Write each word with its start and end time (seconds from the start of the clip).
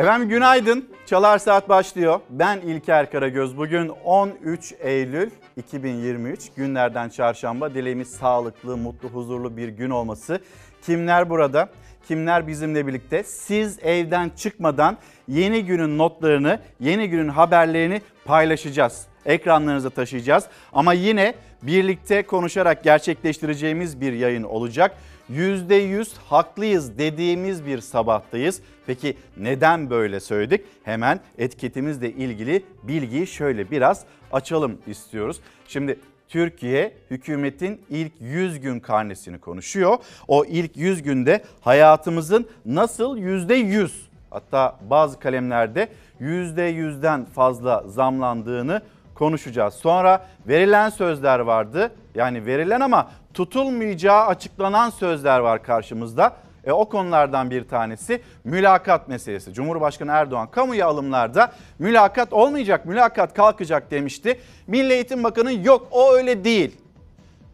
Efendim 0.00 0.28
günaydın. 0.28 0.88
Çalar 1.06 1.38
Saat 1.38 1.68
başlıyor. 1.68 2.20
Ben 2.30 2.60
İlker 2.60 3.10
Karagöz. 3.10 3.56
Bugün 3.56 3.88
13 3.88 4.74
Eylül 4.80 5.30
2023 5.56 6.40
günlerden 6.56 7.08
çarşamba. 7.08 7.74
Dileğimiz 7.74 8.08
sağlıklı, 8.08 8.76
mutlu, 8.76 9.08
huzurlu 9.08 9.56
bir 9.56 9.68
gün 9.68 9.90
olması. 9.90 10.40
Kimler 10.82 11.30
burada? 11.30 11.68
Kimler 12.08 12.46
bizimle 12.46 12.86
birlikte? 12.86 13.22
Siz 13.22 13.78
evden 13.82 14.30
çıkmadan 14.36 14.98
yeni 15.28 15.64
günün 15.64 15.98
notlarını, 15.98 16.60
yeni 16.80 17.10
günün 17.10 17.28
haberlerini 17.28 18.02
paylaşacağız. 18.24 19.06
Ekranlarınıza 19.26 19.90
taşıyacağız. 19.90 20.44
Ama 20.72 20.92
yine 20.92 21.34
birlikte 21.62 22.22
konuşarak 22.22 22.84
gerçekleştireceğimiz 22.84 24.00
bir 24.00 24.12
yayın 24.12 24.42
olacak. 24.42 24.96
%100 25.32 26.16
haklıyız 26.28 26.98
dediğimiz 26.98 27.66
bir 27.66 27.80
sabahtayız. 27.80 28.60
Peki 28.86 29.16
neden 29.36 29.90
böyle 29.90 30.20
söyledik? 30.20 30.64
Hemen 30.84 31.20
etiketimizle 31.38 32.12
ilgili 32.12 32.62
bilgiyi 32.82 33.26
şöyle 33.26 33.70
biraz 33.70 34.04
açalım 34.32 34.78
istiyoruz. 34.86 35.40
Şimdi 35.68 35.98
Türkiye 36.28 36.92
hükümetin 37.10 37.80
ilk 37.90 38.12
100 38.20 38.60
gün 38.60 38.80
karnesini 38.80 39.38
konuşuyor. 39.38 39.98
O 40.28 40.44
ilk 40.44 40.76
100 40.76 41.02
günde 41.02 41.44
hayatımızın 41.60 42.46
nasıl 42.66 43.18
%100 43.18 43.90
hatta 44.30 44.76
bazı 44.90 45.18
kalemlerde 45.18 45.88
%100'den 46.20 47.24
fazla 47.24 47.84
zamlandığını 47.86 48.82
konuşacağız. 49.14 49.74
Sonra 49.74 50.26
verilen 50.48 50.88
sözler 50.88 51.38
vardı. 51.38 51.92
Yani 52.14 52.46
verilen 52.46 52.80
ama 52.80 53.10
tutulmayacağı 53.34 54.26
açıklanan 54.26 54.90
sözler 54.90 55.38
var 55.38 55.62
karşımızda. 55.62 56.36
E, 56.64 56.72
o 56.72 56.88
konulardan 56.88 57.50
bir 57.50 57.68
tanesi 57.68 58.22
mülakat 58.44 59.08
meselesi. 59.08 59.52
Cumhurbaşkanı 59.52 60.10
Erdoğan 60.10 60.50
kamuya 60.50 60.86
alımlarda 60.86 61.52
mülakat 61.78 62.32
olmayacak, 62.32 62.86
mülakat 62.86 63.34
kalkacak 63.34 63.90
demişti. 63.90 64.40
Milli 64.66 64.92
Eğitim 64.92 65.24
Bakanı 65.24 65.52
yok 65.52 65.88
o 65.90 66.12
öyle 66.12 66.44
değil. 66.44 66.76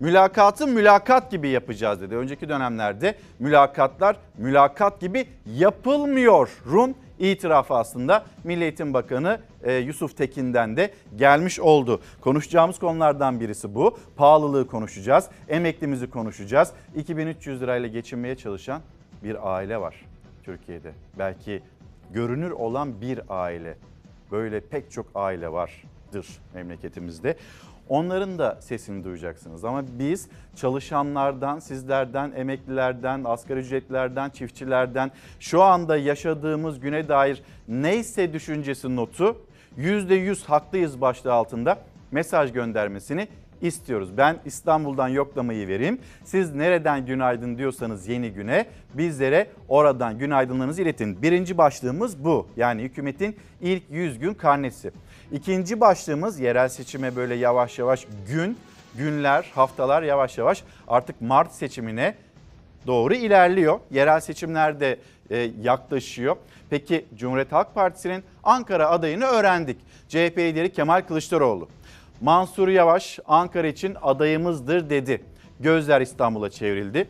Mülakatı 0.01 0.67
mülakat 0.67 1.31
gibi 1.31 1.49
yapacağız 1.49 2.01
dedi. 2.01 2.17
Önceki 2.17 2.49
dönemlerde 2.49 3.15
mülakatlar 3.39 4.17
mülakat 4.39 5.01
gibi 5.01 5.27
yapılmıyor. 5.47 6.51
Run 6.67 6.95
itirafı 7.19 7.75
aslında 7.75 8.25
Milli 8.45 8.63
Eğitim 8.63 8.95
Bakanı 8.95 9.41
e, 9.63 9.73
Yusuf 9.73 10.17
Tekin'den 10.17 10.77
de 10.77 10.91
gelmiş 11.17 11.61
oldu. 11.61 12.01
Konuşacağımız 12.21 12.79
konulardan 12.79 13.41
birisi 13.41 13.75
bu. 13.75 13.99
Pahalılığı 14.17 14.67
konuşacağız, 14.67 15.29
emeklimizi 15.49 16.11
konuşacağız. 16.11 16.73
2300 16.97 17.61
lirayla 17.61 17.89
geçinmeye 17.89 18.37
çalışan 18.37 18.81
bir 19.25 19.55
aile 19.55 19.81
var 19.81 20.05
Türkiye'de. 20.45 20.93
Belki 21.19 21.63
görünür 22.13 22.51
olan 22.51 23.01
bir 23.01 23.21
aile. 23.29 23.77
Böyle 24.33 24.61
pek 24.61 24.91
çok 24.91 25.07
aile 25.15 25.53
vardır 25.53 26.27
memleketimizde. 26.55 27.37
Onların 27.89 28.39
da 28.39 28.59
sesini 28.61 29.05
duyacaksınız 29.05 29.65
ama 29.65 29.85
biz 29.99 30.29
çalışanlardan, 30.57 31.59
sizlerden, 31.59 32.33
emeklilerden, 32.37 33.25
asgari 33.25 33.61
ücretlilerden, 33.61 34.31
çiftçilerden 34.31 35.11
şu 35.41 35.63
anda 35.63 35.97
yaşadığımız 35.97 36.81
güne 36.81 37.09
dair 37.09 37.43
neyse 37.69 38.33
düşüncesi 38.33 38.97
notu 38.97 39.37
%100 39.79 40.47
haklıyız 40.47 41.01
başlığı 41.01 41.33
altında 41.33 41.79
mesaj 42.11 42.53
göndermesini 42.53 43.29
istiyoruz. 43.63 44.17
Ben 44.17 44.37
İstanbul'dan 44.45 45.09
yoklamayı 45.09 45.69
vereyim. 45.69 45.99
Siz 46.25 46.55
nereden 46.55 47.07
günaydın 47.07 47.59
diyorsanız 47.59 48.09
yeni 48.09 48.31
güne 48.31 48.67
bizlere 48.95 49.47
oradan 49.69 50.19
günaydınlarınızı 50.19 50.83
iletin. 50.83 51.23
Birinci 51.23 51.59
başlığımız 51.59 52.25
bu. 52.25 52.49
Yani 52.57 52.83
hükümetin 52.83 53.37
ilk 53.61 53.83
100 53.91 54.19
gün 54.19 54.35
karnesi. 54.35 54.93
İkinci 55.33 55.81
başlığımız 55.81 56.41
yerel 56.41 56.69
seçime 56.69 57.17
böyle 57.17 57.35
yavaş 57.35 57.79
yavaş 57.79 58.07
gün, 58.29 58.59
günler, 58.95 59.51
haftalar 59.55 60.03
yavaş 60.03 60.39
yavaş 60.39 60.63
artık 60.89 61.21
Mart 61.21 61.53
seçimine 61.53 62.15
doğru 62.87 63.15
ilerliyor. 63.15 63.81
Yerel 63.91 64.21
seçimler 64.21 64.81
de 64.81 64.99
e, 65.31 65.51
yaklaşıyor. 65.63 66.37
Peki 66.71 67.07
Cumhuriyet 67.17 67.53
Halk 67.53 67.75
Partisi'nin 67.75 68.25
Ankara 68.45 68.91
adayını 68.91 69.25
öğrendik. 69.25 69.77
CHP 70.09 70.39
lideri 70.39 70.73
Kemal 70.73 71.03
Kılıçdaroğlu. 71.03 71.69
Mansur 72.21 72.69
Yavaş 72.69 73.19
Ankara 73.27 73.67
için 73.67 73.97
adayımızdır 74.03 74.91
dedi. 74.91 75.23
Gözler 75.61 76.01
İstanbul'a 76.01 76.51
çevrildi. 76.51 77.09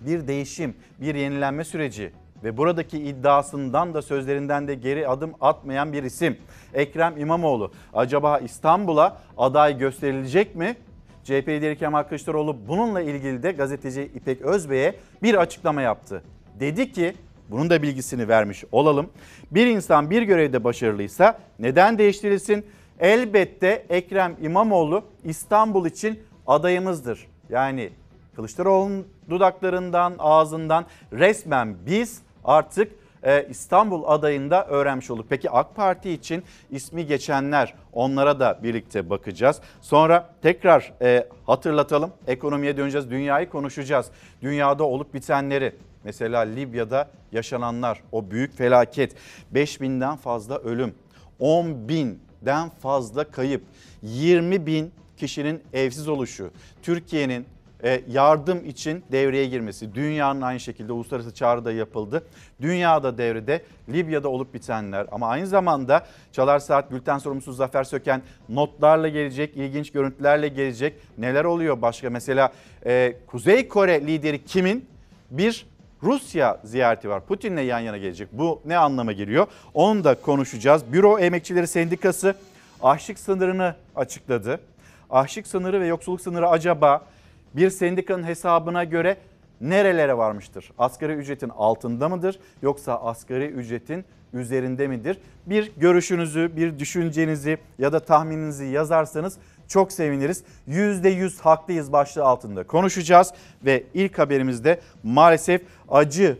Bir 0.00 0.28
değişim, 0.28 0.74
bir 1.00 1.14
yenilenme 1.14 1.64
süreci 1.64 2.12
ve 2.44 2.56
buradaki 2.56 2.98
iddiasından 2.98 3.94
da 3.94 4.02
sözlerinden 4.02 4.68
de 4.68 4.74
geri 4.74 5.08
adım 5.08 5.32
atmayan 5.40 5.92
bir 5.92 6.02
isim. 6.02 6.36
Ekrem 6.74 7.18
İmamoğlu 7.18 7.72
acaba 7.94 8.38
İstanbul'a 8.38 9.18
aday 9.38 9.78
gösterilecek 9.78 10.56
mi? 10.56 10.76
CHP 11.24 11.48
lideri 11.48 11.78
Kemal 11.78 12.02
Kılıçdaroğlu 12.02 12.56
bununla 12.68 13.00
ilgili 13.00 13.42
de 13.42 13.52
gazeteci 13.52 14.02
İpek 14.02 14.42
Özbey'e 14.42 14.94
bir 15.22 15.34
açıklama 15.34 15.82
yaptı. 15.82 16.22
Dedi 16.60 16.92
ki 16.92 17.14
bunun 17.50 17.70
da 17.70 17.82
bilgisini 17.82 18.28
vermiş 18.28 18.64
olalım. 18.72 19.10
Bir 19.50 19.66
insan 19.66 20.10
bir 20.10 20.22
görevde 20.22 20.64
başarılıysa 20.64 21.38
neden 21.58 21.98
değiştirilsin? 21.98 22.66
Elbette 23.00 23.86
Ekrem 23.88 24.36
İmamoğlu 24.42 25.02
İstanbul 25.24 25.86
için 25.86 26.20
adayımızdır. 26.46 27.26
Yani 27.50 27.90
Kılıçdaroğlu'nun 28.36 29.06
dudaklarından, 29.30 30.14
ağzından 30.18 30.86
resmen 31.12 31.76
biz 31.86 32.22
artık 32.48 32.92
e, 33.22 33.46
İstanbul 33.50 34.04
adayında 34.06 34.66
öğrenmiş 34.66 35.10
olduk. 35.10 35.26
Peki 35.28 35.50
AK 35.50 35.76
Parti 35.76 36.10
için 36.10 36.42
ismi 36.70 37.06
geçenler 37.06 37.74
onlara 37.92 38.40
da 38.40 38.58
birlikte 38.62 39.10
bakacağız. 39.10 39.60
Sonra 39.80 40.30
tekrar 40.42 40.92
e, 41.02 41.28
hatırlatalım 41.46 42.10
ekonomiye 42.26 42.76
döneceğiz 42.76 43.10
dünyayı 43.10 43.48
konuşacağız. 43.50 44.06
Dünyada 44.42 44.84
olup 44.84 45.14
bitenleri 45.14 45.72
mesela 46.04 46.40
Libya'da 46.40 47.10
yaşananlar 47.32 48.02
o 48.12 48.30
büyük 48.30 48.56
felaket 48.56 49.14
5000'den 49.54 50.16
fazla 50.16 50.58
ölüm 50.58 50.94
10 51.38 51.88
binden 51.88 52.68
fazla 52.68 53.24
kayıp 53.24 53.62
20 54.02 54.66
bin 54.66 54.92
kişinin 55.16 55.62
evsiz 55.72 56.08
oluşu 56.08 56.50
Türkiye'nin 56.82 57.46
yardım 58.08 58.66
için 58.66 59.04
devreye 59.12 59.46
girmesi. 59.46 59.94
Dünyanın 59.94 60.40
aynı 60.40 60.60
şekilde 60.60 60.92
uluslararası 60.92 61.34
çağrı 61.34 61.64
da 61.64 61.72
yapıldı. 61.72 62.24
Dünyada 62.60 63.18
devrede 63.18 63.62
Libya'da 63.88 64.28
olup 64.28 64.54
bitenler 64.54 65.06
ama 65.12 65.28
aynı 65.28 65.46
zamanda 65.46 66.06
Çalar 66.32 66.58
Saat 66.58 66.92
Bülten 66.92 67.18
sorumlusu 67.18 67.52
Zafer 67.52 67.84
Söken 67.84 68.22
notlarla 68.48 69.08
gelecek, 69.08 69.56
ilginç 69.56 69.92
görüntülerle 69.92 70.48
gelecek. 70.48 70.94
Neler 71.18 71.44
oluyor 71.44 71.82
başka? 71.82 72.10
Mesela 72.10 72.52
e, 72.86 73.14
Kuzey 73.26 73.68
Kore 73.68 74.06
lideri 74.06 74.44
kimin 74.44 74.88
bir 75.30 75.66
Rusya 76.02 76.60
ziyareti 76.64 77.08
var. 77.08 77.26
Putin'le 77.26 77.60
yan 77.60 77.78
yana 77.78 77.98
gelecek. 77.98 78.28
Bu 78.32 78.62
ne 78.64 78.78
anlama 78.78 79.12
geliyor? 79.12 79.46
Onu 79.74 80.04
da 80.04 80.14
konuşacağız. 80.14 80.92
Büro 80.92 81.18
Emekçileri 81.18 81.66
Sendikası 81.66 82.34
açlık 82.82 83.18
sınırını 83.18 83.74
açıkladı. 83.96 84.60
Açlık 85.10 85.46
sınırı 85.46 85.80
ve 85.80 85.86
yoksulluk 85.86 86.20
sınırı 86.20 86.48
acaba 86.48 87.04
bir 87.54 87.70
sendikanın 87.70 88.22
hesabına 88.22 88.84
göre 88.84 89.16
nerelere 89.60 90.16
varmıştır? 90.16 90.72
Asgari 90.78 91.12
ücretin 91.12 91.48
altında 91.48 92.08
mıdır 92.08 92.40
yoksa 92.62 92.96
asgari 92.96 93.46
ücretin 93.46 94.04
üzerinde 94.32 94.88
midir? 94.88 95.18
Bir 95.46 95.72
görüşünüzü, 95.76 96.56
bir 96.56 96.78
düşüncenizi 96.78 97.58
ya 97.78 97.92
da 97.92 98.00
tahmininizi 98.00 98.64
yazarsanız 98.64 99.38
çok 99.68 99.92
seviniriz. 99.92 100.44
%100 100.68 101.40
haklıyız 101.40 101.92
başlığı 101.92 102.24
altında 102.24 102.66
konuşacağız 102.66 103.32
ve 103.64 103.84
ilk 103.94 104.18
haberimizde 104.18 104.80
maalesef 105.02 105.62
acı 105.88 106.38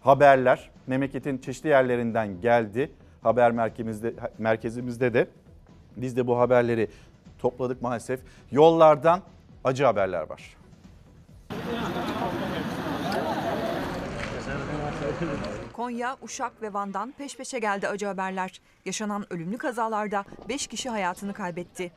haberler 0.00 0.70
memleketin 0.86 1.38
çeşitli 1.38 1.68
yerlerinden 1.68 2.40
geldi. 2.40 2.90
Haber 3.22 3.50
merkezimizde, 3.50 4.14
merkezimizde 4.38 5.14
de 5.14 5.26
biz 5.96 6.16
de 6.16 6.26
bu 6.26 6.38
haberleri 6.38 6.88
topladık 7.38 7.82
maalesef. 7.82 8.20
Yollardan 8.50 9.22
acı 9.64 9.84
haberler 9.84 10.22
var. 10.22 10.56
Konya, 15.72 16.16
Uşak 16.22 16.62
ve 16.62 16.72
Van'dan 16.72 17.12
peş 17.18 17.36
peşe 17.36 17.58
geldi 17.58 17.88
acı 17.88 18.06
haberler. 18.06 18.60
Yaşanan 18.84 19.32
ölümlü 19.32 19.58
kazalarda 19.58 20.24
5 20.48 20.66
kişi 20.66 20.90
hayatını 20.90 21.32
kaybetti. 21.32 21.92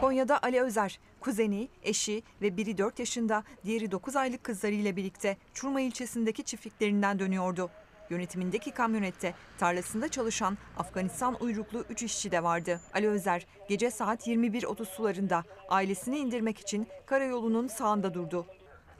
Konya'da 0.00 0.42
Ali 0.42 0.60
Özer, 0.62 1.00
kuzeni, 1.20 1.68
eşi 1.82 2.22
ve 2.42 2.56
biri 2.56 2.78
4 2.78 2.98
yaşında, 2.98 3.44
diğeri 3.64 3.90
9 3.90 4.16
aylık 4.16 4.44
kızlarıyla 4.44 4.96
birlikte 4.96 5.36
Çurma 5.54 5.80
ilçesindeki 5.80 6.44
çiftliklerinden 6.44 7.18
dönüyordu. 7.18 7.70
Yönetimindeki 8.10 8.70
kamyonette 8.70 9.34
tarlasında 9.58 10.08
çalışan 10.08 10.58
Afganistan 10.76 11.36
uyruklu 11.42 11.84
3 11.90 12.02
işçi 12.02 12.30
de 12.30 12.42
vardı. 12.42 12.80
Ali 12.94 13.08
Özer 13.08 13.46
gece 13.68 13.90
saat 13.90 14.26
21.30 14.26 14.84
sularında 14.84 15.44
ailesini 15.68 16.18
indirmek 16.18 16.60
için 16.60 16.88
karayolunun 17.06 17.66
sağında 17.66 18.14
durdu. 18.14 18.46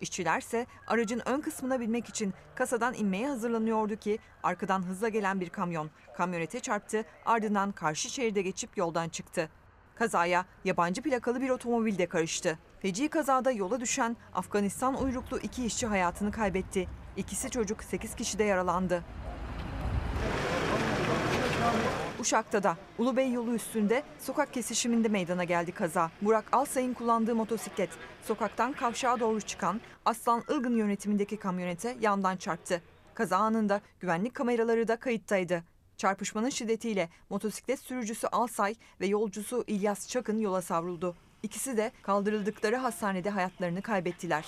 İşçilerse 0.01 0.67
aracın 0.87 1.23
ön 1.27 1.41
kısmına 1.41 1.81
binmek 1.81 2.09
için 2.09 2.35
kasadan 2.55 2.95
inmeye 2.95 3.29
hazırlanıyordu 3.29 3.97
ki 3.97 4.19
arkadan 4.43 4.83
hızla 4.83 5.09
gelen 5.09 5.41
bir 5.41 5.49
kamyon 5.49 5.91
kamyonete 6.17 6.61
çarptı 6.61 7.05
ardından 7.27 7.73
karşı 7.73 8.11
şeride 8.11 8.43
geçip 8.43 8.77
yoldan 8.77 9.09
çıktı. 9.09 9.49
Kazaya 9.95 10.47
yabancı 10.65 11.03
plakalı 11.03 11.41
bir 11.41 11.51
otomobil 11.51 11.99
de 11.99 12.07
karıştı. 12.07 12.59
Feci 12.81 13.09
kazada 13.09 13.51
yola 13.51 13.81
düşen 13.81 14.17
Afganistan 14.35 15.03
uyruklu 15.03 15.39
iki 15.39 15.67
işçi 15.67 15.87
hayatını 15.87 16.31
kaybetti. 16.31 16.89
İkisi 17.17 17.51
çocuk 17.51 17.85
8 17.85 18.15
kişi 18.15 18.39
de 18.39 18.45
yaralandı. 18.45 19.05
Uşak'ta 22.21 22.63
da 22.63 22.77
Ulubey 22.99 23.33
yolu 23.33 23.55
üstünde 23.55 24.03
sokak 24.19 24.55
kesişiminde 24.55 25.09
meydana 25.09 25.45
geldi 25.45 25.73
kaza. 25.73 26.11
Burak 26.23 26.45
Alsay'ın 26.53 26.95
kullandığı 26.95 27.35
motosiklet 27.35 27.91
sokaktan 28.23 28.73
kavşağa 28.73 29.21
doğru 29.21 29.41
çıkan 29.41 29.81
Aslan 30.05 30.45
Ilgın 30.49 30.77
yönetimindeki 30.77 31.37
kamyonete 31.37 31.97
yandan 32.01 32.37
çarptı. 32.37 32.83
Kaza 33.15 33.37
anında 33.37 33.81
güvenlik 34.01 34.35
kameraları 34.35 34.89
da 34.89 34.97
kayıttaydı. 34.97 35.65
Çarpışmanın 35.97 36.51
şiddetiyle 36.51 37.09
motosiklet 37.31 37.81
sürücüsü 37.81 38.27
Alsay 38.27 38.75
ve 39.01 39.07
yolcusu 39.07 39.65
İlyas 39.67 40.09
Çakın 40.09 40.39
yola 40.39 40.63
savruldu. 40.63 41.17
İkisi 41.43 41.77
de 41.77 41.93
kaldırıldıkları 42.03 42.77
hastanede 42.77 43.31
hayatlarını 43.31 43.83
kaybettiler. 43.83 44.45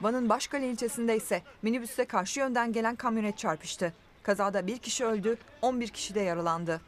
Van'ın 0.00 0.28
Başkale 0.28 0.70
ilçesinde 0.70 1.16
ise 1.16 1.42
minibüste 1.62 2.04
karşı 2.04 2.40
yönden 2.40 2.72
gelen 2.72 2.96
kamyonet 2.96 3.38
çarpıştı. 3.38 3.92
Kazada 4.22 4.66
bir 4.66 4.78
kişi 4.78 5.04
öldü, 5.04 5.36
11 5.62 5.88
kişi 5.88 6.14
de 6.14 6.20
yaralandı. 6.20 6.80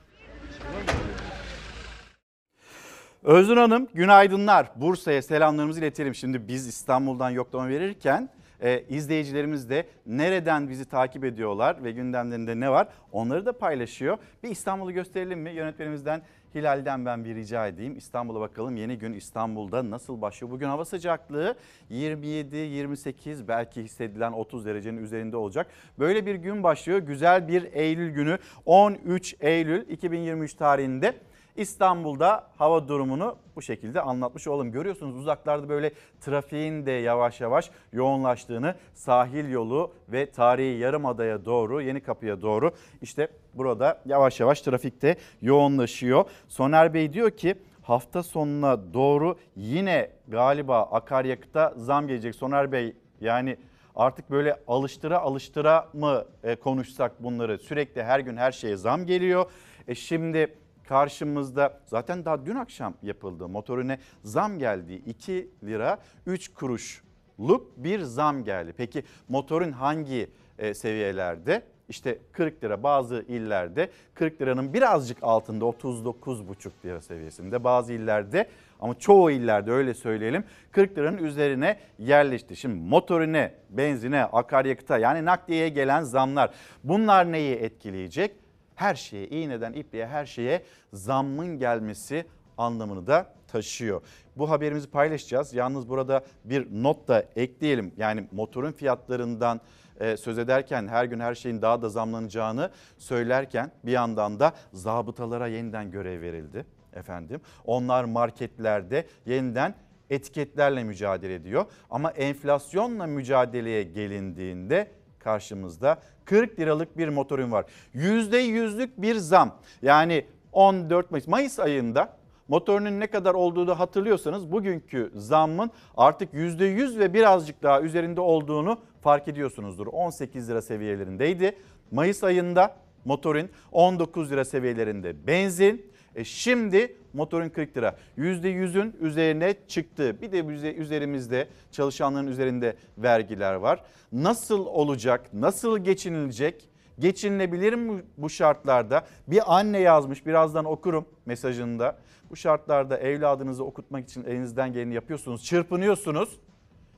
Özgür 3.23 3.57
Hanım 3.57 3.89
günaydınlar. 3.95 4.71
Bursa'ya 4.77 5.23
selamlarımızı 5.23 5.81
iletelim. 5.81 6.15
Şimdi 6.15 6.49
biz 6.49 6.67
İstanbul'dan 6.67 7.31
yoklama 7.31 7.69
verirken 7.69 8.29
e, 8.63 8.85
izleyicilerimiz 8.89 9.71
de 9.71 9.87
nereden 10.07 10.69
bizi 10.69 10.85
takip 10.85 11.25
ediyorlar 11.25 11.85
ve 11.85 11.93
gündemlerinde 11.93 12.61
ne 12.61 12.71
var 12.71 12.89
onları 13.13 13.47
da 13.47 13.59
paylaşıyor. 13.59 14.19
Bir 14.43 14.49
İstanbul'u 14.49 14.93
gösterelim 14.93 15.41
mi? 15.41 15.51
Yönetmenimizden 15.51 16.23
Hilal'den 16.55 17.07
ben 17.07 17.25
bir 17.25 17.35
rica 17.35 17.67
edeyim. 17.67 17.97
İstanbul'a 17.97 18.41
bakalım 18.41 18.77
yeni 18.77 18.99
gün 18.99 19.13
İstanbul'da 19.13 19.91
nasıl 19.91 20.21
başlıyor? 20.21 20.53
Bugün 20.53 20.67
hava 20.67 20.85
sıcaklığı 20.85 21.55
27-28 21.91 23.49
belki 23.49 23.83
hissedilen 23.83 24.33
30 24.33 24.67
derecenin 24.67 25.03
üzerinde 25.03 25.37
olacak. 25.37 25.67
Böyle 25.99 26.27
bir 26.27 26.35
gün 26.35 26.63
başlıyor. 26.63 26.99
Güzel 26.99 27.49
bir 27.49 27.73
Eylül 27.73 28.11
günü 28.11 28.39
13 28.67 29.37
Eylül 29.41 29.89
2023 29.89 30.55
tarihinde 30.55 31.15
İstanbul'da 31.57 32.47
hava 32.59 32.89
durumunu 32.89 33.37
bu 33.57 33.63
şekilde 33.63 34.01
anlatmış 34.01 34.49
olalım. 34.49 34.73
Görüyorsunuz 34.73 35.17
uzaklarda 35.17 35.69
böyle 35.69 35.93
trafiğin 36.21 36.87
de 36.87 36.91
yavaş 36.91 37.41
yavaş 37.41 37.71
yoğunlaştığını 37.93 38.75
sahil 38.95 39.51
yolu 39.51 39.93
ve 40.09 40.31
tarihi 40.31 40.79
yarımadaya 40.79 41.45
doğru 41.45 41.83
yeni 41.83 42.01
kapıya 42.01 42.43
doğru 42.43 42.73
işte 43.03 43.29
burada 43.55 44.01
yavaş 44.07 44.41
yavaş 44.41 44.61
trafikte 44.61 45.17
yoğunlaşıyor. 45.43 46.25
Soner 46.49 46.95
Bey 46.95 47.13
diyor 47.13 47.31
ki 47.31 47.55
hafta 47.83 48.23
sonuna 48.23 48.95
doğru 48.95 49.37
yine 49.57 50.11
galiba 50.29 50.83
akaryakıta 50.83 51.75
zam 51.77 52.09
gelecek. 52.09 52.35
Soner 52.35 52.73
Bey 52.73 52.97
yani 53.21 53.57
artık 53.97 54.31
böyle 54.31 54.57
alıştıra 54.69 55.19
alıştıra 55.19 55.89
mı 55.93 56.25
e, 56.43 56.57
konuşsak 56.57 57.23
bunları 57.23 57.59
sürekli 57.59 58.03
her 58.03 58.21
gün 58.21 58.37
her 58.37 58.53
şeye 58.53 58.77
zam 58.77 59.07
geliyor. 59.07 59.51
E 59.89 59.95
şimdi 59.95 60.55
karşımızda 60.91 61.81
zaten 61.87 62.25
daha 62.25 62.47
dün 62.47 62.55
akşam 62.55 62.95
yapıldı 63.03 63.49
motorine 63.49 63.99
zam 64.25 64.59
geldi 64.59 65.03
2 65.07 65.51
lira 65.65 65.99
3 66.27 66.55
kuruşluk 66.55 67.77
bir 67.77 68.01
zam 68.01 68.45
geldi. 68.45 68.75
Peki 68.77 69.05
motorun 69.29 69.73
hangi 69.73 70.31
e, 70.59 70.75
seviyelerde? 70.75 71.63
İşte 71.89 72.19
40 72.33 72.65
lira 72.65 72.83
bazı 72.83 73.25
illerde 73.29 73.91
40 74.15 74.41
liranın 74.41 74.75
birazcık 74.75 75.19
altında 75.23 75.65
39,5 75.65 76.71
lira 76.85 77.01
seviyesinde 77.01 77.65
bazı 77.65 77.93
illerde 77.93 78.49
ama 78.81 78.99
çoğu 78.99 79.31
illerde 79.31 79.73
öyle 79.73 79.95
söyleyelim 79.95 80.45
40 80.73 80.99
liranın 80.99 81.19
üzerine 81.19 81.79
yerleşti. 81.99 82.57
Şimdi 82.57 82.89
motorine, 82.89 83.55
benzine, 83.71 84.25
akaryakıta 84.25 84.99
yani 84.99 85.25
nakliyeye 85.25 85.69
gelen 85.69 86.03
zamlar 86.03 86.51
bunlar 86.85 87.33
neyi 87.33 87.55
etkileyecek? 87.55 88.50
Her 88.81 88.95
şeye, 88.95 89.29
iğneden 89.29 89.73
ipliğe 89.73 90.07
her 90.07 90.27
şeye 90.27 90.63
zammın 90.93 91.59
gelmesi 91.59 92.25
anlamını 92.59 93.07
da 93.07 93.35
taşıyor. 93.49 94.03
Bu 94.37 94.51
haberimizi 94.51 94.91
paylaşacağız. 94.91 95.55
Yalnız 95.55 95.89
burada 95.89 96.25
bir 96.45 96.83
not 96.83 97.09
da 97.09 97.25
ekleyelim. 97.37 97.93
Yani 97.97 98.29
motorun 98.33 98.73
fiyatlarından 98.73 99.61
e, 100.01 100.17
söz 100.17 100.39
ederken 100.39 100.89
her 100.89 101.05
gün 101.05 101.21
her 101.21 101.35
şeyin 101.35 101.63
daha 101.63 101.83
da 101.83 101.89
zamlanacağını 101.89 102.71
söylerken 102.99 103.71
bir 103.85 103.93
yandan 103.93 104.41
da 104.41 104.53
zabıtalara 104.73 105.47
yeniden 105.47 105.91
görev 105.91 106.21
verildi 106.21 106.67
efendim. 106.93 107.41
Onlar 107.65 108.05
marketlerde 108.05 109.07
yeniden 109.27 109.75
etiketlerle 110.11 110.85
mücadele 110.85 111.35
ediyor. 111.35 111.65
Ama 111.91 112.11
enflasyonla 112.11 113.07
mücadeleye 113.07 113.83
gelindiğinde 113.83 115.00
karşımızda 115.21 115.99
40 116.25 116.61
liralık 116.61 116.99
bir 116.99 117.09
motorun 117.09 117.53
var. 117.53 117.65
%100'lük 117.95 118.91
bir 118.99 119.15
zam. 119.15 119.57
Yani 119.83 120.25
14 120.53 121.11
Mayıs, 121.11 121.29
Mayıs 121.29 121.59
ayında 121.59 122.17
motorunun 122.49 123.01
ne 123.01 123.07
kadar 123.07 123.35
olduğunu 123.35 123.79
hatırlıyorsanız 123.79 124.53
bugünkü 124.53 125.11
zammın 125.15 125.71
artık 125.97 126.35
%100 126.35 126.99
ve 126.99 127.15
birazcık 127.15 127.63
daha 127.63 127.81
üzerinde 127.81 128.21
olduğunu 128.21 128.79
fark 129.03 129.29
ediyorsunuzdur. 129.29 129.87
18 129.87 130.51
lira 130.51 130.63
seviyelerindeydi. 130.63 131.57
Mayıs 131.91 132.25
ayında 132.25 132.77
motorun 133.05 133.49
19 133.73 134.31
lira 134.31 134.45
seviyelerinde 134.45 135.27
benzin. 135.27 135.91
E 136.21 136.25
şimdi 136.25 136.97
motorun 137.13 137.49
40 137.49 137.77
lira. 137.77 137.97
%100'ün 138.19 138.97
üzerine 139.01 139.55
çıktı. 139.69 140.21
Bir 140.23 140.33
de 140.33 140.45
üzerimizde 140.75 141.49
çalışanların 141.73 142.27
üzerinde 142.27 142.77
vergiler 142.99 143.55
var. 143.55 143.85
Nasıl 144.13 144.67
olacak? 144.67 145.35
Nasıl 145.35 145.79
geçinilecek? 145.79 146.69
Geçinilebilir 146.99 147.75
mi 147.75 148.03
bu 148.17 148.31
şartlarda? 148.31 149.07
Bir 149.29 149.59
anne 149.59 149.79
yazmış 149.79 150.27
birazdan 150.27 150.65
okurum 150.65 151.07
mesajında. 151.27 151.99
Bu 152.31 152.37
şartlarda 152.37 152.99
evladınızı 152.99 153.65
okutmak 153.65 154.05
için 154.05 154.25
elinizden 154.25 154.73
geleni 154.73 154.95
yapıyorsunuz. 154.95 155.45
Çırpınıyorsunuz. 155.45 156.41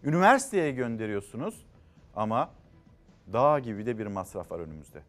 Üniversiteye 0.05 0.73
gönderiyorsunuz. 0.73 1.67
Ama 2.17 2.50
dağ 3.33 3.59
gibi 3.59 3.87
de 3.87 3.99
bir 3.99 4.07
masraf 4.07 4.50
var 4.50 4.59
önümüzde. 4.59 5.02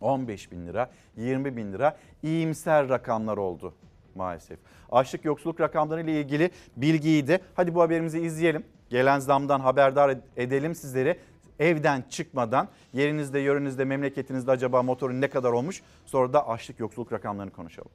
15 0.00 0.52
bin 0.52 0.66
lira, 0.66 0.90
20 1.16 1.56
bin 1.56 1.72
lira 1.72 1.96
iyimser 2.22 2.88
rakamlar 2.88 3.36
oldu 3.36 3.74
maalesef. 4.14 4.58
Açlık 4.92 5.24
yoksulluk 5.24 5.60
rakamları 5.60 6.00
ile 6.00 6.20
ilgili 6.20 6.50
bilgiyi 6.76 7.26
de 7.28 7.40
hadi 7.54 7.74
bu 7.74 7.80
haberimizi 7.82 8.20
izleyelim. 8.20 8.64
Gelen 8.90 9.18
zamdan 9.18 9.60
haberdar 9.60 10.18
edelim 10.36 10.74
sizleri. 10.74 11.18
Evden 11.58 12.04
çıkmadan 12.10 12.68
yerinizde, 12.92 13.38
yörünüzde, 13.38 13.84
memleketinizde 13.84 14.50
acaba 14.50 14.82
motorun 14.82 15.20
ne 15.20 15.30
kadar 15.30 15.52
olmuş? 15.52 15.82
Sonra 16.06 16.32
da 16.32 16.48
açlık 16.48 16.80
yoksulluk 16.80 17.12
rakamlarını 17.12 17.52
konuşalım. 17.52 17.90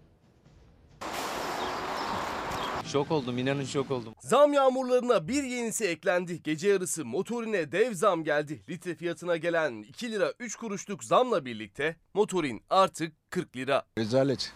Şok 2.91 3.11
oldum 3.11 3.37
inanın 3.37 3.65
şok 3.65 3.91
oldum. 3.91 4.15
Zam 4.19 4.53
yağmurlarına 4.53 5.27
bir 5.27 5.43
yenisi 5.43 5.85
eklendi. 5.85 6.43
Gece 6.43 6.69
yarısı 6.69 7.05
motorine 7.05 7.71
dev 7.71 7.93
zam 7.93 8.23
geldi. 8.23 8.61
Litre 8.69 8.95
fiyatına 8.95 9.37
gelen 9.37 9.81
2 9.81 10.11
lira 10.11 10.33
3 10.39 10.55
kuruşluk 10.55 11.03
zamla 11.03 11.45
birlikte 11.45 11.95
motorin 12.13 12.63
artık 12.69 13.13
40 13.31 13.55
lira. 13.55 13.83
Rezalet. 13.97 14.53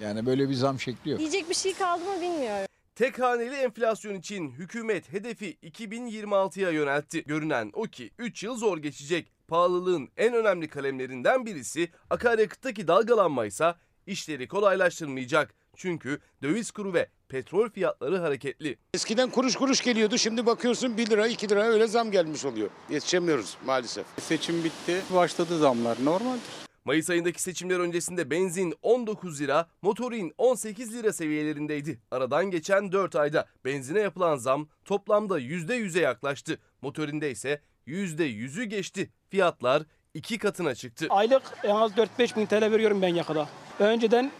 Yani 0.00 0.26
böyle 0.26 0.48
bir 0.48 0.54
zam 0.54 0.80
şekli 0.80 1.10
yok. 1.10 1.20
Diyecek 1.20 1.50
bir 1.50 1.54
şey 1.54 1.74
kaldı 1.74 2.04
mı 2.04 2.20
bilmiyorum. 2.20 2.66
Tek 2.94 3.18
haneli 3.18 3.54
enflasyon 3.54 4.14
için 4.14 4.50
hükümet 4.50 5.12
hedefi 5.12 5.58
2026'ya 5.62 6.70
yöneltti. 6.70 7.24
Görünen 7.24 7.70
o 7.74 7.82
ki 7.82 8.10
3 8.18 8.42
yıl 8.42 8.56
zor 8.56 8.78
geçecek. 8.78 9.32
Pahalılığın 9.48 10.08
en 10.16 10.34
önemli 10.34 10.68
kalemlerinden 10.68 11.46
birisi 11.46 11.90
akaryakıttaki 12.10 12.88
dalgalanma 12.88 13.46
ise 13.46 13.74
işleri 14.06 14.48
kolaylaştırmayacak. 14.48 15.54
Çünkü 15.76 16.20
döviz 16.42 16.70
kuru 16.70 16.94
ve 16.94 17.08
petrol 17.28 17.70
fiyatları 17.70 18.18
hareketli. 18.18 18.78
Eskiden 18.94 19.30
kuruş 19.30 19.56
kuruş 19.56 19.82
geliyordu. 19.82 20.18
Şimdi 20.18 20.46
bakıyorsun 20.46 20.96
1 20.96 21.10
lira 21.10 21.26
2 21.26 21.48
lira 21.48 21.62
öyle 21.62 21.86
zam 21.86 22.10
gelmiş 22.10 22.44
oluyor. 22.44 22.70
Yetişemiyoruz 22.90 23.56
maalesef. 23.66 24.06
Seçim 24.20 24.64
bitti. 24.64 25.02
Başladı 25.14 25.58
zamlar. 25.58 26.04
Normaldir. 26.04 26.66
Mayıs 26.84 27.10
ayındaki 27.10 27.42
seçimler 27.42 27.80
öncesinde 27.80 28.30
benzin 28.30 28.74
19 28.82 29.40
lira, 29.40 29.68
motorin 29.82 30.34
18 30.38 30.94
lira 30.94 31.12
seviyelerindeydi. 31.12 32.00
Aradan 32.10 32.50
geçen 32.50 32.92
4 32.92 33.16
ayda 33.16 33.46
benzine 33.64 34.00
yapılan 34.00 34.36
zam 34.36 34.68
toplamda 34.84 35.40
%100'e 35.40 36.00
yaklaştı. 36.02 36.58
Motorinde 36.82 37.30
ise 37.30 37.60
%100'ü 37.86 38.64
geçti. 38.64 39.10
Fiyatlar 39.30 39.82
iki 40.14 40.38
katına 40.38 40.74
çıktı. 40.74 41.06
Aylık 41.10 41.42
en 41.62 41.74
az 41.74 41.92
4-5 41.92 42.36
bin 42.36 42.46
TL 42.46 42.70
veriyorum 42.72 43.02
ben 43.02 43.14
yakada. 43.14 43.48
Önceden 43.78 44.30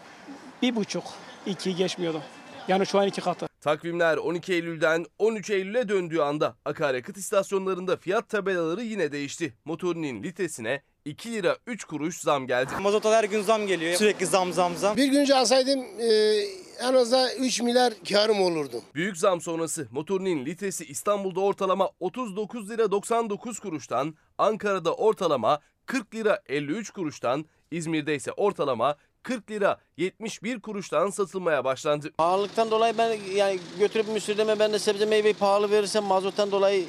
bir 0.61 0.75
buçuk, 0.75 1.03
iki 1.47 1.75
geçmiyordu. 1.75 2.21
Yani 2.67 2.85
şu 2.85 2.99
an 2.99 3.07
iki 3.07 3.21
katı. 3.21 3.47
Takvimler 3.61 4.17
12 4.17 4.53
Eylül'den 4.53 5.05
13 5.19 5.49
Eylül'e 5.49 5.89
döndüğü 5.89 6.19
anda 6.19 6.55
akaryakıt 6.65 7.17
istasyonlarında 7.17 7.97
fiyat 7.97 8.29
tabelaları 8.29 8.81
yine 8.81 9.11
değişti. 9.11 9.53
Motorinin 9.65 10.23
litresine 10.23 10.81
2 11.05 11.31
lira 11.31 11.57
3 11.67 11.83
kuruş 11.83 12.17
zam 12.19 12.47
geldi. 12.47 12.71
Mazota 12.81 13.11
her 13.11 13.23
gün 13.23 13.41
zam 13.41 13.67
geliyor. 13.67 13.95
Sürekli 13.95 14.25
zam 14.25 14.53
zam 14.53 14.75
zam. 14.75 14.97
Bir 14.97 15.05
gün 15.05 15.19
önce 15.19 15.35
alsaydım 15.35 15.79
e, 15.99 16.07
en 16.79 16.93
azından 16.93 17.29
3 17.39 17.61
milyar 17.61 17.93
karım 18.09 18.41
olurdu. 18.41 18.81
Büyük 18.95 19.17
zam 19.17 19.41
sonrası 19.41 19.87
motorinin 19.91 20.45
litresi 20.45 20.85
İstanbul'da 20.85 21.39
ortalama 21.39 21.89
39 21.99 22.69
lira 22.69 22.91
99 22.91 23.59
kuruştan, 23.59 24.15
Ankara'da 24.37 24.95
ortalama 24.95 25.59
40 25.85 26.15
lira 26.15 26.41
53 26.47 26.89
kuruştan, 26.89 27.45
İzmir'de 27.71 28.15
ise 28.15 28.31
ortalama 28.31 28.95
40 29.27 29.51
lira 29.51 29.77
71 29.97 30.59
kuruştan 30.59 31.09
satılmaya 31.09 31.65
başlandı. 31.65 32.11
Pahalılıktan 32.17 32.71
dolayı 32.71 32.97
ben 32.97 33.17
yani 33.35 33.59
götürüp 33.79 34.07
müşterime 34.07 34.59
ben 34.59 34.73
de 34.73 34.79
sebze 34.79 35.05
meyveyi 35.05 35.33
pahalı 35.33 35.71
verirsem 35.71 36.03
mazottan 36.03 36.51
dolayı 36.51 36.85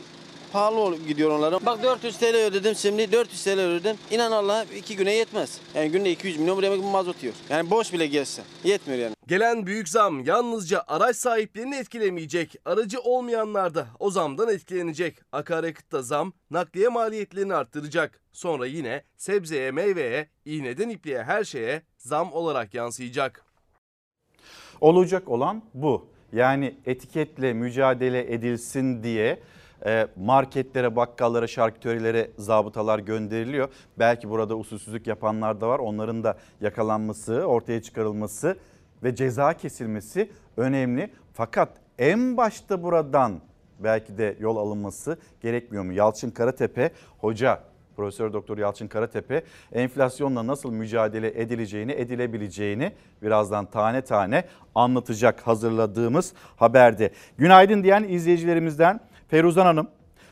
pahalı 0.53 0.77
ol- 0.81 0.97
gidiyor 1.09 1.31
onlara. 1.31 1.67
Bak 1.67 1.83
400 1.83 2.19
TL 2.19 2.47
ödedim 2.47 2.75
şimdi 2.75 3.13
400 3.13 3.45
TL 3.45 3.51
ödedim. 3.61 3.97
İnan 4.11 4.33
Allah 4.33 4.67
iki 4.77 4.97
güne 4.97 5.13
yetmez. 5.15 5.61
Yani 5.75 5.91
günde 5.91 6.11
200 6.11 6.39
milyon 6.39 6.57
buraya 6.57 6.73
bir 6.73 6.79
mazot 6.79 7.23
yiyor. 7.23 7.35
Yani 7.51 7.71
boş 7.71 7.93
bile 7.93 8.07
gelse 8.07 8.43
yetmiyor 8.65 9.01
yani. 9.01 9.15
Gelen 9.27 9.67
büyük 9.67 9.89
zam 9.89 10.25
yalnızca 10.25 10.85
araç 10.89 11.17
sahiplerini 11.17 11.77
etkilemeyecek. 11.77 12.55
Aracı 12.65 13.01
olmayanlar 13.01 13.75
da 13.75 13.87
o 13.99 14.11
zamdan 14.11 14.49
etkilenecek. 14.49 15.17
Akaryakıtta 15.33 16.03
zam 16.03 16.33
nakliye 16.51 16.89
maliyetlerini 16.89 17.55
arttıracak. 17.55 18.21
Sonra 18.33 18.67
yine 18.67 19.03
sebzeye, 19.17 19.71
meyveye, 19.71 20.29
iğneden 20.45 20.89
ipliğe 20.89 21.23
her 21.23 21.45
şeye 21.45 21.83
zam 21.99 22.33
olarak 22.33 22.75
yansıyacak. 22.75 23.45
Olacak 24.81 25.29
olan 25.29 25.63
bu. 25.75 26.07
Yani 26.33 26.75
etiketle 26.87 27.53
mücadele 27.53 28.33
edilsin 28.35 29.03
diye 29.03 29.39
marketlere, 30.17 30.97
bakkallara, 30.97 31.47
şarküterilere 31.47 32.31
zabıtalar 32.39 32.99
gönderiliyor. 32.99 33.69
Belki 33.99 34.31
burada 34.31 34.57
usulsüzlük 34.57 35.07
yapanlar 35.07 35.61
da 35.61 35.69
var. 35.69 35.79
Onların 35.79 36.25
da 36.25 36.39
yakalanması, 36.61 37.35
ortaya 37.35 37.83
çıkarılması 37.83 38.57
ve 39.03 39.15
ceza 39.15 39.53
kesilmesi 39.53 40.31
önemli. 40.57 41.11
Fakat 41.33 41.69
en 41.99 42.37
başta 42.37 42.83
buradan 42.83 43.41
belki 43.79 44.19
de 44.19 44.37
yol 44.41 44.57
alınması 44.57 45.19
gerekmiyor 45.41 45.85
mu? 45.85 45.93
Yalçın 45.93 46.31
Karatepe 46.31 46.91
hoca 47.19 47.61
Profesör 47.97 48.33
Doktor 48.33 48.59
Yalçın 48.59 48.89
Karatepe 48.89 49.43
enflasyonla 49.73 50.47
nasıl 50.47 50.73
mücadele 50.73 51.41
edileceğini, 51.41 51.93
edilebileceğini 51.93 52.93
birazdan 53.23 53.67
tane 53.67 54.03
tane 54.03 54.45
anlatacak 54.75 55.41
hazırladığımız 55.41 56.33
haberde. 56.57 57.13
Günaydın 57.39 57.83
diyen 57.83 58.05
izleyicilerimizden 58.05 59.01
Feruzan 59.29 59.67
Hanım, 59.67 59.89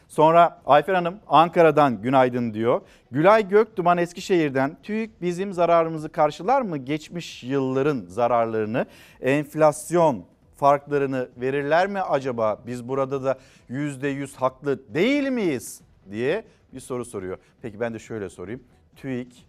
sonra 0.09 0.63
Ayfer 0.67 0.95
Hanım 0.95 1.17
Ankara'dan 1.29 2.03
günaydın 2.03 2.55
diyor. 2.55 2.81
Gülay 3.11 3.49
Göktuman 3.49 3.99
Eskişehir'den 3.99 4.77
TÜİK 4.83 5.23
bizim 5.23 5.53
zararımızı 5.53 6.09
karşılar 6.09 6.63
mı? 6.63 6.77
Geçmiş 6.77 7.45
yılların 7.45 8.05
zararlarını, 8.09 8.87
enflasyon 9.21 10.25
farklarını 10.57 11.29
verirler 11.37 11.87
mi 11.87 12.01
acaba? 12.01 12.63
Biz 12.67 12.89
burada 12.89 13.25
da 13.25 13.39
%100 13.71 14.37
haklı 14.37 14.95
değil 14.95 15.29
miyiz 15.29 15.81
diye 16.11 16.45
bir 16.75 16.81
soru 16.81 17.05
soruyor. 17.05 17.39
Peki 17.63 17.81
ben 17.81 17.95
de 17.95 17.99
şöyle 17.99 18.29
sorayım. 18.29 18.63
TÜİK 18.97 19.47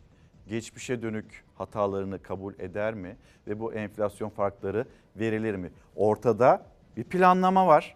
geçmişe 0.47 1.01
dönük 1.01 1.43
hatalarını 1.55 2.21
kabul 2.21 2.53
eder 2.59 2.93
mi 2.93 3.15
ve 3.47 3.59
bu 3.59 3.73
enflasyon 3.73 4.29
farkları 4.29 4.85
verilir 5.15 5.55
mi? 5.55 5.71
Ortada 5.95 6.65
bir 6.97 7.03
planlama 7.03 7.67
var. 7.67 7.95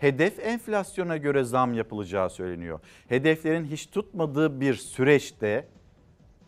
Hedef 0.00 0.38
enflasyona 0.38 1.16
göre 1.16 1.44
zam 1.44 1.74
yapılacağı 1.74 2.30
söyleniyor. 2.30 2.80
Hedeflerin 3.08 3.64
hiç 3.64 3.86
tutmadığı 3.86 4.60
bir 4.60 4.74
süreçte 4.74 5.66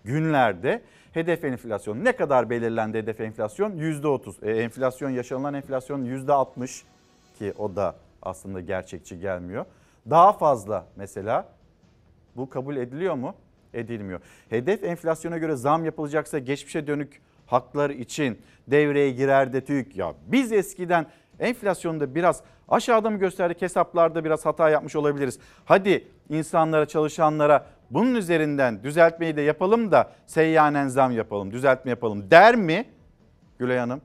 günlerde 0.05 0.83
hedef 1.13 1.45
enflasyon 1.45 2.05
ne 2.05 2.13
kadar 2.13 2.51
belirlendi 2.51 2.99
hedef 2.99 3.21
enflasyon? 3.21 3.71
%30. 3.73 4.47
E, 4.47 4.63
enflasyon 4.63 5.11
yaşanılan 5.11 5.55
enflasyon 5.55 6.05
%60 6.05 6.83
ki 7.39 7.53
o 7.59 7.77
da 7.77 7.97
aslında 8.23 8.61
gerçekçi 8.61 9.21
gelmiyor. 9.21 9.65
Daha 10.11 10.33
fazla 10.33 10.87
mesela 10.97 11.49
bu 12.37 12.51
kabul 12.51 12.77
ediliyor 12.77 13.15
mu? 13.15 13.35
Edilmiyor. 13.75 14.21
Hedef 14.51 14.85
enflasyona 14.85 15.39
göre 15.39 15.57
zam 15.57 15.85
yapılacaksa 15.85 16.39
geçmişe 16.39 16.87
dönük 16.87 17.23
haklar 17.47 17.91
için 17.91 18.39
devreye 18.67 19.11
girer 19.11 19.53
de 19.53 19.65
TÜİK. 19.65 19.97
Ya 19.97 20.15
biz 20.27 20.53
eskiden 20.53 21.07
enflasyonda 21.39 22.15
biraz 22.15 22.43
aşağıda 22.69 23.11
mı 23.11 23.19
gösterdik 23.19 23.63
hesaplarda 23.63 24.25
biraz 24.25 24.47
hata 24.47 24.71
yapmış 24.71 24.97
olabiliriz. 24.97 25.39
Hadi 25.65 26.09
insanlara 26.29 26.87
çalışanlara 26.87 27.67
bunun 27.91 28.15
üzerinden 28.15 28.83
düzeltmeyi 28.83 29.37
de 29.37 29.43
yapalım 29.43 29.93
da 29.93 30.13
seyyanen 30.27 30.89
zam 30.89 31.13
yapalım 31.13 31.53
düzeltme 31.53 31.91
yapalım 31.91 32.31
der 32.31 32.57
mi? 32.57 32.85
Gülay 33.59 33.79
Hanım 33.79 34.01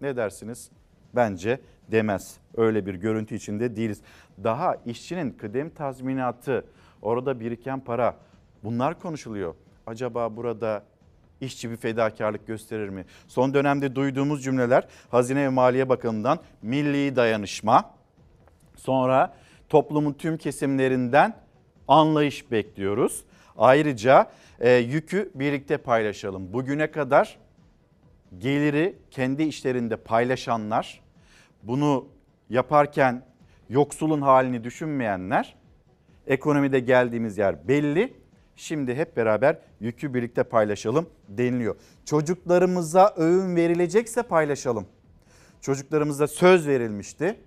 ne 0.00 0.16
dersiniz? 0.16 0.70
Bence 1.14 1.60
demez. 1.88 2.36
Öyle 2.56 2.86
bir 2.86 2.94
görüntü 2.94 3.34
içinde 3.34 3.76
değiliz. 3.76 4.00
Daha 4.44 4.76
işçinin 4.86 5.30
kıdem 5.30 5.70
tazminatı, 5.70 6.64
orada 7.02 7.40
biriken 7.40 7.80
para 7.80 8.16
bunlar 8.64 9.00
konuşuluyor. 9.00 9.54
Acaba 9.86 10.36
burada 10.36 10.82
işçi 11.42 11.70
bir 11.70 11.76
fedakarlık 11.76 12.46
gösterir 12.46 12.88
mi? 12.88 13.04
Son 13.28 13.54
dönemde 13.54 13.94
duyduğumuz 13.94 14.44
cümleler 14.44 14.88
Hazine 15.10 15.44
ve 15.44 15.48
Maliye 15.48 15.88
Bakanı'ndan 15.88 16.38
milli 16.62 17.16
dayanışma, 17.16 17.94
sonra 18.76 19.34
toplumun 19.68 20.12
tüm 20.12 20.36
kesimlerinden 20.36 21.36
anlayış 21.88 22.50
bekliyoruz. 22.50 23.24
Ayrıca 23.58 24.30
e, 24.60 24.72
yükü 24.72 25.30
birlikte 25.34 25.76
paylaşalım. 25.76 26.52
Bugüne 26.52 26.90
kadar 26.90 27.38
geliri 28.38 28.96
kendi 29.10 29.42
işlerinde 29.42 29.96
paylaşanlar, 29.96 31.00
bunu 31.62 32.08
yaparken 32.50 33.24
yoksulun 33.68 34.20
halini 34.20 34.64
düşünmeyenler, 34.64 35.54
ekonomide 36.26 36.80
geldiğimiz 36.80 37.38
yer 37.38 37.68
belli. 37.68 38.21
Şimdi 38.62 38.94
hep 38.94 39.16
beraber 39.16 39.58
yükü 39.80 40.14
birlikte 40.14 40.42
paylaşalım 40.42 41.06
deniliyor. 41.28 41.76
Çocuklarımıza 42.04 43.14
öğün 43.16 43.56
verilecekse 43.56 44.22
paylaşalım. 44.22 44.86
Çocuklarımıza 45.60 46.26
söz 46.26 46.68
verilmişti. 46.68 47.40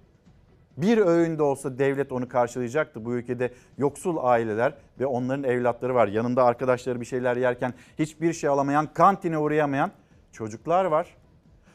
Bir 0.77 0.97
öğünde 0.97 1.43
olsa 1.43 1.79
devlet 1.79 2.11
onu 2.11 2.29
karşılayacaktı. 2.29 3.05
Bu 3.05 3.13
ülkede 3.13 3.53
yoksul 3.77 4.17
aileler 4.21 4.73
ve 4.99 5.05
onların 5.05 5.43
evlatları 5.43 5.95
var. 5.95 6.07
Yanında 6.07 6.43
arkadaşları 6.43 7.01
bir 7.01 7.05
şeyler 7.05 7.37
yerken 7.37 7.73
hiçbir 7.99 8.33
şey 8.33 8.49
alamayan, 8.49 8.93
kantine 8.93 9.37
uğrayamayan 9.37 9.91
çocuklar 10.31 10.85
var. 10.85 11.17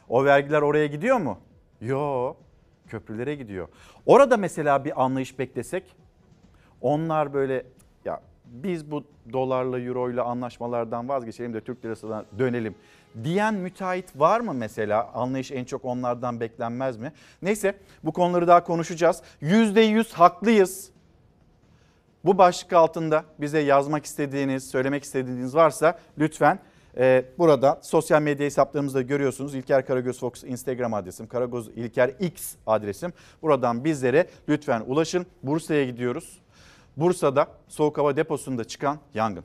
O 0.09 0.25
vergiler 0.25 0.61
oraya 0.61 0.87
gidiyor 0.87 1.17
mu? 1.17 1.39
Yo, 1.81 2.33
köprülere 2.87 3.35
gidiyor. 3.35 3.67
Orada 4.05 4.37
mesela 4.37 4.85
bir 4.85 5.03
anlayış 5.03 5.39
beklesek 5.39 5.95
onlar 6.81 7.33
böyle 7.33 7.65
biz 8.51 8.91
bu 8.91 9.03
dolarla 9.33 9.79
euroyla 9.79 10.23
anlaşmalardan 10.23 11.09
vazgeçelim 11.09 11.53
de 11.53 11.61
Türk 11.61 11.85
lirasına 11.85 12.25
dönelim 12.39 12.75
diyen 13.23 13.53
müteahhit 13.53 14.19
var 14.19 14.39
mı 14.39 14.53
mesela? 14.53 15.11
Anlayış 15.13 15.51
en 15.51 15.65
çok 15.65 15.85
onlardan 15.85 16.39
beklenmez 16.39 16.97
mi? 16.97 17.11
Neyse 17.41 17.75
bu 18.03 18.13
konuları 18.13 18.47
daha 18.47 18.63
konuşacağız. 18.63 19.21
%100 19.41 20.13
haklıyız. 20.13 20.91
Bu 22.25 22.37
başlık 22.37 22.73
altında 22.73 23.23
bize 23.39 23.59
yazmak 23.59 24.05
istediğiniz, 24.05 24.69
söylemek 24.69 25.03
istediğiniz 25.03 25.55
varsa 25.55 25.99
lütfen 26.17 26.59
e, 26.97 27.25
burada 27.37 27.79
sosyal 27.81 28.21
medya 28.21 28.45
hesaplarımızda 28.45 29.01
görüyorsunuz. 29.01 29.55
İlker 29.55 29.85
Karagöz 29.85 30.19
Fox 30.19 30.43
Instagram 30.43 30.93
adresim, 30.93 31.27
Karagöz 31.27 31.67
İlker 31.67 32.11
X 32.19 32.55
adresim. 32.67 33.13
Buradan 33.41 33.83
bizlere 33.83 34.27
lütfen 34.49 34.83
ulaşın. 34.87 35.25
Bursa'ya 35.43 35.85
gidiyoruz. 35.85 36.40
Bursa'da 36.97 37.47
soğuk 37.67 37.97
hava 37.97 38.15
deposunda 38.15 38.63
çıkan 38.63 38.99
yangın. 39.13 39.43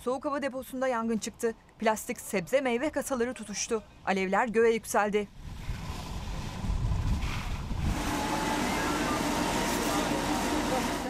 Soğuk 0.00 0.24
hava 0.24 0.42
deposunda 0.42 0.88
yangın 0.88 1.18
çıktı. 1.18 1.54
Plastik 1.78 2.20
sebze 2.20 2.60
meyve 2.60 2.90
kasaları 2.90 3.34
tutuştu. 3.34 3.82
Alevler 4.06 4.48
göğe 4.48 4.72
yükseldi. 4.74 5.28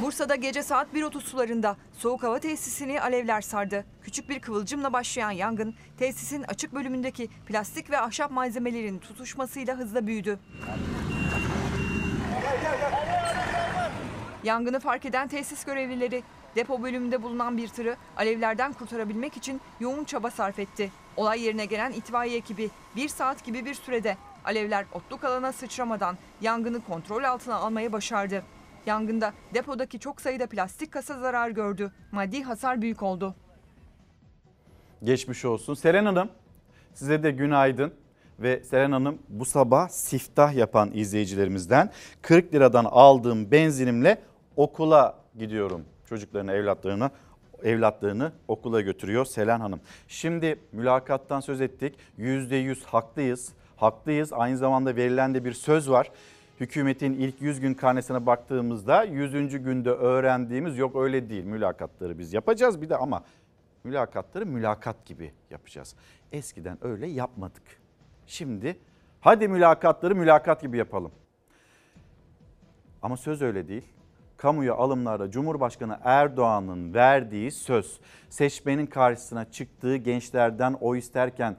Bursa'da 0.03 0.35
gece 0.35 0.63
saat 0.63 0.95
1.30 0.95 1.21
sularında 1.21 1.77
soğuk 1.99 2.23
hava 2.23 2.39
tesisini 2.39 3.01
alevler 3.01 3.41
sardı. 3.41 3.85
Küçük 4.03 4.29
bir 4.29 4.41
kıvılcımla 4.41 4.93
başlayan 4.93 5.31
yangın 5.31 5.75
tesisin 5.99 6.43
açık 6.49 6.75
bölümündeki 6.75 7.29
plastik 7.47 7.91
ve 7.91 8.01
ahşap 8.01 8.31
malzemelerin 8.31 8.99
tutuşmasıyla 8.99 9.77
hızla 9.77 10.07
büyüdü. 10.07 10.39
Yangını 14.45 14.81
fark 14.81 15.05
eden 15.05 15.29
tesis 15.29 15.65
görevlileri 15.65 16.23
depo 16.57 16.83
bölümünde 16.83 17.23
bulunan 17.23 17.57
bir 17.57 17.69
tırı 17.69 17.97
alevlerden 18.17 18.73
kurtarabilmek 18.73 19.37
için 19.37 19.61
yoğun 19.81 20.05
çaba 20.05 20.31
sarf 20.31 20.59
etti. 20.59 20.93
Olay 21.17 21.43
yerine 21.43 21.65
gelen 21.65 21.93
itfaiye 21.93 22.37
ekibi 22.37 22.71
bir 22.97 23.09
saat 23.09 23.45
gibi 23.45 23.65
bir 23.65 23.75
sürede 23.75 24.17
alevler 24.45 24.85
otluk 24.93 25.25
alana 25.25 25.53
sıçramadan 25.53 26.19
yangını 26.41 26.85
kontrol 26.85 27.25
altına 27.25 27.55
almayı 27.55 27.93
başardı. 27.93 28.43
Yangında 28.87 29.33
depodaki 29.55 29.99
çok 29.99 30.21
sayıda 30.21 30.47
plastik 30.47 30.93
kasa 30.93 31.19
zarar 31.19 31.51
gördü. 31.51 31.93
Maddi 32.13 32.43
hasar 32.43 32.83
büyük 32.83 33.03
oldu. 33.03 33.35
Geçmiş 35.05 35.45
olsun. 35.45 35.75
Selen 35.75 36.05
Hanım 36.05 36.29
size 36.95 37.23
de 37.23 37.31
günaydın. 37.31 37.93
Ve 38.39 38.65
Selen 38.65 38.93
Hanım 38.93 39.19
bu 39.29 39.45
sabah 39.45 39.89
siftah 39.89 40.55
yapan 40.55 40.91
izleyicilerimizden 40.95 41.91
40 42.23 42.55
liradan 42.55 42.85
aldığım 42.85 43.51
benzinimle 43.51 44.23
okula 44.57 45.19
gidiyorum. 45.39 45.85
Çocuklarını, 46.09 46.53
evlatlarını 46.53 47.11
evlatlarını 47.63 48.33
okula 48.49 48.81
götürüyor 48.81 49.25
Selen 49.25 49.61
Hanım. 49.61 49.81
Şimdi 50.09 50.59
mülakattan 50.73 51.41
söz 51.41 51.61
ettik. 51.61 51.95
%100 52.19 52.85
haklıyız. 52.85 53.53
Haklıyız. 53.77 54.33
Aynı 54.33 54.57
zamanda 54.57 54.97
verilen 54.97 55.35
de 55.35 55.45
bir 55.45 55.53
söz 55.53 55.91
var. 55.91 56.11
Hükümetin 56.61 57.13
ilk 57.13 57.43
100 57.43 57.61
gün 57.61 57.75
karnesine 57.75 58.27
baktığımızda 58.27 59.05
100. 59.05 59.63
günde 59.63 59.91
öğrendiğimiz 59.91 60.79
yok 60.79 60.97
öyle 60.97 61.29
değil. 61.29 61.45
Mülakatları 61.45 62.19
biz 62.19 62.33
yapacağız 62.33 62.83
bir 62.83 62.89
de 62.89 62.97
ama 62.97 63.25
mülakatları 63.85 64.47
mülakat 64.47 65.07
gibi 65.07 65.33
yapacağız. 65.51 65.95
Eskiden 66.33 66.79
öyle 66.81 67.07
yapmadık. 67.07 67.63
Şimdi 68.27 68.79
hadi 69.21 69.49
mülakatları 69.49 70.15
mülakat 70.15 70.63
gibi 70.63 70.77
yapalım. 70.77 71.13
Ama 73.03 73.17
söz 73.17 73.43
öyle 73.43 73.69
değil. 73.69 73.85
Kamuya 74.37 74.75
alımlarda 74.75 75.31
Cumhurbaşkanı 75.31 75.99
Erdoğan'ın 76.05 76.95
verdiği 76.95 77.51
söz, 77.51 78.01
seçmenin 78.29 78.87
karşısına 78.87 79.51
çıktığı 79.51 79.97
gençlerden 79.97 80.73
oy 80.81 80.99
isterken 80.99 81.57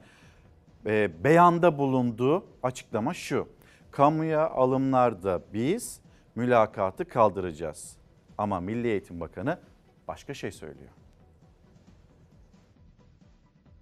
e, 0.86 1.24
beyanda 1.24 1.78
bulunduğu 1.78 2.44
açıklama 2.62 3.14
şu. 3.14 3.48
Kamuya 3.92 4.50
alımlarda 4.50 5.42
biz 5.52 6.00
mülakatı 6.34 7.04
kaldıracağız. 7.08 7.96
Ama 8.38 8.60
Milli 8.60 8.88
Eğitim 8.88 9.20
Bakanı 9.20 9.58
başka 10.08 10.34
şey 10.34 10.52
söylüyor. 10.52 10.90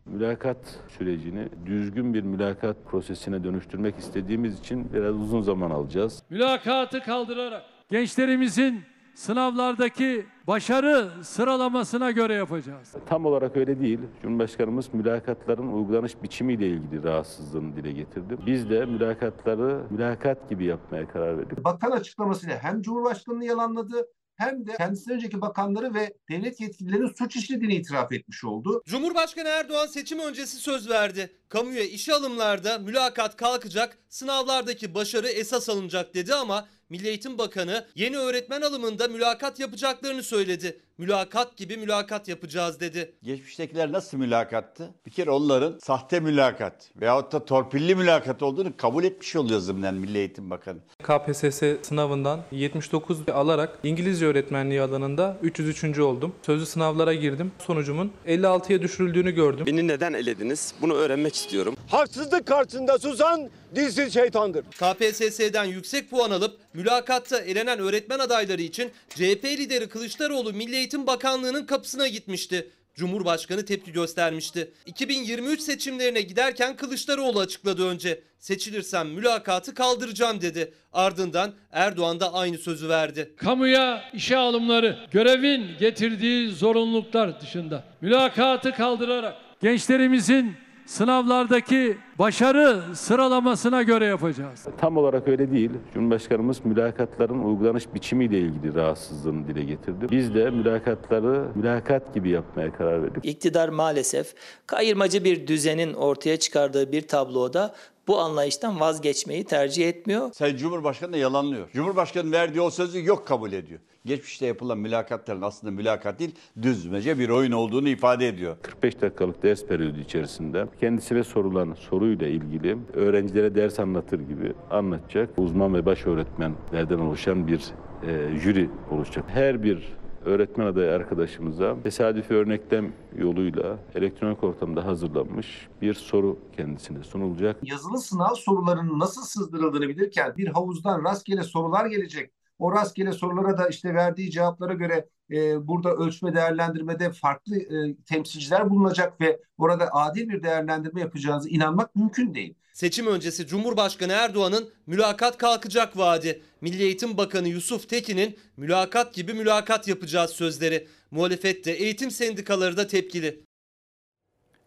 Mülakat 0.07 0.81
sürecini 0.89 1.49
düzgün 1.67 2.15
bir 2.15 2.23
mülakat 2.23 2.77
prosesine 2.87 3.45
dönüştürmek 3.45 3.99
istediğimiz 3.99 4.59
için 4.59 4.93
biraz 4.93 5.17
uzun 5.17 5.41
zaman 5.41 5.71
alacağız. 5.71 6.23
Mülakatı 6.31 7.01
kaldırarak 7.01 7.63
gençlerimizin 7.91 8.83
sınavlardaki 9.15 10.27
başarı 10.51 11.11
sıralamasına 11.23 12.11
göre 12.11 12.35
yapacağız. 12.35 12.95
Tam 13.07 13.27
olarak 13.27 13.57
öyle 13.57 13.81
değil. 13.81 13.99
Cumhurbaşkanımız 14.23 14.95
mülakatların 14.95 15.73
uygulanış 15.73 16.23
biçimiyle 16.23 16.69
ilgili 16.69 17.03
rahatsızlığını 17.03 17.77
dile 17.77 17.93
getirdi. 17.93 18.37
Biz 18.47 18.71
de 18.71 18.87
mülakatları 18.87 19.83
mülakat 19.91 20.51
gibi 20.51 20.65
yapmaya 20.65 21.09
karar 21.09 21.39
verdik. 21.39 21.65
Bakan 21.65 21.91
açıklamasıyla 21.91 22.59
hem 22.63 22.83
Cumhurbaşkanı'nı 22.83 23.45
yalanladı 23.45 24.07
hem 24.37 24.67
de 24.67 24.77
kendisinden 24.77 25.17
önceki 25.17 25.41
bakanları 25.41 25.95
ve 25.95 26.15
devlet 26.31 26.61
yetkililerinin 26.61 27.15
suç 27.19 27.37
işlediğini 27.37 27.75
itiraf 27.75 28.13
etmiş 28.13 28.45
oldu. 28.45 28.83
Cumhurbaşkanı 28.87 29.49
Erdoğan 29.49 29.87
seçim 29.87 30.19
öncesi 30.19 30.57
söz 30.57 30.91
verdi. 30.91 31.31
Kamuya 31.49 31.85
işe 31.85 32.15
alımlarda 32.15 32.79
mülakat 32.79 33.37
kalkacak, 33.37 33.99
sınavlardaki 34.09 34.95
başarı 34.95 35.29
esas 35.29 35.69
alınacak 35.69 36.15
dedi 36.15 36.35
ama 36.35 36.69
Milli 36.91 37.09
Eğitim 37.09 37.39
Bakanı 37.39 37.87
yeni 37.95 38.19
öğretmen 38.19 38.61
alımında 38.61 39.09
mülakat 39.09 39.61
yapacaklarını 39.61 40.23
söyledi. 40.23 40.81
Mülakat 41.01 41.57
gibi 41.57 41.77
mülakat 41.77 42.29
yapacağız 42.29 42.81
dedi. 42.81 43.13
Geçmiştekiler 43.23 43.93
nasıl 43.93 44.19
mülakattı? 44.19 44.91
Bir 45.07 45.11
kere 45.11 45.31
onların 45.31 45.79
sahte 45.79 46.21
mülakat 46.21 46.91
veyahut 46.97 47.33
da 47.33 47.45
torpilli 47.45 47.95
mülakat 47.95 48.43
olduğunu 48.43 48.77
kabul 48.77 49.05
etmiş 49.05 49.37
oluyor 49.37 49.61
zımnen 49.61 49.95
Milli 49.95 50.19
Eğitim 50.19 50.51
Bakanı. 50.51 50.79
KPSS 51.03 51.63
sınavından 51.83 52.41
79 52.53 53.29
alarak 53.29 53.79
İngilizce 53.83 54.27
öğretmenliği 54.27 54.83
alanında 54.83 55.37
303. 55.43 55.99
oldum. 55.99 56.35
Sözlü 56.47 56.67
sınavlara 56.67 57.15
girdim. 57.15 57.53
Sonucumun 57.67 58.13
56'ya 58.27 58.83
düşürüldüğünü 58.83 59.31
gördüm. 59.31 59.67
Beni 59.67 59.89
neden 59.89 60.13
elediniz? 60.13 60.75
Bunu 60.81 60.95
öğrenmek 60.95 61.35
istiyorum. 61.35 61.77
Haksızlık 61.89 62.47
karşısında 62.47 62.99
susan 62.99 63.51
dilsiz 63.75 64.15
şeytandır. 64.15 64.63
KPSS'den 64.63 65.65
yüksek 65.65 66.11
puan 66.11 66.31
alıp 66.31 66.59
mülakatta 66.75 67.39
elenen 67.39 67.79
öğretmen 67.79 68.19
adayları 68.19 68.63
için 68.63 68.91
CHP 69.09 69.45
lideri 69.45 69.89
Kılıçdaroğlu 69.89 70.53
Milli 70.53 70.77
Eğitim 70.77 70.90
Bakanlığı'nın 70.99 71.67
kapısına 71.67 72.09
gitmişti. 72.09 72.71
Cumhurbaşkanı 72.95 73.65
tepki 73.65 73.93
göstermişti. 73.93 74.73
2023 74.87 75.61
seçimlerine 75.61 76.21
giderken 76.21 76.77
Kılıçdaroğlu 76.77 77.41
açıkladı 77.41 77.89
önce. 77.89 78.23
Seçilirsem 78.39 79.09
mülakatı 79.09 79.75
kaldıracağım 79.75 80.41
dedi. 80.41 80.75
Ardından 80.93 81.55
Erdoğan 81.73 82.21
da 82.21 82.35
aynı 82.35 82.59
sözü 82.59 82.89
verdi. 82.89 83.35
Kamuya 83.37 84.11
işe 84.15 84.37
alımları 84.37 84.99
görevin 85.11 85.67
getirdiği 85.79 86.49
zorunluluklar 86.49 87.41
dışında 87.41 87.85
mülakatı 88.01 88.73
kaldırarak 88.73 89.37
gençlerimizin 89.63 90.57
sınavlardaki 90.91 91.97
başarı 92.19 92.83
sıralamasına 92.95 93.83
göre 93.83 94.05
yapacağız. 94.05 94.67
Tam 94.79 94.97
olarak 94.97 95.29
öyle 95.29 95.51
değil. 95.51 95.71
Cumhurbaşkanımız 95.95 96.65
mülakatların 96.65 97.45
uygulanış 97.45 97.95
biçimiyle 97.95 98.39
ilgili 98.39 98.75
rahatsızlığını 98.75 99.49
dile 99.49 99.65
getirdi. 99.65 100.07
Biz 100.11 100.35
de 100.35 100.51
mülakatları 100.51 101.47
mülakat 101.55 102.15
gibi 102.15 102.31
yapmaya 102.31 102.73
karar 102.73 103.03
verdik. 103.03 103.25
İktidar 103.25 103.69
maalesef 103.69 104.35
kayırmacı 104.67 105.25
bir 105.25 105.47
düzenin 105.47 105.95
ortaya 105.95 106.37
çıkardığı 106.37 106.93
bir 106.93 107.09
tabloda 107.09 107.75
bu 108.11 108.21
anlayıştan 108.21 108.81
vazgeçmeyi 108.81 109.45
tercih 109.45 109.89
etmiyor. 109.89 110.33
Sayın 110.33 110.57
Cumhurbaşkanı 110.57 111.13
da 111.13 111.17
yalanlıyor. 111.17 111.71
Cumhurbaşkanı 111.73 112.33
verdiği 112.33 112.61
o 112.61 112.71
sözü 112.71 113.07
yok 113.07 113.27
kabul 113.27 113.53
ediyor. 113.53 113.81
Geçmişte 114.05 114.47
yapılan 114.47 114.79
mülakatların 114.79 115.43
aslında 115.43 115.71
mülakat 115.71 116.19
değil, 116.19 116.35
düzmece 116.63 117.19
bir 117.19 117.29
oyun 117.29 117.53
olduğunu 117.53 117.89
ifade 117.89 118.29
ediyor. 118.29 118.57
45 118.63 119.01
dakikalık 119.01 119.43
ders 119.43 119.65
periyodu 119.65 119.99
içerisinde 119.99 120.67
kendisine 120.81 121.25
sorulan 121.25 121.75
soruyla 121.75 122.29
ilgili 122.29 122.79
öğrencilere 122.95 123.55
ders 123.55 123.81
anlatır 123.81 124.21
gibi 124.21 124.53
anlatacak. 124.71 125.31
Uzman 125.37 125.75
ve 125.75 125.87
baş 125.87 126.07
öğretmenlerden 126.07 126.99
oluşan 126.99 127.47
bir 127.47 127.61
e, 128.07 128.39
jüri 128.39 128.71
oluşacak. 128.91 129.25
Her 129.29 129.63
bir 129.63 130.00
öğretmen 130.25 130.67
adayı 130.67 130.93
arkadaşımıza 130.93 131.77
tesadüfi 131.83 132.35
örneklem 132.35 132.93
yoluyla 133.19 133.79
elektronik 133.95 134.45
ortamda 134.45 134.87
hazırlanmış 134.87 135.69
bir 135.83 135.95
soru 135.95 136.39
kendisine 136.57 137.05
sunulacak. 137.05 137.57
Yazılı 137.63 137.99
sınav 137.99 138.35
sorularının 138.35 138.99
nasıl 138.99 139.23
sızdırıldığını 139.23 139.89
bilirken 139.89 140.35
bir 140.37 140.49
havuzdan 140.49 141.05
rastgele 141.05 141.43
sorular 141.43 141.87
gelecek. 141.87 142.33
O 142.59 142.73
rastgele 142.73 143.13
sorulara 143.13 143.59
da 143.59 143.69
işte 143.69 143.95
verdiği 143.95 144.31
cevaplara 144.31 144.75
göre 144.75 145.09
e, 145.31 145.67
burada 145.69 145.95
ölçme 145.95 146.35
değerlendirmede 146.35 147.13
farklı 147.13 147.57
e, 147.57 147.97
temsilciler 147.97 148.71
bulunacak 148.71 149.21
ve 149.21 149.41
orada 149.59 149.89
adil 149.93 150.29
bir 150.29 150.43
değerlendirme 150.43 151.01
yapacağınızı 151.01 151.49
inanmak 151.49 151.97
mümkün 151.97 152.35
değil. 152.35 152.55
Seçim 152.73 153.07
öncesi 153.07 153.47
Cumhurbaşkanı 153.47 154.13
Erdoğan'ın 154.13 154.71
mülakat 154.87 155.39
kalkacak 155.39 155.97
vaadi. 155.97 156.43
Milli 156.61 156.83
Eğitim 156.83 157.17
Bakanı 157.17 157.49
Yusuf 157.49 157.89
Tekin'in 157.89 158.39
mülakat 158.57 159.15
gibi 159.15 159.35
mülakat 159.35 159.89
yapacağız 159.89 160.31
sözleri. 160.31 160.89
Muhalefette 161.11 161.71
eğitim 161.71 162.11
sendikaları 162.11 162.77
da 162.77 162.87
tepkili. 162.87 163.45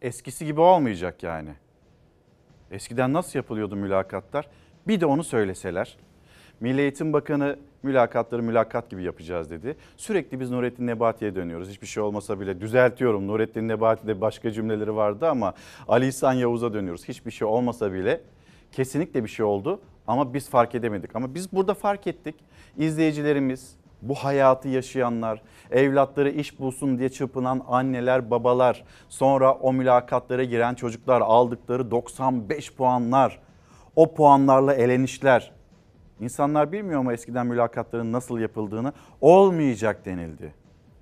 Eskisi 0.02 0.45
gibi 0.45 0.62
olmayacak 0.62 1.23
yani. 1.23 1.49
Eskiden 2.71 3.13
nasıl 3.13 3.39
yapılıyordu 3.39 3.76
mülakatlar? 3.76 4.49
Bir 4.88 5.02
de 5.02 5.06
onu 5.06 5.23
söyleseler. 5.23 5.97
Milli 6.63 6.82
Eğitim 6.82 7.13
Bakanı 7.13 7.56
mülakatları 7.84 8.43
mülakat 8.43 8.89
gibi 8.89 9.04
yapacağız 9.04 9.49
dedi. 9.49 9.76
Sürekli 9.97 10.39
biz 10.39 10.52
Nurettin 10.52 10.88
Nebati'ye 10.88 11.36
dönüyoruz. 11.36 11.69
Hiçbir 11.69 11.88
şey 11.88 12.04
olmasa 12.04 12.39
bile 12.39 12.62
düzeltiyorum. 12.62 13.28
Nurettin 13.28 13.67
Nebati'de 13.67 14.21
başka 14.21 14.52
cümleleri 14.52 14.95
vardı 14.95 15.30
ama 15.30 15.54
Ali 15.88 16.08
İhsan 16.08 16.34
Yavuz'a 16.34 16.73
dönüyoruz. 16.73 17.08
Hiçbir 17.08 17.32
şey 17.32 17.47
olmasa 17.47 17.93
bile 17.93 18.21
kesinlikle 18.71 19.23
bir 19.23 19.30
şey 19.30 19.45
oldu 19.45 19.80
ama 20.08 20.34
biz 20.34 20.49
fark 20.49 20.76
edemedik. 20.76 21.15
Ama 21.15 21.36
biz 21.36 21.54
burada 21.54 21.73
fark 21.73 22.08
ettik. 22.08 22.36
İzleyicilerimiz, 22.78 23.76
bu 24.02 24.15
hayatı 24.15 24.67
yaşayanlar, 24.67 25.41
evlatları 25.71 26.30
iş 26.30 26.60
bulsun 26.60 26.99
diye 26.99 27.10
çırpınan 27.10 27.62
anneler, 27.67 28.32
babalar, 28.32 28.84
sonra 29.10 29.54
o 29.54 29.73
mülakatlara 29.73 30.43
giren 30.43 30.76
çocuklar 30.76 31.21
aldıkları 31.21 31.91
95 31.91 32.73
puanlar, 32.73 33.39
o 33.95 34.13
puanlarla 34.13 34.73
elenişler. 34.73 35.62
İnsanlar 36.23 36.71
bilmiyor 36.71 37.01
mu 37.01 37.13
eskiden 37.13 37.47
mülakatların 37.47 38.12
nasıl 38.12 38.39
yapıldığını? 38.39 38.93
Olmayacak 39.21 40.05
denildi. 40.05 40.53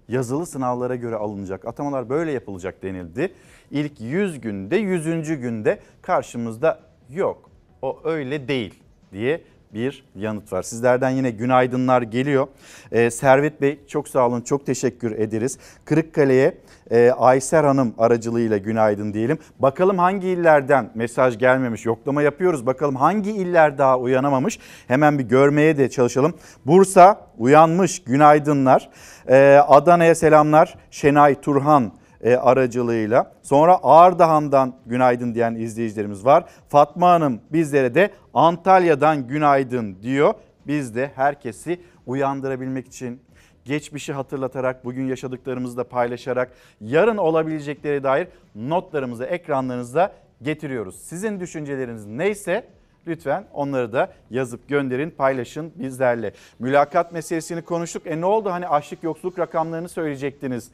Yazılı 0.08 0.46
sınavlara 0.46 0.96
göre 0.96 1.16
alınacak. 1.16 1.66
Atamalar 1.66 2.10
böyle 2.10 2.32
yapılacak 2.32 2.84
denildi. 2.84 3.34
İlk 3.72 4.02
100 4.02 4.42
günde 4.42 4.76
100. 4.76 5.28
günde 5.42 5.80
karşımızda 6.02 6.80
yok. 7.10 7.50
O 7.82 8.00
öyle 8.04 8.48
değil 8.48 8.84
diye 9.12 9.42
bir 9.74 10.06
yanıt 10.16 10.54
var. 10.54 10.64
Sizlerden 10.64 11.10
yine 11.10 11.32
günaydınlar 11.32 12.02
geliyor. 12.02 12.48
Ee, 12.92 13.12
Servet 13.12 13.62
Bey 13.62 13.80
çok 13.88 14.08
sağ 14.08 14.28
olun 14.28 14.42
çok 14.42 14.66
teşekkür 14.66 15.12
ederiz. 15.12 15.58
Kırıkkale'ye 15.86 16.58
e, 16.92 17.12
Ayser 17.12 17.64
Hanım 17.64 17.94
aracılığıyla 17.98 18.58
günaydın 18.58 19.14
diyelim. 19.14 19.38
Bakalım 19.60 19.98
hangi 19.98 20.28
illerden 20.28 20.92
mesaj 20.96 21.38
gelmemiş 21.38 21.86
yoklama 21.86 22.22
yapıyoruz. 22.22 22.66
Bakalım 22.66 22.96
hangi 22.96 23.32
iller 23.32 23.78
daha 23.78 24.00
uyanamamış 24.00 24.60
hemen 24.88 25.20
bir 25.20 25.24
görmeye 25.24 25.78
de 25.78 25.90
çalışalım. 25.90 26.34
Bursa 26.66 27.28
uyanmış 27.38 28.04
günaydınlar. 28.04 28.90
Ee, 29.28 29.60
Adana'ya 29.68 30.16
selamlar 30.16 30.76
Şenay 30.92 31.42
Turhan 31.42 31.92
e, 32.24 32.36
aracılığıyla. 32.36 33.32
Sonra 33.42 33.76
Ağırdahan'dan 33.76 34.74
günaydın 34.86 35.36
diyen 35.36 35.56
izleyicilerimiz 35.56 36.26
var. 36.26 36.46
Fatma 36.70 37.10
Hanım 37.10 37.42
bizlere 37.52 37.96
de 37.96 38.10
Antalya'dan 38.34 39.28
günaydın 39.28 39.98
diyor. 40.02 40.34
Biz 40.68 40.96
de 40.96 41.12
herkesi 41.16 41.82
uyandırabilmek 42.06 42.88
için 42.88 43.22
geçmişi 43.66 44.14
hatırlatarak, 44.14 44.86
bugün 44.86 45.08
yaşadıklarımızı 45.08 45.78
da 45.78 45.84
paylaşarak, 45.84 46.52
yarın 46.82 47.18
olabilecekleri 47.18 48.04
dair 48.04 48.28
notlarımızı 48.56 49.26
ekranlarınızda 49.26 50.12
getiriyoruz. 50.42 50.96
Sizin 50.96 51.40
düşünceleriniz 51.40 52.06
neyse 52.06 52.68
lütfen 53.08 53.46
onları 53.54 53.94
da 53.94 54.14
yazıp 54.30 54.68
gönderin, 54.68 55.10
paylaşın 55.10 55.72
bizlerle. 55.76 56.34
Mülakat 56.60 57.12
meselesini 57.12 57.62
konuştuk. 57.62 58.08
E 58.08 58.22
ne 58.22 58.26
oldu 58.26 58.52
hani 58.52 58.68
açlık 58.68 59.04
yoksulluk 59.04 59.40
rakamlarını 59.40 59.90
söyleyecektiniz 59.90 60.72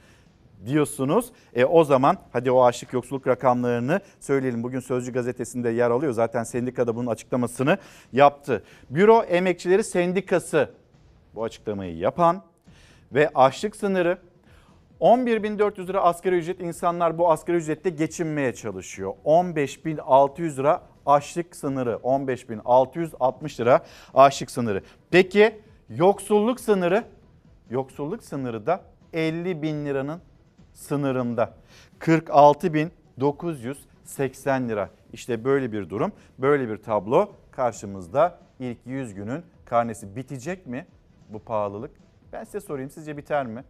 diyorsunuz. 0.66 1.32
E 1.54 1.66
o 1.66 1.84
zaman 1.84 2.18
hadi 2.34 2.52
o 2.52 2.64
açlık 2.64 2.94
yoksulluk 2.94 3.28
rakamlarını 3.28 4.02
söyleyelim. 4.20 4.64
Bugün 4.64 4.80
Sözcü 4.80 5.14
gazetesinde 5.14 5.70
yer 5.70 5.92
alıyor. 5.92 6.14
Zaten 6.14 6.44
sendikada 6.44 6.96
bunun 6.96 7.08
açıklamasını 7.08 7.78
yaptı. 8.14 8.64
Büro 8.90 9.24
Emekçileri 9.24 9.84
Sendikası 9.84 10.70
bu 11.36 11.44
açıklamayı 11.44 11.98
yapan 11.98 12.44
ve 13.14 13.30
açlık 13.36 13.76
sınırı 13.76 14.18
11.400 15.02 15.88
lira 15.88 16.02
asgari 16.02 16.36
ücret 16.36 16.62
insanlar 16.62 17.18
bu 17.18 17.32
asgari 17.32 17.58
ücrette 17.58 17.90
geçinmeye 17.90 18.54
çalışıyor. 18.54 19.14
15.600 19.26 20.58
lira 20.58 20.82
açlık 21.06 21.56
sınırı 21.56 22.00
15.660 22.04 23.62
lira 23.62 23.86
açlık 24.14 24.52
sınırı. 24.52 24.84
Peki 25.12 25.62
yoksulluk 25.90 26.60
sınırı 26.60 27.04
yoksulluk 27.70 28.24
sınırı 28.24 28.66
da 28.66 28.82
50 29.14 29.62
bin 29.62 29.86
liranın 29.86 30.22
sınırında 30.78 31.54
46.980 32.00 34.70
lira. 34.70 34.90
İşte 35.14 35.44
böyle 35.44 35.72
bir 35.72 35.90
durum, 35.90 36.12
böyle 36.40 36.70
bir 36.70 36.78
tablo 36.78 37.32
karşımızda. 37.52 38.40
İlk 38.60 38.78
100 38.86 39.14
günün 39.14 39.44
karnesi 39.66 40.16
bitecek 40.16 40.68
mi 40.68 40.88
bu 41.30 41.40
pahalılık? 41.40 41.92
Ben 42.34 42.44
size 42.44 42.60
sorayım 42.60 42.90
sizce 42.90 43.18
biter 43.18 43.46
mi? 43.46 43.64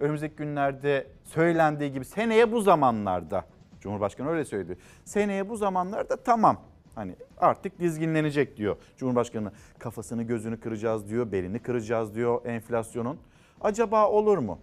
Önümüzdeki 0.00 0.36
günlerde 0.36 1.06
söylendiği 1.24 1.92
gibi 1.92 2.04
seneye 2.04 2.52
bu 2.52 2.60
zamanlarda 2.60 3.44
Cumhurbaşkanı 3.80 4.30
öyle 4.30 4.44
söyledi. 4.44 4.78
Seneye 5.04 5.48
bu 5.48 5.56
zamanlarda 5.56 6.16
tamam. 6.16 6.60
Hani 6.94 7.16
artık 7.38 7.80
dizginlenecek 7.80 8.56
diyor 8.56 8.76
Cumhurbaşkanı. 8.96 9.52
Kafasını 9.78 10.22
gözünü 10.22 10.60
kıracağız 10.60 11.08
diyor, 11.08 11.32
belini 11.32 11.58
kıracağız 11.58 12.14
diyor 12.14 12.44
enflasyonun. 12.44 13.18
Acaba 13.60 14.08
olur 14.08 14.38
mu? 14.38 14.58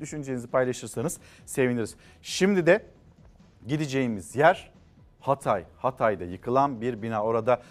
Düşüncenizi 0.00 0.46
paylaşırsanız 0.48 1.18
seviniriz. 1.46 1.96
Şimdi 2.22 2.66
de 2.66 2.86
gideceğimiz 3.66 4.36
yer 4.36 4.70
Hatay. 5.20 5.64
Hatay'da 5.76 6.24
yıkılan 6.24 6.80
bir 6.80 7.02
bina. 7.02 7.24
Orada 7.24 7.62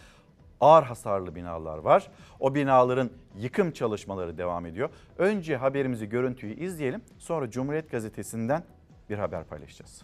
ağır 0.62 0.84
hasarlı 0.84 1.36
binalar 1.36 1.78
var. 1.78 2.08
O 2.40 2.56
binaların 2.56 3.10
yıkım 3.38 3.72
çalışmaları 3.72 4.38
devam 4.38 4.66
ediyor. 4.66 4.90
Önce 5.18 5.58
haberimizi, 5.58 6.10
görüntüyü 6.10 6.56
izleyelim. 6.56 7.02
Sonra 7.18 7.50
Cumhuriyet 7.52 7.92
Gazetesi'nden 7.92 8.63
bir 9.10 9.18
haber 9.18 9.44
paylaşacağız. 9.44 10.02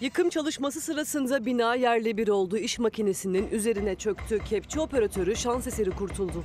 Yıkım 0.00 0.28
çalışması 0.28 0.80
sırasında 0.80 1.46
bina 1.46 1.74
yerle 1.74 2.16
bir 2.16 2.28
oldu. 2.28 2.56
İş 2.56 2.78
makinesinin 2.78 3.50
üzerine 3.50 3.94
çöktü. 3.94 4.38
Kepçe 4.44 4.80
operatörü 4.80 5.36
şans 5.36 5.66
eseri 5.66 5.90
kurtuldu. 5.90 6.44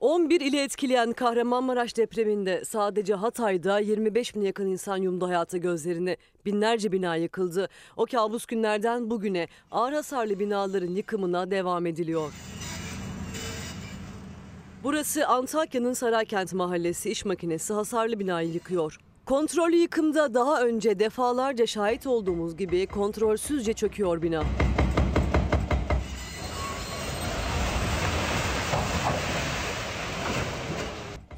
...11 0.00 0.42
ile 0.42 0.62
etkileyen 0.62 1.12
Kahramanmaraş 1.12 1.96
depreminde 1.96 2.64
sadece 2.64 3.14
Hatay'da 3.14 3.78
25 3.78 4.34
bin 4.34 4.42
yakın 4.42 4.66
insan 4.66 4.96
yumdu 4.96 5.26
hayata 5.26 5.58
gözlerini. 5.58 6.16
Binlerce 6.46 6.92
bina 6.92 7.16
yıkıldı. 7.16 7.68
O 7.96 8.06
kabus 8.06 8.46
günlerden 8.46 9.10
bugüne 9.10 9.48
ağır 9.70 9.92
hasarlı 9.92 10.38
binaların 10.38 10.94
yıkımına 10.94 11.50
devam 11.50 11.86
ediliyor. 11.86 12.53
Burası 14.84 15.26
Antakya'nın 15.26 15.92
Saraykent 15.92 16.52
Mahallesi 16.52 17.10
iş 17.10 17.24
makinesi 17.24 17.72
hasarlı 17.72 18.18
binayı 18.18 18.52
yıkıyor. 18.52 18.98
Kontrollü 19.26 19.76
yıkımda 19.76 20.34
daha 20.34 20.62
önce 20.62 20.98
defalarca 20.98 21.66
şahit 21.66 22.06
olduğumuz 22.06 22.56
gibi 22.56 22.86
kontrolsüzce 22.86 23.72
çöküyor 23.72 24.22
bina. 24.22 24.44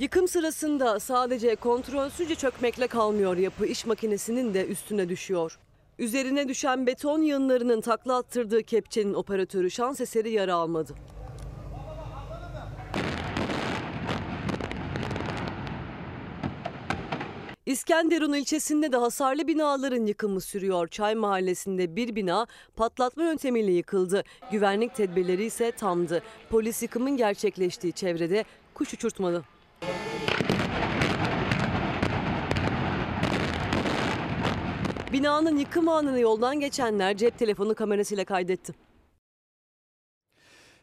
Yıkım 0.00 0.28
sırasında 0.28 1.00
sadece 1.00 1.54
kontrolsüzce 1.54 2.34
çökmekle 2.34 2.86
kalmıyor 2.86 3.36
yapı 3.36 3.66
iş 3.66 3.86
makinesinin 3.86 4.54
de 4.54 4.66
üstüne 4.66 5.08
düşüyor. 5.08 5.58
Üzerine 5.98 6.48
düşen 6.48 6.86
beton 6.86 7.22
yığınlarının 7.22 7.80
takla 7.80 8.16
attırdığı 8.16 8.62
kepçenin 8.62 9.14
operatörü 9.14 9.70
şans 9.70 10.00
eseri 10.00 10.30
yara 10.30 10.54
almadı. 10.54 10.94
İskenderun 17.66 18.32
ilçesinde 18.32 18.92
de 18.92 18.96
hasarlı 18.96 19.46
binaların 19.46 20.06
yıkımı 20.06 20.40
sürüyor. 20.40 20.88
Çay 20.88 21.14
mahallesinde 21.14 21.96
bir 21.96 22.14
bina 22.14 22.46
patlatma 22.76 23.24
yöntemiyle 23.24 23.72
yıkıldı. 23.72 24.24
Güvenlik 24.50 24.94
tedbirleri 24.94 25.44
ise 25.44 25.72
tamdı. 25.72 26.22
Polis 26.50 26.82
yıkımın 26.82 27.16
gerçekleştiği 27.16 27.92
çevrede 27.92 28.44
kuş 28.74 28.94
uçurtmadı. 28.94 29.44
Binanın 35.12 35.56
yıkım 35.56 35.88
anını 35.88 36.20
yoldan 36.20 36.60
geçenler 36.60 37.16
cep 37.16 37.38
telefonu 37.38 37.74
kamerasıyla 37.74 38.24
kaydetti. 38.24 38.72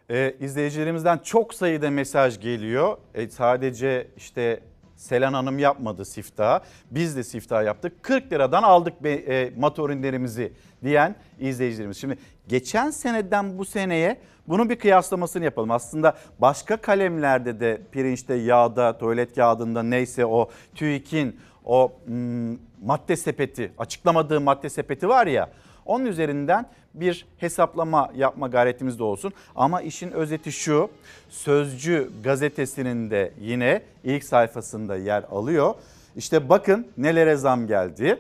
Ee, 0.10 0.36
izleyicilerimizden 0.39 1.17
çok 1.17 1.54
sayıda 1.54 1.91
mesaj 1.91 2.39
geliyor. 2.39 2.98
E, 3.13 3.30
sadece 3.30 4.08
işte 4.17 4.60
Selen 5.04 5.34
Hanım 5.34 5.60
yapmadı 5.60 6.06
siftah. 6.06 6.60
Biz 6.92 7.18
de 7.18 7.24
siftah 7.24 7.66
yaptık. 7.66 8.04
40 8.04 8.32
liradan 8.32 8.63
aldık 8.63 9.04
be, 9.04 9.12
e, 9.12 9.54
motorinlerimizi 9.58 10.54
diyen 10.84 11.16
izleyicilerimiz. 11.39 11.98
Şimdi 11.98 12.18
geçen 12.48 12.89
seneden 12.89 13.58
bu 13.58 13.66
seneye 13.66 14.18
bunun 14.48 14.70
bir 14.70 14.76
kıyaslamasını 14.76 15.44
yapalım. 15.44 15.72
Aslında 15.72 16.18
başka 16.39 16.78
kalemlerde 16.78 17.60
de 17.60 17.82
pirinçte, 17.92 18.34
yağda, 18.34 18.98
tuvalet 18.98 19.36
kağıdında 19.36 19.84
neyse 19.84 20.26
o 20.26 20.50
TÜİK'in 20.76 21.39
o 21.66 21.92
hmm, 22.06 22.58
madde 22.82 23.16
sepeti, 23.16 23.72
açıklamadığı 23.78 24.42
madde 24.42 24.70
sepeti 24.70 25.10
var 25.10 25.28
ya 25.28 25.50
onun 25.86 26.06
üzerinden 26.06 26.66
bir 26.93 27.25
hesaplama 27.38 28.12
yapma 28.15 28.47
gayretimiz 28.47 28.99
de 28.99 29.03
olsun. 29.03 29.34
Ama 29.56 29.82
işin 29.82 30.12
özeti 30.12 30.51
şu, 30.51 30.89
Sözcü 31.29 32.10
gazetesinin 32.23 33.10
de 33.10 33.34
yine 33.39 33.82
ilk 34.03 34.23
sayfasında 34.23 34.95
yer 34.95 35.23
alıyor. 35.32 35.75
İşte 36.15 36.49
bakın 36.49 36.88
nelere 36.97 37.36
zam 37.36 37.67
geldi. 37.67 38.19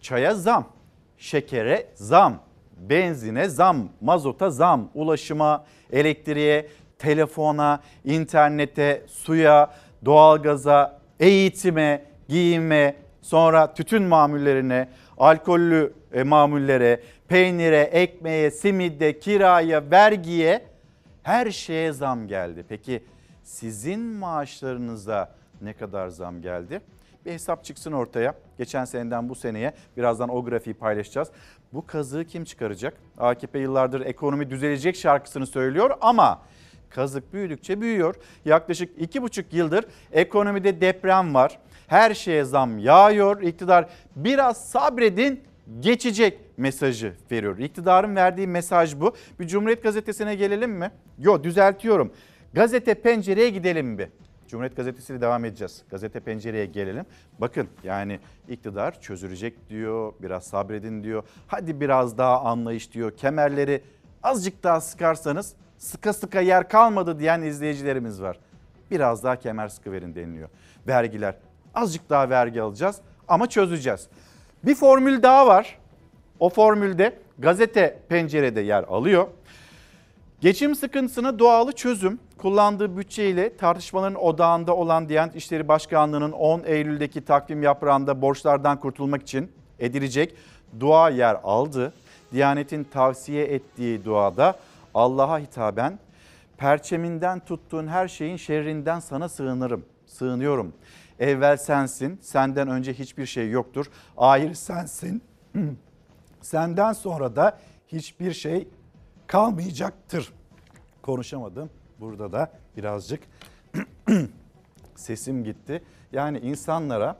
Çaya 0.00 0.34
zam, 0.34 0.66
şekere 1.18 1.86
zam, 1.94 2.38
benzine 2.76 3.48
zam, 3.48 3.88
mazota 4.00 4.50
zam, 4.50 4.90
ulaşıma, 4.94 5.64
elektriğe, 5.92 6.68
telefona, 6.98 7.80
internete, 8.04 9.02
suya, 9.08 9.70
doğalgaza, 10.04 11.00
eğitime, 11.20 12.04
giyime, 12.28 12.96
sonra 13.22 13.74
tütün 13.74 14.02
mamullerine, 14.02 14.88
alkollü 15.18 15.92
e, 16.12 16.22
mamullere, 16.22 17.00
peynire, 17.28 17.80
ekmeğe, 17.80 18.50
simide, 18.50 19.18
kiraya, 19.18 19.90
vergiye 19.90 20.62
her 21.22 21.50
şeye 21.50 21.92
zam 21.92 22.28
geldi. 22.28 22.64
Peki 22.68 23.02
sizin 23.42 24.00
maaşlarınıza 24.00 25.34
ne 25.62 25.72
kadar 25.72 26.08
zam 26.08 26.42
geldi? 26.42 26.80
Bir 27.26 27.32
hesap 27.32 27.64
çıksın 27.64 27.92
ortaya. 27.92 28.34
Geçen 28.58 28.84
seneden 28.84 29.28
bu 29.28 29.34
seneye 29.34 29.72
birazdan 29.96 30.28
o 30.28 30.44
grafiği 30.44 30.74
paylaşacağız. 30.74 31.28
Bu 31.72 31.86
kazığı 31.86 32.24
kim 32.24 32.44
çıkaracak? 32.44 32.94
AKP 33.18 33.58
yıllardır 33.58 34.00
ekonomi 34.00 34.50
düzelecek 34.50 34.96
şarkısını 34.96 35.46
söylüyor 35.46 35.90
ama 36.00 36.42
kazık 36.90 37.32
büyüdükçe 37.32 37.80
büyüyor. 37.80 38.14
Yaklaşık 38.44 39.02
iki 39.02 39.22
buçuk 39.22 39.52
yıldır 39.52 39.84
ekonomide 40.12 40.80
deprem 40.80 41.34
var. 41.34 41.58
Her 41.86 42.14
şeye 42.14 42.44
zam 42.44 42.78
yağıyor. 42.78 43.42
İktidar 43.42 43.88
biraz 44.16 44.68
sabredin 44.68 45.47
geçecek 45.80 46.38
mesajı 46.56 47.14
veriyor. 47.30 47.58
İktidarın 47.58 48.16
verdiği 48.16 48.46
mesaj 48.46 49.00
bu. 49.00 49.14
Bir 49.40 49.46
Cumhuriyet 49.46 49.82
Gazetesi'ne 49.82 50.34
gelelim 50.34 50.70
mi? 50.70 50.90
Yok 51.18 51.44
düzeltiyorum. 51.44 52.12
Gazete 52.52 52.94
pencereye 52.94 53.50
gidelim 53.50 53.98
bir. 53.98 54.08
Cumhuriyet 54.48 54.76
Gazetesi'yle 54.76 55.20
devam 55.20 55.44
edeceğiz. 55.44 55.82
Gazete 55.90 56.20
pencereye 56.20 56.66
gelelim. 56.66 57.04
Bakın 57.38 57.68
yani 57.84 58.20
iktidar 58.48 59.00
çözülecek 59.00 59.68
diyor, 59.68 60.12
biraz 60.22 60.44
sabredin 60.44 61.02
diyor. 61.02 61.22
Hadi 61.46 61.80
biraz 61.80 62.18
daha 62.18 62.40
anlayış 62.40 62.92
diyor. 62.92 63.16
Kemerleri 63.16 63.82
azıcık 64.22 64.62
daha 64.62 64.80
sıkarsanız 64.80 65.54
sıka 65.78 66.12
sıka 66.12 66.40
yer 66.40 66.68
kalmadı 66.68 67.18
diyen 67.18 67.42
izleyicilerimiz 67.42 68.22
var. 68.22 68.38
Biraz 68.90 69.24
daha 69.24 69.36
kemer 69.36 69.68
sıkı 69.68 69.92
verin 69.92 70.14
deniliyor. 70.14 70.48
Vergiler 70.86 71.34
azıcık 71.74 72.10
daha 72.10 72.30
vergi 72.30 72.62
alacağız 72.62 73.00
ama 73.28 73.46
çözeceğiz. 73.46 74.08
Bir 74.64 74.74
formül 74.74 75.22
daha 75.22 75.46
var. 75.46 75.78
O 76.40 76.48
formülde 76.50 77.18
gazete 77.38 77.98
pencerede 78.08 78.60
yer 78.60 78.82
alıyor. 78.82 79.26
Geçim 80.40 80.74
sıkıntısına 80.74 81.38
doğalı 81.38 81.72
çözüm 81.72 82.18
kullandığı 82.38 82.96
bütçeyle 82.96 83.56
tartışmaların 83.56 84.24
odağında 84.24 84.76
olan 84.76 85.08
Diyanet 85.08 85.36
İşleri 85.36 85.68
Başkanlığı'nın 85.68 86.32
10 86.32 86.62
Eylül'deki 86.64 87.24
takvim 87.24 87.62
yaprağında 87.62 88.22
borçlardan 88.22 88.80
kurtulmak 88.80 89.22
için 89.22 89.52
edilecek 89.78 90.34
dua 90.80 91.10
yer 91.10 91.36
aldı. 91.42 91.92
Diyanet'in 92.32 92.84
tavsiye 92.84 93.44
ettiği 93.44 94.04
duada 94.04 94.58
Allah'a 94.94 95.38
hitaben 95.38 95.98
perçeminden 96.56 97.40
tuttuğun 97.40 97.86
her 97.86 98.08
şeyin 98.08 98.36
şerrinden 98.36 99.00
sana 99.00 99.28
sığınırım, 99.28 99.84
sığınıyorum. 100.06 100.72
Evvel 101.20 101.56
sensin, 101.56 102.18
senden 102.22 102.68
önce 102.68 102.92
hiçbir 102.94 103.26
şey 103.26 103.50
yoktur. 103.50 103.86
Ahir 104.16 104.54
sensin, 104.54 105.22
senden 106.40 106.92
sonra 106.92 107.36
da 107.36 107.58
hiçbir 107.88 108.32
şey 108.32 108.68
kalmayacaktır. 109.26 110.32
Konuşamadım. 111.02 111.70
Burada 112.00 112.32
da 112.32 112.52
birazcık 112.76 113.20
sesim 114.94 115.44
gitti. 115.44 115.82
Yani 116.12 116.38
insanlara 116.38 117.16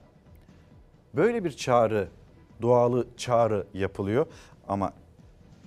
böyle 1.13 1.43
bir 1.43 1.51
çağrı, 1.51 2.07
dualı 2.61 3.07
çağrı 3.17 3.67
yapılıyor 3.73 4.25
ama 4.67 4.93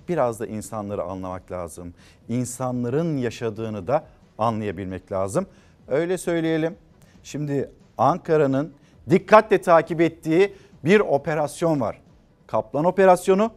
biraz 0.09 0.39
da 0.39 0.47
insanları 0.47 1.03
anlamak 1.03 1.51
lazım. 1.51 1.93
İnsanların 2.29 3.17
yaşadığını 3.17 3.87
da 3.87 4.07
anlayabilmek 4.37 5.11
lazım. 5.11 5.45
Öyle 5.87 6.17
söyleyelim. 6.17 6.75
Şimdi 7.23 7.71
Ankara'nın 7.97 8.73
dikkatle 9.09 9.61
takip 9.61 10.01
ettiği 10.01 10.53
bir 10.83 10.99
operasyon 10.99 11.81
var. 11.81 12.01
Kaplan 12.47 12.85
operasyonu 12.85 13.51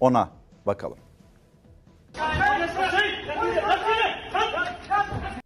ona 0.00 0.30
bakalım. 0.66 0.98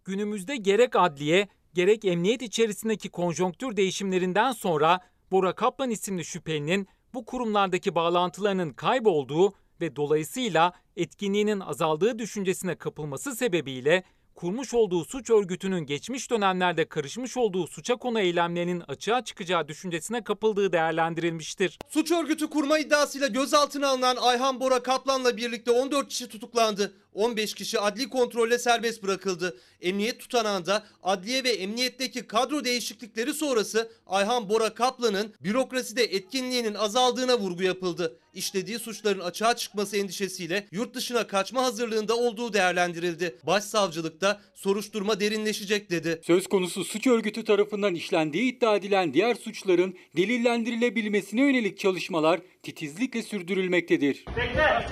Günümüzde 0.05 0.55
gerek 0.55 0.95
adliye 0.95 1.47
gerek 1.73 2.05
emniyet 2.05 2.41
içerisindeki 2.41 3.09
konjonktür 3.09 3.75
değişimlerinden 3.77 4.51
sonra 4.51 4.99
Bora 5.31 5.53
Kaplan 5.53 5.89
isimli 5.89 6.25
şüphelinin 6.25 6.87
bu 7.13 7.25
kurumlardaki 7.25 7.95
bağlantılarının 7.95 8.73
kaybolduğu 8.73 9.53
ve 9.81 9.95
dolayısıyla 9.95 10.73
etkinliğinin 10.97 11.59
azaldığı 11.59 12.19
düşüncesine 12.19 12.75
kapılması 12.75 13.35
sebebiyle 13.35 14.03
kurmuş 14.35 14.73
olduğu 14.73 15.05
suç 15.05 15.29
örgütünün 15.29 15.85
geçmiş 15.85 16.31
dönemlerde 16.31 16.85
karışmış 16.85 17.37
olduğu 17.37 17.67
suça 17.67 17.95
konu 17.95 18.19
eylemlerinin 18.19 18.83
açığa 18.87 19.23
çıkacağı 19.23 19.67
düşüncesine 19.67 20.23
kapıldığı 20.23 20.71
değerlendirilmiştir. 20.71 21.79
Suç 21.89 22.11
örgütü 22.11 22.49
kurma 22.49 22.79
iddiasıyla 22.79 23.27
gözaltına 23.27 23.87
alınan 23.87 24.15
Ayhan 24.15 24.59
Bora 24.59 24.83
Kaplan'la 24.83 25.37
birlikte 25.37 25.71
14 25.71 26.07
kişi 26.07 26.29
tutuklandı. 26.29 27.02
15 27.13 27.53
kişi 27.53 27.79
adli 27.79 28.09
kontrolle 28.09 28.59
serbest 28.59 29.03
bırakıldı. 29.03 29.57
Emniyet 29.81 30.19
tutanağında 30.19 30.83
adliye 31.03 31.43
ve 31.43 31.49
emniyetteki 31.49 32.27
kadro 32.27 32.63
değişiklikleri 32.63 33.33
sonrası 33.33 33.91
Ayhan 34.07 34.49
Bora 34.49 34.73
Kaplan'ın 34.73 35.33
bürokraside 35.43 36.03
etkinliğinin 36.03 36.73
azaldığına 36.73 37.39
vurgu 37.39 37.63
yapıldı. 37.63 38.19
İşlediği 38.33 38.79
suçların 38.79 39.19
açığa 39.19 39.55
çıkması 39.55 39.97
endişesiyle 39.97 40.67
yurt 40.71 40.93
dışına 40.95 41.27
kaçma 41.27 41.63
hazırlığında 41.63 42.17
olduğu 42.17 42.53
değerlendirildi. 42.53 43.35
Başsavcılıkta 43.43 44.41
soruşturma 44.53 45.19
derinleşecek 45.19 45.89
dedi. 45.89 46.21
Söz 46.23 46.47
konusu 46.47 46.83
suç 46.83 47.07
örgütü 47.07 47.43
tarafından 47.43 47.95
işlendiği 47.95 48.43
iddia 48.43 48.75
edilen 48.75 49.13
diğer 49.13 49.35
suçların 49.35 49.95
delillendirilebilmesine 50.17 51.41
yönelik 51.41 51.79
çalışmalar 51.79 52.41
titizlikle 52.63 53.23
sürdürülmektedir. 53.23 54.25
Bekle. 54.37 54.87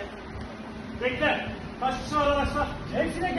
Bekle. 1.01 1.47
Kaç 1.81 2.03
kişi 2.03 2.15
var 2.15 2.27
araçta? 2.27 2.67
Hepsine. 2.93 3.31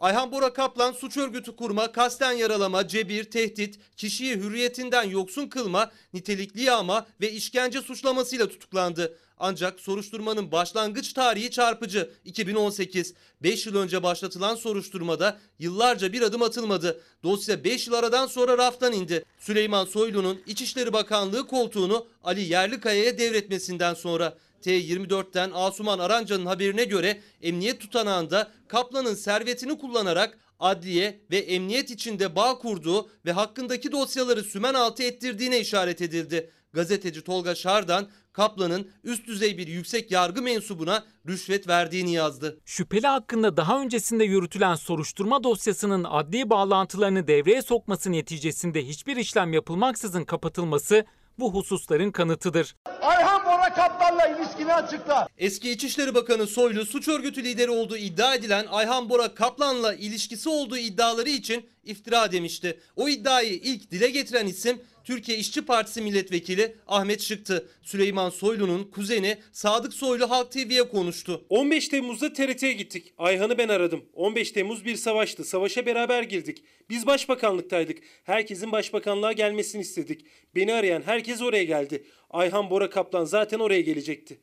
Ayhan 0.00 0.32
Bora 0.32 0.52
Kaplan 0.52 0.92
suç 0.92 1.16
örgütü 1.16 1.56
kurma, 1.56 1.92
kasten 1.92 2.32
yaralama, 2.32 2.88
cebir, 2.88 3.24
tehdit, 3.24 3.78
kişiyi 3.96 4.36
hürriyetinden 4.36 5.02
yoksun 5.02 5.48
kılma, 5.48 5.90
nitelikli 6.12 6.62
yağma 6.62 7.06
ve 7.20 7.32
işkence 7.32 7.80
suçlamasıyla 7.80 8.48
tutuklandı. 8.48 9.16
Ancak 9.38 9.80
soruşturmanın 9.80 10.52
başlangıç 10.52 11.12
tarihi 11.12 11.50
çarpıcı 11.50 12.10
2018. 12.24 13.14
5 13.42 13.66
yıl 13.66 13.76
önce 13.76 14.02
başlatılan 14.02 14.54
soruşturmada 14.54 15.38
yıllarca 15.58 16.12
bir 16.12 16.22
adım 16.22 16.42
atılmadı. 16.42 17.00
Dosya 17.22 17.64
5 17.64 17.86
yıl 17.86 17.94
aradan 17.94 18.26
sonra 18.26 18.58
raftan 18.58 18.92
indi. 18.92 19.24
Süleyman 19.38 19.84
Soylu'nun 19.84 20.40
İçişleri 20.46 20.92
Bakanlığı 20.92 21.46
koltuğunu 21.46 22.06
Ali 22.24 22.40
Yerlikaya'ya 22.40 23.18
devretmesinden 23.18 23.94
sonra 23.94 24.34
T24'ten 24.62 25.50
Asuman 25.54 25.98
Aranca'nın 25.98 26.46
haberine 26.46 26.84
göre 26.84 27.20
emniyet 27.42 27.80
tutanağında 27.80 28.50
Kaplan'ın 28.68 29.14
servetini 29.14 29.78
kullanarak 29.78 30.38
adliye 30.60 31.20
ve 31.30 31.38
emniyet 31.38 31.90
içinde 31.90 32.36
bağ 32.36 32.58
kurduğu 32.58 33.10
ve 33.26 33.32
hakkındaki 33.32 33.92
dosyaları 33.92 34.42
sümen 34.42 34.74
altı 34.74 35.02
ettirdiğine 35.02 35.60
işaret 35.60 36.02
edildi. 36.02 36.50
Gazeteci 36.72 37.22
Tolga 37.22 37.54
Şardan 37.54 38.08
Kaplan'ın 38.32 38.90
üst 39.04 39.26
düzey 39.26 39.58
bir 39.58 39.66
yüksek 39.66 40.10
yargı 40.10 40.42
mensubuna 40.42 41.04
rüşvet 41.28 41.68
verdiğini 41.68 42.12
yazdı. 42.12 42.60
Şüpheli 42.64 43.06
hakkında 43.06 43.56
daha 43.56 43.80
öncesinde 43.80 44.24
yürütülen 44.24 44.74
soruşturma 44.74 45.44
dosyasının 45.44 46.04
adli 46.04 46.50
bağlantılarını 46.50 47.26
devreye 47.26 47.62
sokması 47.62 48.12
neticesinde 48.12 48.86
hiçbir 48.88 49.16
işlem 49.16 49.52
yapılmaksızın 49.52 50.24
kapatılması 50.24 51.04
bu 51.38 51.54
hususların 51.54 52.10
kanıtıdır. 52.10 52.76
Ayhan 53.02 53.44
Bora 53.44 53.74
Kaplan'la 53.74 54.26
ilişkini 54.26 54.74
açıkla. 54.74 55.28
Eski 55.38 55.70
İçişleri 55.70 56.14
Bakanı 56.14 56.46
Soylu 56.46 56.86
suç 56.86 57.08
örgütü 57.08 57.44
lideri 57.44 57.70
olduğu 57.70 57.96
iddia 57.96 58.34
edilen 58.34 58.66
Ayhan 58.70 59.10
Bora 59.10 59.34
Kaplan'la 59.34 59.94
ilişkisi 59.94 60.48
olduğu 60.48 60.76
iddiaları 60.76 61.28
için 61.28 61.68
iftira 61.84 62.32
demişti. 62.32 62.80
O 62.96 63.08
iddiayı 63.08 63.52
ilk 63.52 63.90
dile 63.90 64.10
getiren 64.10 64.46
isim 64.46 64.82
Türkiye 65.04 65.38
İşçi 65.38 65.62
Partisi 65.62 66.02
milletvekili 66.02 66.76
Ahmet 66.86 67.20
Şık'tı. 67.22 67.68
Süleyman 67.82 68.30
Soylu'nun 68.30 68.84
kuzeni 68.84 69.38
Sadık 69.52 69.94
Soylu 69.94 70.30
Halk 70.30 70.52
TV'ye 70.52 70.88
konuştu. 70.88 71.44
15 71.48 71.88
Temmuz'da 71.88 72.32
TRT'ye 72.32 72.72
gittik. 72.72 73.14
Ayhan'ı 73.18 73.58
ben 73.58 73.68
aradım. 73.68 74.04
15 74.14 74.52
Temmuz 74.52 74.84
bir 74.84 74.96
savaştı. 74.96 75.44
Savaşa 75.44 75.86
beraber 75.86 76.22
girdik. 76.22 76.64
Biz 76.88 77.06
başbakanlıktaydık. 77.06 77.98
Herkesin 78.24 78.72
başbakanlığa 78.72 79.32
gelmesini 79.32 79.82
istedik. 79.82 80.26
Beni 80.54 80.72
arayan 80.72 81.02
herkes 81.02 81.42
oraya 81.42 81.64
geldi. 81.64 82.04
Ayhan 82.30 82.70
Bora 82.70 82.90
Kaplan 82.90 83.24
zaten 83.24 83.58
oraya 83.58 83.80
gelecekti. 83.80 84.38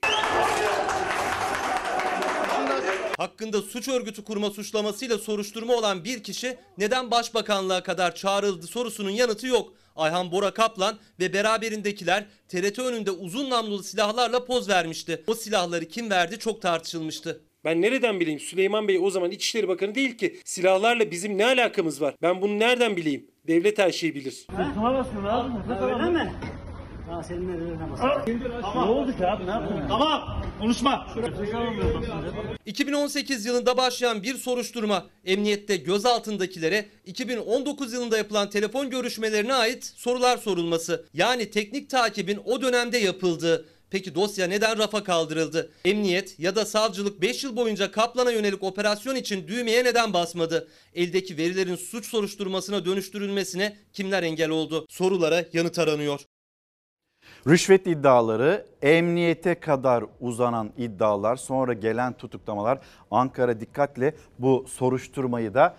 Hakkında 3.17 3.61
suç 3.61 3.87
örgütü 3.87 4.23
kurma 4.23 4.49
suçlamasıyla 4.49 5.17
soruşturma 5.17 5.73
olan 5.73 6.03
bir 6.03 6.23
kişi 6.23 6.57
neden 6.77 7.11
başbakanlığa 7.11 7.83
kadar 7.83 8.15
çağrıldı 8.15 8.67
sorusunun 8.67 9.09
yanıtı 9.09 9.47
yok. 9.47 9.73
Ayhan 9.97 10.31
Bora 10.31 10.51
Kaplan 10.51 10.97
ve 11.19 11.33
beraberindekiler 11.33 12.25
TRT 12.47 12.79
önünde 12.79 13.11
uzun 13.11 13.49
namlulu 13.49 13.83
silahlarla 13.83 14.45
poz 14.45 14.69
vermişti. 14.69 15.23
O 15.27 15.33
silahları 15.35 15.85
kim 15.85 16.09
verdi 16.09 16.39
çok 16.39 16.61
tartışılmıştı. 16.61 17.41
Ben 17.65 17.81
nereden 17.81 18.19
bileyim 18.19 18.39
Süleyman 18.39 18.87
Bey 18.87 18.99
o 19.01 19.09
zaman 19.09 19.31
İçişleri 19.31 19.67
Bakanı 19.67 19.95
değil 19.95 20.17
ki. 20.17 20.39
Silahlarla 20.45 21.11
bizim 21.11 21.37
ne 21.37 21.45
alakamız 21.45 22.01
var? 22.01 22.15
Ben 22.21 22.41
bunu 22.41 22.59
nereden 22.59 22.95
bileyim? 22.97 23.27
Devlet 23.47 23.79
her 23.79 23.91
şeyi 23.91 24.15
bilir. 24.15 24.47
Öyle 25.81 26.09
mi? 26.09 26.33
Ha 27.09 27.23
senin 27.23 27.49
Ne 28.75 28.79
oldu 28.79 29.17
ki 29.17 29.27
abi 29.27 29.45
ne 29.45 29.49
yaptın? 29.49 29.83
Tamam 29.87 30.41
konuşma. 30.59 31.07
2018 32.65 33.45
yılında 33.45 33.77
başlayan 33.77 34.23
bir 34.23 34.35
soruşturma 34.35 35.05
emniyette 35.25 35.77
gözaltındakilere 35.77 36.85
2019 37.05 37.93
yılında 37.93 38.17
yapılan 38.17 38.49
telefon 38.49 38.89
görüşmelerine 38.89 39.53
ait 39.53 39.93
sorular 39.95 40.37
sorulması 40.37 41.05
yani 41.13 41.51
teknik 41.51 41.89
takibin 41.89 42.39
o 42.45 42.61
dönemde 42.61 42.97
yapıldığı 42.97 43.65
Peki 43.89 44.15
dosya 44.15 44.47
neden 44.47 44.77
rafa 44.77 45.03
kaldırıldı? 45.03 45.71
Emniyet 45.85 46.39
ya 46.39 46.55
da 46.55 46.65
savcılık 46.65 47.21
5 47.21 47.43
yıl 47.43 47.55
boyunca 47.55 47.91
Kaplan'a 47.91 48.31
yönelik 48.31 48.63
operasyon 48.63 49.15
için 49.15 49.47
düğmeye 49.47 49.83
neden 49.83 50.13
basmadı? 50.13 50.67
Eldeki 50.95 51.37
verilerin 51.37 51.75
suç 51.75 52.05
soruşturmasına 52.05 52.85
dönüştürülmesine 52.85 53.77
kimler 53.93 54.23
engel 54.23 54.49
oldu? 54.49 54.85
Sorulara 54.89 55.45
yanıt 55.53 55.79
aranıyor. 55.79 56.19
Rüşvet 57.47 57.87
iddiaları, 57.87 58.65
emniyete 58.81 59.55
kadar 59.55 60.03
uzanan 60.19 60.69
iddialar, 60.77 61.35
sonra 61.35 61.73
gelen 61.73 62.13
tutuklamalar 62.13 62.79
Ankara 63.11 63.59
dikkatle 63.59 64.15
bu 64.39 64.65
soruşturmayı 64.67 65.53
da 65.53 65.75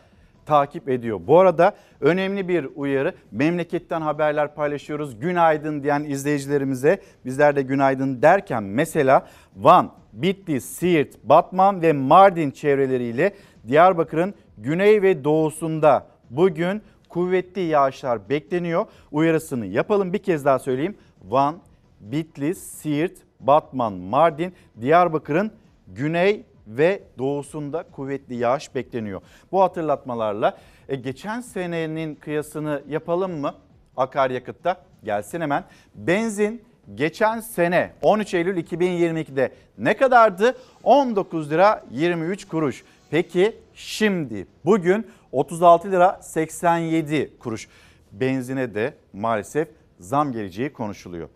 takip 0.47 0.89
ediyor. 0.89 1.21
Bu 1.27 1.41
arada 1.41 1.77
önemli 2.01 2.49
bir 2.49 2.69
uyarı. 2.75 3.15
Memleketten 3.31 4.01
haberler 4.01 4.55
paylaşıyoruz. 4.55 5.21
Günaydın 5.21 5.83
diyen 5.83 6.05
izleyicilerimize 6.05 7.03
bizler 7.25 7.57
de 7.57 7.63
günaydın 7.63 8.23
derken 8.23 8.63
mesela 8.63 9.27
Van, 9.57 9.93
Bitlis, 10.13 10.65
Siirt, 10.65 11.25
Batman 11.25 11.83
ve 11.83 11.93
Mardin 11.93 12.51
çevreleriyle 12.51 13.35
Diyarbakır'ın 13.69 14.35
güney 14.59 15.03
ve 15.03 15.25
doğusunda 15.25 16.07
bugün 16.31 16.83
kuvvetli 17.09 17.61
yağışlar 17.61 18.29
bekleniyor. 18.29 18.87
Uyarısını 19.13 19.67
yapalım 19.67 20.13
bir 20.13 20.19
kez 20.19 20.45
daha 20.45 20.59
söyleyeyim. 20.59 20.97
Van, 21.25 21.59
Bitlis, 22.01 22.59
Siirt, 22.59 23.17
Batman, 23.41 23.93
Mardin, 23.93 24.53
Diyarbakır'ın 24.81 25.53
güney 25.89 26.43
ve 26.67 27.03
doğusunda 27.19 27.83
kuvvetli 27.83 28.35
yağış 28.35 28.75
bekleniyor. 28.75 29.21
Bu 29.53 29.63
hatırlatmalarla 29.63 30.59
e, 30.89 30.97
geçen 30.97 31.41
senenin 31.41 32.15
kıyasını 32.15 32.83
yapalım 32.89 33.41
mı 33.41 33.55
akaryakıtta? 33.97 34.77
Gelsin 35.05 35.41
hemen. 35.41 35.65
Benzin 35.95 36.63
geçen 36.95 37.41
sene 37.41 37.93
13 38.03 38.35
Eylül 38.35 38.57
2022'de 38.65 39.53
ne 39.79 39.97
kadardı? 39.97 40.57
19 40.83 41.51
lira 41.51 41.85
23 41.91 42.49
kuruş. 42.49 42.85
Peki 43.11 43.57
şimdi 43.75 44.47
bugün 44.65 45.07
36 45.33 45.91
lira 45.91 46.21
87 46.23 47.39
kuruş. 47.39 47.69
Benzine 48.13 48.75
de 48.75 48.95
maalesef 49.13 49.69
zam 50.01 50.33
geleceği 50.33 50.73
konuşuluyor. 50.73 51.29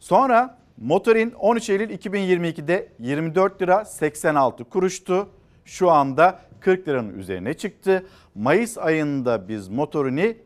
Sonra 0.00 0.58
motorin 0.76 1.30
13 1.30 1.70
Eylül 1.70 1.90
2022'de 1.90 2.88
24 2.98 3.62
lira 3.62 3.84
86 3.84 4.64
kuruştu. 4.64 5.28
Şu 5.64 5.90
anda 5.90 6.40
40 6.60 6.88
liranın 6.88 7.18
üzerine 7.18 7.54
çıktı. 7.54 8.06
Mayıs 8.34 8.78
ayında 8.78 9.48
biz 9.48 9.68
motorini 9.68 10.36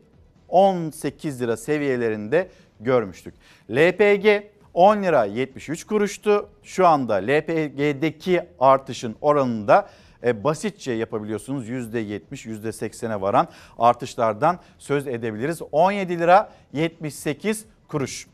18 0.49 1.41
lira 1.41 1.57
seviyelerinde 1.57 2.49
görmüştük. 2.79 3.33
LPG 3.71 4.43
10 4.73 5.03
lira 5.03 5.25
73 5.25 5.83
kuruştu. 5.83 6.49
Şu 6.63 6.87
anda 6.87 7.13
LPG'deki 7.13 8.41
artışın 8.59 9.15
oranında 9.21 9.89
e, 10.23 10.43
basitçe 10.43 10.91
yapabiliyorsunuz. 10.91 11.69
%70, 11.69 12.21
%80'e 12.31 13.21
varan 13.21 13.47
artışlardan 13.79 14.59
söz 14.77 15.07
edebiliriz. 15.07 15.61
17 15.71 16.19
lira 16.19 16.51
78 16.73 17.65
kuruş. 17.87 18.27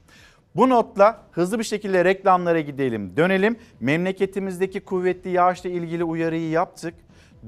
Bu 0.56 0.70
notla 0.70 1.24
hızlı 1.32 1.60
bir 1.60 1.64
şekilde 1.64 2.06
reklamlara 2.06 2.60
gidelim, 2.60 3.18
dönelim. 3.18 3.58
Memleketimizdeki 3.80 4.80
kuvvetli 4.80 5.30
yağışla 5.30 5.70
ilgili 5.70 6.04
uyarıyı 6.04 6.50
yaptık. 6.50 6.94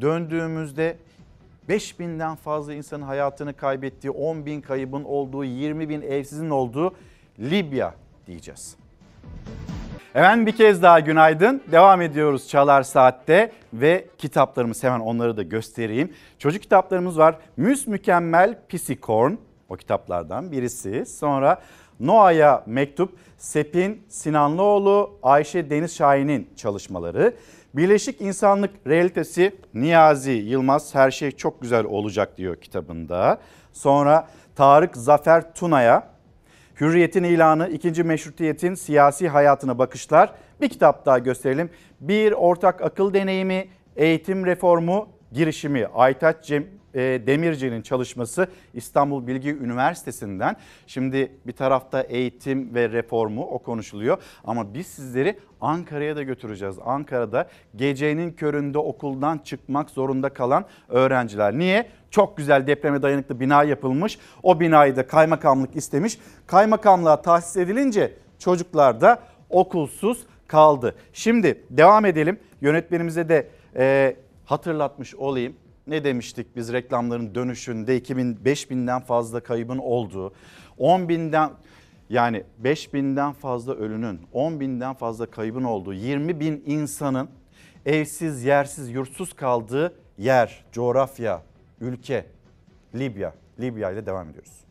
Döndüğümüzde 0.01 0.97
5000'den 1.69 2.35
fazla 2.35 2.73
insanın 2.73 3.03
hayatını 3.03 3.53
kaybettiği, 3.53 4.11
10 4.11 4.45
bin 4.45 4.61
kaybın 4.61 5.03
olduğu, 5.03 5.43
20 5.43 5.89
bin 5.89 6.01
evsizin 6.01 6.49
olduğu 6.49 6.95
Libya 7.39 7.95
diyeceğiz. 8.27 8.75
Hemen 10.13 10.45
bir 10.45 10.51
kez 10.51 10.83
daha 10.83 10.99
günaydın. 10.99 11.61
Devam 11.71 12.01
ediyoruz 12.01 12.47
Çalar 12.47 12.83
Saat'te 12.83 13.51
ve 13.73 14.07
kitaplarımız 14.17 14.83
hemen 14.83 14.99
onları 14.99 15.37
da 15.37 15.43
göstereyim. 15.43 16.13
Çocuk 16.39 16.61
kitaplarımız 16.61 17.17
var. 17.17 17.35
Müs 17.57 17.87
Mükemmel 17.87 18.59
Pisikorn 18.67 19.33
o 19.69 19.75
kitaplardan 19.75 20.51
birisi. 20.51 21.05
Sonra 21.05 21.61
Noah'ya 21.99 22.63
mektup 22.65 23.17
Sepin 23.37 24.03
Sinanlıoğlu, 24.09 25.19
Ayşe 25.23 25.69
Deniz 25.69 25.95
Şahin'in 25.95 26.49
çalışmaları. 26.55 27.33
Birleşik 27.73 28.21
İnsanlık 28.21 28.71
Realitesi 28.87 29.55
Niyazi 29.73 30.31
Yılmaz 30.31 30.95
her 30.95 31.11
şey 31.11 31.31
çok 31.31 31.61
güzel 31.61 31.85
olacak 31.85 32.37
diyor 32.37 32.55
kitabında. 32.55 33.37
Sonra 33.73 34.27
Tarık 34.55 34.97
Zafer 34.97 35.53
Tuna'ya 35.53 36.10
Hürriyetin 36.81 37.23
ilanı, 37.23 37.69
ikinci 37.69 38.03
meşrutiyetin 38.03 38.73
siyasi 38.73 39.29
hayatına 39.29 39.77
bakışlar. 39.77 40.33
Bir 40.61 40.69
kitap 40.69 41.05
daha 41.05 41.19
gösterelim. 41.19 41.69
Bir 41.99 42.31
ortak 42.31 42.81
akıl 42.81 43.13
deneyimi, 43.13 43.67
eğitim 43.95 44.45
reformu, 44.45 45.09
girişimi. 45.31 45.85
Aytaç 45.85 46.45
Cem, 46.45 46.65
e, 46.93 46.99
Demirci'nin 46.99 47.81
çalışması 47.81 48.47
İstanbul 48.73 49.27
Bilgi 49.27 49.49
Üniversitesi'nden. 49.49 50.55
Şimdi 50.87 51.31
bir 51.47 51.51
tarafta 51.51 52.01
eğitim 52.01 52.75
ve 52.75 52.89
reformu 52.89 53.43
o 53.43 53.59
konuşuluyor 53.59 54.17
ama 54.43 54.73
biz 54.73 54.87
sizleri 54.87 55.39
Ankara'ya 55.61 56.15
da 56.15 56.23
götüreceğiz. 56.23 56.75
Ankara'da 56.85 57.49
gecenin 57.75 58.31
köründe 58.31 58.77
okuldan 58.77 59.37
çıkmak 59.37 59.89
zorunda 59.89 60.29
kalan 60.29 60.65
öğrenciler. 60.89 61.57
Niye? 61.57 61.87
Çok 62.11 62.37
güzel 62.37 62.67
depreme 62.67 63.01
dayanıklı 63.01 63.39
bina 63.39 63.63
yapılmış. 63.63 64.19
O 64.43 64.59
binayı 64.59 64.95
da 64.95 65.07
kaymakamlık 65.07 65.75
istemiş. 65.75 66.17
Kaymakamlığa 66.47 67.21
tahsis 67.21 67.57
edilince 67.57 68.13
çocuklar 68.39 69.01
da 69.01 69.19
okulsuz 69.49 70.23
kaldı. 70.47 70.95
Şimdi 71.13 71.63
devam 71.69 72.05
edelim. 72.05 72.39
Yönetmenimize 72.61 73.29
de 73.29 73.47
e, 73.75 74.15
hatırlatmış 74.51 75.15
olayım 75.15 75.55
ne 75.87 76.03
demiştik 76.03 76.55
biz 76.55 76.73
reklamların 76.73 77.35
dönüşünde 77.35 77.97
2000 77.97 78.35
5000'den 78.35 78.99
fazla 78.99 79.39
kaybın 79.39 79.77
olduğu 79.77 80.33
10 80.77 81.09
binden 81.09 81.51
yani 82.09 82.43
5 82.57 82.93
binden 82.93 83.33
fazla 83.33 83.73
ölünün 83.73 84.21
10 84.33 84.59
binden 84.59 84.93
fazla 84.93 85.25
kaybın 85.25 85.63
olduğu 85.63 85.93
20 85.93 86.39
bin 86.39 86.63
insanın 86.65 87.29
evsiz 87.85 88.43
yersiz 88.43 88.89
yurtsuz 88.89 89.33
kaldığı 89.33 89.93
yer 90.17 90.65
coğrafya 90.71 91.41
ülke 91.81 92.25
Libya 92.95 93.33
Libya 93.59 93.91
ile 93.91 94.05
devam 94.05 94.29
ediyoruz. 94.29 94.61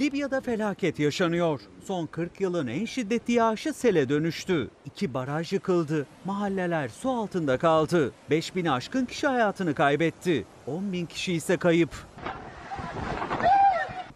Libya'da 0.00 0.40
felaket 0.40 0.98
yaşanıyor. 0.98 1.60
Son 1.90 2.06
40 2.06 2.40
yılın 2.40 2.66
en 2.66 2.84
şiddetli 2.84 3.32
yağışı 3.32 3.72
sele 3.72 4.08
dönüştü. 4.08 4.70
İki 4.86 5.14
baraj 5.14 5.52
yıkıldı. 5.52 6.06
Mahalleler 6.24 6.88
su 6.88 7.10
altında 7.10 7.58
kaldı. 7.58 8.12
5000 8.30 8.64
aşkın 8.64 9.04
kişi 9.06 9.26
hayatını 9.26 9.74
kaybetti. 9.74 10.44
10 10.66 10.92
bin 10.92 11.06
kişi 11.06 11.32
ise 11.32 11.56
kayıp. 11.56 11.90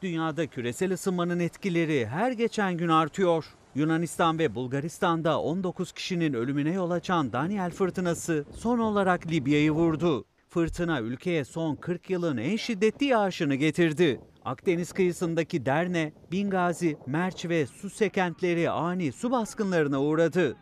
Dünyada 0.03 0.47
küresel 0.47 0.93
ısınmanın 0.93 1.41
etkileri 1.41 2.07
her 2.07 2.33
geçen 2.33 2.77
gün 2.77 2.89
artıyor. 2.89 3.45
Yunanistan 3.75 4.39
ve 4.39 4.55
Bulgaristan'da 4.55 5.41
19 5.41 5.93
kişinin 5.93 6.35
ölümüne 6.35 6.73
yol 6.73 6.91
açan 6.91 7.33
Daniel 7.33 7.71
fırtınası 7.71 8.45
son 8.57 8.79
olarak 8.79 9.27
Libya'yı 9.27 9.71
vurdu. 9.71 10.25
Fırtına 10.49 11.01
ülkeye 11.01 11.45
son 11.45 11.77
40 11.77 12.11
yılın 12.11 12.37
en 12.37 12.57
şiddetli 12.57 13.07
yağışını 13.07 13.55
getirdi. 13.55 14.21
Akdeniz 14.45 14.93
kıyısındaki 14.93 15.67
Derne, 15.67 16.13
Bingazi, 16.33 16.97
Merç 17.07 17.45
ve 17.45 17.67
Suse 17.67 18.09
kentleri 18.09 18.71
ani 18.71 19.13
su 19.13 19.31
baskınlarına 19.31 20.01
uğradı. 20.01 20.57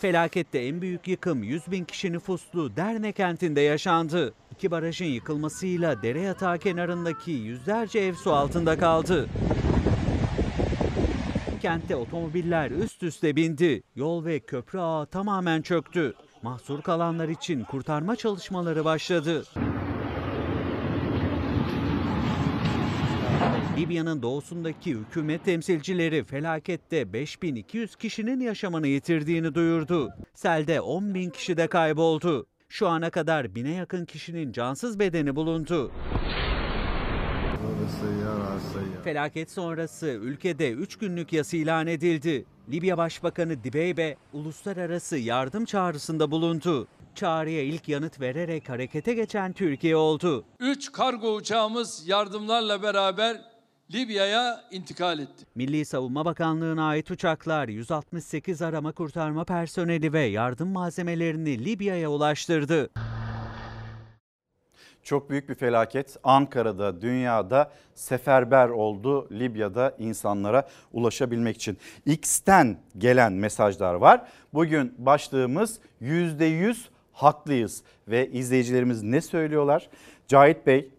Felakette 0.00 0.58
en 0.58 0.80
büyük 0.82 1.08
yıkım 1.08 1.42
100 1.42 1.70
bin 1.70 1.84
kişi 1.84 2.12
nüfuslu 2.12 2.76
Derne 2.76 3.12
kentinde 3.12 3.60
yaşandı. 3.60 4.34
İki 4.50 4.70
barajın 4.70 5.06
yıkılmasıyla 5.06 6.02
dere 6.02 6.20
yatağı 6.20 6.58
kenarındaki 6.58 7.30
yüzlerce 7.30 7.98
ev 7.98 8.14
su 8.14 8.32
altında 8.32 8.78
kaldı. 8.78 9.28
Kentte 11.60 11.96
otomobiller 11.96 12.70
üst 12.70 13.02
üste 13.02 13.36
bindi. 13.36 13.82
Yol 13.96 14.24
ve 14.24 14.40
köprü 14.40 14.78
ağı 14.78 15.06
tamamen 15.06 15.62
çöktü. 15.62 16.14
Mahsur 16.42 16.82
kalanlar 16.82 17.28
için 17.28 17.64
kurtarma 17.64 18.16
çalışmaları 18.16 18.84
başladı. 18.84 19.44
Libya'nın 23.76 24.22
doğusundaki 24.22 24.94
hükümet 24.94 25.44
temsilcileri 25.44 26.24
felakette 26.24 27.12
5200 27.12 27.96
kişinin 27.96 28.40
yaşamını 28.40 28.86
yitirdiğini 28.86 29.54
duyurdu. 29.54 30.10
Selde 30.34 30.80
10 30.80 31.14
bin 31.14 31.30
kişi 31.30 31.56
de 31.56 31.66
kayboldu. 31.66 32.46
Şu 32.68 32.88
ana 32.88 33.10
kadar 33.10 33.54
bine 33.54 33.74
yakın 33.74 34.04
kişinin 34.04 34.52
cansız 34.52 34.98
bedeni 34.98 35.36
bulundu. 35.36 35.92
Felaket 39.04 39.50
sonrası 39.50 40.06
ülkede 40.06 40.70
3 40.70 40.96
günlük 40.96 41.32
yas 41.32 41.54
ilan 41.54 41.86
edildi. 41.86 42.44
Libya 42.70 42.98
Başbakanı 42.98 43.64
Dibeybe 43.64 44.16
uluslararası 44.32 45.18
yardım 45.18 45.64
çağrısında 45.64 46.30
bulundu. 46.30 46.88
Çağrıya 47.14 47.62
ilk 47.62 47.88
yanıt 47.88 48.20
vererek 48.20 48.68
harekete 48.68 49.14
geçen 49.14 49.52
Türkiye 49.52 49.96
oldu. 49.96 50.44
3 50.60 50.92
kargo 50.92 51.34
uçağımız 51.34 52.08
yardımlarla 52.08 52.82
beraber 52.82 53.51
Libya'ya 53.94 54.64
intikal 54.70 55.18
etti. 55.18 55.46
Milli 55.54 55.84
Savunma 55.84 56.24
Bakanlığı'na 56.24 56.88
ait 56.88 57.10
uçaklar 57.10 57.68
168 57.68 58.62
arama 58.62 58.92
kurtarma 58.92 59.44
personeli 59.44 60.12
ve 60.12 60.20
yardım 60.20 60.68
malzemelerini 60.68 61.64
Libya'ya 61.64 62.10
ulaştırdı. 62.10 62.90
Çok 65.02 65.30
büyük 65.30 65.48
bir 65.48 65.54
felaket. 65.54 66.16
Ankara'da, 66.24 67.02
dünyada 67.02 67.72
seferber 67.94 68.68
oldu 68.68 69.28
Libya'da 69.32 69.96
insanlara 69.98 70.68
ulaşabilmek 70.92 71.56
için. 71.56 71.78
X'ten 72.06 72.78
gelen 72.98 73.32
mesajlar 73.32 73.94
var. 73.94 74.28
Bugün 74.54 74.94
başlığımız 74.98 75.78
%100 76.02 76.76
haklıyız 77.12 77.82
ve 78.08 78.30
izleyicilerimiz 78.30 79.02
ne 79.02 79.20
söylüyorlar? 79.20 79.88
Cahit 80.28 80.66
Bey, 80.66 80.90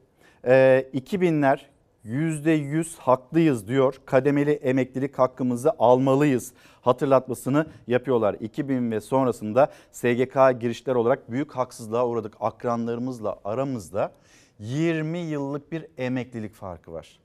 e, 0.45 0.85
2000'ler 0.93 1.72
%100 2.05 2.97
haklıyız 2.99 3.67
diyor. 3.67 3.95
Kademeli 4.05 4.51
emeklilik 4.51 5.19
hakkımızı 5.19 5.71
almalıyız 5.79 6.53
hatırlatmasını 6.81 7.65
yapıyorlar. 7.87 8.35
2000 8.39 8.91
ve 8.91 9.01
sonrasında 9.01 9.71
SGK 9.91 10.61
girişler 10.61 10.95
olarak 10.95 11.31
büyük 11.31 11.51
haksızlığa 11.51 12.07
uğradık. 12.07 12.33
Akranlarımızla 12.39 13.39
aramızda 13.43 14.11
20 14.59 15.17
yıllık 15.17 15.71
bir 15.71 15.85
emeklilik 15.97 16.53
farkı 16.53 16.93
var. 16.93 17.19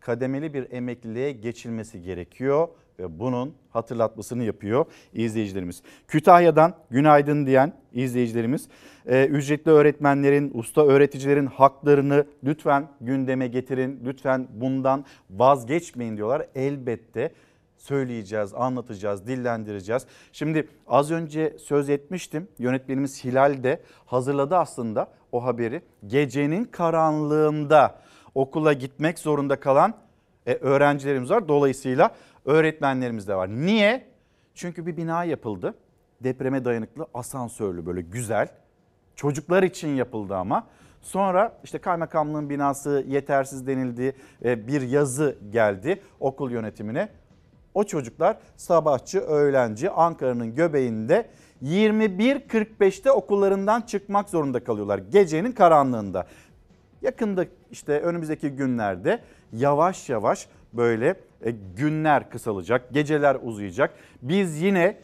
Kademeli 0.00 0.54
bir 0.54 0.72
emekliliğe 0.72 1.32
geçilmesi 1.32 2.02
gerekiyor 2.02 2.68
bunun 3.08 3.54
hatırlatmasını 3.70 4.44
yapıyor 4.44 4.84
izleyicilerimiz. 5.12 5.82
Kütahya'dan 6.08 6.74
günaydın 6.90 7.46
diyen 7.46 7.72
izleyicilerimiz 7.92 8.68
e, 9.06 9.26
ücretli 9.26 9.70
öğretmenlerin, 9.70 10.50
usta 10.54 10.86
öğreticilerin 10.86 11.46
haklarını 11.46 12.26
lütfen 12.44 12.88
gündeme 13.00 13.48
getirin. 13.48 14.00
Lütfen 14.04 14.48
bundan 14.50 15.04
vazgeçmeyin 15.30 16.16
diyorlar. 16.16 16.46
Elbette 16.54 17.32
söyleyeceğiz, 17.76 18.54
anlatacağız, 18.54 19.26
dillendireceğiz. 19.26 20.06
Şimdi 20.32 20.68
az 20.86 21.10
önce 21.10 21.56
söz 21.58 21.90
etmiştim. 21.90 22.48
Yönetmenimiz 22.58 23.24
Hilal 23.24 23.62
de 23.62 23.80
hazırladı 24.06 24.56
aslında 24.56 25.08
o 25.32 25.44
haberi. 25.44 25.82
Gecenin 26.06 26.64
karanlığında 26.64 27.98
okula 28.34 28.72
gitmek 28.72 29.18
zorunda 29.18 29.60
kalan 29.60 29.94
e, 30.46 30.54
öğrencilerimiz 30.54 31.30
var. 31.30 31.48
Dolayısıyla 31.48 32.14
öğretmenlerimiz 32.44 33.28
de 33.28 33.34
var. 33.34 33.48
Niye? 33.48 34.06
Çünkü 34.54 34.86
bir 34.86 34.96
bina 34.96 35.24
yapıldı. 35.24 35.74
Depreme 36.20 36.64
dayanıklı, 36.64 37.06
asansörlü 37.14 37.86
böyle 37.86 38.00
güzel. 38.00 38.48
Çocuklar 39.16 39.62
için 39.62 39.88
yapıldı 39.88 40.36
ama. 40.36 40.66
Sonra 41.00 41.58
işte 41.64 41.78
kaymakamlığın 41.78 42.50
binası 42.50 43.04
yetersiz 43.08 43.66
denildi. 43.66 44.16
E, 44.44 44.66
bir 44.66 44.82
yazı 44.82 45.38
geldi 45.50 46.02
okul 46.20 46.50
yönetimine. 46.50 47.08
O 47.74 47.84
çocuklar 47.84 48.36
sabahçı, 48.56 49.20
öğlenci 49.20 49.90
Ankara'nın 49.90 50.54
göbeğinde 50.54 51.28
21.45'te 51.62 53.12
okullarından 53.12 53.80
çıkmak 53.80 54.28
zorunda 54.28 54.64
kalıyorlar. 54.64 54.98
Gecenin 54.98 55.52
karanlığında. 55.52 56.26
Yakında 57.02 57.44
işte 57.70 58.00
önümüzdeki 58.00 58.50
günlerde 58.50 59.22
yavaş 59.52 60.08
yavaş 60.08 60.48
böyle 60.72 61.14
e, 61.44 61.50
günler 61.76 62.30
kısalacak, 62.30 62.94
geceler 62.94 63.38
uzayacak. 63.42 63.94
Biz 64.22 64.62
yine 64.62 64.96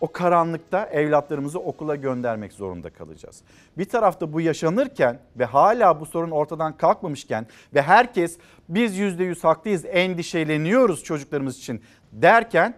o 0.00 0.12
karanlıkta 0.12 0.86
evlatlarımızı 0.86 1.58
okula 1.58 1.96
göndermek 1.96 2.52
zorunda 2.52 2.90
kalacağız. 2.90 3.42
Bir 3.78 3.84
tarafta 3.84 4.32
bu 4.32 4.40
yaşanırken 4.40 5.18
ve 5.36 5.44
hala 5.44 6.00
bu 6.00 6.06
sorun 6.06 6.30
ortadan 6.30 6.76
kalkmamışken 6.76 7.46
ve 7.74 7.82
herkes 7.82 8.38
biz 8.68 8.98
%100 8.98 9.42
haklıyız 9.42 9.84
endişeleniyoruz 9.84 11.04
çocuklarımız 11.04 11.58
için 11.58 11.82
derken 12.12 12.74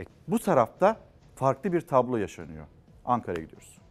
e, 0.00 0.04
bu 0.28 0.38
tarafta 0.38 0.96
farklı 1.34 1.72
bir 1.72 1.80
tablo 1.80 2.16
yaşanıyor. 2.16 2.66
Ankara'ya 3.04 3.44
gidiyoruz. 3.44 3.81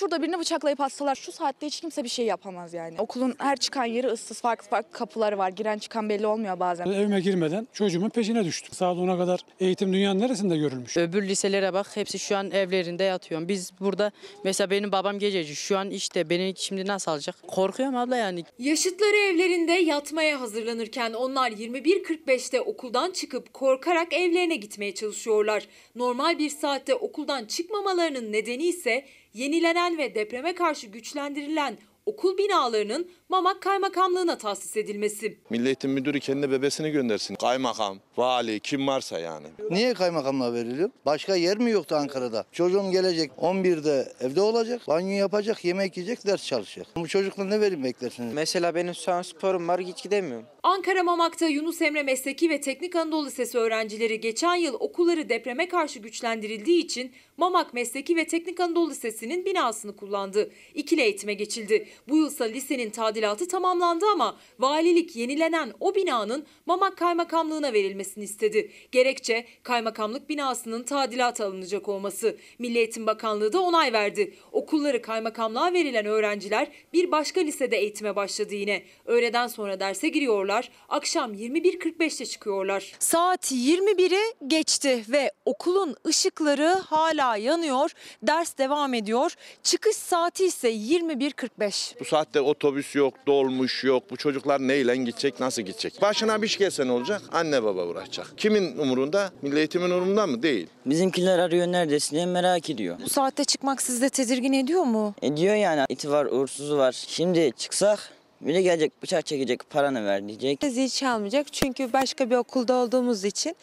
Şurada 0.00 0.22
birini 0.22 0.38
bıçaklayıp 0.38 0.80
atsalar 0.80 1.14
şu 1.14 1.32
saatte 1.32 1.66
hiç 1.66 1.80
kimse 1.80 2.04
bir 2.04 2.08
şey 2.08 2.26
yapamaz 2.26 2.74
yani. 2.74 2.94
Okulun 2.98 3.34
her 3.38 3.56
çıkan 3.56 3.84
yeri 3.84 4.06
ıssız 4.06 4.40
farklı 4.40 4.68
farklı 4.68 4.92
kapıları 4.92 5.38
var. 5.38 5.48
Giren 5.48 5.78
çıkan 5.78 6.08
belli 6.08 6.26
olmuyor 6.26 6.60
bazen. 6.60 6.86
Evime 6.86 7.20
girmeden 7.20 7.68
çocuğumun 7.72 8.08
peşine 8.08 8.44
düştüm. 8.44 8.72
Saat 8.72 8.96
10'a 8.96 9.18
kadar 9.18 9.40
eğitim 9.60 9.92
dünyanın 9.92 10.20
neresinde 10.20 10.56
görülmüş? 10.56 10.96
Öbür 10.96 11.22
liselere 11.22 11.72
bak 11.72 11.96
hepsi 11.96 12.18
şu 12.18 12.36
an 12.36 12.50
evlerinde 12.50 13.04
yatıyor. 13.04 13.48
Biz 13.48 13.72
burada 13.80 14.12
mesela 14.44 14.70
benim 14.70 14.92
babam 14.92 15.18
gececi 15.18 15.56
şu 15.56 15.78
an 15.78 15.90
işte 15.90 16.30
beni 16.30 16.54
şimdi 16.56 16.86
nasıl 16.86 17.10
alacak? 17.10 17.36
Korkuyorum 17.48 17.96
abla 17.96 18.16
yani. 18.16 18.44
Yaşıtları 18.58 19.16
evlerinde 19.16 19.72
yatmaya 19.72 20.40
hazırlanırken 20.40 21.12
onlar 21.12 21.50
21.45'te 21.50 22.60
okuldan 22.60 23.10
çıkıp 23.10 23.52
korkarak 23.54 24.12
evlerine 24.12 24.56
gitmeye 24.56 24.94
çalışıyorlar. 24.94 25.66
Normal 25.94 26.38
bir 26.38 26.50
saatte 26.50 26.94
okuldan 26.94 27.44
çıkmamalarının 27.44 28.32
nedeni 28.32 28.64
ise 28.64 29.04
yenilenen 29.34 29.98
ve 29.98 30.14
depreme 30.14 30.54
karşı 30.54 30.86
güçlendirilen 30.86 31.78
okul 32.06 32.38
binalarının 32.38 33.10
Mamak 33.30 33.62
Kaymakamlığı'na 33.62 34.38
tahsis 34.38 34.76
edilmesi. 34.76 35.38
Milli 35.50 35.66
Eğitim 35.66 35.90
Müdürü 35.90 36.20
kendi 36.20 36.50
bebesini 36.50 36.90
göndersin. 36.90 37.34
Kaymakam, 37.34 37.98
vali, 38.16 38.60
kim 38.60 38.86
varsa 38.86 39.18
yani. 39.18 39.46
Niye 39.70 39.94
kaymakamlığa 39.94 40.52
veriliyor? 40.52 40.90
Başka 41.06 41.36
yer 41.36 41.58
mi 41.58 41.70
yoktu 41.70 41.96
Ankara'da? 41.96 42.44
Çocuğum 42.52 42.90
gelecek 42.90 43.30
11'de 43.38 44.12
evde 44.20 44.40
olacak, 44.40 44.82
banyo 44.88 45.16
yapacak, 45.16 45.64
yemek 45.64 45.96
yiyecek, 45.96 46.26
ders 46.26 46.46
çalışacak. 46.46 46.86
Bu 46.96 47.08
çocukla 47.08 47.44
ne 47.44 47.60
verim 47.60 47.84
beklersiniz? 47.84 48.34
Mesela 48.34 48.74
benim 48.74 48.94
şu 48.94 49.12
an 49.12 49.22
sporum 49.22 49.68
var 49.68 49.80
hiç 49.80 50.02
gidemiyorum. 50.02 50.46
Ankara 50.62 51.02
Mamak'ta 51.02 51.46
Yunus 51.46 51.82
Emre 51.82 52.02
Mesleki 52.02 52.50
ve 52.50 52.60
Teknik 52.60 52.96
Anadolu 52.96 53.26
Lisesi 53.26 53.58
öğrencileri 53.58 54.20
geçen 54.20 54.54
yıl 54.54 54.74
okulları 54.74 55.28
depreme 55.28 55.68
karşı 55.68 55.98
güçlendirildiği 55.98 56.84
için 56.84 57.12
Mamak 57.36 57.74
Mesleki 57.74 58.16
ve 58.16 58.26
Teknik 58.26 58.60
Anadolu 58.60 58.90
Lisesi'nin 58.90 59.44
binasını 59.44 59.96
kullandı. 59.96 60.50
İkili 60.74 61.00
eğitime 61.00 61.34
geçildi. 61.34 61.88
Bu 62.08 62.16
yılsa 62.16 62.44
lisenin 62.44 62.90
tadilatı 63.20 63.48
tamamlandı 63.48 64.04
ama 64.12 64.36
valilik 64.58 65.16
yenilenen 65.16 65.72
o 65.80 65.94
binanın 65.94 66.46
Mamak 66.66 66.96
Kaymakamlığı'na 66.96 67.72
verilmesini 67.72 68.24
istedi. 68.24 68.70
Gerekçe 68.92 69.46
kaymakamlık 69.62 70.28
binasının 70.28 70.82
tadilata 70.82 71.46
alınacak 71.46 71.88
olması. 71.88 72.36
Milli 72.58 72.78
Eğitim 72.78 73.06
Bakanlığı 73.06 73.52
da 73.52 73.60
onay 73.60 73.92
verdi. 73.92 74.34
Okulları 74.52 75.02
kaymakamlığa 75.02 75.72
verilen 75.72 76.06
öğrenciler 76.06 76.68
bir 76.92 77.10
başka 77.10 77.40
lisede 77.40 77.76
eğitime 77.76 78.16
başladı 78.16 78.54
yine. 78.54 78.82
Öğleden 79.06 79.46
sonra 79.46 79.80
derse 79.80 80.08
giriyorlar, 80.08 80.70
akşam 80.88 81.34
21.45'te 81.34 82.26
çıkıyorlar. 82.26 82.92
Saat 82.98 83.52
21'i 83.52 84.34
geçti 84.46 85.04
ve 85.08 85.32
okulun 85.44 85.96
ışıkları 86.06 86.68
hala 86.86 87.36
yanıyor. 87.36 87.90
Ders 88.22 88.58
devam 88.58 88.94
ediyor. 88.94 89.34
Çıkış 89.62 89.96
saati 89.96 90.44
ise 90.44 90.72
21.45. 90.72 92.00
Bu 92.00 92.04
saatte 92.04 92.40
otobüs 92.40 92.94
yok, 92.96 93.09
dolmuş 93.26 93.84
yok. 93.84 94.10
Bu 94.10 94.16
çocuklar 94.16 94.60
neyle 94.60 94.96
gidecek, 94.96 95.40
nasıl 95.40 95.62
gidecek? 95.62 96.02
Başına 96.02 96.42
bir 96.42 96.48
şey 96.48 96.58
gelse 96.58 96.86
ne 96.86 96.92
olacak? 96.92 97.22
Anne 97.32 97.62
baba 97.62 97.86
uğraşacak. 97.86 98.32
Kimin 98.36 98.78
umurunda? 98.78 99.30
Milli 99.42 99.58
Eğitim'in 99.58 99.90
umurunda 99.90 100.26
mı? 100.26 100.42
Değil. 100.42 100.66
Bizimkiler 100.86 101.38
arıyor 101.38 101.66
neredesin 101.66 102.16
diye 102.16 102.26
merak 102.26 102.70
ediyor. 102.70 102.96
Bu 103.04 103.08
saatte 103.08 103.44
çıkmak 103.44 103.82
sizi 103.82 104.02
de 104.02 104.08
tedirgin 104.08 104.52
ediyor 104.52 104.82
mu? 104.82 105.14
Ediyor 105.22 105.54
yani 105.54 105.84
iti 105.88 106.10
var 106.10 106.24
uğursuzu 106.26 106.78
var. 106.78 107.04
Şimdi 107.08 107.52
çıksak 107.56 108.12
biri 108.40 108.62
gelecek 108.62 109.02
bıçak 109.02 109.26
çekecek 109.26 109.70
paranı 109.70 110.06
ver 110.06 110.28
diyecek. 110.28 110.60
Zil 110.62 110.88
çalmayacak 110.88 111.52
çünkü 111.52 111.92
başka 111.92 112.30
bir 112.30 112.36
okulda 112.36 112.74
olduğumuz 112.74 113.24
için 113.24 113.56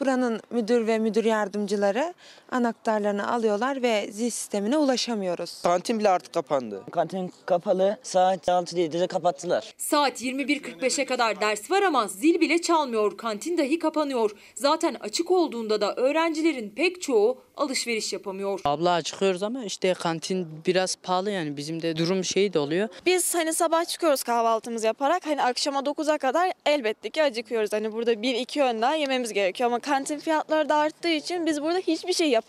buranın 0.00 0.40
müdür 0.50 0.86
ve 0.86 0.98
müdür 0.98 1.24
yardımcıları 1.24 2.14
anahtarlarını 2.54 3.32
alıyorlar 3.32 3.82
ve 3.82 4.08
zil 4.12 4.30
sistemine 4.30 4.78
ulaşamıyoruz. 4.78 5.62
Kantin 5.62 5.98
bile 5.98 6.08
artık 6.08 6.34
kapandı. 6.34 6.82
Kantin 6.90 7.32
kapalı 7.46 7.98
saat 8.02 8.48
6-7'de 8.48 9.06
kapattılar. 9.06 9.74
Saat 9.78 10.22
21.45'e 10.22 11.04
kadar 11.04 11.40
ders 11.40 11.70
var 11.70 11.82
ama 11.82 12.08
zil 12.08 12.40
bile 12.40 12.62
çalmıyor, 12.62 13.16
kantin 13.16 13.58
dahi 13.58 13.78
kapanıyor. 13.78 14.30
Zaten 14.54 14.96
açık 15.00 15.30
olduğunda 15.30 15.80
da 15.80 15.94
öğrencilerin 15.94 16.70
pek 16.70 17.02
çoğu 17.02 17.38
alışveriş 17.56 18.12
yapamıyor. 18.12 18.60
Abla 18.64 19.02
çıkıyoruz 19.02 19.42
ama 19.42 19.64
işte 19.64 19.94
kantin 19.94 20.48
biraz 20.66 20.96
pahalı 20.96 21.30
yani 21.30 21.56
bizim 21.56 21.82
de 21.82 21.96
durum 21.96 22.24
şey 22.24 22.52
de 22.52 22.58
oluyor. 22.58 22.88
Biz 23.06 23.34
hani 23.34 23.54
sabah 23.54 23.84
çıkıyoruz 23.84 24.22
kahvaltımızı 24.22 24.86
yaparak 24.86 25.26
hani 25.26 25.42
akşama 25.42 25.80
9'a 25.80 26.18
kadar 26.18 26.52
elbette 26.66 27.10
ki 27.10 27.22
acıkıyoruz. 27.22 27.72
Hani 27.72 27.92
burada 27.92 28.22
bir 28.22 28.34
iki 28.34 28.62
öğünden 28.62 28.94
yememiz 28.94 29.32
gerekiyor 29.32 29.70
ama 29.70 29.78
kantin 29.78 30.18
fiyatları 30.18 30.68
da 30.68 30.76
arttığı 30.76 31.08
için 31.08 31.46
biz 31.46 31.62
burada 31.62 31.78
hiçbir 31.78 32.12
şey 32.12 32.28
yapamıyoruz. 32.28 32.43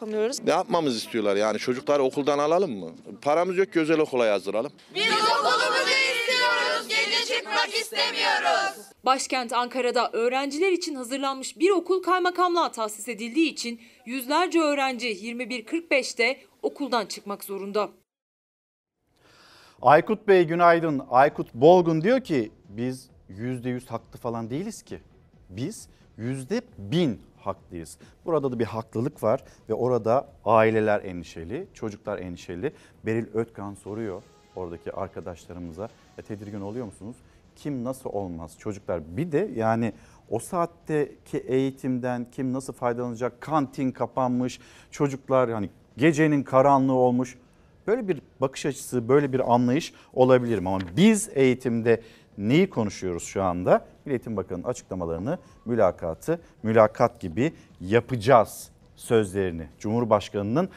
Ne 0.46 0.52
yapmamız 0.52 0.96
istiyorlar 0.96 1.36
yani? 1.36 1.60
Çocukları 1.60 2.04
okuldan 2.04 2.40
alalım 2.40 2.72
mı? 2.80 2.92
Paramız 3.22 3.58
yok 3.58 3.74
ki 3.74 3.80
özel 3.80 4.00
okula 4.00 4.26
yazdıralım. 4.26 4.72
Biz 4.96 5.04
okulumuzu 5.12 5.92
istiyoruz. 6.16 6.88
Gece 6.88 7.36
çıkmak 7.36 7.70
istemiyoruz. 7.82 8.86
Başkent 9.06 9.54
Ankara'da 9.54 10.10
öğrenciler 10.14 10.72
için 10.72 10.96
hazırlanmış 10.96 11.60
bir 11.60 11.70
okul 11.70 12.04
kaymakamlığa 12.04 12.72
tahsis 12.72 13.08
edildiği 13.08 13.52
için 13.52 13.82
yüzlerce 14.06 14.60
öğrenci 14.60 15.08
21.45'te 15.08 16.40
okuldan 16.62 17.06
çıkmak 17.06 17.44
zorunda. 17.44 17.90
Aykut 19.82 20.28
Bey 20.28 20.44
günaydın. 20.44 21.02
Aykut 21.10 21.54
Bolgun 21.54 22.02
diyor 22.02 22.22
ki 22.22 22.52
biz 22.70 23.10
%100 23.30 23.88
haklı 23.88 24.20
falan 24.20 24.50
değiliz 24.50 24.82
ki. 24.82 25.00
Biz 25.50 25.88
%1000 26.20 27.18
haklıyız. 27.46 27.98
Burada 28.26 28.52
da 28.52 28.60
bir 28.60 28.66
haklılık 28.66 29.24
var 29.24 29.44
ve 29.70 29.74
orada 29.74 30.28
aileler 30.46 31.04
endişeli, 31.04 31.68
çocuklar 31.74 32.18
endişeli. 32.18 32.74
Beril 33.06 33.26
Ötkan 33.34 33.74
soruyor 33.74 34.24
oradaki 34.56 34.92
arkadaşlarımıza. 34.92 35.90
E, 36.18 36.22
tedirgin 36.22 36.62
oluyor 36.62 36.86
musunuz? 36.86 37.16
Kim 37.56 37.84
nasıl 37.84 38.10
olmaz 38.10 38.60
çocuklar? 38.60 39.18
Bir 39.18 39.32
de 39.32 39.52
yani 39.56 39.94
o 40.30 40.40
saatteki 40.40 41.38
eğitimden 41.38 42.26
kim 42.32 42.54
nasıl 42.54 42.74
faydalanacak? 42.74 43.42
Kantin 43.42 43.92
kapanmış, 43.92 44.60
çocuklar 44.92 45.52
hani 45.52 45.70
gecenin 45.98 46.44
karanlığı 46.44 46.94
olmuş. 46.94 47.38
Böyle 47.88 48.08
bir 48.08 48.22
bakış 48.42 48.66
açısı, 48.66 49.10
böyle 49.10 49.34
bir 49.34 49.54
anlayış 49.54 49.94
olabilir 50.14 50.60
mi? 50.60 50.70
Ama 50.70 50.80
biz 50.98 51.30
eğitimde 51.34 52.02
neyi 52.38 52.70
konuşuyoruz 52.70 53.24
şu 53.24 53.44
anda? 53.44 53.86
Milli 54.06 54.14
Eğitim 54.14 54.38
Bakanı'nın 54.38 54.64
açıklamalarını, 54.64 55.38
mülakatı, 55.66 56.42
mülakat 56.64 57.20
gibi 57.20 57.54
yapacağız 57.82 58.70
sözlerini. 58.96 59.68
Cumhurbaşkanı'nın 59.80 60.70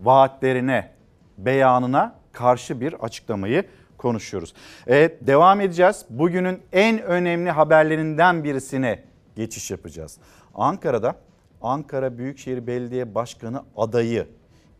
vaatlerine, 0.00 0.92
beyanına 1.38 2.14
karşı 2.32 2.80
bir 2.80 2.92
açıklamayı 2.92 3.64
konuşuyoruz. 3.98 4.54
Evet 4.86 5.26
devam 5.26 5.60
edeceğiz. 5.60 6.04
Bugünün 6.10 6.62
en 6.72 7.02
önemli 7.02 7.50
haberlerinden 7.50 8.44
birisine 8.44 9.04
geçiş 9.36 9.70
yapacağız. 9.70 10.18
Ankara'da 10.54 11.14
Ankara 11.62 12.18
Büyükşehir 12.18 12.66
Belediye 12.66 13.14
Başkanı 13.14 13.62
adayı 13.76 14.28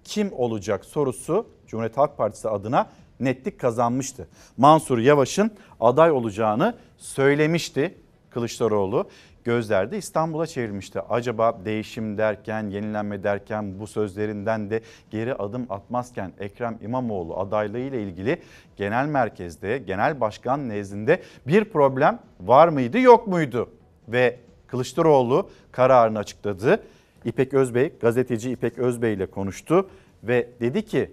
kim 0.04 0.32
olacak 0.32 0.84
sorusu 0.84 1.46
Cumhuriyet 1.66 1.96
Halk 1.96 2.16
Partisi 2.16 2.48
adına 2.48 2.86
netlik 3.20 3.60
kazanmıştı. 3.60 4.28
Mansur 4.56 4.98
Yavaş'ın 4.98 5.50
aday 5.80 6.10
olacağını 6.10 6.74
söylemişti 6.96 7.94
Kılıçdaroğlu. 8.30 9.08
Gözler 9.44 9.92
de 9.92 9.98
İstanbul'a 9.98 10.46
çevrilmişti. 10.46 11.00
Acaba 11.00 11.60
değişim 11.64 12.18
derken, 12.18 12.70
yenilenme 12.70 13.22
derken 13.22 13.80
bu 13.80 13.86
sözlerinden 13.86 14.70
de 14.70 14.80
geri 15.10 15.34
adım 15.34 15.66
atmazken 15.70 16.32
Ekrem 16.40 16.78
İmamoğlu 16.82 17.40
adaylığı 17.40 17.78
ile 17.78 18.02
ilgili 18.02 18.42
genel 18.76 19.06
merkezde, 19.06 19.78
genel 19.78 20.20
başkan 20.20 20.68
nezdinde 20.68 21.22
bir 21.46 21.64
problem 21.64 22.18
var 22.40 22.68
mıydı, 22.68 22.98
yok 22.98 23.26
muydu? 23.26 23.70
Ve 24.08 24.38
Kılıçdaroğlu 24.66 25.50
kararını 25.72 26.18
açıkladı. 26.18 26.82
İpek 27.24 27.54
Özbey, 27.54 27.92
gazeteci 28.00 28.50
İpek 28.50 28.78
Özbey 28.78 29.14
ile 29.14 29.26
konuştu 29.26 29.88
ve 30.22 30.48
dedi 30.60 30.84
ki 30.84 31.10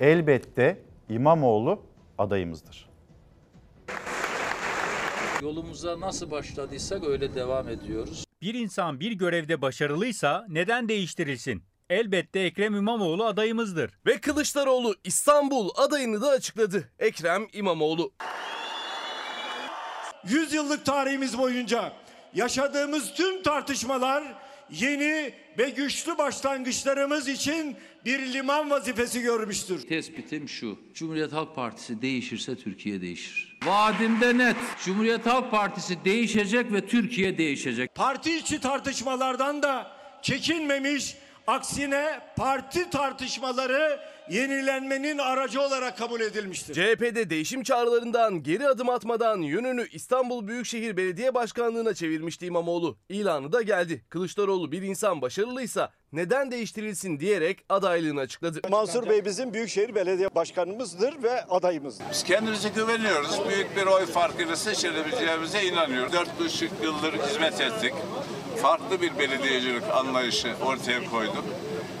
elbette 0.00 0.78
İmamoğlu 1.08 1.82
adayımızdır. 2.18 2.88
Yolumuza 5.42 6.00
nasıl 6.00 6.30
başladıysak 6.30 7.04
öyle 7.04 7.34
devam 7.34 7.68
ediyoruz. 7.68 8.24
Bir 8.42 8.54
insan 8.54 9.00
bir 9.00 9.12
görevde 9.12 9.62
başarılıysa 9.62 10.46
neden 10.48 10.88
değiştirilsin? 10.88 11.62
Elbette 11.90 12.40
Ekrem 12.40 12.74
İmamoğlu 12.74 13.24
adayımızdır. 13.24 13.90
Ve 14.06 14.20
Kılıçdaroğlu 14.20 14.94
İstanbul 15.04 15.70
adayını 15.76 16.22
da 16.22 16.28
açıkladı. 16.28 16.88
Ekrem 16.98 17.46
İmamoğlu. 17.52 18.12
100 20.28 20.52
yıllık 20.52 20.86
tarihimiz 20.86 21.38
boyunca 21.38 21.92
yaşadığımız 22.34 23.14
tüm 23.14 23.42
tartışmalar 23.42 24.45
yeni 24.70 25.32
ve 25.58 25.70
güçlü 25.70 26.18
başlangıçlarımız 26.18 27.28
için 27.28 27.76
bir 28.04 28.32
liman 28.32 28.70
vazifesi 28.70 29.20
görmüştür. 29.22 29.86
Tespitim 29.86 30.48
şu. 30.48 30.78
Cumhuriyet 30.94 31.32
Halk 31.32 31.54
Partisi 31.54 32.02
değişirse 32.02 32.56
Türkiye 32.56 33.00
değişir. 33.00 33.58
Vaadimde 33.64 34.38
net. 34.38 34.56
Cumhuriyet 34.84 35.26
Halk 35.26 35.50
Partisi 35.50 36.04
değişecek 36.04 36.72
ve 36.72 36.86
Türkiye 36.86 37.38
değişecek. 37.38 37.94
Parti 37.94 38.36
içi 38.36 38.60
tartışmalardan 38.60 39.62
da 39.62 39.90
çekinmemiş, 40.22 41.14
aksine 41.46 42.20
parti 42.36 42.90
tartışmaları 42.90 44.00
yenilenmenin 44.30 45.18
aracı 45.18 45.60
olarak 45.62 45.98
kabul 45.98 46.20
edilmiştir. 46.20 46.74
CHP'de 46.74 47.30
değişim 47.30 47.62
çağrılarından 47.62 48.42
geri 48.42 48.68
adım 48.68 48.88
atmadan 48.88 49.40
yönünü 49.40 49.88
İstanbul 49.92 50.48
Büyükşehir 50.48 50.96
Belediye 50.96 51.34
Başkanlığı'na 51.34 51.94
çevirmişti 51.94 52.46
İmamoğlu. 52.46 52.96
İlanı 53.08 53.52
da 53.52 53.62
geldi. 53.62 54.04
Kılıçdaroğlu 54.08 54.72
bir 54.72 54.82
insan 54.82 55.22
başarılıysa 55.22 55.92
neden 56.12 56.50
değiştirilsin 56.50 57.20
diyerek 57.20 57.64
adaylığını 57.68 58.20
açıkladı. 58.20 58.60
Mansur 58.70 59.08
Bey 59.08 59.24
bizim 59.24 59.54
Büyükşehir 59.54 59.94
Belediye 59.94 60.34
Başkanımızdır 60.34 61.22
ve 61.22 61.44
adayımızdır. 61.44 62.04
Biz 62.10 62.22
kendimize 62.24 62.68
güveniyoruz. 62.68 63.40
Büyük 63.48 63.76
bir 63.76 63.86
oy 63.86 64.06
farkıyla 64.06 64.56
seçilebileceğimize 64.56 65.64
inanıyoruz. 65.64 66.12
Dört 66.12 66.40
buçuk 66.40 66.70
yıldır 66.82 67.12
hizmet 67.12 67.60
ettik. 67.60 67.92
Farklı 68.62 69.02
bir 69.02 69.18
belediyecilik 69.18 69.82
anlayışı 69.92 70.48
ortaya 70.64 71.04
koyduk. 71.10 71.44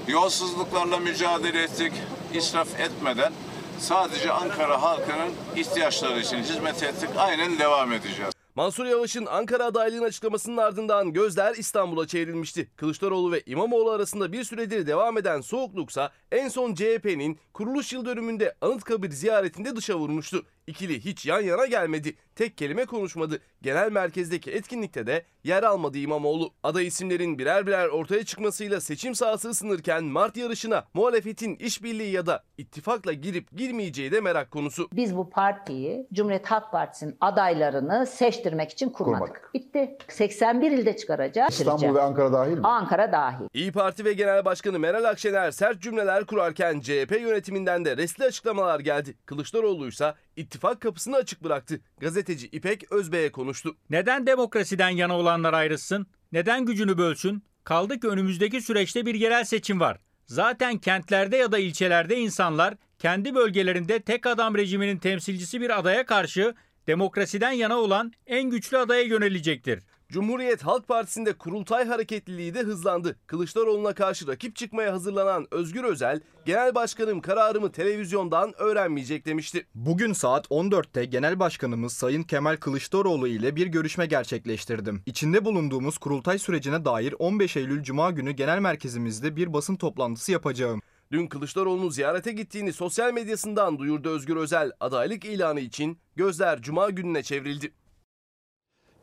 Yolsuzluklarla 0.08 0.98
mücadele 0.98 1.62
ettik. 1.62 1.92
İsraf 2.34 2.80
etmeden 2.80 3.32
sadece 3.78 4.32
Ankara 4.32 4.82
halkının 4.82 5.32
ihtiyaçları 5.56 6.20
için 6.20 6.36
hizmet 6.36 6.82
ettik. 6.82 7.08
Aynen 7.16 7.58
devam 7.58 7.92
edeceğiz. 7.92 8.32
Mansur 8.54 8.86
Yavaş'ın 8.86 9.26
Ankara 9.26 9.64
adaylığının 9.64 10.04
açıklamasının 10.04 10.56
ardından 10.56 11.12
gözler 11.12 11.54
İstanbul'a 11.54 12.06
çevrilmişti. 12.06 12.70
Kılıçdaroğlu 12.76 13.32
ve 13.32 13.42
İmamoğlu 13.46 13.90
arasında 13.90 14.32
bir 14.32 14.44
süredir 14.44 14.86
devam 14.86 15.18
eden 15.18 15.40
soğukluksa 15.40 16.10
en 16.32 16.48
son 16.48 16.74
CHP'nin 16.74 17.38
kuruluş 17.52 17.92
yıl 17.92 18.04
dönümünde 18.04 18.54
Anıtkabir 18.60 19.10
ziyaretinde 19.10 19.76
dışa 19.76 19.94
vurmuştu. 19.94 20.42
İkili 20.66 21.04
hiç 21.04 21.26
yan 21.26 21.40
yana 21.40 21.66
gelmedi. 21.66 22.14
Tek 22.34 22.58
kelime 22.58 22.84
konuşmadı. 22.86 23.40
Genel 23.62 23.92
merkezdeki 23.92 24.50
etkinlikte 24.50 25.06
de 25.06 25.22
yer 25.44 25.62
almadı 25.62 25.98
İmamoğlu. 25.98 26.50
Aday 26.62 26.86
isimlerin 26.86 27.38
birer 27.38 27.66
birer 27.66 27.88
ortaya 27.88 28.24
çıkmasıyla 28.24 28.80
seçim 28.80 29.14
sahası 29.14 29.48
ısınırken 29.48 30.04
Mart 30.04 30.36
yarışına 30.36 30.84
muhalefetin 30.94 31.56
işbirliği 31.56 32.12
ya 32.12 32.26
da 32.26 32.44
ittifakla 32.58 33.12
girip 33.12 33.56
girmeyeceği 33.56 34.12
de 34.12 34.20
merak 34.20 34.50
konusu. 34.50 34.88
Biz 34.92 35.16
bu 35.16 35.30
partiyi 35.30 36.06
Cumhuriyet 36.12 36.46
Halk 36.46 36.72
Partisi'nin 36.72 37.16
adaylarını 37.20 38.06
seçtirmek 38.06 38.70
için 38.70 38.90
kurmadık. 38.90 39.20
Kurmadık. 39.20 39.50
Bitti. 39.54 39.98
81 40.08 40.70
ilde 40.70 40.96
çıkaracağız. 40.96 41.52
İstanbul 41.60 41.94
ve 41.94 42.02
Ankara 42.02 42.32
dahil 42.32 42.58
mi? 42.58 42.66
Ankara 42.66 43.12
dahil. 43.12 43.44
İyi 43.54 43.72
Parti 43.72 44.04
ve 44.04 44.12
Genel 44.12 44.44
Başkanı 44.44 44.78
Meral 44.78 45.04
Akşener 45.04 45.50
sert 45.50 45.82
cümleler 45.82 46.24
kurarken 46.26 46.80
CHP 46.80 47.16
yönetiminden 47.20 47.84
de 47.84 47.96
resli 47.96 48.24
açıklamalar 48.24 48.80
geldi. 48.80 49.14
Kılıçdaroğlu 49.26 49.88
ise 49.88 50.14
ittifak 50.36 50.80
kapısını 50.80 51.16
açık 51.16 51.44
bıraktı. 51.44 51.80
Gazeteci 52.00 52.46
İpek 52.46 52.92
Özbey'e 52.92 53.32
konuştu. 53.32 53.76
Neden 53.90 54.26
demokrasiden 54.26 54.90
yana 54.90 55.18
olanlar 55.18 55.54
ayrılsın? 55.54 56.06
Neden 56.32 56.64
gücünü 56.64 56.98
bölsün? 56.98 57.42
Kaldı 57.64 58.00
ki 58.00 58.08
önümüzdeki 58.08 58.60
süreçte 58.60 59.06
bir 59.06 59.14
yerel 59.14 59.44
seçim 59.44 59.80
var. 59.80 59.98
Zaten 60.26 60.78
kentlerde 60.78 61.36
ya 61.36 61.52
da 61.52 61.58
ilçelerde 61.58 62.16
insanlar 62.16 62.74
kendi 62.98 63.34
bölgelerinde 63.34 64.00
tek 64.00 64.26
adam 64.26 64.56
rejiminin 64.56 64.98
temsilcisi 64.98 65.60
bir 65.60 65.78
adaya 65.78 66.06
karşı 66.06 66.54
demokrasiden 66.86 67.50
yana 67.50 67.76
olan 67.78 68.12
en 68.26 68.50
güçlü 68.50 68.78
adaya 68.78 69.02
yönelecektir. 69.02 69.82
Cumhuriyet 70.08 70.62
Halk 70.62 70.88
Partisi'nde 70.88 71.32
kurultay 71.32 71.86
hareketliliği 71.86 72.54
de 72.54 72.60
hızlandı. 72.60 73.16
Kılıçdaroğlu'na 73.26 73.94
karşı 73.94 74.26
rakip 74.26 74.56
çıkmaya 74.56 74.92
hazırlanan 74.92 75.46
Özgür 75.50 75.84
Özel, 75.84 76.20
Genel 76.44 76.74
Başkanım 76.74 77.20
kararımı 77.20 77.72
televizyondan 77.72 78.52
öğrenmeyecek 78.60 79.26
demişti. 79.26 79.66
Bugün 79.74 80.12
saat 80.12 80.46
14'te 80.46 81.04
Genel 81.04 81.40
Başkanımız 81.40 81.92
Sayın 81.92 82.22
Kemal 82.22 82.56
Kılıçdaroğlu 82.56 83.28
ile 83.28 83.56
bir 83.56 83.66
görüşme 83.66 84.06
gerçekleştirdim. 84.06 85.02
İçinde 85.06 85.44
bulunduğumuz 85.44 85.98
kurultay 85.98 86.38
sürecine 86.38 86.84
dair 86.84 87.14
15 87.18 87.56
Eylül 87.56 87.82
Cuma 87.82 88.10
günü 88.10 88.30
genel 88.30 88.58
merkezimizde 88.58 89.36
bir 89.36 89.52
basın 89.52 89.76
toplantısı 89.76 90.32
yapacağım. 90.32 90.80
Dün 91.12 91.26
Kılıçdaroğlu'nu 91.26 91.90
ziyarete 91.90 92.32
gittiğini 92.32 92.72
sosyal 92.72 93.12
medyasından 93.12 93.78
duyurdu 93.78 94.08
Özgür 94.08 94.36
Özel. 94.36 94.72
Adaylık 94.80 95.24
ilanı 95.24 95.60
için 95.60 95.98
gözler 96.16 96.62
Cuma 96.62 96.90
gününe 96.90 97.22
çevrildi. 97.22 97.72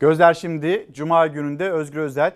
Gözler 0.04 0.34
şimdi 0.34 0.86
Cuma 0.92 1.26
gününde 1.26 1.70
Özgür 1.70 2.00
Özel 2.00 2.32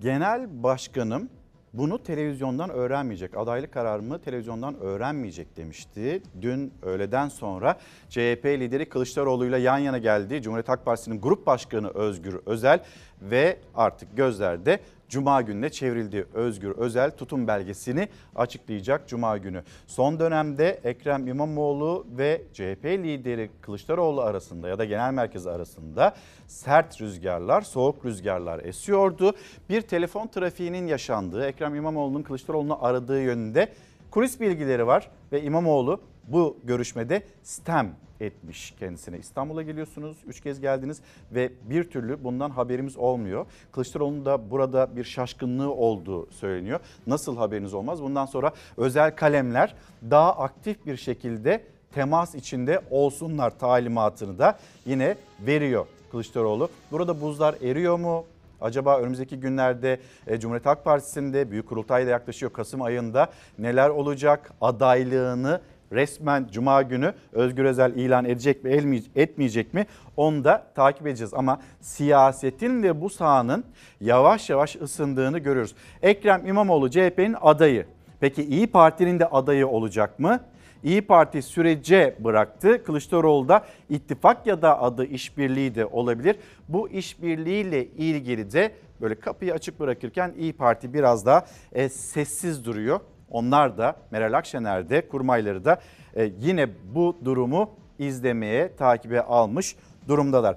Genel 0.00 0.62
Başkanım 0.62 1.28
bunu 1.72 2.02
televizyondan 2.02 2.70
öğrenmeyecek. 2.70 3.36
Adaylık 3.36 3.72
kararımı 3.72 4.18
televizyondan 4.18 4.80
öğrenmeyecek 4.80 5.56
demişti. 5.56 6.22
Dün 6.42 6.74
öğleden 6.82 7.28
sonra 7.28 7.78
CHP 8.08 8.44
lideri 8.44 8.88
Kılıçdaroğlu 8.88 9.46
ile 9.46 9.58
yan 9.58 9.78
yana 9.78 9.98
geldi. 9.98 10.42
Cumhuriyet 10.42 10.68
Halk 10.68 10.84
Partisi'nin 10.84 11.20
grup 11.20 11.46
başkanı 11.46 11.88
Özgür 11.88 12.40
Özel 12.46 12.80
ve 13.22 13.56
artık 13.74 14.16
gözlerde 14.16 14.80
Cuma 15.12 15.42
gününe 15.42 15.70
çevrildi. 15.70 16.26
Özgür 16.34 16.70
Özel 16.70 17.10
tutum 17.10 17.46
belgesini 17.46 18.08
açıklayacak 18.36 19.08
Cuma 19.08 19.38
günü. 19.38 19.62
Son 19.86 20.20
dönemde 20.20 20.80
Ekrem 20.84 21.26
İmamoğlu 21.26 22.06
ve 22.18 22.42
CHP 22.52 22.84
lideri 22.84 23.50
Kılıçdaroğlu 23.60 24.20
arasında 24.20 24.68
ya 24.68 24.78
da 24.78 24.84
genel 24.84 25.12
merkez 25.12 25.46
arasında 25.46 26.14
sert 26.46 27.00
rüzgarlar, 27.00 27.62
soğuk 27.62 28.04
rüzgarlar 28.04 28.64
esiyordu. 28.64 29.32
Bir 29.68 29.80
telefon 29.80 30.26
trafiğinin 30.26 30.86
yaşandığı, 30.86 31.46
Ekrem 31.46 31.74
İmamoğlu'nun 31.74 32.22
Kılıçdaroğlu'nu 32.22 32.84
aradığı 32.84 33.22
yönünde 33.22 33.72
kulis 34.10 34.40
bilgileri 34.40 34.86
var 34.86 35.10
ve 35.32 35.42
İmamoğlu 35.42 36.00
bu 36.28 36.56
görüşmede 36.64 37.22
stem 37.42 37.94
etmiş 38.22 38.74
kendisine. 38.78 39.18
İstanbul'a 39.18 39.62
geliyorsunuz, 39.62 40.16
üç 40.26 40.40
kez 40.40 40.60
geldiniz 40.60 41.00
ve 41.32 41.52
bir 41.70 41.84
türlü 41.84 42.24
bundan 42.24 42.50
haberimiz 42.50 42.96
olmuyor. 42.96 43.46
Kılıçdaroğlu'nun 43.72 44.24
da 44.24 44.50
burada 44.50 44.96
bir 44.96 45.04
şaşkınlığı 45.04 45.72
olduğu 45.72 46.30
söyleniyor. 46.30 46.80
Nasıl 47.06 47.36
haberiniz 47.36 47.74
olmaz? 47.74 48.02
Bundan 48.02 48.26
sonra 48.26 48.52
özel 48.76 49.16
kalemler 49.16 49.74
daha 50.10 50.36
aktif 50.36 50.86
bir 50.86 50.96
şekilde 50.96 51.64
temas 51.92 52.34
içinde 52.34 52.80
olsunlar 52.90 53.58
talimatını 53.58 54.38
da 54.38 54.58
yine 54.86 55.16
veriyor 55.40 55.86
Kılıçdaroğlu. 56.10 56.68
Burada 56.90 57.20
buzlar 57.20 57.54
eriyor 57.62 57.98
mu? 57.98 58.24
Acaba 58.60 58.98
önümüzdeki 58.98 59.40
günlerde 59.40 60.00
e, 60.26 60.40
Cumhuriyet 60.40 60.66
Halk 60.66 60.84
Partisi'nde 60.84 61.50
büyük 61.50 61.68
kurultay 61.68 62.06
da 62.06 62.10
yaklaşıyor 62.10 62.52
Kasım 62.52 62.82
ayında 62.82 63.30
neler 63.58 63.88
olacak 63.88 64.52
adaylığını 64.60 65.60
resmen 65.92 66.48
Cuma 66.52 66.82
günü 66.82 67.14
Özgür 67.32 67.64
Özel 67.64 67.94
ilan 67.94 68.24
edecek 68.24 68.64
mi 68.64 69.02
etmeyecek 69.16 69.74
mi 69.74 69.86
onu 70.16 70.44
da 70.44 70.66
takip 70.74 71.06
edeceğiz. 71.06 71.34
Ama 71.34 71.60
siyasetin 71.80 72.82
ve 72.82 73.00
bu 73.00 73.10
sahanın 73.10 73.64
yavaş 74.00 74.50
yavaş 74.50 74.76
ısındığını 74.76 75.38
görüyoruz. 75.38 75.74
Ekrem 76.02 76.46
İmamoğlu 76.46 76.90
CHP'nin 76.90 77.36
adayı. 77.40 77.86
Peki 78.20 78.42
İyi 78.42 78.66
Parti'nin 78.66 79.18
de 79.18 79.26
adayı 79.26 79.68
olacak 79.68 80.18
mı? 80.18 80.40
İyi 80.84 81.02
Parti 81.02 81.42
sürece 81.42 82.16
bıraktı. 82.20 82.84
Kılıçdaroğlu 82.84 83.48
da 83.48 83.64
ittifak 83.90 84.46
ya 84.46 84.62
da 84.62 84.82
adı 84.82 85.04
işbirliği 85.04 85.74
de 85.74 85.86
olabilir. 85.86 86.36
Bu 86.68 86.88
işbirliğiyle 86.88 87.86
ilgili 87.86 88.52
de 88.52 88.72
böyle 89.00 89.14
kapıyı 89.14 89.54
açık 89.54 89.80
bırakırken 89.80 90.32
İyi 90.38 90.52
Parti 90.52 90.94
biraz 90.94 91.26
daha 91.26 91.46
e, 91.72 91.88
sessiz 91.88 92.64
duruyor. 92.64 93.00
Onlar 93.32 93.78
da 93.78 93.96
Meral 94.10 94.32
Akşener 94.32 94.90
de 94.90 95.08
kurmayları 95.08 95.64
da 95.64 95.80
e, 96.16 96.32
yine 96.38 96.68
bu 96.94 97.16
durumu 97.24 97.70
izlemeye, 97.98 98.76
takibe 98.76 99.20
almış 99.22 99.76
durumdalar. 100.08 100.56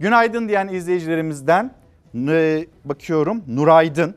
Günaydın 0.00 0.48
diyen 0.48 0.68
izleyicilerimizden 0.68 1.74
e, 2.14 2.66
bakıyorum 2.84 3.42
Nuraydın. 3.46 4.14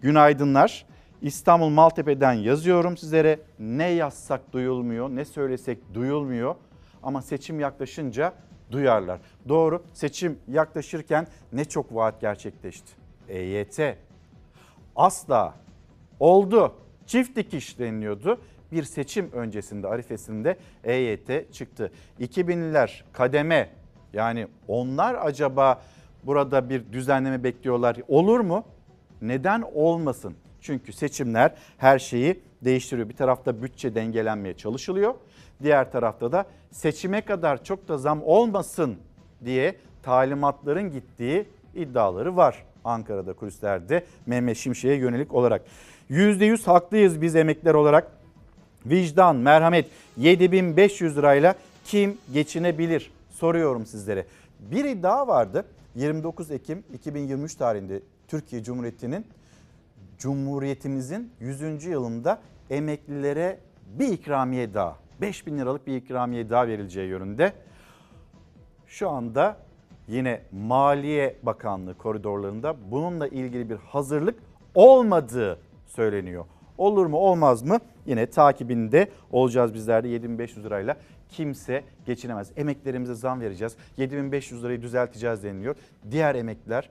Günaydınlar. 0.00 0.86
İstanbul 1.22 1.68
Maltepe'den 1.68 2.32
yazıyorum 2.32 2.96
sizlere. 2.96 3.40
Ne 3.58 3.88
yazsak 3.88 4.52
duyulmuyor, 4.52 5.08
ne 5.08 5.24
söylesek 5.24 5.94
duyulmuyor. 5.94 6.54
Ama 7.02 7.22
seçim 7.22 7.60
yaklaşınca 7.60 8.32
duyarlar. 8.72 9.18
Doğru 9.48 9.82
seçim 9.92 10.38
yaklaşırken 10.48 11.26
ne 11.52 11.64
çok 11.64 11.94
vaat 11.94 12.20
gerçekleşti. 12.20 12.92
EYT 13.28 13.80
asla 14.96 15.54
oldu 16.20 16.74
çift 17.08 17.36
dikiş 17.36 17.78
deniliyordu. 17.78 18.40
Bir 18.72 18.82
seçim 18.82 19.32
öncesinde 19.32 19.88
arifesinde 19.88 20.56
EYT 20.84 21.52
çıktı. 21.52 21.92
2000'ler 22.20 23.02
kademe 23.12 23.70
yani 24.12 24.46
onlar 24.68 25.14
acaba 25.14 25.82
burada 26.24 26.70
bir 26.70 26.92
düzenleme 26.92 27.44
bekliyorlar. 27.44 27.96
Olur 28.08 28.40
mu? 28.40 28.64
Neden 29.22 29.64
olmasın? 29.74 30.34
Çünkü 30.60 30.92
seçimler 30.92 31.54
her 31.78 31.98
şeyi 31.98 32.40
değiştiriyor. 32.64 33.08
Bir 33.08 33.16
tarafta 33.16 33.62
bütçe 33.62 33.94
dengelenmeye 33.94 34.56
çalışılıyor. 34.56 35.14
Diğer 35.62 35.92
tarafta 35.92 36.32
da 36.32 36.46
seçime 36.70 37.20
kadar 37.20 37.64
çok 37.64 37.88
da 37.88 37.98
zam 37.98 38.22
olmasın 38.22 38.96
diye 39.44 39.76
talimatların 40.02 40.90
gittiği 40.90 41.44
iddiaları 41.74 42.36
var. 42.36 42.64
Ankara'da 42.84 43.32
kulislerde 43.32 44.04
Mehmet 44.26 44.56
Şimşek'e 44.56 44.94
yönelik 44.94 45.34
olarak. 45.34 45.62
%100 46.10 46.64
haklıyız 46.64 47.22
biz 47.22 47.36
emekliler 47.36 47.74
olarak. 47.74 48.12
Vicdan, 48.86 49.36
merhamet 49.36 49.86
7500 50.16 51.16
lirayla 51.16 51.54
kim 51.84 52.18
geçinebilir? 52.32 53.10
Soruyorum 53.30 53.86
sizlere. 53.86 54.26
Bir 54.60 54.84
iddia 54.84 55.28
vardı. 55.28 55.64
29 55.94 56.50
Ekim 56.50 56.84
2023 56.94 57.54
tarihinde 57.54 58.00
Türkiye 58.28 58.62
Cumhuriyeti'nin 58.62 59.26
Cumhuriyetimizin 60.18 61.32
100. 61.40 61.84
yılında 61.84 62.38
emeklilere 62.70 63.58
bir 63.98 64.08
ikramiye 64.08 64.74
daha 64.74 64.96
5000 65.20 65.58
liralık 65.58 65.86
bir 65.86 65.96
ikramiye 65.96 66.50
daha 66.50 66.66
verileceği 66.66 67.08
yönünde. 67.08 67.52
Şu 68.86 69.10
anda 69.10 69.56
yine 70.08 70.40
Maliye 70.52 71.36
Bakanlığı 71.42 71.94
koridorlarında 71.98 72.76
bununla 72.90 73.28
ilgili 73.28 73.70
bir 73.70 73.76
hazırlık 73.76 74.34
olmadığı 74.74 75.58
söyleniyor. 75.98 76.44
Olur 76.78 77.06
mu 77.06 77.16
olmaz 77.16 77.62
mı? 77.62 77.78
Yine 78.06 78.26
takibinde 78.26 79.08
olacağız 79.30 79.74
bizler 79.74 80.04
de 80.04 80.08
7500 80.08 80.64
lirayla 80.64 80.96
kimse 81.28 81.84
geçinemez. 82.06 82.52
Emeklerimize 82.56 83.14
zam 83.14 83.40
vereceğiz. 83.40 83.76
7500 83.96 84.64
lirayı 84.64 84.82
düzelteceğiz 84.82 85.42
deniliyor. 85.42 85.76
Diğer 86.10 86.34
emekliler 86.34 86.90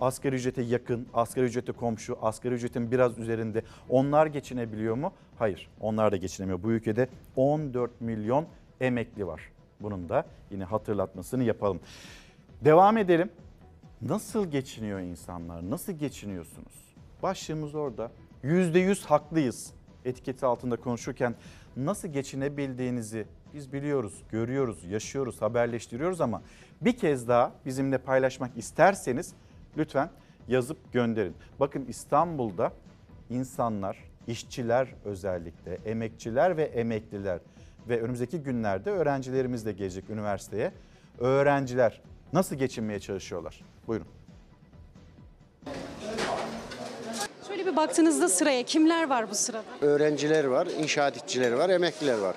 asgari 0.00 0.36
ücrete 0.36 0.62
yakın, 0.62 1.06
asgari 1.14 1.46
ücrete 1.46 1.72
komşu, 1.72 2.18
asgari 2.22 2.54
ücretin 2.54 2.90
biraz 2.90 3.18
üzerinde 3.18 3.62
onlar 3.88 4.26
geçinebiliyor 4.26 4.94
mu? 4.94 5.12
Hayır 5.38 5.68
onlar 5.80 6.12
da 6.12 6.16
geçinemiyor. 6.16 6.62
Bu 6.62 6.72
ülkede 6.72 7.08
14 7.36 8.00
milyon 8.00 8.46
emekli 8.80 9.26
var. 9.26 9.40
Bunun 9.80 10.08
da 10.08 10.26
yine 10.50 10.64
hatırlatmasını 10.64 11.44
yapalım. 11.44 11.80
Devam 12.64 12.96
edelim. 12.96 13.30
Nasıl 14.02 14.50
geçiniyor 14.50 15.00
insanlar? 15.00 15.70
Nasıl 15.70 15.92
geçiniyorsunuz? 15.92 16.91
Başlığımız 17.22 17.74
orada. 17.74 18.10
%100 18.44 19.04
haklıyız 19.04 19.72
etiketi 20.04 20.46
altında 20.46 20.76
konuşurken 20.76 21.34
nasıl 21.76 22.08
geçinebildiğinizi 22.08 23.26
biz 23.54 23.72
biliyoruz, 23.72 24.22
görüyoruz, 24.30 24.84
yaşıyoruz, 24.84 25.42
haberleştiriyoruz 25.42 26.20
ama 26.20 26.42
bir 26.80 26.96
kez 26.96 27.28
daha 27.28 27.52
bizimle 27.66 27.98
paylaşmak 27.98 28.56
isterseniz 28.56 29.34
lütfen 29.76 30.10
yazıp 30.48 30.92
gönderin. 30.92 31.34
Bakın 31.60 31.84
İstanbul'da 31.88 32.72
insanlar, 33.30 33.98
işçiler 34.26 34.94
özellikle, 35.04 35.74
emekçiler 35.74 36.56
ve 36.56 36.62
emekliler 36.62 37.40
ve 37.88 38.00
önümüzdeki 38.02 38.38
günlerde 38.38 38.90
öğrencilerimiz 38.90 39.66
de 39.66 39.72
gelecek 39.72 40.10
üniversiteye. 40.10 40.72
Öğrenciler 41.18 42.00
nasıl 42.32 42.56
geçinmeye 42.56 43.00
çalışıyorlar? 43.00 43.64
Buyurun. 43.86 44.06
Şöyle 47.62 47.72
bir 47.72 47.76
baktığınızda 47.76 48.28
sıraya 48.28 48.62
kimler 48.62 49.08
var 49.08 49.30
bu 49.30 49.34
sırada? 49.34 49.62
Öğrenciler 49.80 50.44
var, 50.44 50.68
inşaat 50.82 51.16
işçileri 51.16 51.58
var, 51.58 51.70
emekliler 51.70 52.18
var. 52.18 52.36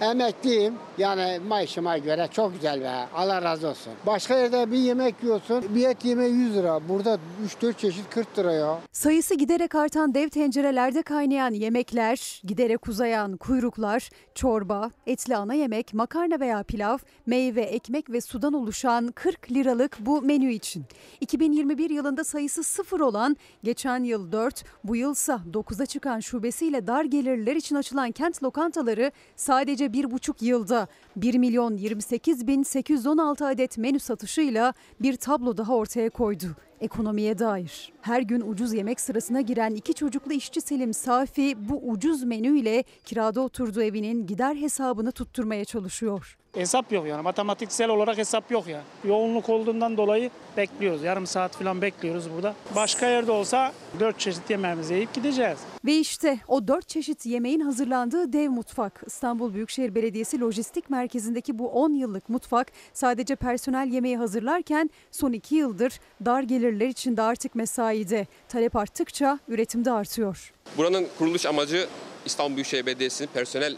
Emekliyim. 0.00 0.74
Yani 0.98 1.40
maaşıma 1.48 1.98
göre 1.98 2.28
çok 2.32 2.52
güzel 2.54 2.80
be. 2.80 3.06
Allah 3.14 3.42
razı 3.42 3.68
olsun. 3.68 3.92
Başka 4.06 4.36
yerde 4.38 4.72
bir 4.72 4.78
yemek 4.78 5.14
yiyorsun. 5.22 5.64
Bir 5.74 5.88
et 5.88 6.04
yemeği 6.04 6.34
100 6.34 6.54
lira. 6.56 6.88
Burada 6.88 7.18
3-4 7.62 7.76
çeşit 7.76 8.10
40 8.10 8.38
lira 8.38 8.52
ya. 8.52 8.78
Sayısı 8.92 9.34
giderek 9.34 9.74
artan 9.74 10.14
dev 10.14 10.28
tencerelerde 10.28 11.02
kaynayan 11.02 11.50
yemekler, 11.50 12.42
giderek 12.44 12.88
uzayan 12.88 13.36
kuyruklar, 13.36 14.10
çorba, 14.34 14.90
etli 15.06 15.36
ana 15.36 15.54
yemek, 15.54 15.94
makarna 15.94 16.40
veya 16.40 16.62
pilav, 16.62 16.98
meyve, 17.26 17.62
ekmek 17.62 18.10
ve 18.10 18.20
sudan 18.20 18.52
oluşan 18.52 19.06
40 19.14 19.52
liralık 19.52 19.96
bu 20.00 20.22
menü 20.22 20.52
için. 20.52 20.84
2021 21.20 21.90
yılında 21.90 22.24
sayısı 22.24 22.64
sıfır 22.64 23.00
olan, 23.00 23.36
geçen 23.62 24.04
yıl 24.04 24.32
4, 24.32 24.64
bu 24.84 24.96
yılsa 24.96 25.40
9'a 25.52 25.86
çıkan 25.86 26.20
şubesiyle 26.20 26.86
dar 26.86 27.04
gelirler 27.04 27.56
için 27.56 27.76
açılan 27.76 28.10
kent 28.10 28.42
lokantaları 28.42 29.12
sadece 29.36 29.83
bir 29.92 30.10
buçuk 30.10 30.42
yılda 30.42 30.88
1 31.16 31.34
milyon 31.34 31.76
28 31.76 32.46
bin 32.46 32.62
816 32.62 33.46
adet 33.46 33.78
menü 33.78 34.00
satışıyla 34.00 34.74
bir 35.00 35.16
tablo 35.16 35.56
daha 35.56 35.74
ortaya 35.74 36.10
koydu 36.10 36.46
ekonomiye 36.80 37.38
dair. 37.38 37.92
Her 38.02 38.20
gün 38.20 38.40
ucuz 38.40 38.72
yemek 38.72 39.00
sırasına 39.00 39.40
giren 39.40 39.74
iki 39.74 39.94
çocuklu 39.94 40.32
işçi 40.32 40.60
Selim 40.60 40.94
Safi 40.94 41.68
bu 41.68 41.90
ucuz 41.90 42.22
menüyle 42.24 42.84
kirada 43.04 43.40
oturduğu 43.40 43.82
evinin 43.82 44.26
gider 44.26 44.54
hesabını 44.56 45.12
tutturmaya 45.12 45.64
çalışıyor. 45.64 46.36
Hesap 46.54 46.92
yok 46.92 47.06
yani 47.06 47.22
matematiksel 47.22 47.88
olarak 47.90 48.18
hesap 48.18 48.50
yok 48.50 48.66
ya. 48.66 48.82
Yoğunluk 49.04 49.48
olduğundan 49.48 49.96
dolayı 49.96 50.30
bekliyoruz. 50.56 51.02
Yarım 51.02 51.26
saat 51.26 51.56
falan 51.56 51.82
bekliyoruz 51.82 52.30
burada. 52.34 52.54
Başka 52.76 53.06
yerde 53.06 53.32
olsa 53.32 53.72
dört 54.00 54.18
çeşit 54.18 54.50
yemeğimizi 54.50 54.94
yiyip 54.94 55.14
gideceğiz. 55.14 55.58
Ve 55.84 55.94
işte 55.94 56.38
o 56.48 56.68
dört 56.68 56.88
çeşit 56.88 57.26
yemeğin 57.26 57.60
hazırlandığı 57.60 58.32
dev 58.32 58.50
mutfak. 58.50 59.02
İstanbul 59.06 59.54
Büyükşehir 59.54 59.94
Belediyesi 59.94 60.40
Lojistik 60.40 60.90
Merkezi'ndeki 60.90 61.58
bu 61.58 61.68
10 61.68 61.94
yıllık 61.94 62.28
mutfak 62.28 62.72
sadece 62.92 63.36
personel 63.36 63.88
yemeği 63.92 64.16
hazırlarken 64.16 64.90
son 65.10 65.32
2 65.32 65.54
yıldır 65.54 66.00
dar 66.24 66.42
gelir 66.42 66.63
gelirler 66.64 66.88
için 66.88 67.16
de 67.16 67.22
artık 67.22 67.54
mesaide. 67.54 68.26
Talep 68.48 68.76
arttıkça 68.76 69.38
üretim 69.48 69.84
de 69.84 69.90
artıyor. 69.90 70.52
Buranın 70.76 71.06
kuruluş 71.18 71.46
amacı 71.46 71.88
İstanbul 72.26 72.56
Büyükşehir 72.56 72.86
Belediyesi'nin 72.86 73.28
personel 73.34 73.76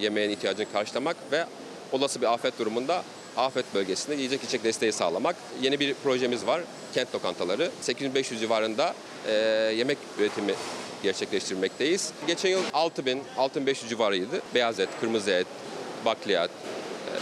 yemeğin 0.00 0.30
ihtiyacını 0.30 0.72
karşılamak 0.72 1.16
ve 1.32 1.44
olası 1.92 2.20
bir 2.20 2.32
afet 2.32 2.58
durumunda 2.58 3.04
afet 3.36 3.74
bölgesinde 3.74 4.16
yiyecek 4.16 4.42
içecek 4.42 4.64
desteği 4.64 4.92
sağlamak. 4.92 5.36
Yeni 5.62 5.80
bir 5.80 5.94
projemiz 5.94 6.46
var. 6.46 6.60
Kent 6.94 7.14
lokantaları. 7.14 7.70
8500 7.80 8.40
civarında 8.40 8.94
e, 9.26 9.32
yemek 9.76 9.98
üretimi 10.18 10.54
gerçekleştirmekteyiz. 11.02 12.12
Geçen 12.26 12.50
yıl 12.50 12.62
6000, 12.72 13.22
6500 13.38 13.90
civarıydı. 13.90 14.42
Beyaz 14.54 14.80
et, 14.80 14.88
kırmızı 15.00 15.30
et, 15.30 15.46
bakliyat, 16.04 16.50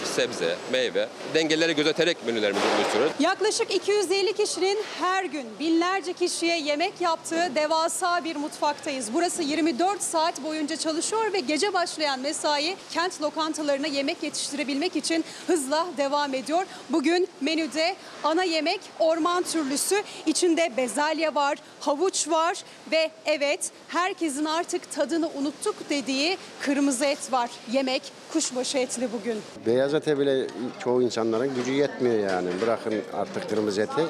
sebze, 0.05 0.57
meyve 0.73 1.09
dengeleri 1.35 1.77
gözeterek 1.77 2.27
menülerimizi 2.27 2.67
oluşturuyoruz. 2.79 3.13
Yaklaşık 3.21 3.75
250 3.75 4.33
kişinin 4.33 4.79
her 5.01 5.25
gün 5.25 5.47
binlerce 5.61 6.13
kişiye 6.13 6.59
yemek 6.61 7.01
yaptığı 7.01 7.55
devasa 7.55 8.25
bir 8.25 8.37
mutfaktayız. 8.37 9.15
Burası 9.15 9.43
24 9.43 10.03
saat 10.03 10.45
boyunca 10.45 10.77
çalışıyor 10.77 11.33
ve 11.33 11.41
gece 11.41 11.75
başlayan 11.75 12.21
mesai 12.21 12.77
kent 12.91 13.23
lokantalarına 13.23 13.87
yemek 13.87 14.23
yetiştirebilmek 14.23 14.97
için 14.97 15.25
hızla 15.47 15.87
devam 15.97 16.35
ediyor. 16.35 16.65
Bugün 16.91 17.29
menüde 17.41 17.97
ana 18.25 18.45
yemek 18.45 18.81
orman 18.99 19.43
türlüsü. 19.43 20.03
İçinde 20.27 20.73
bezelye 20.77 21.35
var, 21.35 21.59
havuç 21.81 22.29
var 22.29 22.65
ve 22.93 23.11
evet 23.27 23.71
herkesin 23.89 24.45
artık 24.45 24.93
tadını 24.93 25.29
unuttuk 25.29 25.91
dediği 25.91 26.39
kırmızı 26.61 27.05
et 27.05 27.33
var. 27.33 27.51
Yemek 27.73 28.03
kuşbaşı 28.33 28.79
etli 28.79 29.09
bugün. 29.13 29.43
Beyaz 29.81 29.95
ete 29.95 30.19
bile 30.19 30.47
çoğu 30.79 31.03
insanların 31.03 31.55
gücü 31.55 31.73
yetmiyor 31.73 32.19
yani. 32.19 32.49
Bırakın 32.63 32.95
artık 33.13 33.51
kırmızı 33.51 33.81
eti. 33.81 34.03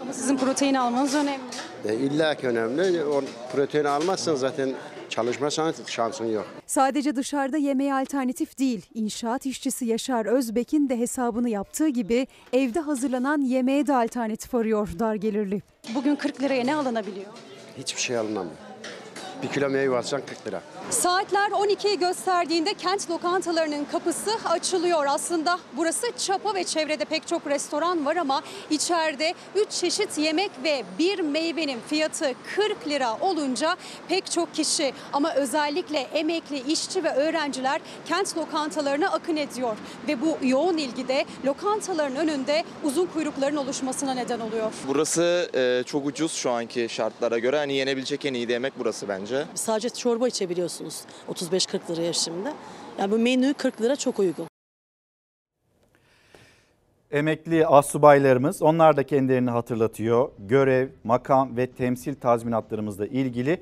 Ama 0.00 0.12
sizin 0.12 0.36
protein 0.36 0.74
almanız 0.74 1.14
önemli. 1.14 1.40
E, 1.84 1.94
İlla 1.94 2.34
ki 2.34 2.48
önemli. 2.48 3.04
O 3.04 3.22
protein 3.52 3.84
almazsan 3.84 4.34
zaten 4.34 4.72
çalışma 5.08 5.46
şans- 5.46 5.90
şansın 5.90 6.24
yok. 6.26 6.46
Sadece 6.66 7.16
dışarıda 7.16 7.56
yemeğe 7.56 7.94
alternatif 7.94 8.58
değil, 8.58 8.86
inşaat 8.94 9.46
işçisi 9.46 9.84
Yaşar 9.86 10.26
Özbek'in 10.26 10.88
de 10.88 10.98
hesabını 10.98 11.48
yaptığı 11.48 11.88
gibi 11.88 12.26
evde 12.52 12.80
hazırlanan 12.80 13.40
yemeğe 13.40 13.86
de 13.86 13.94
alternatif 13.94 14.54
arıyor 14.54 14.88
dar 14.98 15.14
gelirli. 15.14 15.62
Bugün 15.94 16.16
40 16.16 16.42
liraya 16.42 16.64
ne 16.64 16.74
alınabiliyor? 16.74 17.26
Hiçbir 17.78 18.00
şey 18.00 18.16
alınamıyor. 18.18 18.56
Bir 19.42 19.48
kilo 19.48 19.70
meyve 19.70 19.96
alsan 19.98 20.20
40 20.26 20.46
lira. 20.46 20.62
Saatler 20.90 21.50
12'yi 21.50 21.98
gösterdiğinde 21.98 22.74
kent 22.74 23.10
lokantalarının 23.10 23.84
kapısı 23.92 24.30
açılıyor. 24.44 25.04
Aslında 25.08 25.58
burası 25.76 26.06
Çapa 26.18 26.54
ve 26.54 26.64
çevrede 26.64 27.04
pek 27.04 27.26
çok 27.26 27.46
restoran 27.46 28.06
var 28.06 28.16
ama 28.16 28.42
içeride 28.70 29.34
3 29.56 29.70
çeşit 29.70 30.18
yemek 30.18 30.50
ve 30.64 30.84
bir 30.98 31.18
meyvenin 31.20 31.80
fiyatı 31.88 32.32
40 32.56 32.88
lira 32.88 33.18
olunca 33.20 33.76
pek 34.08 34.30
çok 34.30 34.54
kişi 34.54 34.92
ama 35.12 35.34
özellikle 35.34 35.98
emekli 35.98 36.72
işçi 36.72 37.04
ve 37.04 37.14
öğrenciler 37.14 37.80
kent 38.08 38.36
lokantalarına 38.36 39.08
akın 39.08 39.36
ediyor. 39.36 39.76
Ve 40.08 40.20
bu 40.20 40.38
yoğun 40.42 40.76
ilgide 40.76 41.24
lokantaların 41.44 42.16
önünde 42.16 42.64
uzun 42.84 43.06
kuyrukların 43.06 43.56
oluşmasına 43.56 44.14
neden 44.14 44.40
oluyor. 44.40 44.72
Burası 44.88 45.50
e, 45.54 45.82
çok 45.86 46.06
ucuz 46.06 46.32
şu 46.32 46.50
anki 46.50 46.86
şartlara 46.90 47.38
göre. 47.38 47.56
Hani 47.56 47.74
yenebilecek 47.74 48.24
en 48.24 48.34
iyi 48.34 48.48
de 48.48 48.52
yemek 48.52 48.72
burası 48.78 49.08
bence. 49.08 49.44
Sadece 49.54 49.88
çorba 49.90 50.28
içebiliyorsunuz 50.72 51.04
35-40 51.28 51.92
liraya 51.92 52.12
şimdi. 52.12 52.48
Yani 52.98 53.10
bu 53.10 53.18
menü 53.18 53.54
40 53.54 53.82
lira 53.82 53.96
çok 53.96 54.18
uygun. 54.18 54.46
Emekli 57.10 57.66
astsubaylarımız 57.66 58.62
onlar 58.62 58.96
da 58.96 59.02
kendilerini 59.02 59.50
hatırlatıyor. 59.50 60.30
Görev, 60.38 60.88
makam 61.04 61.56
ve 61.56 61.66
temsil 61.66 62.14
tazminatlarımızla 62.14 63.06
ilgili 63.06 63.60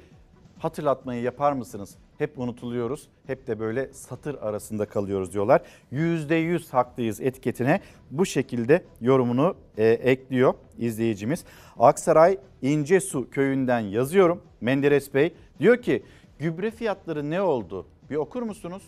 hatırlatmayı 0.59 1.23
yapar 1.23 1.53
mısınız? 1.53 1.95
Hep 2.19 2.39
unutuluyoruz. 2.39 3.09
Hep 3.27 3.47
de 3.47 3.59
böyle 3.61 3.93
satır 3.93 4.35
arasında 4.35 4.87
kalıyoruz 4.87 5.33
diyorlar. 5.33 5.63
%100 5.93 6.71
haklıyız 6.71 7.21
etiketine 7.21 7.81
bu 8.11 8.27
şekilde 8.27 8.85
yorumunu 9.01 9.55
e, 9.77 9.87
ekliyor 9.87 10.55
izleyicimiz. 10.79 11.45
Aksaray 11.79 12.39
İncesu 12.63 13.31
köyünden 13.31 13.81
yazıyorum. 13.81 14.43
Menderes 14.61 15.15
Bey 15.15 15.35
diyor 15.61 15.83
ki 15.83 16.03
gübre 16.41 16.70
fiyatları 16.70 17.30
ne 17.30 17.43
oldu? 17.43 17.86
Bir 18.11 18.16
okur 18.16 18.43
musunuz? 18.43 18.82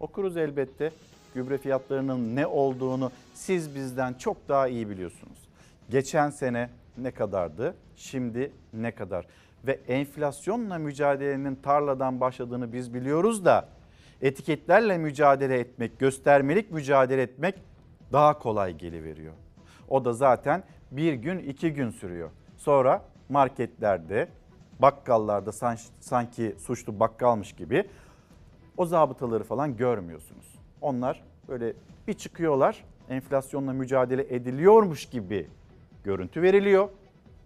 Okuruz 0.00 0.36
elbette. 0.36 0.92
Gübre 1.34 1.58
fiyatlarının 1.58 2.36
ne 2.36 2.46
olduğunu 2.46 3.10
siz 3.34 3.74
bizden 3.74 4.14
çok 4.14 4.48
daha 4.48 4.68
iyi 4.68 4.90
biliyorsunuz. 4.90 5.38
Geçen 5.90 6.30
sene 6.30 6.70
ne 6.98 7.10
kadardı? 7.10 7.74
Şimdi 7.96 8.52
ne 8.72 8.94
kadar? 8.94 9.26
Ve 9.66 9.80
enflasyonla 9.88 10.78
mücadelenin 10.78 11.54
tarladan 11.54 12.20
başladığını 12.20 12.72
biz 12.72 12.94
biliyoruz 12.94 13.44
da 13.44 13.68
etiketlerle 14.22 14.98
mücadele 14.98 15.58
etmek, 15.58 15.98
göstermelik 15.98 16.70
mücadele 16.70 17.22
etmek 17.22 17.54
daha 18.12 18.38
kolay 18.38 18.76
geliveriyor. 18.76 19.32
O 19.88 20.04
da 20.04 20.12
zaten 20.12 20.62
bir 20.90 21.12
gün 21.12 21.38
iki 21.38 21.72
gün 21.72 21.90
sürüyor. 21.90 22.30
Sonra 22.56 23.02
marketlerde, 23.28 24.28
bakkallarda 24.82 25.52
sanki 26.00 26.56
suçlu 26.58 27.00
bakkalmış 27.00 27.52
gibi 27.52 27.84
o 28.76 28.86
zabıtaları 28.86 29.44
falan 29.44 29.76
görmüyorsunuz. 29.76 30.54
Onlar 30.80 31.22
böyle 31.48 31.72
bir 32.08 32.14
çıkıyorlar 32.14 32.84
enflasyonla 33.08 33.72
mücadele 33.72 34.34
ediliyormuş 34.34 35.06
gibi 35.06 35.46
görüntü 36.04 36.42
veriliyor 36.42 36.88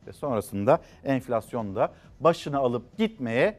ve 0.06 0.12
sonrasında 0.12 0.80
enflasyon 1.04 1.74
da 1.74 1.92
başını 2.20 2.58
alıp 2.58 2.98
gitmeye 2.98 3.58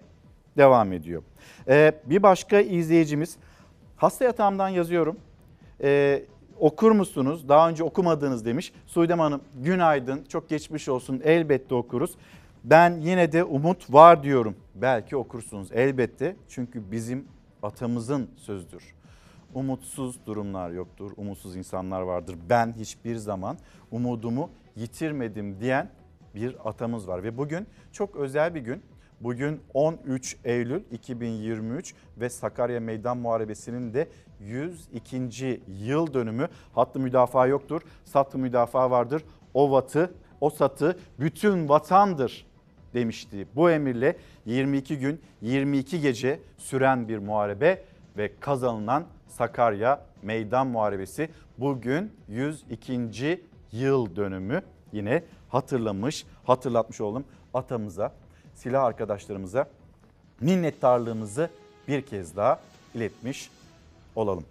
devam 0.58 0.94
ediyor. 0.94 1.24
Ee, 1.68 1.92
bir 2.06 2.24
başka 2.24 2.60
izleyicimiz 2.60 3.38
hasta 3.98 4.26
yatağımdan 4.26 4.70
yazıyorum. 4.70 5.18
Ee, 5.82 6.24
okur 6.60 6.92
musunuz? 6.92 7.50
Daha 7.50 7.70
önce 7.70 7.84
okumadınız 7.84 8.46
demiş. 8.46 8.74
Suydem 8.88 9.20
Hanım 9.20 9.42
günaydın 9.56 10.24
çok 10.30 10.50
geçmiş 10.50 10.90
olsun 10.90 11.22
elbette 11.24 11.76
okuruz. 11.76 12.16
Ben 12.70 13.02
yine 13.02 13.32
de 13.32 13.44
umut 13.44 13.94
var 13.94 14.24
diyorum. 14.24 14.56
Belki 14.76 15.18
okursunuz 15.18 15.72
elbette 15.72 16.36
çünkü 16.50 16.92
bizim 16.92 17.28
atamızın 17.64 18.30
sözdür. 18.36 18.96
Umutsuz 19.54 20.26
durumlar 20.26 20.72
yoktur, 20.72 21.12
umutsuz 21.18 21.56
insanlar 21.56 22.02
vardır. 22.02 22.36
Ben 22.50 22.74
hiçbir 22.78 23.16
zaman 23.16 23.58
umudumu 23.92 24.50
yitirmedim 24.76 25.60
diyen 25.60 25.90
bir 26.36 26.70
atamız 26.70 27.08
var 27.08 27.24
ve 27.24 27.38
bugün 27.38 27.68
çok 27.92 28.16
özel 28.16 28.56
bir 28.56 28.62
gün. 28.62 28.84
Bugün 29.22 29.62
13 29.74 30.38
Eylül 30.44 30.84
2023 30.92 31.94
ve 32.18 32.30
Sakarya 32.30 32.80
Meydan 32.80 33.18
Muharebesi'nin 33.18 33.94
de 33.94 34.10
102. 34.40 35.62
yıl 35.68 36.14
dönümü. 36.14 36.48
Hattı 36.74 37.00
müdafaa 37.00 37.48
yoktur, 37.48 37.82
sattı 38.04 38.38
müdafaa 38.38 38.92
vardır. 38.92 39.24
O 39.54 39.72
vatı, 39.72 40.14
o 40.42 40.50
satı 40.50 40.98
bütün 41.20 41.70
vatandır 41.70 42.55
demişti. 42.96 43.48
Bu 43.56 43.72
emirle 43.72 44.18
22 44.46 45.00
gün 45.00 45.22
22 45.42 46.02
gece 46.02 46.40
süren 46.58 47.08
bir 47.08 47.18
muharebe 47.18 47.84
ve 48.18 48.32
kazanılan 48.40 49.06
Sakarya 49.28 50.02
Meydan 50.24 50.68
Muharebesi 50.68 51.30
bugün 51.58 52.12
102. 52.30 53.42
yıl 53.72 54.16
dönümü 54.16 54.62
yine 54.92 55.24
hatırlamış, 55.50 56.26
hatırlatmış 56.44 57.02
oldum 57.02 57.26
atamıza, 57.54 58.12
silah 58.54 58.84
arkadaşlarımıza 58.84 59.68
minnettarlığımızı 60.42 61.50
bir 61.88 62.02
kez 62.02 62.36
daha 62.36 62.60
iletmiş 62.96 63.50
olalım. 64.16 64.46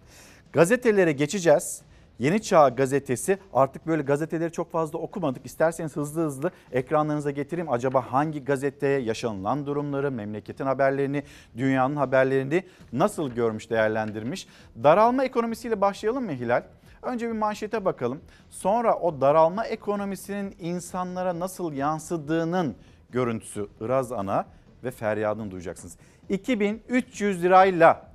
Gazetelere 0.52 1.12
geçeceğiz. 1.12 1.82
Yeni 2.18 2.42
Çağ 2.42 2.68
gazetesi 2.68 3.38
artık 3.52 3.86
böyle 3.86 4.02
gazeteleri 4.02 4.52
çok 4.52 4.70
fazla 4.70 4.98
okumadık. 4.98 5.46
İsterseniz 5.46 5.96
hızlı 5.96 6.22
hızlı 6.22 6.50
ekranlarınıza 6.72 7.30
getireyim. 7.30 7.72
Acaba 7.72 8.12
hangi 8.12 8.44
gazeteye 8.44 9.00
yaşanılan 9.00 9.66
durumları, 9.66 10.10
memleketin 10.10 10.66
haberlerini, 10.66 11.22
dünyanın 11.56 11.96
haberlerini 11.96 12.64
nasıl 12.92 13.30
görmüş, 13.30 13.70
değerlendirmiş? 13.70 14.48
Daralma 14.82 15.24
ekonomisiyle 15.24 15.80
başlayalım 15.80 16.24
mı 16.24 16.32
Hilal? 16.32 16.62
Önce 17.02 17.28
bir 17.28 17.32
manşete 17.32 17.84
bakalım. 17.84 18.20
Sonra 18.50 18.98
o 18.98 19.20
daralma 19.20 19.64
ekonomisinin 19.64 20.56
insanlara 20.60 21.38
nasıl 21.38 21.72
yansıdığının 21.72 22.74
görüntüsü 23.10 23.68
Iraz 23.80 24.12
Ana 24.12 24.46
ve 24.84 24.90
feryadını 24.90 25.50
duyacaksınız. 25.50 25.96
2300 26.28 27.42
lirayla 27.42 28.10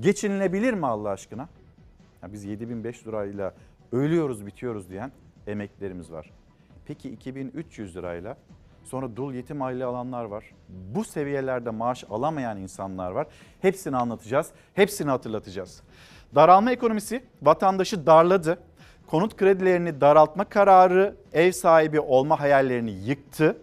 geçinilebilir 0.00 0.74
mi 0.74 0.86
Allah 0.86 1.08
aşkına? 1.10 1.48
Ya 2.26 2.32
biz 2.32 2.44
7500 2.44 3.06
lirayla 3.06 3.54
ölüyoruz 3.92 4.46
bitiyoruz 4.46 4.90
diyen 4.90 5.12
emeklerimiz 5.46 6.12
var. 6.12 6.30
Peki 6.86 7.10
2300 7.10 7.96
lirayla 7.96 8.36
sonra 8.84 9.16
dul 9.16 9.34
yetim 9.34 9.62
aile 9.62 9.84
alanlar 9.84 10.24
var. 10.24 10.44
Bu 10.68 11.04
seviyelerde 11.04 11.70
maaş 11.70 12.04
alamayan 12.10 12.58
insanlar 12.58 13.10
var. 13.10 13.26
Hepsini 13.60 13.96
anlatacağız. 13.96 14.50
Hepsini 14.74 15.10
hatırlatacağız. 15.10 15.82
Daralma 16.34 16.72
ekonomisi 16.72 17.24
vatandaşı 17.42 18.06
darladı. 18.06 18.58
konut 19.06 19.36
kredilerini 19.36 20.00
daraltma 20.00 20.44
kararı 20.44 21.16
ev 21.32 21.52
sahibi 21.52 22.00
olma 22.00 22.40
hayallerini 22.40 22.90
yıktı. 22.90 23.56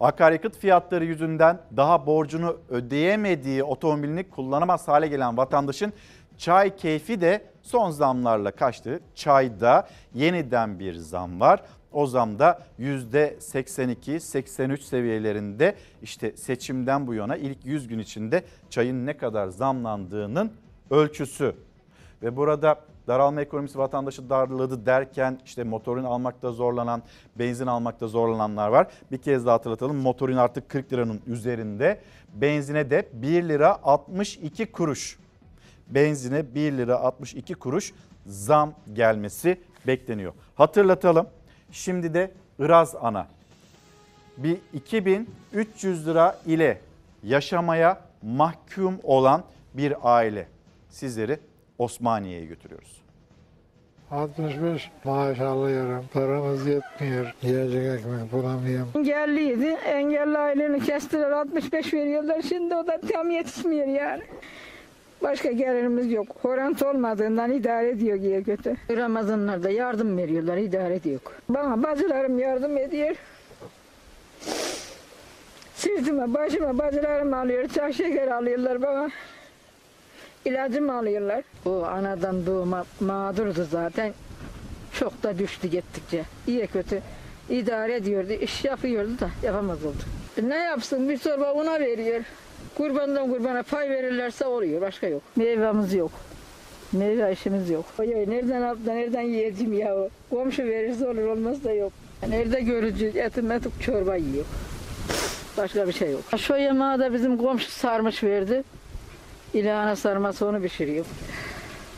Akaryakıt 0.00 0.58
fiyatları 0.58 1.04
yüzünden 1.04 1.60
daha 1.76 2.06
borcunu 2.06 2.56
ödeyemediği 2.68 3.64
otomobilini 3.64 4.30
kullanamaz 4.30 4.88
hale 4.88 5.08
gelen 5.08 5.36
vatandaşın 5.36 5.92
çay 6.38 6.76
keyfi 6.76 7.20
de 7.20 7.53
son 7.64 7.90
zamlarla 7.90 8.50
kaçtı. 8.50 9.00
Çayda 9.14 9.88
yeniden 10.14 10.78
bir 10.78 10.94
zam 10.94 11.40
var. 11.40 11.62
O 11.92 12.06
zam 12.06 12.38
da 12.38 12.62
%82-83 12.80 14.78
seviyelerinde 14.78 15.74
işte 16.02 16.36
seçimden 16.36 17.06
bu 17.06 17.14
yana 17.14 17.36
ilk 17.36 17.64
100 17.64 17.88
gün 17.88 17.98
içinde 17.98 18.44
çayın 18.70 19.06
ne 19.06 19.16
kadar 19.16 19.48
zamlandığının 19.48 20.52
ölçüsü. 20.90 21.54
Ve 22.22 22.36
burada 22.36 22.80
daralma 23.06 23.40
ekonomisi 23.40 23.78
vatandaşı 23.78 24.30
darladı 24.30 24.86
derken 24.86 25.40
işte 25.44 25.64
motorin 25.64 26.04
almakta 26.04 26.52
zorlanan, 26.52 27.02
benzin 27.38 27.66
almakta 27.66 28.08
zorlananlar 28.08 28.68
var. 28.68 28.86
Bir 29.12 29.18
kez 29.18 29.46
daha 29.46 29.54
hatırlatalım 29.54 29.96
motorin 29.96 30.36
artık 30.36 30.68
40 30.68 30.92
liranın 30.92 31.20
üzerinde. 31.26 32.00
Benzine 32.34 32.90
de 32.90 33.08
1 33.12 33.48
lira 33.48 33.78
62 33.82 34.66
kuruş. 34.66 35.23
Benzine 35.88 36.54
1 36.54 36.72
lira 36.72 36.96
62 36.98 37.54
kuruş 37.54 37.92
zam 38.26 38.74
gelmesi 38.92 39.60
bekleniyor. 39.86 40.32
Hatırlatalım. 40.54 41.26
Şimdi 41.72 42.14
de 42.14 42.30
Iraz 42.58 42.94
Ana. 43.00 43.26
Bir 44.36 44.58
2300 44.72 46.06
lira 46.06 46.38
ile 46.46 46.80
yaşamaya 47.22 48.00
mahkum 48.22 48.98
olan 49.02 49.42
bir 49.74 49.94
aile. 50.02 50.46
Sizleri 50.90 51.38
Osmaniye'ye 51.78 52.46
götürüyoruz. 52.46 53.04
65 54.10 54.90
maaş 55.04 55.40
alıyorum. 55.40 56.04
Paramız 56.12 56.66
yetmiyor. 56.66 57.34
Yiyecek 57.42 57.98
ekmek 58.00 58.32
bulamıyorum. 58.32 58.88
Engelliydi. 58.96 59.66
Engelli 59.86 60.38
aileni 60.38 60.80
kestiler 60.80 61.30
65 61.30 61.94
veriyorlar. 61.94 62.42
Şimdi 62.42 62.74
o 62.74 62.86
da 62.86 63.00
tam 63.00 63.30
yetişmiyor 63.30 63.86
yani. 63.86 64.22
Başka 65.24 65.52
gelirimiz 65.52 66.12
yok. 66.12 66.26
Horant 66.42 66.82
olmadığından 66.82 67.52
idare 67.52 67.88
ediyor 67.88 68.20
diye 68.20 68.42
kötü. 68.42 68.76
Ramazanlarda 68.90 69.70
yardım 69.70 70.18
veriyorlar, 70.18 70.56
idare 70.56 70.94
ediyor. 70.94 71.20
Bana 71.48 71.82
bacılarım 71.82 72.38
yardım 72.38 72.78
ediyor. 72.78 73.16
Sırtıma, 75.74 76.34
başıma 76.34 76.78
bacılarım 76.78 77.34
alıyor, 77.34 77.68
çay 77.68 77.92
şeker 77.92 78.28
alıyorlar 78.28 78.82
bana. 78.82 79.10
İlacımı 80.44 80.98
alıyorlar. 80.98 81.44
O 81.66 81.82
anadan 81.84 82.46
doğma 82.46 82.84
mağdurdu 83.00 83.66
zaten. 83.70 84.12
Çok 84.92 85.22
da 85.22 85.38
düştü 85.38 85.68
gittikçe. 85.68 86.24
İyi 86.46 86.66
kötü 86.66 87.00
idare 87.50 87.94
ediyordu, 87.94 88.32
iş 88.32 88.64
yapıyordu 88.64 89.20
da 89.20 89.30
yapamaz 89.42 89.84
oldu. 89.84 90.02
Ne 90.42 90.56
yapsın 90.56 91.08
bir 91.08 91.18
torba 91.18 91.52
ona 91.52 91.80
veriyor. 91.80 92.20
Kurbandan 92.76 93.30
kurbana 93.30 93.62
pay 93.62 93.90
verirlerse 93.90 94.46
oluyor, 94.46 94.80
başka 94.80 95.06
yok. 95.06 95.22
Meyvemiz 95.36 95.94
yok. 95.94 96.10
Meyve 96.92 97.32
işimiz 97.32 97.70
yok. 97.70 97.84
Oy, 97.98 98.14
oy, 98.14 98.30
nereden 98.30 98.62
alıp 98.62 98.86
da 98.86 98.92
nereden 98.92 99.22
yiyeceğim 99.22 99.72
ya? 99.72 99.94
Komşu 100.30 100.64
verirse 100.64 101.08
olur 101.08 101.22
olmaz 101.22 101.64
da 101.64 101.72
yok. 101.72 101.92
Nerede 102.28 102.60
görücü 102.60 103.06
etim 103.06 103.52
etik 103.52 103.82
çorba 103.82 104.16
yiyor. 104.16 104.44
Başka 105.56 105.88
bir 105.88 105.92
şey 105.92 106.10
yok. 106.10 106.22
Şu 106.38 106.56
yemeği 106.56 106.98
de 106.98 107.12
bizim 107.12 107.38
komşu 107.38 107.70
sarmış 107.70 108.22
verdi. 108.22 108.62
İlahana 109.54 109.96
sarması 109.96 110.46
onu 110.46 110.62
pişiriyor. 110.62 111.06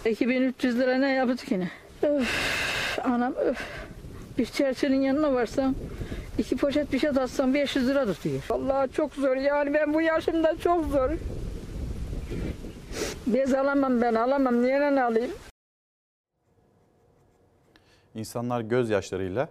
2300 0.04 0.78
lira 0.78 0.98
ne 0.98 1.12
yapacak 1.12 1.50
yine? 1.50 1.70
Öf, 2.02 2.98
anam 3.04 3.34
öf. 3.34 3.58
Bir 4.38 4.46
çerçenin 4.46 5.00
yanına 5.00 5.34
varsam 5.34 5.74
iki 6.38 6.56
poşet 6.56 6.92
bir 6.92 6.98
şey 6.98 7.10
atsam 7.10 7.54
500 7.54 7.88
lira 7.88 8.06
tutuyor. 8.06 8.42
Vallahi 8.50 8.92
çok 8.92 9.14
zor 9.14 9.36
yani 9.36 9.74
ben 9.74 9.94
bu 9.94 10.00
yaşımda 10.00 10.58
çok 10.58 10.86
zor. 10.86 11.10
Bez 13.26 13.54
alamam 13.54 14.00
ben 14.00 14.14
alamam. 14.14 14.62
Niye 14.62 15.02
alayım? 15.02 15.30
İnsanlar 18.14 18.60
gözyaşlarıyla 18.60 19.48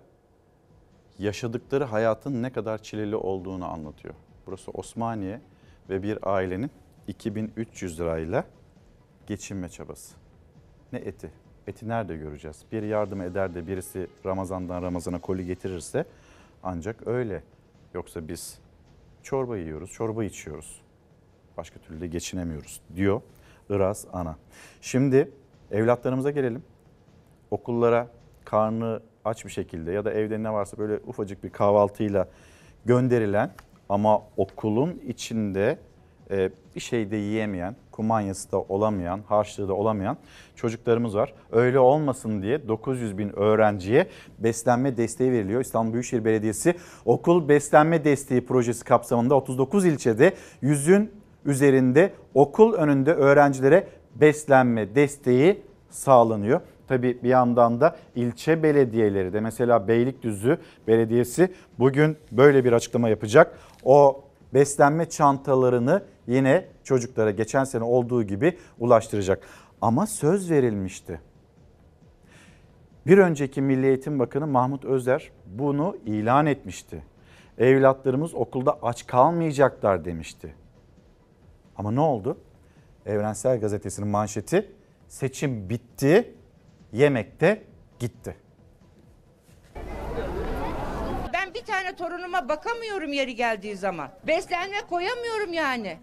yaşadıkları 1.19 1.83
hayatın 1.83 2.43
ne 2.43 2.51
kadar 2.51 2.83
çileli 2.83 3.15
olduğunu 3.15 3.65
anlatıyor. 3.65 4.13
Burası 4.47 4.71
Osmaniye 4.71 5.41
ve 5.89 6.03
bir 6.03 6.19
ailenin 6.35 6.71
2300 7.07 7.99
lirayla 7.99 8.43
geçinme 9.27 9.69
çabası. 9.69 10.15
Ne 10.93 10.99
eti? 10.99 11.31
Eti 11.67 11.87
nerede 11.87 12.17
göreceğiz? 12.17 12.57
Bir 12.71 12.83
yardım 12.83 13.21
eder 13.21 13.55
de 13.55 13.67
birisi 13.67 14.07
Ramazan'dan 14.25 14.81
Ramazan'a 14.81 15.21
koli 15.21 15.45
getirirse 15.45 16.05
ancak 16.65 17.07
öyle. 17.07 17.43
Yoksa 17.93 18.27
biz 18.27 18.59
çorba 19.23 19.57
yiyoruz, 19.57 19.91
çorba 19.91 20.23
içiyoruz. 20.23 20.81
Başka 21.57 21.79
türlü 21.79 22.01
de 22.01 22.07
geçinemiyoruz 22.07 22.81
diyor 22.95 23.21
Iraz 23.69 24.05
Ana. 24.13 24.35
Şimdi 24.81 25.31
evlatlarımıza 25.71 26.31
gelelim. 26.31 26.63
Okullara 27.51 28.07
karnı 28.45 29.01
aç 29.25 29.45
bir 29.45 29.49
şekilde 29.49 29.91
ya 29.91 30.05
da 30.05 30.13
evde 30.13 30.43
ne 30.43 30.53
varsa 30.53 30.77
böyle 30.77 30.99
ufacık 31.07 31.43
bir 31.43 31.49
kahvaltıyla 31.49 32.27
gönderilen 32.85 33.51
ama 33.89 34.21
okulun 34.37 35.01
içinde 35.07 35.77
e, 36.31 36.49
bir 36.75 36.79
şey 36.79 37.11
de 37.11 37.15
yiyemeyen, 37.15 37.75
kumanyası 37.91 38.51
da 38.51 38.61
olamayan, 38.61 39.19
harçlığı 39.27 39.67
da 39.67 39.73
olamayan 39.73 40.17
çocuklarımız 40.55 41.15
var. 41.15 41.33
Öyle 41.51 41.79
olmasın 41.79 42.41
diye 42.41 42.67
900 42.67 43.17
bin 43.17 43.39
öğrenciye 43.39 44.07
beslenme 44.39 44.97
desteği 44.97 45.31
veriliyor. 45.31 45.61
İstanbul 45.61 45.93
Büyükşehir 45.93 46.25
Belediyesi 46.25 46.75
okul 47.05 47.49
beslenme 47.49 48.05
desteği 48.05 48.45
projesi 48.45 48.83
kapsamında 48.83 49.35
39 49.35 49.85
ilçede 49.85 50.33
yüzün 50.61 51.11
üzerinde 51.45 52.13
okul 52.33 52.73
önünde 52.73 53.13
öğrencilere 53.13 53.87
beslenme 54.15 54.95
desteği 54.95 55.61
sağlanıyor. 55.89 56.61
Tabii 56.87 57.23
bir 57.23 57.29
yandan 57.29 57.81
da 57.81 57.95
ilçe 58.15 58.63
belediyeleri 58.63 59.33
de 59.33 59.39
mesela 59.39 59.87
Beylikdüzü 59.87 60.57
Belediyesi 60.87 61.53
bugün 61.79 62.17
böyle 62.31 62.65
bir 62.65 62.73
açıklama 62.73 63.09
yapacak. 63.09 63.59
O 63.83 64.23
beslenme 64.53 65.09
çantalarını 65.09 66.01
yine 66.27 66.65
çocuklara 66.83 67.31
geçen 67.31 67.63
sene 67.63 67.83
olduğu 67.83 68.23
gibi 68.23 68.57
ulaştıracak. 68.79 69.47
Ama 69.81 70.07
söz 70.07 70.51
verilmişti. 70.51 71.21
Bir 73.07 73.17
önceki 73.17 73.61
Milli 73.61 73.87
Eğitim 73.87 74.19
Bakanı 74.19 74.47
Mahmut 74.47 74.85
Özer 74.85 75.31
bunu 75.45 75.97
ilan 76.05 76.45
etmişti. 76.45 77.03
Evlatlarımız 77.57 78.33
okulda 78.33 78.79
aç 78.81 79.07
kalmayacaklar 79.07 80.05
demişti. 80.05 80.55
Ama 81.77 81.91
ne 81.91 81.99
oldu? 81.99 82.37
Evrensel 83.05 83.59
Gazetesi'nin 83.59 84.07
manşeti 84.07 84.71
seçim 85.07 85.69
bitti, 85.69 86.35
yemek 86.93 87.41
de 87.41 87.63
gitti. 87.99 88.35
Ben 91.33 91.53
bir 91.53 91.65
tane 91.65 91.95
torunuma 91.95 92.49
bakamıyorum 92.49 93.13
yeri 93.13 93.35
geldiği 93.35 93.75
zaman. 93.75 94.09
Beslenme 94.27 94.77
koyamıyorum 94.89 95.53
yani. 95.53 95.97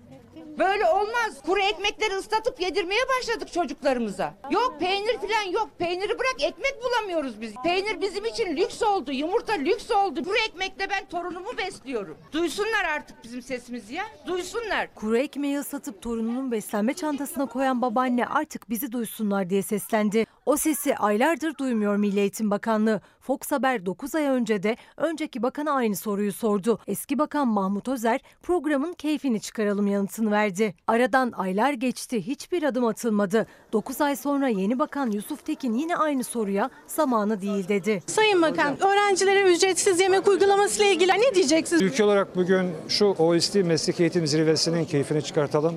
Böyle 0.59 0.87
olmaz. 0.87 1.43
Kuru 1.47 1.61
ekmekleri 1.61 2.15
ıslatıp 2.17 2.61
yedirmeye 2.61 3.01
başladık 3.19 3.53
çocuklarımıza. 3.53 4.35
Yok 4.51 4.77
peynir 4.81 5.19
falan 5.19 5.51
yok. 5.53 5.69
Peyniri 5.79 6.19
bırak 6.19 6.37
ekmek 6.43 6.75
bulamıyoruz 6.85 7.41
biz. 7.41 7.55
Peynir 7.65 8.01
bizim 8.01 8.25
için 8.25 8.57
lüks 8.57 8.83
oldu. 8.83 9.13
Yumurta 9.13 9.53
lüks 9.53 9.91
oldu. 9.91 10.25
Kuru 10.25 10.37
ekmekle 10.49 10.91
ben 10.91 11.05
torunumu 11.09 11.57
besliyorum. 11.59 12.19
Duysunlar 12.33 12.85
artık 12.97 13.25
bizim 13.25 13.43
sesimizi 13.43 13.95
ya. 13.95 14.05
Duysunlar. 14.27 14.95
Kuru 14.95 15.17
ekmeği 15.19 15.59
ıslatıp 15.59 16.03
torununun 16.03 16.53
beslenme 16.53 16.95
çantasına 16.95 17.47
koyan 17.47 17.83
babaanne 17.83 18.27
artık 18.27 18.71
bizi 18.71 18.93
duysunlar 18.93 19.51
diye 19.51 19.63
seslendi. 19.63 20.27
O 20.47 20.57
sesi 20.57 20.97
aylardır 20.97 21.59
duymuyor 21.59 21.97
Milli 21.97 22.21
Eğitim 22.21 22.51
Bakanlığı. 22.51 23.01
Fox 23.21 23.39
Haber 23.51 23.87
9 23.87 24.15
ay 24.15 24.25
önce 24.25 24.63
de 24.63 24.77
önceki 24.97 25.43
bakana 25.43 25.73
aynı 25.73 25.97
soruyu 25.97 26.33
sordu. 26.33 26.79
Eski 26.87 27.19
bakan 27.19 27.49
Mahmut 27.49 27.89
Özer 27.89 28.21
programın 28.43 28.93
keyfini 28.93 29.41
çıkaralım 29.41 29.87
yanıtını 29.87 30.31
verdi. 30.31 30.75
Aradan 30.87 31.33
aylar 31.37 31.73
geçti 31.73 32.27
hiçbir 32.27 32.63
adım 32.63 32.85
atılmadı. 32.87 33.47
9 33.73 34.01
ay 34.01 34.17
sonra 34.17 34.49
yeni 34.49 34.79
bakan 34.79 35.11
Yusuf 35.11 35.47
Tekin 35.47 35.75
yine 35.75 35.97
aynı 35.97 36.25
soruya 36.25 36.71
zamanı 36.87 37.41
değil 37.41 37.69
dedi. 37.69 38.03
Sayın 38.07 38.43
Bakan, 38.43 38.83
öğrencilere 38.83 39.53
ücretsiz 39.53 40.01
yemek 40.01 40.29
uygulaması 40.29 40.83
ile 40.83 40.93
ilgili 40.93 41.13
ne 41.13 41.35
diyeceksiniz? 41.35 41.83
Ülke 41.83 42.05
olarak 42.05 42.37
bugün 42.37 42.71
şu 42.89 43.07
OECD 43.07 43.63
Meslek 43.63 44.01
Eğitim 44.01 44.27
Zirvesi'nin 44.27 44.85
keyfini 44.85 45.23
çıkartalım. 45.23 45.75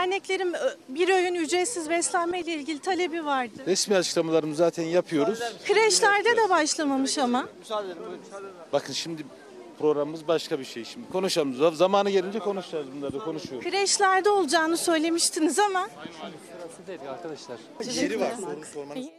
Derneklerin 0.00 0.54
bir 0.88 1.08
öğün 1.08 1.34
ücretsiz 1.34 1.90
beslenme 1.90 2.40
ile 2.40 2.54
ilgili 2.54 2.78
talebi 2.78 3.24
vardı. 3.24 3.52
Resmi 3.66 3.96
açıklamalarımızı 3.96 4.58
zaten 4.58 4.82
yapıyoruz. 4.82 5.38
Kreşlerde 5.66 6.36
de 6.36 6.50
başlamamış 6.50 7.18
ama. 7.18 7.48
Bakın 8.72 8.92
şimdi 8.92 9.24
programımız 9.78 10.28
başka 10.28 10.58
bir 10.58 10.64
şey 10.64 10.84
şimdi. 10.84 11.08
Konuşalım. 11.08 11.74
Zamanı 11.74 12.10
gelince 12.10 12.38
konuşacağız 12.38 12.86
bunları 12.96 13.18
konuşuyoruz. 13.18 13.70
Kreşlerde 13.70 14.30
olacağını 14.30 14.76
söylemiştiniz 14.76 15.58
ama 15.58 15.88
arkadaşlar. 17.10 17.58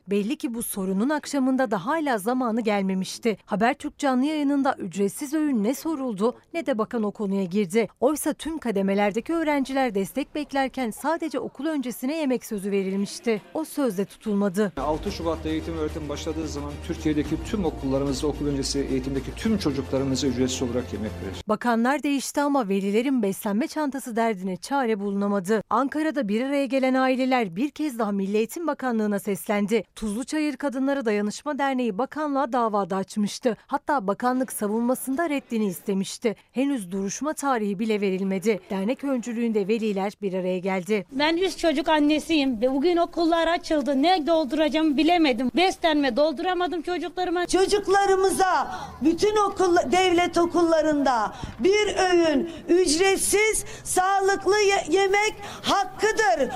Belli 0.08 0.36
ki 0.36 0.54
bu 0.54 0.64
sorunun 0.64 1.10
akşamında 1.10 1.72
da 1.72 1.86
hala 1.86 2.18
zamanı 2.18 2.62
gelmemişti. 2.62 3.38
Habertürk 3.46 3.98
canlı 3.98 4.26
yayınında 4.26 4.76
ücretsiz 4.80 5.34
öğün 5.34 5.64
ne 5.64 5.74
soruldu 5.74 6.36
ne 6.54 6.66
de 6.66 6.78
bakan 6.78 7.04
o 7.04 7.12
konuya 7.12 7.44
girdi. 7.44 7.88
Oysa 8.00 8.34
tüm 8.34 8.58
kademelerdeki 8.58 9.34
öğrenciler 9.34 9.96
destek 9.96 10.36
beklerken 10.36 10.92
sadece 10.92 11.40
okul 11.40 11.66
öncesine 11.66 12.18
yemek 12.18 12.46
sözü 12.46 12.72
verilmişti. 12.72 13.42
O 13.54 13.64
sözde 13.64 14.06
tutulmadı. 14.06 14.74
6 14.78 15.12
Şubat'ta 15.12 15.50
eğitim 15.50 15.78
öğretim 15.78 16.10
başladığı 16.10 16.48
zaman 16.48 16.72
Türkiye'deki 16.88 17.44
tüm 17.46 17.66
okullarımızda 17.66 18.28
okul 18.28 18.48
öncesi 18.48 18.80
eğitimdeki 18.80 19.36
tüm 19.36 19.58
çocuklarımıza 19.58 20.28
ücretsiz 20.28 20.62
olarak 20.62 20.94
yemek 20.94 21.12
verir. 21.12 21.44
Bakanlar 21.48 22.04
değişti 22.04 22.42
ama 22.42 22.70
velilerin 22.70 23.24
beslenme 23.24 23.68
çantası 23.68 24.16
derdine 24.16 24.58
çare 24.58 25.00
bulunamadı. 25.00 25.64
Ankara'da 25.70 26.28
bir 26.28 26.42
araya 26.42 26.66
gelen 26.66 26.94
aileler 26.94 27.41
bir 27.56 27.70
kez 27.70 28.00
daha 28.00 28.12
Milli 28.12 28.38
Eğitim 28.38 28.68
Bakanlığı'na 28.68 29.20
seslendi. 29.20 29.84
Tuzluçayır 29.96 30.58
Kadınları 30.58 31.06
Dayanışma 31.06 31.58
Derneği 31.58 31.98
bakanlığa 31.98 32.54
davada 32.54 32.96
açmıştı. 32.96 33.58
Hatta 33.68 34.08
bakanlık 34.08 34.52
savunmasında 34.54 35.30
reddini 35.30 35.66
istemişti. 35.66 36.36
Henüz 36.52 36.92
duruşma 36.92 37.34
tarihi 37.34 37.80
bile 37.80 38.02
verilmedi. 38.02 38.60
Dernek 38.70 39.04
öncülüğünde 39.04 39.68
veliler 39.68 40.14
bir 40.22 40.34
araya 40.34 40.60
geldi. 40.60 41.06
Ben 41.12 41.38
üç 41.38 41.58
çocuk 41.58 41.90
annesiyim 41.90 42.62
ve 42.62 42.72
bugün 42.74 42.98
okullar 42.98 43.48
açıldı. 43.48 44.02
Ne 44.04 44.28
dolduracağımı 44.28 44.98
bilemedim. 44.98 45.52
Beslenme 45.56 46.16
dolduramadım 46.16 46.82
çocuklarıma. 46.82 47.46
Çocuklarımıza 47.48 48.72
bütün 49.02 49.36
okul 49.36 49.78
devlet 49.92 50.38
okullarında 50.38 51.34
bir 51.60 51.96
öğün 51.98 52.50
ücretsiz 52.70 53.66
sağlıklı 53.84 54.58
ye- 54.60 54.86
yemek 54.90 55.34
hakkıdır. 55.64 56.50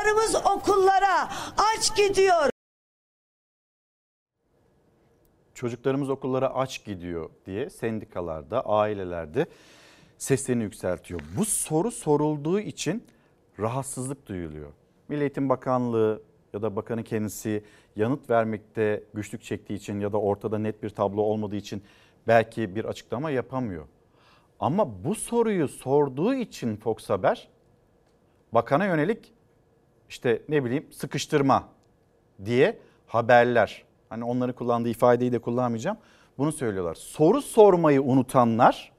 Çocuklarımız 0.00 0.34
okullara 0.34 1.28
aç 1.58 1.96
gidiyor. 1.96 2.50
Çocuklarımız 5.54 6.10
okullara 6.10 6.54
aç 6.54 6.84
gidiyor 6.84 7.30
diye 7.46 7.70
sendikalarda, 7.70 8.66
ailelerde 8.66 9.46
seslerini 10.18 10.62
yükseltiyor. 10.62 11.20
Bu 11.36 11.44
soru 11.44 11.90
sorulduğu 11.90 12.60
için 12.60 13.06
rahatsızlık 13.58 14.26
duyuluyor. 14.26 14.72
Milli 15.08 15.20
Eğitim 15.20 15.48
Bakanlığı 15.48 16.22
ya 16.52 16.62
da 16.62 16.76
bakanın 16.76 17.02
kendisi 17.02 17.64
yanıt 17.96 18.30
vermekte 18.30 19.04
güçlük 19.14 19.42
çektiği 19.42 19.74
için 19.74 20.00
ya 20.00 20.12
da 20.12 20.20
ortada 20.20 20.58
net 20.58 20.82
bir 20.82 20.90
tablo 20.90 21.22
olmadığı 21.22 21.56
için 21.56 21.82
belki 22.26 22.76
bir 22.76 22.84
açıklama 22.84 23.30
yapamıyor. 23.30 23.86
Ama 24.60 25.04
bu 25.04 25.14
soruyu 25.14 25.68
sorduğu 25.68 26.34
için 26.34 26.76
Fox 26.76 27.10
Haber 27.10 27.48
bakana 28.52 28.86
yönelik 28.86 29.32
işte 30.10 30.42
ne 30.48 30.64
bileyim 30.64 30.86
sıkıştırma 30.92 31.68
diye 32.44 32.78
haberler. 33.06 33.84
Hani 34.08 34.24
onların 34.24 34.54
kullandığı 34.54 34.88
ifadeyi 34.88 35.32
de 35.32 35.38
kullanmayacağım. 35.38 35.96
Bunu 36.38 36.52
söylüyorlar. 36.52 36.94
Soru 36.94 37.42
sormayı 37.42 38.02
unutanlar 38.02 38.92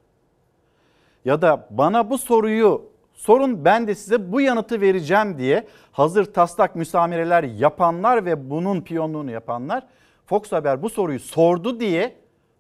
ya 1.25 1.41
da 1.41 1.67
bana 1.69 2.09
bu 2.09 2.17
soruyu 2.17 2.85
sorun 3.13 3.65
ben 3.65 3.87
de 3.87 3.95
size 3.95 4.31
bu 4.31 4.41
yanıtı 4.41 4.81
vereceğim 4.81 5.37
diye 5.37 5.67
hazır 5.91 6.33
taslak 6.33 6.75
müsamereler 6.75 7.43
yapanlar 7.43 8.25
ve 8.25 8.49
bunun 8.49 8.81
piyonluğunu 8.81 9.31
yapanlar 9.31 9.87
Fox 10.25 10.51
Haber 10.51 10.81
bu 10.81 10.89
soruyu 10.89 11.19
sordu 11.19 11.79
diye 11.79 12.15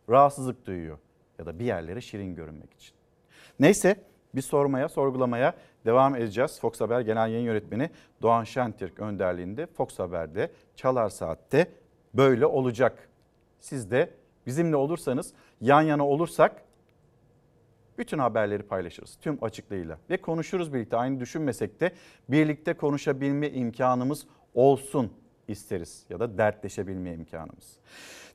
rahatsızlık 0.09 0.65
duyuyor. 0.65 0.97
Ya 1.39 1.45
da 1.45 1.59
bir 1.59 1.65
yerlere 1.65 2.01
şirin 2.01 2.35
görünmek 2.35 2.73
için. 2.73 2.93
Neyse 3.59 3.95
bir 4.35 4.41
sormaya, 4.41 4.89
sorgulamaya 4.89 5.53
devam 5.85 6.15
edeceğiz. 6.15 6.59
Fox 6.59 6.81
Haber 6.81 7.01
Genel 7.01 7.29
Yayın 7.29 7.45
Yönetmeni 7.45 7.89
Doğan 8.21 8.43
Şentürk 8.43 8.99
önderliğinde 8.99 9.65
Fox 9.65 9.99
Haber'de 9.99 10.51
Çalar 10.75 11.09
Saat'te 11.09 11.67
böyle 12.13 12.45
olacak. 12.45 13.09
Siz 13.59 13.91
de 13.91 14.09
bizimle 14.47 14.75
olursanız, 14.75 15.33
yan 15.61 15.81
yana 15.81 16.07
olursak 16.07 16.63
bütün 17.97 18.19
haberleri 18.19 18.63
paylaşırız 18.63 19.17
tüm 19.21 19.43
açıklığıyla 19.43 19.97
ve 20.09 20.17
konuşuruz 20.17 20.73
birlikte. 20.73 20.97
Aynı 20.97 21.19
düşünmesek 21.19 21.79
de 21.79 21.91
birlikte 22.29 22.73
konuşabilme 22.73 23.49
imkanımız 23.49 24.27
olsun 24.53 25.13
isteriz 25.47 26.05
ya 26.09 26.19
da 26.19 26.37
dertleşebilme 26.37 27.13
imkanımız. 27.13 27.79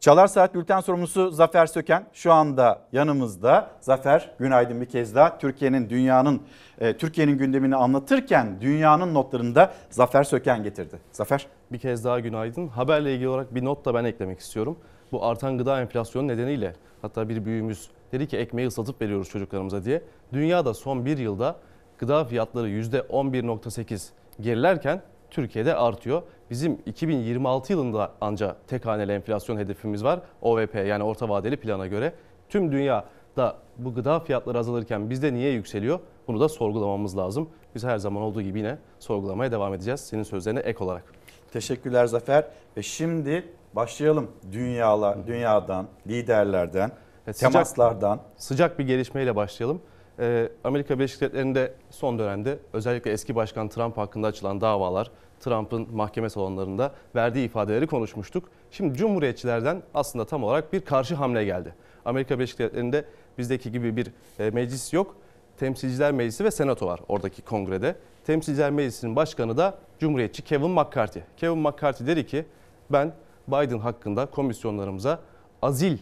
Çalar 0.01 0.27
Saat 0.27 0.55
Bülten 0.55 0.81
sorumlusu 0.81 1.31
Zafer 1.31 1.67
Söken 1.67 2.07
şu 2.13 2.33
anda 2.33 2.83
yanımızda. 2.93 3.71
Zafer 3.81 4.31
günaydın 4.39 4.81
bir 4.81 4.87
kez 4.87 5.15
daha. 5.15 5.39
Türkiye'nin 5.39 5.91
dünyanın 5.91 6.43
e, 6.79 6.97
Türkiye'nin 6.97 7.39
gündemini 7.39 7.77
anlatırken 7.77 8.61
dünyanın 8.61 9.15
notlarını 9.15 9.55
da 9.55 9.73
Zafer 9.91 10.25
Söken 10.25 10.63
getirdi. 10.63 10.99
Zafer. 11.13 11.47
Bir 11.73 11.79
kez 11.79 12.05
daha 12.05 12.21
günaydın. 12.21 12.69
Haberle 12.69 13.15
ilgili 13.15 13.29
olarak 13.29 13.55
bir 13.55 13.65
not 13.65 13.85
da 13.85 13.95
ben 13.95 14.05
eklemek 14.05 14.41
istiyorum. 14.41 14.79
Bu 15.13 15.25
artan 15.25 15.59
gıda 15.59 15.81
enflasyonu 15.81 16.29
nedeniyle 16.29 16.73
hatta 17.03 17.29
bir 17.29 17.45
büyüğümüz 17.45 17.91
dedi 18.13 18.29
ki 18.29 18.37
ekmeği 18.37 18.69
ıslatıp 18.69 19.03
veriyoruz 19.03 19.29
çocuklarımıza 19.29 19.85
diye. 19.85 20.03
Dünyada 20.33 20.75
son 20.75 21.05
bir 21.05 21.19
yılda 21.19 21.57
gıda 21.99 22.25
fiyatları 22.25 22.69
%11.8 22.71 24.09
gerilerken 24.41 25.03
Türkiye'de 25.37 25.75
artıyor. 25.75 26.23
Bizim 26.51 26.79
2026 26.87 27.73
yılında 27.73 28.13
ancak 28.21 28.69
tek 28.69 28.87
haneli 28.87 29.13
enflasyon 29.13 29.57
hedefimiz 29.57 30.05
var. 30.05 30.21
OVP 30.43 30.75
yani 30.75 31.03
orta 31.03 31.29
vadeli 31.29 31.57
plana 31.57 31.87
göre. 31.87 32.13
Tüm 32.49 32.73
dünyada 32.73 33.57
bu 33.79 33.95
gıda 33.95 34.21
fiyatları 34.21 34.59
azalırken 34.59 35.11
bizde 35.11 35.35
niye 35.35 35.53
yükseliyor? 35.53 36.01
Bunu 36.29 36.41
da 36.41 36.49
sorgulamamız 36.49 37.17
lazım. 37.17 37.49
Biz 37.75 37.85
her 37.85 37.99
zaman 37.99 38.23
olduğu 38.23 38.43
gibi 38.43 38.59
yine 38.59 38.79
sorgulamaya 38.99 39.53
devam 39.53 39.75
edeceğiz. 39.75 40.01
Senin 40.01 40.23
sözlerine 40.23 40.61
ek 40.61 40.85
olarak. 40.85 41.05
Teşekkürler 41.53 42.07
Zafer. 42.07 42.45
Ve 42.77 42.83
şimdi 42.83 43.45
başlayalım 43.73 44.31
dünyalar, 44.53 45.27
dünyadan, 45.27 45.87
liderlerden, 46.07 46.91
Evet, 47.27 47.39
temaslardan. 47.39 48.17
Sıcak, 48.17 48.43
sıcak 48.43 48.79
bir 48.79 48.87
gelişmeyle 48.87 49.37
başlayalım. 49.37 49.81
Ee, 50.19 50.49
Amerika 50.65 50.99
Birleşik 50.99 51.21
Devletleri'nde 51.21 51.75
son 51.91 52.19
dönemde 52.19 52.59
özellikle 52.73 53.11
eski 53.11 53.35
başkan 53.35 53.69
Trump 53.69 53.97
hakkında 53.97 54.27
açılan 54.27 54.61
davalar, 54.61 55.11
Trump'ın 55.41 55.89
mahkeme 55.93 56.31
salonlarında 56.31 56.93
verdiği 57.15 57.47
ifadeleri 57.47 57.87
konuşmuştuk. 57.87 58.49
Şimdi 58.71 58.99
Cumhuriyetçilerden 58.99 59.83
aslında 59.95 60.25
tam 60.25 60.45
olarak 60.45 60.73
bir 60.73 60.81
karşı 60.81 61.15
hamle 61.15 61.45
geldi. 61.45 61.75
Amerika 62.05 62.39
Birleşik 62.39 62.59
Devletleri'nde 62.59 63.05
bizdeki 63.39 63.73
gibi 63.73 63.97
bir 63.97 64.13
e, 64.39 64.51
meclis 64.51 64.93
yok. 64.93 65.17
Temsilciler 65.57 66.13
Meclisi 66.13 66.45
ve 66.45 66.51
Senato 66.51 66.87
var 66.87 67.01
oradaki 67.09 67.43
kongrede. 67.43 67.97
Temsilciler 68.27 68.71
Meclisi'nin 68.71 69.17
başkanı 69.17 69.57
da 69.57 69.79
Cumhuriyetçi 69.99 70.43
Kevin 70.43 70.71
McCarthy. 70.71 71.25
Kevin 71.37 71.59
McCarthy 71.59 72.07
dedi 72.07 72.27
ki 72.27 72.47
ben 72.91 73.13
Biden 73.49 73.79
hakkında 73.79 74.27
komisyonlarımıza 74.27 75.21
azil 75.63 75.99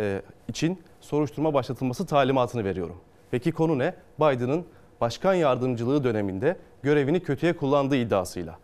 e, 0.00 0.22
için 0.48 0.82
soruşturma 1.00 1.54
başlatılması 1.54 2.06
talimatını 2.06 2.64
veriyorum. 2.64 2.96
Peki 3.30 3.52
konu 3.52 3.78
ne? 3.78 3.94
Biden'ın 4.20 4.64
başkan 5.00 5.34
yardımcılığı 5.34 6.04
döneminde 6.04 6.56
görevini 6.82 7.20
kötüye 7.20 7.56
kullandığı 7.56 7.96
iddiasıyla. 7.96 8.58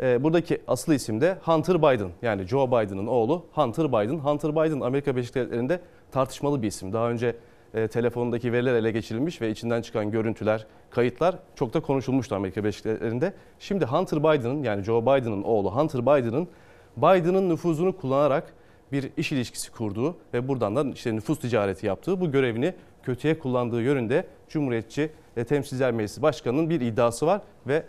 E, 0.00 0.22
buradaki 0.24 0.62
asıl 0.66 0.92
isim 0.92 1.20
de 1.20 1.36
Hunter 1.42 1.82
Biden 1.82 2.10
yani 2.22 2.46
Joe 2.46 2.66
Biden'ın 2.66 3.06
oğlu 3.06 3.46
Hunter 3.52 3.88
Biden. 3.88 4.18
Hunter 4.18 4.52
Biden 4.52 4.80
Amerika 4.80 5.16
Birleşik 5.16 5.34
Devletleri'nde 5.34 5.80
tartışmalı 6.12 6.62
bir 6.62 6.66
isim. 6.68 6.92
Daha 6.92 7.10
önce 7.10 7.36
e, 7.74 7.88
telefonundaki 7.88 8.52
veriler 8.52 8.74
ele 8.74 8.90
geçirilmiş 8.90 9.40
ve 9.40 9.50
içinden 9.50 9.82
çıkan 9.82 10.10
görüntüler, 10.10 10.66
kayıtlar 10.90 11.38
çok 11.54 11.74
da 11.74 11.80
konuşulmuştu 11.80 12.34
Amerika 12.34 12.60
Birleşik 12.60 12.84
Devletleri'nde. 12.84 13.32
Şimdi 13.58 13.84
Hunter 13.84 14.18
Biden'ın 14.18 14.62
yani 14.62 14.84
Joe 14.84 15.02
Biden'ın 15.02 15.42
oğlu 15.42 15.76
Hunter 15.76 16.02
Biden'ın 16.02 16.48
Biden'ın 16.96 17.48
nüfuzunu 17.48 17.96
kullanarak 17.96 18.54
bir 18.92 19.10
iş 19.16 19.32
ilişkisi 19.32 19.72
kurduğu 19.72 20.16
ve 20.34 20.48
buradan 20.48 20.76
da 20.76 20.84
işte 20.94 21.16
nüfus 21.16 21.38
ticareti 21.38 21.86
yaptığı 21.86 22.20
bu 22.20 22.30
görevini 22.30 22.74
kötüye 23.02 23.38
kullandığı 23.38 23.82
yönünde 23.82 24.26
Cumhuriyetçi 24.48 25.10
e, 25.36 25.44
Temsilciler 25.44 25.92
Meclisi 25.92 26.22
Başkanı'nın 26.22 26.70
bir 26.70 26.80
iddiası 26.80 27.26
var 27.26 27.40
ve 27.66 27.82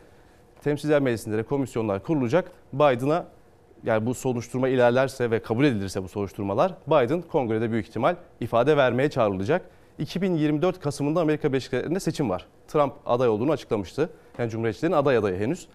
Temsilciler 0.64 1.02
Meclisi'nde 1.02 1.38
de 1.38 1.44
komisyonlar 1.44 2.04
kurulacak. 2.04 2.52
Biden'a 2.74 3.26
yani 3.84 4.06
bu 4.06 4.14
soruşturma 4.14 4.68
ilerlerse 4.68 5.32
ve 5.32 5.42
kabul 5.42 5.66
edilirse 5.66 6.04
bu 6.04 6.08
soruşturmalar 6.08 6.74
Biden 6.88 7.22
kongrede 7.22 7.72
büyük 7.72 7.88
ihtimal 7.88 8.16
ifade 8.40 8.78
vermeye 8.78 9.10
çağrılacak. 9.10 9.66
2024 10.00 10.80
Kasım'ında 10.80 11.22
Amerika 11.22 11.50
Birleşik 11.50 11.72
Devletleri'nde 11.72 12.00
seçim 12.00 12.30
var. 12.30 12.46
Trump 12.68 12.94
aday 13.06 13.30
olduğunu 13.30 13.52
açıklamıştı. 13.52 14.10
Yani 14.38 14.50
Cumhuriyetçilerin 14.50 14.94
aday 14.94 15.18
adayı 15.18 15.40
henüz. 15.40 15.68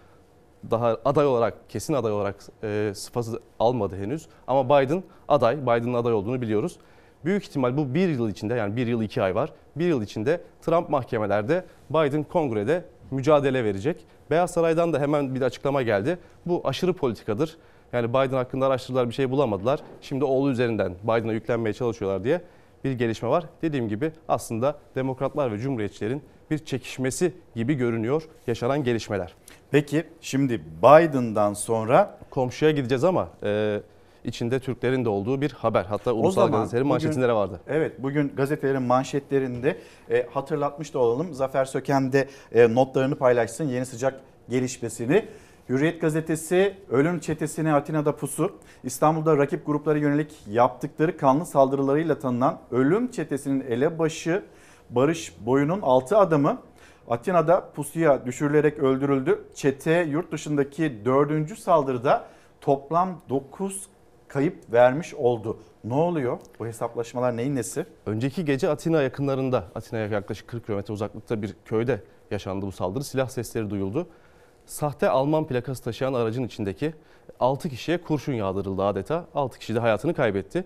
Daha 0.71 0.97
aday 1.05 1.27
olarak, 1.27 1.69
kesin 1.69 1.93
aday 1.93 2.11
olarak 2.11 2.35
e, 2.63 2.91
sıfatı 2.95 3.39
almadı 3.59 3.97
henüz. 3.97 4.27
Ama 4.47 4.65
Biden 4.65 5.03
aday, 5.27 5.61
Biden'ın 5.61 5.93
aday 5.93 6.13
olduğunu 6.13 6.41
biliyoruz. 6.41 6.77
Büyük 7.25 7.43
ihtimal 7.43 7.77
bu 7.77 7.93
bir 7.93 8.09
yıl 8.09 8.29
içinde 8.29 8.53
yani 8.53 8.75
bir 8.75 8.87
yıl 8.87 9.01
iki 9.01 9.21
ay 9.21 9.35
var. 9.35 9.53
Bir 9.75 9.87
yıl 9.87 10.01
içinde 10.01 10.41
Trump 10.61 10.89
mahkemelerde, 10.89 11.65
Biden 11.89 12.23
kongrede 12.23 12.85
mücadele 13.11 13.63
verecek. 13.63 14.05
Beyaz 14.29 14.51
Saray'dan 14.51 14.93
da 14.93 14.99
hemen 14.99 15.35
bir 15.35 15.41
açıklama 15.41 15.81
geldi. 15.81 16.17
Bu 16.45 16.61
aşırı 16.63 16.93
politikadır. 16.93 17.57
Yani 17.93 18.09
Biden 18.09 18.37
hakkında 18.37 18.65
araştırdılar 18.65 19.09
bir 19.09 19.13
şey 19.13 19.31
bulamadılar. 19.31 19.79
Şimdi 20.01 20.23
oğlu 20.23 20.51
üzerinden 20.51 20.93
Biden'a 21.03 21.33
yüklenmeye 21.33 21.73
çalışıyorlar 21.73 22.23
diye 22.23 22.41
bir 22.83 22.91
gelişme 22.91 23.29
var. 23.29 23.45
Dediğim 23.61 23.89
gibi 23.89 24.11
aslında 24.27 24.77
demokratlar 24.95 25.51
ve 25.51 25.57
cumhuriyetçilerin 25.57 26.21
bir 26.51 26.57
çekişmesi 26.57 27.33
gibi 27.55 27.73
görünüyor 27.73 28.23
yaşanan 28.47 28.83
gelişmeler. 28.83 29.33
Peki 29.71 30.03
şimdi 30.21 30.61
Biden'dan 30.83 31.53
sonra 31.53 32.19
komşuya 32.29 32.71
gideceğiz 32.71 33.03
ama 33.03 33.29
e, 33.43 33.81
içinde 34.25 34.59
Türklerin 34.59 35.05
de 35.05 35.09
olduğu 35.09 35.41
bir 35.41 35.51
haber. 35.51 35.85
Hatta 35.85 36.13
ulusal 36.13 36.45
zaman 36.45 36.59
gazetelerin 36.59 36.87
manşetinde 36.87 37.27
de 37.27 37.33
vardı. 37.33 37.59
Evet 37.67 38.03
bugün 38.03 38.33
gazetelerin 38.37 38.81
manşetlerinde 38.81 39.77
e, 40.09 40.27
hatırlatmış 40.33 40.93
da 40.93 40.99
olalım. 40.99 41.33
Zafer 41.33 41.65
Söken 41.65 42.13
de 42.13 42.27
e, 42.51 42.75
notlarını 42.75 43.15
paylaşsın 43.15 43.63
yeni 43.63 43.85
sıcak 43.85 44.21
gelişmesini. 44.49 45.25
Hürriyet 45.69 46.01
gazetesi 46.01 46.77
ölüm 46.89 47.19
çetesine 47.19 47.73
Atina'da 47.73 48.15
pusu. 48.15 48.51
İstanbul'da 48.83 49.37
rakip 49.37 49.65
gruplara 49.65 49.97
yönelik 49.97 50.33
yaptıkları 50.47 51.17
kanlı 51.17 51.45
saldırılarıyla 51.45 52.19
tanınan 52.19 52.59
ölüm 52.71 53.11
çetesinin 53.11 53.61
elebaşı 53.61 54.43
Barış 54.89 55.33
Boyun'un 55.45 55.81
6 55.81 56.17
adamı 56.17 56.61
Atina'da 57.09 57.71
pusuya 57.75 58.25
düşürülerek 58.25 58.79
öldürüldü. 58.79 59.45
Çete 59.55 60.07
yurt 60.09 60.31
dışındaki 60.31 61.05
4. 61.05 61.59
saldırıda 61.59 62.27
toplam 62.61 63.21
9 63.29 63.87
kayıp 64.27 64.73
vermiş 64.73 65.13
oldu. 65.13 65.57
Ne 65.83 65.93
oluyor? 65.93 66.39
Bu 66.59 66.67
hesaplaşmalar 66.67 67.37
neyin 67.37 67.55
nesi? 67.55 67.85
Önceki 68.05 68.45
gece 68.45 68.69
Atina 68.69 69.01
yakınlarında, 69.01 69.63
Atina'ya 69.75 70.07
yaklaşık 70.07 70.47
40 70.47 70.65
kilometre 70.65 70.93
uzaklıkta 70.93 71.41
bir 71.41 71.55
köyde 71.65 72.01
yaşandı 72.31 72.65
bu 72.65 72.71
saldırı. 72.71 73.03
Silah 73.03 73.29
sesleri 73.29 73.69
duyuldu. 73.69 74.07
Sahte 74.65 75.09
Alman 75.09 75.47
plakası 75.47 75.83
taşıyan 75.83 76.13
aracın 76.13 76.43
içindeki 76.43 76.93
6 77.39 77.69
kişiye 77.69 78.01
kurşun 78.01 78.33
yağdırıldı 78.33 78.83
adeta. 78.83 79.25
6 79.35 79.59
kişi 79.59 79.75
de 79.75 79.79
hayatını 79.79 80.13
kaybetti. 80.13 80.63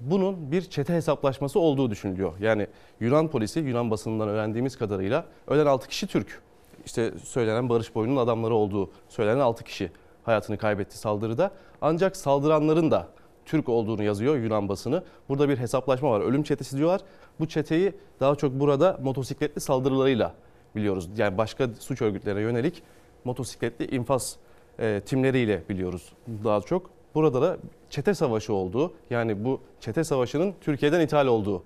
Bunun 0.00 0.52
bir 0.52 0.62
çete 0.62 0.94
hesaplaşması 0.94 1.60
olduğu 1.60 1.90
düşünülüyor. 1.90 2.32
Yani 2.40 2.66
Yunan 3.00 3.28
polisi, 3.28 3.60
Yunan 3.60 3.90
basınından 3.90 4.28
öğrendiğimiz 4.28 4.78
kadarıyla 4.78 5.24
ölen 5.48 5.66
6 5.66 5.88
kişi 5.88 6.06
Türk. 6.06 6.42
İşte 6.86 7.12
söylenen 7.24 7.68
Barış 7.68 7.94
Boyun'un 7.94 8.16
adamları 8.16 8.54
olduğu 8.54 8.90
söylenen 9.08 9.40
6 9.40 9.64
kişi 9.64 9.90
hayatını 10.24 10.58
kaybetti 10.58 10.98
saldırıda. 10.98 11.50
Ancak 11.80 12.16
saldıranların 12.16 12.90
da 12.90 13.08
Türk 13.44 13.68
olduğunu 13.68 14.02
yazıyor 14.02 14.36
Yunan 14.36 14.68
basını. 14.68 15.02
Burada 15.28 15.48
bir 15.48 15.58
hesaplaşma 15.58 16.10
var. 16.10 16.20
Ölüm 16.20 16.42
çetesi 16.42 16.76
diyorlar. 16.76 17.00
Bu 17.40 17.48
çeteyi 17.48 17.92
daha 18.20 18.34
çok 18.34 18.52
burada 18.52 18.98
motosikletli 19.02 19.60
saldırılarıyla 19.60 20.34
biliyoruz. 20.76 21.08
Yani 21.16 21.38
başka 21.38 21.68
suç 21.78 22.02
örgütlerine 22.02 22.40
yönelik 22.40 22.82
motosikletli 23.24 23.96
infaz 23.96 24.36
e, 24.78 25.02
timleriyle 25.06 25.62
biliyoruz 25.68 26.12
daha 26.44 26.60
çok. 26.60 26.90
Burada 27.14 27.42
da 27.42 27.56
çete 27.90 28.14
savaşı 28.14 28.52
olduğu 28.52 28.92
yani 29.10 29.44
bu 29.44 29.60
çete 29.80 30.04
savaşının 30.04 30.54
Türkiye'den 30.60 31.00
ithal 31.00 31.26
olduğu 31.26 31.62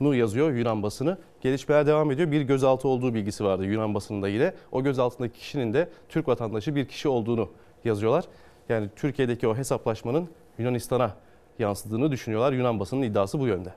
nu 0.00 0.14
yazıyor 0.14 0.52
Yunan 0.52 0.82
basını. 0.82 1.18
Gelişmeler 1.40 1.86
devam 1.86 2.10
ediyor. 2.10 2.30
Bir 2.30 2.42
gözaltı 2.42 2.88
olduğu 2.88 3.14
bilgisi 3.14 3.44
vardı 3.44 3.64
Yunan 3.64 3.94
basınında 3.94 4.28
yine. 4.28 4.54
O 4.72 4.82
gözaltındaki 4.82 5.38
kişinin 5.38 5.74
de 5.74 5.88
Türk 6.08 6.28
vatandaşı 6.28 6.74
bir 6.74 6.88
kişi 6.88 7.08
olduğunu 7.08 7.48
yazıyorlar. 7.84 8.24
Yani 8.68 8.88
Türkiye'deki 8.96 9.48
o 9.48 9.56
hesaplaşmanın 9.56 10.28
Yunanistan'a 10.58 11.14
yansıdığını 11.58 12.10
düşünüyorlar. 12.10 12.52
Yunan 12.52 12.80
basının 12.80 13.02
iddiası 13.02 13.40
bu 13.40 13.46
yönde. 13.46 13.72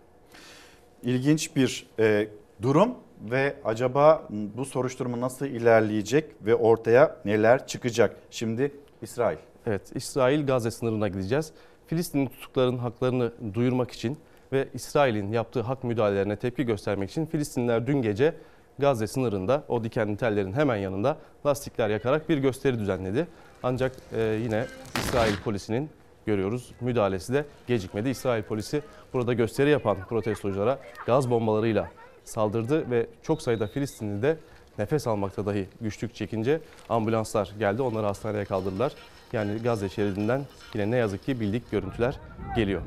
İlginç 1.04 1.56
bir 1.56 1.88
e, 2.00 2.28
durum 2.62 2.96
ve 3.32 3.56
acaba 3.66 4.28
bu 4.30 4.66
soruşturma 4.66 5.22
nasıl 5.22 5.46
ilerleyecek 5.46 6.26
ve 6.42 6.56
ortaya 6.56 7.16
neler 7.26 7.68
çıkacak? 7.68 8.16
Şimdi 8.32 8.72
İsrail. 9.02 9.38
Evet, 9.66 9.92
İsrail 9.96 10.46
Gazze 10.46 10.72
sınırına 10.72 11.08
gideceğiz. 11.08 11.52
Filistinli 11.88 12.30
tutukların 12.30 12.78
haklarını 12.78 13.32
duyurmak 13.54 13.92
için 13.92 14.18
ve 14.52 14.68
İsrail'in 14.74 15.32
yaptığı 15.32 15.62
hak 15.62 15.84
müdahalelerine 15.84 16.36
tepki 16.36 16.66
göstermek 16.66 17.10
için 17.10 17.26
Filistinliler 17.26 17.88
dün 17.88 18.02
gece 18.02 18.36
Gazze 18.80 19.08
sınırında 19.08 19.64
o 19.68 19.84
dikenli 19.84 20.18
tellerin 20.18 20.54
hemen 20.54 20.76
yanında 20.76 21.18
lastikler 21.46 21.90
yakarak 21.90 22.30
bir 22.30 22.38
gösteri 22.38 22.80
düzenledi. 22.80 23.28
Ancak 23.64 23.92
e, 24.14 24.40
yine 24.44 24.66
İsrail 24.96 25.38
polisinin 25.38 25.90
görüyoruz 26.26 26.72
müdahalesi 26.82 27.34
de 27.34 27.46
gecikmedi. 27.68 28.10
İsrail 28.10 28.44
polisi 28.44 28.82
burada 29.14 29.34
gösteri 29.34 29.70
yapan 29.70 29.98
protestoculara 30.10 30.80
gaz 31.06 31.30
bombalarıyla 31.30 31.92
saldırdı 32.24 32.92
ve 32.92 33.08
çok 33.24 33.42
sayıda 33.42 33.68
Filistinli 33.68 34.22
de 34.22 34.38
nefes 34.78 35.08
almakta 35.08 35.46
dahi 35.46 35.68
güçlük 35.82 36.16
çekince 36.16 36.60
ambulanslar 36.90 37.54
geldi. 37.60 37.82
Onları 37.82 38.06
hastaneye 38.06 38.46
kaldırdılar. 38.46 38.94
Yani 39.34 39.58
Gazze 39.64 39.90
şeridinden 39.90 40.42
yine 40.74 40.92
ne 40.92 40.98
yazık 40.98 41.26
ki 41.26 41.40
bildik 41.40 41.72
görüntüler 41.72 42.20
geliyor. 42.56 42.82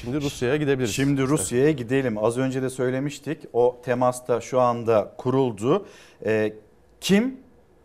Şimdi 0.00 0.20
Rusya'ya 0.20 0.56
gidebiliriz. 0.56 0.94
Şimdi 0.94 1.22
Rusya'ya 1.22 1.70
gidelim. 1.70 2.24
Az 2.24 2.38
önce 2.38 2.62
de 2.62 2.70
söylemiştik. 2.70 3.38
O 3.52 3.80
temasta 3.84 4.40
şu 4.40 4.60
anda 4.60 5.14
kuruldu. 5.18 5.86
E, 6.24 6.52
kim? 7.00 7.36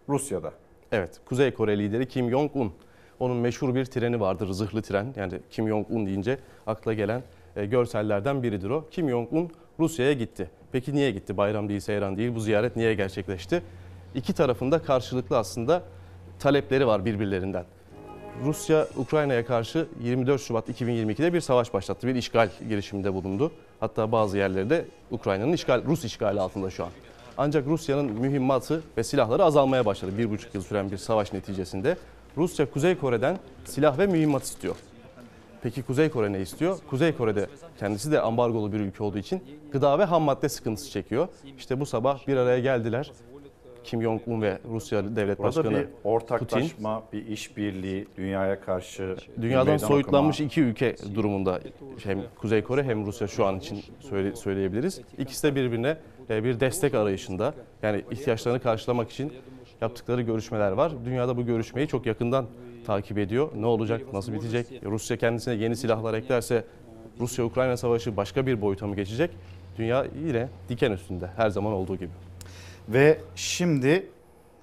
Rusya'da. 0.10 0.54
Evet, 0.92 1.20
Kuzey 1.26 1.54
Kore 1.54 1.80
lideri 1.80 2.08
Kim 2.08 2.30
Jong-un. 2.30 2.74
Onun 3.20 3.38
meşhur 3.38 3.76
bir 3.76 3.86
treni 3.86 4.20
vardır, 4.20 4.48
zırhlı 4.48 4.82
tren. 4.82 5.14
Yani 5.16 5.34
Kim 5.50 5.68
Jong-un 5.68 6.06
deyince 6.06 6.40
akla 6.68 6.94
gelen 6.94 7.24
e, 7.56 7.66
görsellerden 7.66 8.44
biridir 8.44 8.70
o. 8.70 8.88
Kim 8.92 9.10
Jong-un 9.10 9.50
Rusya'ya 9.80 10.14
gitti. 10.14 10.50
Peki 10.72 10.96
niye 10.96 11.12
gitti? 11.12 11.38
Bayram 11.38 11.70
değil, 11.70 11.80
seyran 11.80 12.18
değil. 12.18 12.36
Bu 12.36 12.40
ziyaret 12.40 12.76
niye 12.76 12.94
gerçekleşti? 12.94 13.64
İki 14.16 14.34
tarafında 14.34 14.80
karşılıklı 14.82 15.38
aslında 15.38 15.84
talepleri 16.40 16.88
var 16.88 17.06
birbirlerinden. 17.06 17.66
Rusya 18.46 18.88
Ukrayna'ya 18.98 19.46
karşı 19.46 19.88
24 20.04 20.42
Şubat 20.42 20.70
2022'de 20.70 21.34
bir 21.34 21.42
savaş 21.42 21.74
başlattı. 21.74 22.08
Bir 22.08 22.16
işgal 22.16 22.50
girişiminde 22.70 23.14
bulundu. 23.14 23.52
Hatta 23.80 24.12
bazı 24.12 24.38
yerleri 24.38 24.70
de 24.70 24.86
Ukrayna'nın 25.12 25.54
işgal, 25.54 25.86
Rus 25.86 26.06
işgali 26.06 26.40
altında 26.40 26.70
şu 26.70 26.84
an. 26.86 26.90
Ancak 27.38 27.68
Rusya'nın 27.68 28.06
mühimmatı 28.06 28.84
ve 28.98 29.04
silahları 29.04 29.44
azalmaya 29.44 29.86
başladı. 29.86 30.12
Bir 30.18 30.30
buçuk 30.30 30.56
yıl 30.56 30.62
süren 30.62 30.92
bir 30.92 30.98
savaş 30.98 31.34
neticesinde. 31.34 31.98
Rusya 32.38 32.72
Kuzey 32.72 32.98
Kore'den 32.98 33.38
silah 33.66 33.98
ve 33.98 34.08
mühimmat 34.08 34.44
istiyor. 34.44 34.76
Peki 35.62 35.84
Kuzey 35.84 36.10
Kore 36.10 36.34
ne 36.34 36.40
istiyor? 36.40 36.78
Kuzey 36.90 37.16
Kore'de 37.16 37.48
kendisi 37.80 38.12
de 38.12 38.22
ambargolu 38.22 38.74
bir 38.74 38.80
ülke 38.80 39.04
olduğu 39.04 39.18
için 39.18 39.44
gıda 39.72 40.00
ve 40.00 40.04
ham 40.06 40.24
madde 40.24 40.50
sıkıntısı 40.50 40.92
çekiyor. 40.92 41.28
İşte 41.58 41.80
bu 41.80 41.86
sabah 41.86 42.28
bir 42.28 42.38
araya 42.38 42.60
geldiler. 42.60 43.12
Kim 43.84 44.02
Jong-un 44.02 44.42
ve 44.42 44.58
Rusya 44.70 45.16
Devlet 45.16 45.40
Burada 45.40 45.48
Başkanı 45.48 45.78
bir 45.78 45.88
ortaklaşma, 46.04 47.04
bir 47.14 47.28
işbirliği, 47.28 48.08
dünyaya 48.18 48.62
karşı 48.62 49.16
Dünyadan 49.42 49.78
soyutlanmış 49.78 50.36
okuma. 50.36 50.48
iki 50.48 50.62
ülke 50.62 50.96
durumunda 51.16 51.60
hem 52.04 52.20
Kuzey 52.36 52.64
Kore 52.64 52.84
hem 52.84 53.06
Rusya 53.06 53.28
şu 53.28 53.46
an 53.46 53.58
için 53.60 53.84
söyle, 54.00 54.36
söyleyebiliriz. 54.36 55.02
İkisi 55.18 55.44
de 55.44 55.56
birbirine 55.56 55.98
bir 56.30 56.60
destek 56.60 56.94
arayışında. 56.94 57.54
Yani 57.84 58.04
ihtiyaçlarını 58.12 58.60
karşılamak 58.60 59.10
için 59.10 59.34
yaptıkları 59.82 60.22
görüşmeler 60.22 60.72
var. 60.72 60.92
Dünyada 61.06 61.38
bu 61.38 61.46
görüşmeyi 61.46 61.88
çok 61.88 62.06
yakından 62.06 62.46
takip 62.86 63.18
ediyor. 63.18 63.50
Ne 63.56 63.66
olacak, 63.66 64.14
nasıl 64.14 64.34
bitecek? 64.34 64.68
Rusya 64.84 65.18
kendisine 65.18 65.54
yeni 65.54 65.76
silahlar 65.76 66.14
eklerse 66.14 66.64
Rusya-Ukrayna 67.20 67.78
savaşı 67.78 68.18
başka 68.18 68.48
bir 68.48 68.62
boyuta 68.62 68.88
mı 68.88 68.96
geçecek? 68.96 69.32
Dünya 69.78 70.06
yine 70.26 70.50
diken 70.70 70.92
üstünde 70.92 71.28
her 71.38 71.50
zaman 71.50 71.74
olduğu 71.74 71.96
gibi. 71.96 72.12
Ve 72.90 73.18
şimdi 73.36 74.08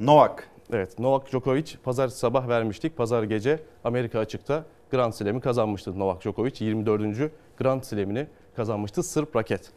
Novak. 0.00 0.48
Evet 0.72 0.98
Novak 0.98 1.30
Djokovic 1.32 1.72
pazar 1.84 2.08
sabah 2.08 2.48
vermiştik. 2.48 2.96
Pazar 2.96 3.22
gece 3.22 3.62
Amerika 3.84 4.18
açıkta 4.18 4.64
Grand 4.90 5.12
Slam'i 5.12 5.40
kazanmıştı 5.40 5.98
Novak 5.98 6.22
Djokovic. 6.22 6.52
24. 6.60 7.30
Grand 7.58 7.82
Slam'ini 7.82 8.26
kazanmıştı 8.56 9.02
Sırp 9.02 9.36
raket. 9.36 9.70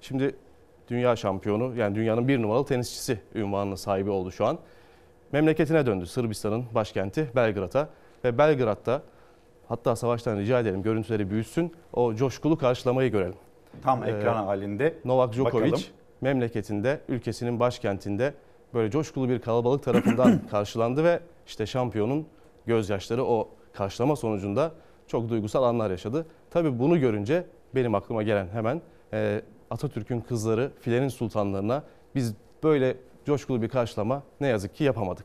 Şimdi 0.00 0.34
dünya 0.92 1.16
şampiyonu 1.16 1.76
yani 1.76 1.94
dünyanın 1.94 2.28
bir 2.28 2.42
numaralı 2.42 2.64
tenisçisi 2.64 3.20
ünvanına 3.34 3.76
sahibi 3.76 4.10
oldu 4.10 4.30
şu 4.30 4.46
an. 4.46 4.58
Memleketine 5.32 5.86
döndü 5.86 6.06
Sırbistan'ın 6.06 6.64
başkenti 6.74 7.28
Belgrad'a 7.36 7.88
ve 8.24 8.38
Belgrad'da 8.38 9.02
hatta 9.68 9.96
savaştan 9.96 10.38
rica 10.38 10.60
edelim 10.60 10.82
görüntüleri 10.82 11.30
büyüsün 11.30 11.72
o 11.92 12.14
coşkulu 12.14 12.58
karşılamayı 12.58 13.10
görelim. 13.10 13.34
Tam 13.82 14.04
Ee, 14.04 14.10
ekran 14.10 14.44
halinde. 14.44 14.94
Novak 15.04 15.32
Djokovic 15.32 15.72
Bakalım. 15.72 15.84
memleketinde, 16.20 17.00
ülkesinin 17.08 17.60
başkentinde 17.60 18.34
böyle 18.74 18.90
coşkulu 18.90 19.28
bir 19.28 19.38
kalabalık 19.38 19.82
tarafından 19.82 20.46
karşılandı 20.50 21.04
ve 21.04 21.20
işte 21.46 21.66
şampiyonun 21.66 22.26
gözyaşları 22.66 23.24
o 23.24 23.48
karşılama 23.72 24.16
sonucunda 24.16 24.72
çok 25.06 25.28
duygusal 25.28 25.62
anlar 25.62 25.90
yaşadı. 25.90 26.26
Tabii 26.50 26.78
bunu 26.78 27.00
görünce 27.00 27.44
benim 27.74 27.94
aklıma 27.94 28.22
gelen 28.22 28.48
hemen 28.48 28.82
e, 29.12 29.42
Atatürk'ün 29.72 30.20
kızları 30.20 30.70
filenin 30.80 31.08
sultanlarına 31.08 31.82
biz 32.14 32.34
böyle 32.62 32.96
coşkulu 33.26 33.62
bir 33.62 33.68
karşılama 33.68 34.22
ne 34.40 34.46
yazık 34.48 34.74
ki 34.74 34.84
yapamadık. 34.84 35.24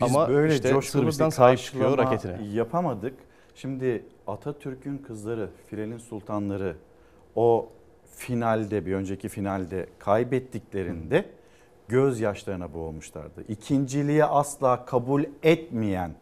Biz 0.00 0.16
Ama 0.16 0.28
böyle 0.28 0.54
işte 0.54 0.70
coşkulu 0.70 1.00
Sırbistan 1.02 1.30
bir 1.30 1.34
sahip 1.34 1.58
çıkıyor 1.58 1.98
raketine. 1.98 2.46
yapamadık. 2.52 3.14
Şimdi 3.54 4.04
Atatürk'ün 4.26 4.98
kızları, 4.98 5.48
Filenin 5.66 5.98
sultanları 5.98 6.76
o 7.34 7.68
finalde 8.16 8.86
bir 8.86 8.94
önceki 8.94 9.28
finalde 9.28 9.86
kaybettiklerinde 9.98 11.30
gözyaşlarına 11.88 12.74
boğulmuşlardı. 12.74 13.44
İkinciliğe 13.48 14.24
asla 14.24 14.84
kabul 14.84 15.24
etmeyen 15.42 16.14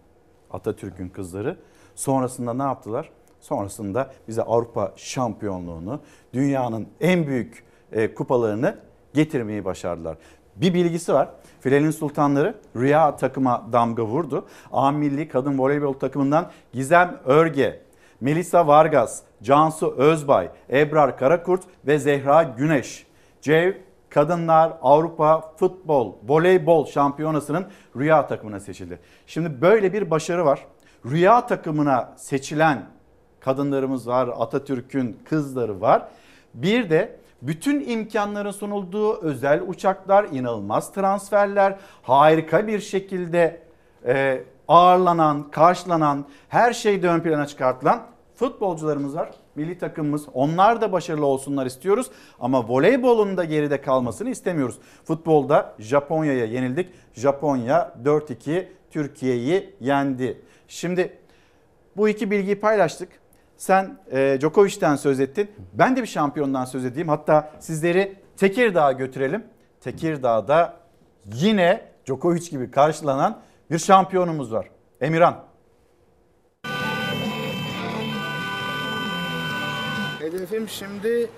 Atatürk'ün 0.51 1.09
kızları 1.09 1.57
sonrasında 1.95 2.55
ne 2.55 2.63
yaptılar? 2.63 3.11
Sonrasında 3.45 4.11
bize 4.29 4.43
Avrupa 4.43 4.93
şampiyonluğunu, 4.97 6.01
dünyanın 6.33 6.89
en 7.01 7.27
büyük 7.27 7.65
e, 7.93 8.15
kupalarını 8.15 8.79
getirmeyi 9.15 9.65
başardılar. 9.65 10.17
Bir 10.57 10.75
bilgisi 10.75 11.15
var. 11.15 11.29
Filenin 11.61 11.91
Sultanları 11.91 12.55
Rüya 12.77 13.17
takıma 13.17 13.69
damga 13.73 14.03
vurdu. 14.03 14.47
A 14.73 14.91
Milli 14.91 15.29
Kadın 15.29 15.59
Voleybol 15.59 15.93
takımından 15.93 16.51
Gizem 16.73 17.21
Örge, 17.25 17.81
Melisa 18.21 18.67
Vargas, 18.67 19.23
Cansu 19.43 19.95
Özbay, 19.97 20.51
Ebrar 20.71 21.19
Karakurt 21.19 21.63
ve 21.87 21.99
Zehra 21.99 22.43
Güneş. 22.43 23.07
Cev 23.41 23.73
Kadınlar 24.11 24.73
Avrupa 24.83 25.53
Futbol 25.57 26.13
Voleybol 26.29 26.87
Şampiyonası'nın 26.87 27.67
Rüya 27.97 28.27
takımına 28.27 28.61
seçildi. 28.61 28.99
Şimdi 29.27 29.61
böyle 29.61 29.93
bir 29.93 30.11
başarı 30.11 30.45
var. 30.45 30.67
Rüya 31.07 31.47
takımına 31.47 32.13
seçilen 32.17 32.94
kadınlarımız 33.45 34.09
var, 34.09 34.31
Atatürk'ün 34.39 35.19
kızları 35.25 35.81
var. 35.81 36.09
Bir 36.55 36.91
de 36.91 37.17
bütün 37.43 37.89
imkanların 37.89 38.51
sunulduğu 38.51 39.21
özel 39.23 39.63
uçaklar, 39.67 40.25
inanılmaz 40.25 40.93
transferler, 40.93 41.77
harika 42.03 42.67
bir 42.67 42.81
şekilde 42.81 43.61
e, 44.07 44.45
ağırlanan, 44.69 45.51
karşılanan, 45.51 46.25
her 46.49 46.73
şeyde 46.73 47.09
ön 47.09 47.21
plana 47.21 47.47
çıkartılan 47.47 48.03
futbolcularımız 48.35 49.17
var. 49.17 49.31
Milli 49.55 49.79
takımımız 49.79 50.27
onlar 50.35 50.81
da 50.81 50.93
başarılı 50.93 51.27
olsunlar 51.27 51.67
istiyoruz 51.67 52.11
ama 52.41 52.69
voleybolun 52.69 53.37
da 53.37 53.45
geride 53.45 53.81
kalmasını 53.81 54.31
istemiyoruz. 54.31 54.79
Futbolda 55.05 55.75
Japonya'ya 55.79 56.45
yenildik. 56.45 56.89
Japonya 57.15 57.95
4-2 58.05 58.67
Türkiye'yi 58.91 59.75
yendi. 59.81 60.43
Şimdi 60.69 61.19
bu 61.97 62.09
iki 62.09 62.31
bilgiyi 62.31 62.61
paylaştık. 62.61 63.24
Sen 63.65 63.99
e, 64.13 64.39
Djokovic'ten 64.41 64.97
söz 64.97 65.21
ettin. 65.21 65.51
Ben 65.73 65.97
de 65.97 66.03
bir 66.03 66.07
şampiyondan 66.07 66.65
söz 66.65 66.85
edeyim. 66.85 67.09
Hatta 67.09 67.53
sizleri 67.61 68.17
Tekirdağ'a 68.37 68.93
götürelim. 68.93 69.45
Tekirdağ'da 69.81 70.77
yine 71.35 71.89
Djokovic 72.07 72.51
gibi 72.51 72.71
karşılanan 72.71 73.41
bir 73.71 73.79
şampiyonumuz 73.79 74.53
var. 74.53 74.71
Emirhan. 75.01 75.45
Hedefim 80.19 80.69
şimdi 80.69 81.31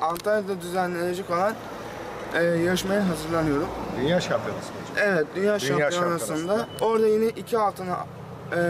Antalya'da 0.00 0.60
düzenlenecek 0.60 1.30
olan 1.30 1.54
e, 2.34 2.42
yarışmaya 2.42 3.08
hazırlanıyorum. 3.08 3.68
Dünya 4.00 4.20
şampiyonası 4.20 4.72
mı? 4.72 4.78
Evet, 4.96 5.26
Dünya, 5.36 5.60
Dünya 5.60 5.90
Şampiyonası'nda. 5.90 6.36
Şampiyonası'nda. 6.36 6.86
Orada 6.86 7.06
yine 7.06 7.26
iki 7.28 7.58
altını 7.58 7.94
e, 8.52 8.60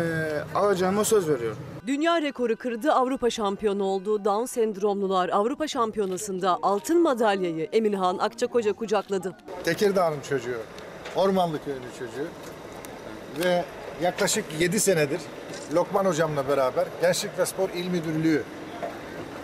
alacağıma 0.55 1.05
söz 1.05 1.29
veriyorum. 1.29 1.59
Dünya 1.87 2.23
rekoru 2.23 2.57
kırdı, 2.57 2.93
Avrupa 2.93 3.31
şampiyonu 3.31 3.85
oldu. 3.85 4.25
Down 4.25 4.45
sendromlular 4.45 5.29
Avrupa 5.29 5.69
şampiyonasında 5.69 6.59
altın 6.63 7.03
madalyayı 7.03 7.69
Emirhan 7.73 8.19
Akçakoca 8.19 8.73
kucakladı. 8.73 9.37
Tekirdağ'ın 9.65 10.21
çocuğu, 10.29 10.59
Ormanlı 11.17 11.65
köyünün 11.65 11.91
çocuğu 11.99 12.29
ve 13.45 13.65
yaklaşık 14.03 14.45
7 14.61 14.81
senedir 14.81 15.21
Lokman 15.75 16.05
hocamla 16.05 16.49
beraber 16.49 16.87
Gençlik 17.01 17.39
ve 17.39 17.47
Spor 17.47 17.71
İl 17.71 17.87
Müdürlüğü 17.87 18.43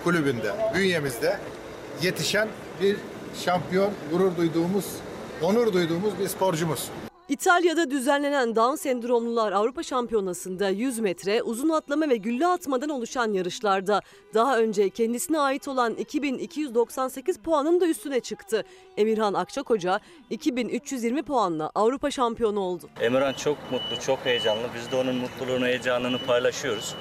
kulübünde, 0.04 0.52
bünyemizde 0.74 1.38
yetişen 2.02 2.48
bir 2.80 2.96
şampiyon, 3.44 3.90
gurur 4.10 4.36
duyduğumuz, 4.36 4.86
onur 5.42 5.72
duyduğumuz 5.72 6.18
bir 6.18 6.28
sporcumuz. 6.28 6.88
İtalya'da 7.28 7.90
düzenlenen 7.90 8.56
Down 8.56 8.74
sendromlular 8.74 9.52
Avrupa 9.52 9.82
Şampiyonası'nda 9.82 10.68
100 10.68 10.98
metre 10.98 11.42
uzun 11.42 11.68
atlama 11.68 12.08
ve 12.08 12.16
gülle 12.16 12.46
atmadan 12.46 12.88
oluşan 12.88 13.32
yarışlarda 13.32 14.00
daha 14.34 14.58
önce 14.58 14.90
kendisine 14.90 15.38
ait 15.40 15.68
olan 15.68 15.94
2298 15.94 17.38
puanın 17.38 17.80
da 17.80 17.86
üstüne 17.86 18.20
çıktı. 18.20 18.64
Emirhan 18.96 19.34
Akçakoca 19.34 20.00
2320 20.30 21.22
puanla 21.22 21.70
Avrupa 21.74 22.10
şampiyonu 22.10 22.60
oldu. 22.60 22.88
Emirhan 23.00 23.32
çok 23.32 23.56
mutlu, 23.70 24.00
çok 24.06 24.18
heyecanlı. 24.18 24.62
Biz 24.76 24.92
de 24.92 24.96
onun 24.96 25.14
mutluluğunu, 25.14 25.66
heyecanını 25.66 26.18
paylaşıyoruz. 26.18 26.94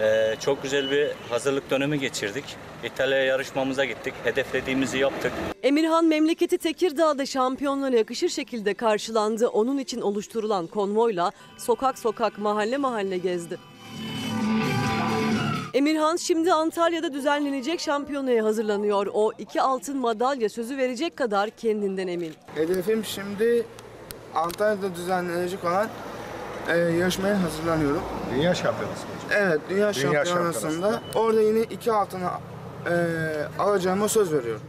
Ee, 0.00 0.36
çok 0.40 0.62
güzel 0.62 0.90
bir 0.90 1.08
hazırlık 1.30 1.70
dönemi 1.70 2.00
geçirdik. 2.00 2.44
İtalya'ya 2.84 3.24
yarışmamıza 3.24 3.84
gittik. 3.84 4.14
Hedeflediğimizi 4.24 4.98
yaptık. 4.98 5.32
Emirhan 5.62 6.04
memleketi 6.04 6.58
Tekirdağ'da 6.58 7.26
şampiyonluğa 7.26 7.90
yakışır 7.90 8.28
şekilde 8.28 8.74
karşılandı. 8.74 9.48
Onun 9.48 9.78
için 9.78 10.00
oluşturulan 10.00 10.66
konvoyla 10.66 11.32
sokak 11.58 11.98
sokak 11.98 12.38
mahalle 12.38 12.76
mahalle 12.76 13.18
gezdi. 13.18 13.58
Emirhan 15.74 16.16
şimdi 16.16 16.52
Antalya'da 16.52 17.12
düzenlenecek 17.12 17.80
şampiyonaya 17.80 18.44
hazırlanıyor. 18.44 19.06
O 19.14 19.32
iki 19.38 19.62
altın 19.62 19.98
madalya 19.98 20.48
sözü 20.48 20.76
verecek 20.76 21.16
kadar 21.16 21.50
kendinden 21.50 22.08
emin. 22.08 22.32
Hedefim 22.54 23.04
şimdi 23.04 23.66
Antalya'da 24.34 24.94
düzenlenecek 24.94 25.64
olan 25.64 25.88
e, 26.68 26.76
yarışmaya 26.76 27.42
hazırlanıyorum. 27.42 28.02
Dünya 28.34 28.54
şampiyonası 28.54 29.06
mı? 29.06 29.12
Evet, 29.30 29.60
Dünya, 29.70 29.94
Dünya 29.94 30.24
Şampiyonası'nda. 30.24 30.70
Şampiyonası'nda. 30.70 31.00
Orada 31.14 31.40
yine 31.42 31.60
iki 31.60 31.92
altını 31.92 32.28
e, 32.90 32.94
alacağıma 33.58 34.08
söz 34.08 34.32
veriyorum. 34.32 34.62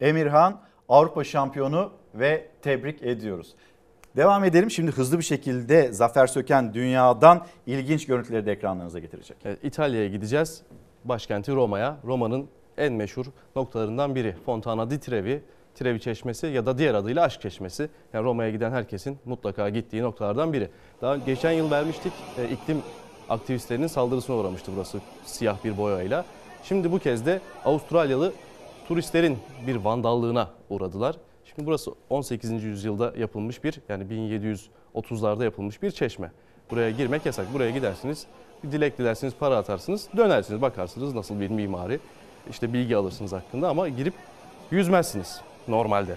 Emirhan 0.00 0.60
Avrupa 0.88 1.24
şampiyonu 1.24 1.92
ve 2.14 2.48
tebrik 2.62 3.02
ediyoruz. 3.02 3.54
Devam 4.16 4.44
edelim. 4.44 4.70
Şimdi 4.70 4.90
hızlı 4.90 5.18
bir 5.18 5.24
şekilde 5.24 5.92
Zafer 5.92 6.26
Söken 6.26 6.74
dünyadan 6.74 7.46
ilginç 7.66 8.06
görüntüleri 8.06 8.46
de 8.46 8.52
ekranlarınıza 8.52 8.98
getirecek. 8.98 9.36
Evet, 9.44 9.58
İtalya'ya 9.62 10.08
gideceğiz. 10.08 10.62
Başkenti 11.04 11.52
Roma'ya. 11.52 11.96
Roma'nın 12.04 12.48
en 12.78 12.92
meşhur 12.92 13.26
noktalarından 13.56 14.14
biri 14.14 14.36
Fontana 14.46 14.90
di 14.90 15.00
Trevi, 15.00 15.42
Trevi 15.74 16.00
Çeşmesi 16.00 16.46
ya 16.46 16.66
da 16.66 16.78
diğer 16.78 16.94
adıyla 16.94 17.22
Aşk 17.24 17.40
Çeşmesi. 17.40 17.88
Yani 18.12 18.24
Roma'ya 18.24 18.50
giden 18.50 18.70
herkesin 18.70 19.18
mutlaka 19.24 19.68
gittiği 19.68 20.02
noktalardan 20.02 20.52
biri. 20.52 20.70
Daha 21.02 21.16
geçen 21.16 21.52
yıl 21.52 21.70
vermiştik 21.70 22.12
e, 22.38 22.48
iklim 22.48 22.82
aktivistlerinin 23.28 23.86
saldırısına 23.86 24.36
uğramıştı 24.36 24.72
burası 24.76 25.00
siyah 25.24 25.64
bir 25.64 25.76
boyayla. 25.76 26.24
Şimdi 26.64 26.92
bu 26.92 26.98
kez 26.98 27.26
de 27.26 27.40
Avustralyalı 27.64 28.32
turistlerin 28.88 29.38
bir 29.66 29.76
vandallığına 29.76 30.48
uğradılar. 30.70 31.16
Şimdi 31.44 31.66
burası 31.66 31.90
18. 32.10 32.64
yüzyılda 32.64 33.12
yapılmış 33.18 33.64
bir 33.64 33.80
yani 33.88 34.04
1730'larda 34.94 35.44
yapılmış 35.44 35.82
bir 35.82 35.90
çeşme. 35.90 36.32
Buraya 36.70 36.90
girmek 36.90 37.26
yasak. 37.26 37.54
Buraya 37.54 37.70
gidersiniz, 37.70 38.26
bir 38.64 38.72
dilek 38.72 38.98
dilersiniz, 38.98 39.34
para 39.40 39.56
atarsınız, 39.56 40.08
dönersiniz, 40.16 40.62
bakarsınız 40.62 41.14
nasıl 41.14 41.40
bir 41.40 41.50
mimari. 41.50 42.00
İşte 42.50 42.72
bilgi 42.72 42.96
alırsınız 42.96 43.32
hakkında 43.32 43.68
ama 43.68 43.88
girip 43.88 44.14
yüzmezsiniz 44.70 45.40
normalde. 45.68 46.16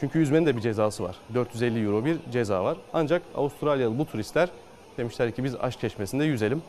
Çünkü 0.00 0.18
yüzmenin 0.18 0.46
de 0.46 0.56
bir 0.56 0.60
cezası 0.60 1.04
var. 1.04 1.16
450 1.34 1.84
euro 1.86 2.04
bir 2.04 2.18
ceza 2.32 2.64
var. 2.64 2.78
Ancak 2.92 3.22
Avustralyalı 3.34 3.98
bu 3.98 4.06
turistler 4.06 4.48
demişler 4.96 5.32
ki 5.32 5.44
biz 5.44 5.56
aşk 5.56 5.80
çeşmesinde 5.80 6.24
yüzelim. 6.24 6.62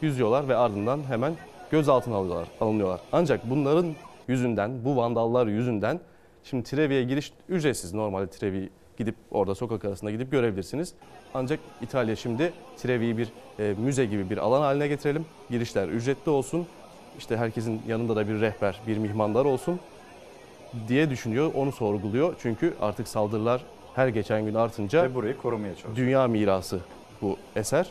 Yüzüyorlar 0.00 0.48
ve 0.48 0.56
ardından 0.56 1.00
hemen 1.08 1.34
gözaltına 1.76 2.16
alıyorlar, 2.16 2.48
alınıyorlar. 2.60 3.00
Ancak 3.12 3.50
bunların 3.50 3.94
yüzünden, 4.28 4.84
bu 4.84 4.96
vandallar 4.96 5.46
yüzünden 5.46 6.00
şimdi 6.44 6.64
Trevi'ye 6.64 7.02
giriş 7.04 7.32
ücretsiz. 7.48 7.94
Normalde 7.94 8.30
Trevi 8.30 8.70
gidip 8.96 9.14
orada 9.30 9.54
sokak 9.54 9.84
arasında 9.84 10.10
gidip 10.10 10.30
görebilirsiniz. 10.30 10.94
Ancak 11.34 11.60
İtalya 11.82 12.16
şimdi 12.16 12.52
Trevi'yi 12.76 13.18
bir 13.18 13.28
e, 13.58 13.74
müze 13.78 14.06
gibi 14.06 14.30
bir 14.30 14.38
alan 14.38 14.60
haline 14.60 14.88
getirelim. 14.88 15.26
Girişler 15.50 15.88
ücretli 15.88 16.30
olsun. 16.30 16.66
İşte 17.18 17.36
herkesin 17.36 17.82
yanında 17.88 18.16
da 18.16 18.28
bir 18.28 18.40
rehber, 18.40 18.80
bir 18.86 18.98
mihmandar 18.98 19.44
olsun 19.44 19.80
diye 20.88 21.10
düşünüyor. 21.10 21.54
Onu 21.54 21.72
sorguluyor. 21.72 22.34
Çünkü 22.42 22.74
artık 22.80 23.08
saldırılar 23.08 23.64
her 23.94 24.08
geçen 24.08 24.44
gün 24.44 24.54
artınca 24.54 25.02
Ve 25.02 25.14
burayı 25.14 25.36
korumaya 25.36 25.74
çalışıyor. 25.74 25.96
dünya 25.96 26.28
mirası 26.28 26.80
bu 27.22 27.36
eser. 27.56 27.90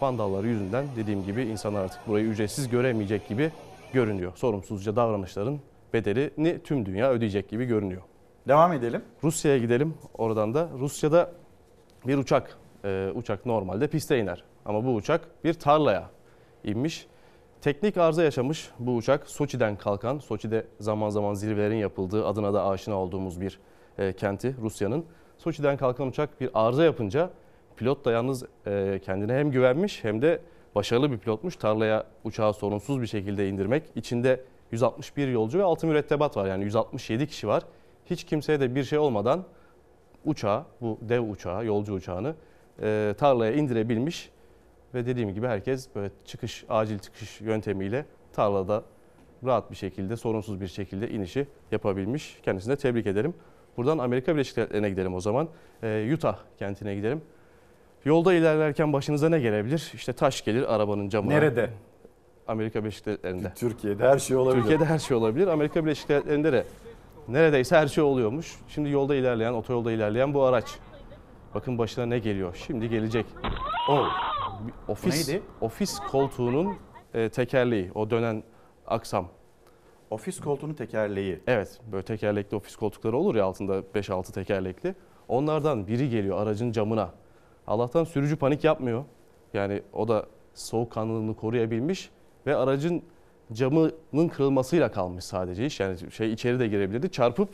Vandallar 0.00 0.44
yüzünden 0.44 0.86
dediğim 0.96 1.24
gibi 1.24 1.42
insanlar 1.42 1.84
artık 1.84 2.08
burayı 2.08 2.26
ücretsiz 2.26 2.68
göremeyecek 2.68 3.28
gibi 3.28 3.50
görünüyor. 3.92 4.32
Sorumsuzca 4.36 4.96
davranışların 4.96 5.60
bedelini 5.92 6.62
tüm 6.62 6.86
dünya 6.86 7.10
ödeyecek 7.10 7.48
gibi 7.48 7.64
görünüyor. 7.64 8.02
Devam 8.48 8.72
edelim. 8.72 9.02
Rusya'ya 9.24 9.58
gidelim 9.58 9.94
oradan 10.18 10.54
da. 10.54 10.68
Rusya'da 10.78 11.32
bir 12.06 12.18
uçak, 12.18 12.58
e, 12.84 13.10
uçak 13.14 13.46
normalde 13.46 13.86
piste 13.88 14.18
iner. 14.18 14.44
Ama 14.64 14.84
bu 14.84 14.94
uçak 14.94 15.44
bir 15.44 15.54
tarlaya 15.54 16.10
inmiş. 16.64 17.06
Teknik 17.60 17.96
arıza 17.96 18.22
yaşamış 18.22 18.70
bu 18.78 18.96
uçak. 18.96 19.30
Soçi'den 19.30 19.76
kalkan, 19.76 20.18
Soçi'de 20.18 20.66
zaman 20.80 21.08
zaman 21.08 21.34
zirvelerin 21.34 21.76
yapıldığı 21.76 22.26
adına 22.26 22.54
da 22.54 22.68
aşina 22.68 22.94
olduğumuz 22.94 23.40
bir 23.40 23.58
e, 23.98 24.12
kenti 24.12 24.56
Rusya'nın. 24.60 25.04
Soçi'den 25.38 25.76
kalkan 25.76 26.08
uçak 26.08 26.40
bir 26.40 26.50
arıza 26.54 26.84
yapınca 26.84 27.30
pilot 27.76 28.04
da 28.04 28.12
yalnız 28.12 28.44
e, 28.66 29.00
kendine 29.04 29.34
hem 29.34 29.50
güvenmiş 29.50 30.04
hem 30.04 30.22
de 30.22 30.40
başarılı 30.74 31.12
bir 31.12 31.18
pilotmuş. 31.18 31.56
Tarlaya 31.56 32.06
uçağı 32.24 32.54
sorunsuz 32.54 33.00
bir 33.00 33.06
şekilde 33.06 33.48
indirmek. 33.48 33.82
İçinde 33.94 34.44
161 34.72 35.28
yolcu 35.28 35.58
ve 35.58 35.62
6 35.62 35.86
mürettebat 35.86 36.36
var 36.36 36.46
yani 36.46 36.64
167 36.64 37.26
kişi 37.26 37.48
var. 37.48 37.62
Hiç 38.06 38.24
kimseye 38.24 38.60
de 38.60 38.74
bir 38.74 38.84
şey 38.84 38.98
olmadan 38.98 39.44
uçağı, 40.24 40.64
bu 40.80 40.98
dev 41.02 41.20
uçağı, 41.20 41.66
yolcu 41.66 41.94
uçağını 41.94 42.34
e, 42.82 43.14
tarlaya 43.18 43.52
indirebilmiş 43.52 44.30
ve 44.94 45.06
dediğim 45.06 45.34
gibi 45.34 45.46
herkes 45.46 45.88
böyle 45.94 46.10
çıkış, 46.24 46.64
acil 46.68 46.98
çıkış 46.98 47.40
yöntemiyle 47.40 48.06
tarlada 48.32 48.82
rahat 49.44 49.70
bir 49.70 49.76
şekilde, 49.76 50.16
sorunsuz 50.16 50.60
bir 50.60 50.66
şekilde 50.66 51.10
inişi 51.10 51.46
yapabilmiş. 51.72 52.38
Kendisini 52.42 52.72
de 52.72 52.76
tebrik 52.76 53.06
ederim. 53.06 53.34
Buradan 53.76 53.98
Amerika 53.98 54.34
Birleşik 54.34 54.56
Devletleri'ne 54.56 54.90
gidelim 54.90 55.14
o 55.14 55.20
zaman. 55.20 55.48
Ee, 55.82 56.10
Utah 56.14 56.38
kentine 56.58 56.94
gidelim. 56.94 57.22
Yolda 58.06 58.34
ilerlerken 58.34 58.92
başınıza 58.92 59.28
ne 59.28 59.40
gelebilir? 59.40 59.92
İşte 59.94 60.12
taş 60.12 60.44
gelir 60.44 60.74
arabanın 60.74 61.08
camına. 61.08 61.34
Nerede? 61.34 61.70
Amerika 62.48 62.80
Birleşik 62.80 63.06
Devletleri'nde. 63.06 63.52
Türkiye'de 63.54 64.08
her 64.08 64.18
şey 64.18 64.36
olabilir. 64.36 64.60
Türkiye'de 64.60 64.84
her 64.84 64.98
şey 64.98 65.16
olabilir. 65.16 65.46
Amerika 65.46 65.84
Birleşik 65.84 66.08
Devletleri'nde 66.08 66.52
de 66.52 66.64
neredeyse 67.28 67.76
her 67.76 67.86
şey 67.86 68.04
oluyormuş. 68.04 68.56
Şimdi 68.68 68.90
yolda 68.90 69.14
ilerleyen, 69.14 69.52
otoyolda 69.52 69.92
ilerleyen 69.92 70.34
bu 70.34 70.42
araç. 70.42 70.64
Bakın 71.54 71.78
başına 71.78 72.06
ne 72.06 72.18
geliyor. 72.18 72.64
Şimdi 72.66 72.88
gelecek. 72.88 73.26
O 73.90 74.04
ofis 74.88 75.28
Neydi? 75.28 75.42
ofis 75.60 75.98
koltuğunun 75.98 76.76
e, 77.14 77.28
tekerleği, 77.28 77.90
o 77.94 78.10
dönen 78.10 78.42
aksam. 78.86 79.28
Ofis 80.10 80.40
koltuğunun 80.40 80.74
tekerleği. 80.74 81.40
Evet, 81.46 81.80
böyle 81.92 82.04
tekerlekli 82.04 82.56
ofis 82.56 82.76
koltukları 82.76 83.16
olur 83.16 83.34
ya 83.34 83.44
altında 83.44 83.78
5-6 83.78 84.32
tekerlekli. 84.32 84.94
Onlardan 85.28 85.86
biri 85.86 86.10
geliyor 86.10 86.42
aracın 86.42 86.72
camına. 86.72 87.10
Allah'tan 87.66 88.04
sürücü 88.04 88.36
panik 88.36 88.64
yapmıyor. 88.64 89.04
Yani 89.54 89.82
o 89.92 90.08
da 90.08 90.26
soğukkanlılığını 90.54 91.36
koruyabilmiş 91.36 92.10
ve 92.46 92.56
aracın 92.56 93.02
camının 93.52 94.28
kırılmasıyla 94.28 94.90
kalmış 94.90 95.24
sadece 95.24 95.66
iş. 95.66 95.80
Yani 95.80 96.12
şey 96.12 96.32
içeri 96.32 96.58
de 96.58 96.68
girebilirdi. 96.68 97.10
Çarpıp 97.10 97.48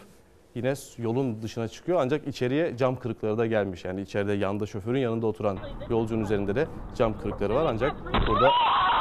yine 0.54 0.74
yolun 0.98 1.42
dışına 1.42 1.68
çıkıyor 1.68 1.98
ancak 2.00 2.26
içeriye 2.26 2.76
cam 2.76 2.96
kırıkları 2.96 3.38
da 3.38 3.46
gelmiş. 3.46 3.84
Yani 3.84 4.00
içeride 4.00 4.32
yanında 4.32 4.66
şoförün 4.66 5.00
yanında 5.00 5.26
oturan 5.26 5.58
yolcunun 5.90 6.24
üzerinde 6.24 6.54
de 6.54 6.66
cam 6.94 7.18
kırıkları 7.18 7.54
var 7.54 7.66
ancak 7.68 7.92
burada 8.28 8.50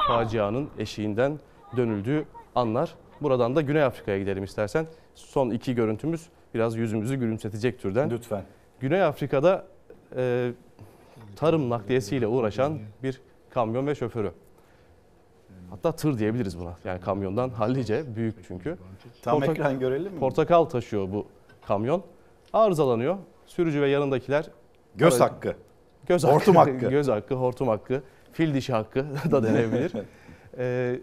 facianın 0.08 0.70
eşiğinden 0.80 1.40
dönüldüğü 1.78 2.26
anlar. 2.56 2.96
Buradan 3.22 3.56
da 3.56 3.62
Güney 3.62 3.84
Afrika'ya 3.84 4.20
gidelim 4.20 4.44
istersen. 4.44 4.86
Son 5.16 5.50
iki 5.50 5.76
görüntümüz 5.76 6.30
biraz 6.54 6.76
yüzümüzü 6.76 7.16
gülümsetecek 7.16 7.80
türden. 7.82 8.10
Lütfen. 8.10 8.44
Güney 8.80 9.04
Afrika'da 9.04 9.66
e, 10.16 10.52
tarım 11.36 11.70
nakliyesiyle 11.70 12.28
uğraşan 12.28 12.80
bir 13.04 13.22
kamyon 13.50 13.88
ve 13.88 13.96
şoförü. 13.96 14.32
Hatta 15.70 15.92
tır 15.92 16.18
diyebiliriz 16.18 16.60
buna. 16.60 16.74
Yani 16.86 17.02
kamyondan 17.02 17.50
hallice 17.50 18.16
büyük 18.16 18.48
çünkü. 18.48 18.78
Tam 19.22 19.44
ekran 19.44 19.80
görelim 19.80 20.14
mi? 20.14 20.20
Portakal 20.20 20.66
taşıyor 20.66 21.12
bu 21.12 21.26
kamyon. 21.68 22.04
Arızalanıyor. 22.54 23.18
Sürücü 23.46 23.82
ve 23.82 23.90
yanındakiler 23.90 24.50
Göz 24.96 25.14
aracı- 25.14 25.34
hakkı. 25.34 25.56
Göz 26.08 26.24
Hortum 26.24 26.56
hakkı, 26.56 26.72
hakkı. 26.72 26.90
göz 26.90 27.08
hakkı, 27.08 27.36
hortum 27.36 27.68
hakkı, 27.68 28.02
fil 28.32 28.54
dişi 28.54 28.74
hakkı 28.74 29.06
da 29.32 29.44
denebilir. 29.44 29.92
ee, 30.58 31.00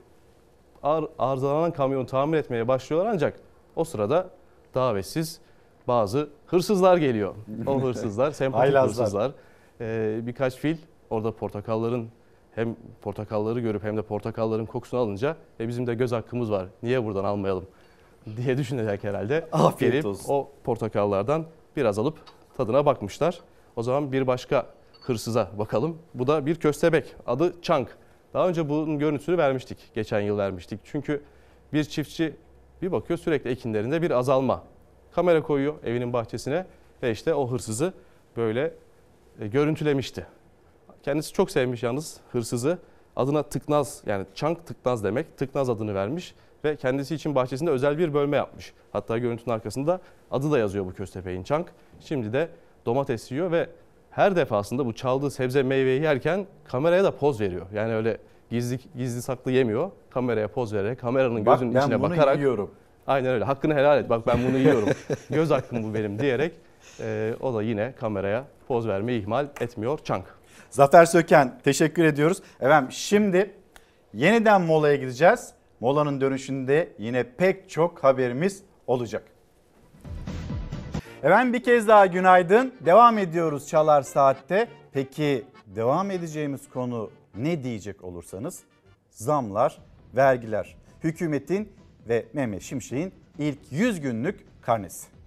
ar, 0.82 1.04
arızalanan 1.18 1.72
kamyonu 1.72 2.06
tamir 2.06 2.38
etmeye 2.38 2.68
başlıyorlar 2.68 3.10
ancak 3.12 3.40
o 3.76 3.84
sırada 3.84 4.30
davetsiz 4.74 5.40
bazı 5.88 6.28
hırsızlar 6.46 6.96
geliyor. 6.96 7.34
O 7.66 7.82
hırsızlar, 7.82 8.30
sempatik 8.30 8.74
hırsızlar. 8.76 9.32
Ee, 9.80 10.20
birkaç 10.22 10.56
fil 10.56 10.76
orada 11.10 11.36
portakalların 11.36 12.08
hem 12.54 12.76
portakalları 13.02 13.60
görüp 13.60 13.82
hem 13.84 13.96
de 13.96 14.02
portakalların 14.02 14.66
kokusunu 14.66 15.00
alınca 15.00 15.36
e 15.60 15.68
bizim 15.68 15.86
de 15.86 15.94
göz 15.94 16.12
hakkımız 16.12 16.50
var. 16.50 16.66
Niye 16.82 17.04
buradan 17.04 17.24
almayalım 17.24 17.66
diye 18.36 18.58
düşünerek 18.58 19.04
herhalde 19.04 19.48
Afiyet 19.52 19.92
gelip 19.92 20.06
olsun. 20.06 20.32
o 20.32 20.50
portakallardan 20.64 21.44
biraz 21.76 21.98
alıp 21.98 22.18
tadına 22.56 22.86
bakmışlar. 22.86 23.40
O 23.76 23.82
zaman 23.82 24.12
bir 24.12 24.26
başka 24.26 24.66
hırsıza 25.00 25.50
bakalım. 25.58 25.98
Bu 26.14 26.26
da 26.26 26.46
bir 26.46 26.54
köstebek. 26.54 27.14
Adı 27.26 27.54
Chunk. 27.62 27.88
Daha 28.34 28.48
önce 28.48 28.68
bunun 28.68 28.98
görüntüsünü 28.98 29.38
vermiştik. 29.38 29.78
Geçen 29.94 30.20
yıl 30.20 30.38
vermiştik. 30.38 30.80
Çünkü 30.84 31.22
bir 31.72 31.84
çiftçi 31.84 32.34
bir 32.82 32.92
bakıyor 32.92 33.18
sürekli 33.18 33.50
ekinlerinde 33.50 34.02
bir 34.02 34.10
azalma. 34.10 34.62
Kamera 35.12 35.42
koyuyor 35.42 35.74
evinin 35.84 36.12
bahçesine 36.12 36.66
ve 37.02 37.10
işte 37.10 37.34
o 37.34 37.50
hırsızı 37.50 37.92
böyle 38.36 38.64
e, 38.64 38.72
görüntülemişti. 39.46 40.26
Kendisi 41.02 41.32
çok 41.32 41.50
sevmiş 41.50 41.82
yalnız 41.82 42.20
hırsızı. 42.32 42.78
Adına 43.16 43.42
Tıknaz 43.42 44.02
yani 44.06 44.26
Çank 44.34 44.66
Tıknaz 44.66 45.04
demek. 45.04 45.38
Tıknaz 45.38 45.70
adını 45.70 45.94
vermiş 45.94 46.34
ve 46.64 46.76
kendisi 46.76 47.14
için 47.14 47.34
bahçesinde 47.34 47.70
özel 47.70 47.98
bir 47.98 48.14
bölme 48.14 48.36
yapmış. 48.36 48.72
Hatta 48.92 49.18
görüntünün 49.18 49.54
arkasında 49.54 50.00
adı 50.30 50.50
da 50.50 50.58
yazıyor 50.58 50.86
bu 50.86 50.92
köstebeğin 50.92 51.42
Çank. 51.42 51.72
Şimdi 52.00 52.32
de 52.32 52.48
domates 52.86 53.32
yiyor 53.32 53.52
ve 53.52 53.68
her 54.10 54.36
defasında 54.36 54.86
bu 54.86 54.92
çaldığı 54.92 55.30
sebze 55.30 55.62
meyveyi 55.62 56.02
yerken 56.02 56.46
kameraya 56.64 57.04
da 57.04 57.16
poz 57.16 57.40
veriyor. 57.40 57.66
Yani 57.74 57.94
öyle 57.94 58.18
gizli 58.50 58.78
gizli 58.96 59.22
saklı 59.22 59.52
yemiyor. 59.52 59.90
Kameraya 60.10 60.48
poz 60.48 60.74
vererek 60.74 61.00
kameranın 61.00 61.46
Bak 61.46 61.54
gözünün 61.58 61.74
ben 61.74 61.80
içine 61.80 62.00
bunu 62.00 62.10
bakarak 62.10 62.36
yiyorum. 62.36 62.70
Aynen 63.06 63.30
öyle. 63.30 63.44
Hakkını 63.44 63.74
helal 63.74 63.98
et. 63.98 64.10
Bak 64.10 64.26
ben 64.26 64.38
bunu 64.48 64.58
yiyorum. 64.58 64.88
Göz 65.30 65.50
hakkım 65.50 65.82
bu 65.82 65.94
benim 65.94 66.18
diyerek 66.18 66.52
e, 67.00 67.34
o 67.40 67.54
da 67.54 67.62
yine 67.62 67.92
kameraya 68.00 68.44
poz 68.68 68.88
vermeyi 68.88 69.22
ihmal 69.22 69.46
etmiyor 69.60 69.98
Çank. 70.04 70.24
Zafer 70.70 71.04
Söken 71.04 71.58
teşekkür 71.64 72.04
ediyoruz. 72.04 72.42
Efendim 72.60 72.92
şimdi 72.92 73.54
yeniden 74.14 74.62
molaya 74.62 74.96
gideceğiz. 74.96 75.52
Molanın 75.80 76.20
dönüşünde 76.20 76.88
yine 76.98 77.22
pek 77.22 77.70
çok 77.70 78.04
haberimiz 78.04 78.62
olacak. 78.86 79.22
Efendim 81.22 81.52
bir 81.52 81.62
kez 81.62 81.88
daha 81.88 82.06
günaydın. 82.06 82.74
Devam 82.80 83.18
ediyoruz 83.18 83.68
Çalar 83.68 84.02
Saat'te. 84.02 84.68
Peki 84.92 85.44
devam 85.66 86.10
edeceğimiz 86.10 86.68
konu 86.68 87.10
ne 87.34 87.64
diyecek 87.64 88.04
olursanız? 88.04 88.62
Zamlar, 89.10 89.78
vergiler. 90.16 90.76
Hükümetin 91.04 91.72
ve 92.08 92.24
Mehmet 92.32 92.62
Şimşek'in 92.62 93.12
ilk 93.38 93.58
100 93.70 94.00
günlük 94.00 94.46
karnesi. 94.62 95.17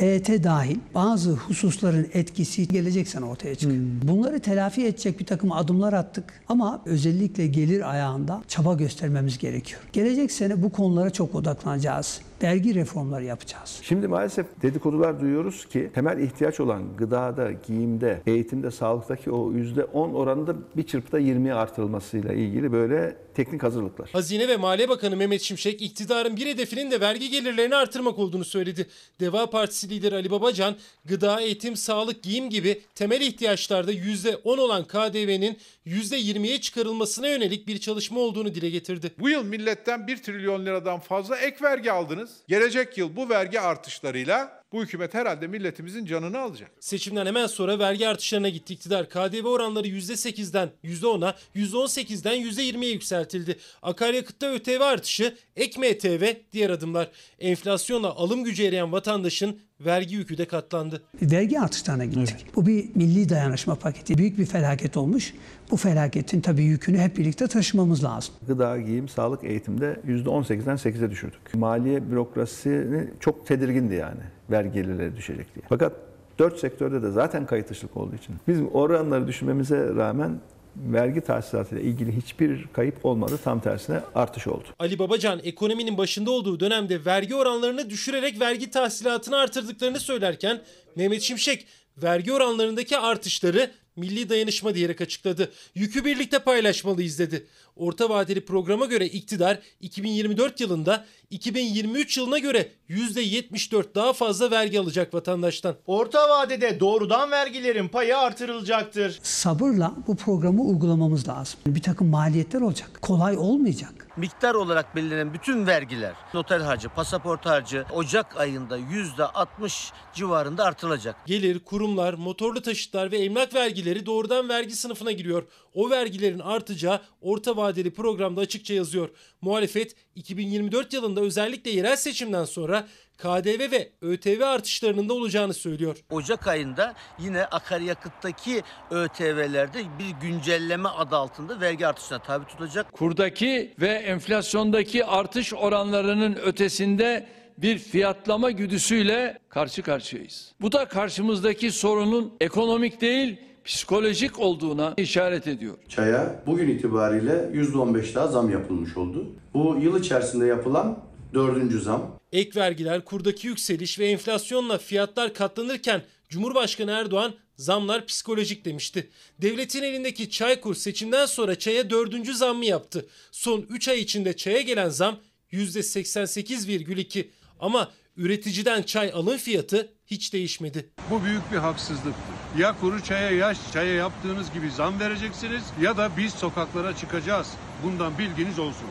EYT 0.00 0.44
dahil 0.44 0.78
bazı 0.94 1.30
hususların 1.30 2.08
etkisi 2.14 2.68
gelecek 2.68 3.08
sene 3.08 3.24
ortaya 3.24 3.54
çıkıyor. 3.54 3.82
Bunları 4.02 4.40
telafi 4.40 4.86
edecek 4.86 5.20
bir 5.20 5.26
takım 5.26 5.52
adımlar 5.52 5.92
attık 5.92 6.24
ama 6.48 6.82
özellikle 6.86 7.46
gelir 7.46 7.90
ayağında 7.90 8.42
çaba 8.48 8.74
göstermemiz 8.74 9.38
gerekiyor. 9.38 9.80
Gelecek 9.92 10.32
sene 10.32 10.62
bu 10.62 10.72
konulara 10.72 11.10
çok 11.10 11.34
odaklanacağız. 11.34 12.20
Vergi 12.42 12.74
reformları 12.74 13.24
yapacağız. 13.24 13.80
Şimdi 13.82 14.08
maalesef 14.08 14.46
dedikodular 14.62 15.20
duyuyoruz 15.20 15.66
ki 15.66 15.90
temel 15.94 16.18
ihtiyaç 16.18 16.60
olan 16.60 16.96
gıdada, 16.96 17.52
giyimde, 17.52 18.22
eğitimde, 18.26 18.70
sağlıktaki 18.70 19.30
o 19.30 19.52
%10 19.52 20.12
oranında 20.12 20.56
bir 20.76 20.82
çırpıda 20.82 21.20
20'ye 21.20 21.54
artırılmasıyla 21.54 22.32
ilgili 22.32 22.72
böyle 22.72 23.16
teknik 23.34 23.62
hazırlıklar. 23.62 24.10
Hazine 24.12 24.48
ve 24.48 24.56
Maliye 24.56 24.88
Bakanı 24.88 25.16
Mehmet 25.16 25.42
Şimşek 25.42 25.82
iktidarın 25.82 26.36
bir 26.36 26.46
hedefinin 26.46 26.90
de 26.90 27.00
vergi 27.00 27.30
gelirlerini 27.30 27.76
artırmak 27.76 28.18
olduğunu 28.18 28.44
söyledi. 28.44 28.86
Deva 29.20 29.50
Partisi 29.50 29.90
lideri 29.90 30.14
Ali 30.14 30.30
Babacan 30.30 30.76
gıda, 31.04 31.40
eğitim, 31.40 31.76
sağlık, 31.76 32.22
giyim 32.22 32.50
gibi 32.50 32.80
temel 32.94 33.20
ihtiyaçlarda 33.20 33.92
%10 33.92 34.60
olan 34.60 34.84
KDV'nin 34.84 35.58
%20'ye 35.86 36.60
çıkarılmasına 36.60 37.28
yönelik 37.28 37.66
bir 37.66 37.78
çalışma 37.78 38.20
olduğunu 38.20 38.54
dile 38.54 38.70
getirdi. 38.70 39.12
Bu 39.18 39.28
yıl 39.28 39.44
milletten 39.44 40.06
1 40.06 40.22
trilyon 40.22 40.66
liradan 40.66 41.00
fazla 41.00 41.36
ek 41.36 41.56
vergi 41.62 41.92
aldınız. 41.92 42.25
Gelecek 42.48 42.98
yıl 42.98 43.16
bu 43.16 43.28
vergi 43.28 43.60
artışlarıyla 43.60 44.62
bu 44.72 44.82
hükümet 44.82 45.14
herhalde 45.14 45.46
milletimizin 45.46 46.06
canını 46.06 46.38
alacak. 46.38 46.70
Seçimden 46.80 47.26
hemen 47.26 47.46
sonra 47.46 47.78
vergi 47.78 48.08
artışlarına 48.08 48.48
gitti 48.48 48.74
iktidar. 48.74 49.08
KDV 49.08 49.46
oranları 49.46 49.88
%8'den 49.88 50.70
%10'a, 50.84 51.34
%18'den 51.54 52.36
%20'ye 52.36 52.92
yükseltildi. 52.92 53.58
Akaryakıtta 53.82 54.46
ÖTV 54.46 54.80
artışı, 54.80 55.36
ek 55.56 55.80
MTV, 55.80 56.34
diğer 56.52 56.70
adımlar. 56.70 57.10
Enflasyonla 57.38 58.08
alım 58.08 58.44
gücü 58.44 58.64
eriyen 58.64 58.92
vatandaşın 58.92 59.60
vergi 59.80 60.14
yükü 60.14 60.38
de 60.38 60.44
katlandı. 60.44 61.02
Vergi 61.22 61.60
artışlarına 61.60 62.04
gittik. 62.04 62.46
Bu 62.56 62.66
bir 62.66 62.96
milli 62.96 63.28
dayanışma 63.28 63.74
paketi. 63.74 64.18
Büyük 64.18 64.38
bir 64.38 64.46
felaket 64.46 64.96
olmuş. 64.96 65.34
Bu 65.70 65.76
felaketin 65.76 66.40
tabii 66.40 66.64
yükünü 66.64 66.98
hep 66.98 67.16
birlikte 67.16 67.46
taşımamız 67.46 68.04
lazım. 68.04 68.34
Gıda, 68.46 68.78
giyim, 68.78 69.08
sağlık, 69.08 69.44
eğitimde 69.44 70.00
%18'den 70.06 70.76
8'e 70.76 71.10
düşürdük. 71.10 71.54
Maliye 71.54 72.10
bürokrasisi 72.10 73.10
çok 73.20 73.46
tedirgindi 73.46 73.94
yani 73.94 74.20
vergi 74.50 74.72
gelirleri 74.72 75.16
düşecek 75.16 75.54
diye. 75.54 75.64
Fakat 75.68 75.92
dört 76.38 76.58
sektörde 76.58 77.02
de 77.02 77.10
zaten 77.10 77.46
kayıt 77.46 77.70
dışılık 77.70 77.96
olduğu 77.96 78.14
için 78.14 78.36
biz 78.48 78.60
oranları 78.72 79.26
düşürmemize 79.26 79.94
rağmen 79.94 80.40
vergi 80.76 81.20
tahsilatıyla 81.20 81.84
ilgili 81.84 82.16
hiçbir 82.16 82.66
kayıp 82.72 83.06
olmadı. 83.06 83.38
Tam 83.44 83.60
tersine 83.60 84.00
artış 84.14 84.46
oldu. 84.46 84.64
Ali 84.78 84.98
Babacan 84.98 85.40
ekonominin 85.44 85.98
başında 85.98 86.30
olduğu 86.30 86.60
dönemde 86.60 87.04
vergi 87.04 87.34
oranlarını 87.34 87.90
düşürerek 87.90 88.40
vergi 88.40 88.70
tahsilatını 88.70 89.36
artırdıklarını 89.36 90.00
söylerken 90.00 90.60
Mehmet 90.96 91.22
Şimşek 91.22 91.66
vergi 91.96 92.32
oranlarındaki 92.32 92.98
artışları 92.98 93.70
milli 93.96 94.28
dayanışma 94.28 94.74
diyerek 94.74 95.00
açıkladı. 95.00 95.52
Yükü 95.74 96.04
birlikte 96.04 96.38
paylaşmalıyız 96.38 97.18
dedi. 97.18 97.46
Orta 97.76 98.08
vadeli 98.08 98.44
programa 98.44 98.86
göre 98.86 99.06
iktidar 99.06 99.58
2024 99.80 100.60
yılında 100.60 101.04
2023 101.30 102.16
yılına 102.16 102.38
göre 102.38 102.68
%74 102.90 103.94
daha 103.94 104.12
fazla 104.12 104.50
vergi 104.50 104.80
alacak 104.80 105.14
vatandaştan. 105.14 105.76
Orta 105.86 106.28
vadede 106.28 106.80
doğrudan 106.80 107.30
vergilerin 107.30 107.88
payı 107.88 108.18
artırılacaktır. 108.18 109.18
Sabırla 109.22 109.94
bu 110.06 110.16
programı 110.16 110.62
uygulamamız 110.62 111.28
lazım. 111.28 111.60
Bir 111.66 111.82
takım 111.82 112.08
maliyetler 112.08 112.60
olacak. 112.60 112.90
Kolay 113.02 113.36
olmayacak. 113.36 113.95
Miktar 114.16 114.54
olarak 114.54 114.96
belirlenen 114.96 115.34
bütün 115.34 115.66
vergiler, 115.66 116.14
noter 116.34 116.60
harcı, 116.60 116.88
pasaport 116.88 117.46
harcı 117.46 117.84
Ocak 117.92 118.36
ayında 118.36 118.78
%60 118.78 119.92
civarında 120.14 120.64
artırılacak. 120.64 121.26
Gelir, 121.26 121.58
kurumlar, 121.58 122.14
motorlu 122.14 122.62
taşıtlar 122.62 123.12
ve 123.12 123.18
emlak 123.18 123.54
vergileri 123.54 124.06
doğrudan 124.06 124.48
vergi 124.48 124.76
sınıfına 124.76 125.12
giriyor. 125.12 125.42
O 125.74 125.90
vergilerin 125.90 126.38
artacağı 126.38 127.00
orta 127.20 127.56
vadeli 127.56 127.94
programda 127.94 128.40
açıkça 128.40 128.74
yazıyor. 128.74 129.08
Muhalefet 129.40 129.96
2024 130.14 130.92
yılında 130.92 131.20
özellikle 131.20 131.70
yerel 131.70 131.96
seçimden 131.96 132.44
sonra 132.44 132.88
KDV 133.18 133.70
ve 133.70 133.88
ÖTV 134.02 134.42
artışlarının 134.42 135.08
da 135.08 135.14
olacağını 135.14 135.54
söylüyor. 135.54 135.96
Ocak 136.10 136.46
ayında 136.46 136.94
yine 137.18 137.44
akaryakıttaki 137.44 138.62
ÖTV'lerde 138.90 139.78
bir 139.98 140.28
güncelleme 140.28 140.88
adı 140.88 141.16
altında 141.16 141.60
vergi 141.60 141.86
artışına 141.86 142.18
tabi 142.18 142.46
tutulacak. 142.46 142.92
Kurdaki 142.92 143.74
ve 143.80 143.88
enflasyondaki 143.88 145.04
artış 145.04 145.54
oranlarının 145.54 146.34
ötesinde 146.34 147.26
bir 147.58 147.78
fiyatlama 147.78 148.50
güdüsüyle 148.50 149.38
karşı 149.48 149.82
karşıyayız. 149.82 150.52
Bu 150.60 150.72
da 150.72 150.84
karşımızdaki 150.88 151.72
sorunun 151.72 152.32
ekonomik 152.40 153.00
değil 153.00 153.40
psikolojik 153.64 154.38
olduğuna 154.38 154.94
işaret 154.96 155.46
ediyor. 155.46 155.74
Çaya 155.88 156.42
bugün 156.46 156.68
itibariyle 156.68 157.50
%15 157.54 158.14
daha 158.14 158.26
zam 158.26 158.50
yapılmış 158.50 158.96
oldu. 158.96 159.26
Bu 159.54 159.78
yıl 159.80 160.00
içerisinde 160.00 160.46
yapılan 160.46 160.98
dördüncü 161.34 161.80
zam. 161.80 162.18
Ek 162.32 162.60
vergiler, 162.60 163.04
kurdaki 163.04 163.46
yükseliş 163.46 163.98
ve 163.98 164.06
enflasyonla 164.06 164.78
fiyatlar 164.78 165.34
katlanırken 165.34 166.02
Cumhurbaşkanı 166.28 166.90
Erdoğan 166.90 167.34
zamlar 167.56 168.06
psikolojik 168.06 168.64
demişti. 168.64 169.10
Devletin 169.42 169.82
elindeki 169.82 170.30
Çaykur 170.30 170.74
seçimden 170.74 171.26
sonra 171.26 171.58
çaya 171.58 171.90
dördüncü 171.90 172.34
zammı 172.34 172.64
yaptı. 172.64 173.06
Son 173.32 173.66
3 173.68 173.88
ay 173.88 174.00
içinde 174.00 174.36
çaya 174.36 174.60
gelen 174.60 174.88
zam 174.88 175.16
%88,2 175.52 177.28
ama 177.60 177.90
üreticiden 178.16 178.82
çay 178.82 179.12
alım 179.12 179.36
fiyatı 179.36 179.92
hiç 180.06 180.32
değişmedi. 180.32 180.90
Bu 181.10 181.24
büyük 181.24 181.52
bir 181.52 181.56
haksızlıktır. 181.56 182.36
Ya 182.58 182.80
kuru 182.80 183.02
çaya 183.02 183.30
ya 183.30 183.54
çaya 183.72 183.94
yaptığınız 183.94 184.52
gibi 184.52 184.70
zam 184.70 185.00
vereceksiniz 185.00 185.62
ya 185.80 185.96
da 185.96 186.10
biz 186.16 186.32
sokaklara 186.32 186.96
çıkacağız. 186.96 187.48
Bundan 187.84 188.18
bilginiz 188.18 188.58
olsun. 188.58 188.86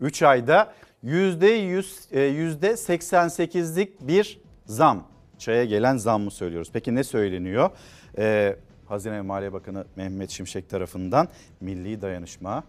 3 0.00 0.22
ayda 0.22 0.72
%100, 1.04 2.08
e, 2.12 2.20
%88'lik 2.20 4.08
bir 4.08 4.40
zam. 4.66 5.06
Çaya 5.38 5.64
gelen 5.64 5.96
zam 5.96 6.22
mı 6.22 6.30
söylüyoruz? 6.30 6.70
Peki 6.72 6.94
ne 6.94 7.04
söyleniyor? 7.04 7.70
Ee, 8.18 8.56
Hazine 8.86 9.12
ve 9.12 9.20
Maliye 9.20 9.52
Bakanı 9.52 9.84
Mehmet 9.96 10.30
Şimşek 10.30 10.70
tarafından 10.70 11.28
milli 11.60 12.02
dayanışma, 12.02 12.64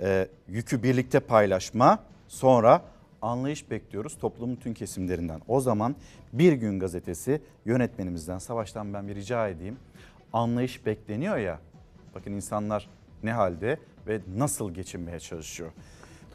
e, 0.00 0.28
yükü 0.48 0.82
birlikte 0.82 1.20
paylaşma, 1.20 1.98
sonra 2.28 2.82
anlayış 3.22 3.70
bekliyoruz 3.70 4.18
toplumun 4.18 4.56
tüm 4.56 4.74
kesimlerinden. 4.74 5.40
O 5.48 5.60
zaman 5.60 5.96
Bir 6.32 6.52
Gün 6.52 6.80
Gazetesi 6.80 7.40
yönetmenimizden 7.64 8.38
Savaş'tan 8.38 8.94
ben 8.94 9.08
bir 9.08 9.14
rica 9.14 9.48
edeyim. 9.48 9.76
Anlayış 10.32 10.86
bekleniyor 10.86 11.36
ya, 11.36 11.58
bakın 12.14 12.32
insanlar 12.32 12.88
ne 13.22 13.32
halde 13.32 13.78
ve 14.06 14.20
nasıl 14.36 14.74
geçinmeye 14.74 15.20
çalışıyor. 15.20 15.70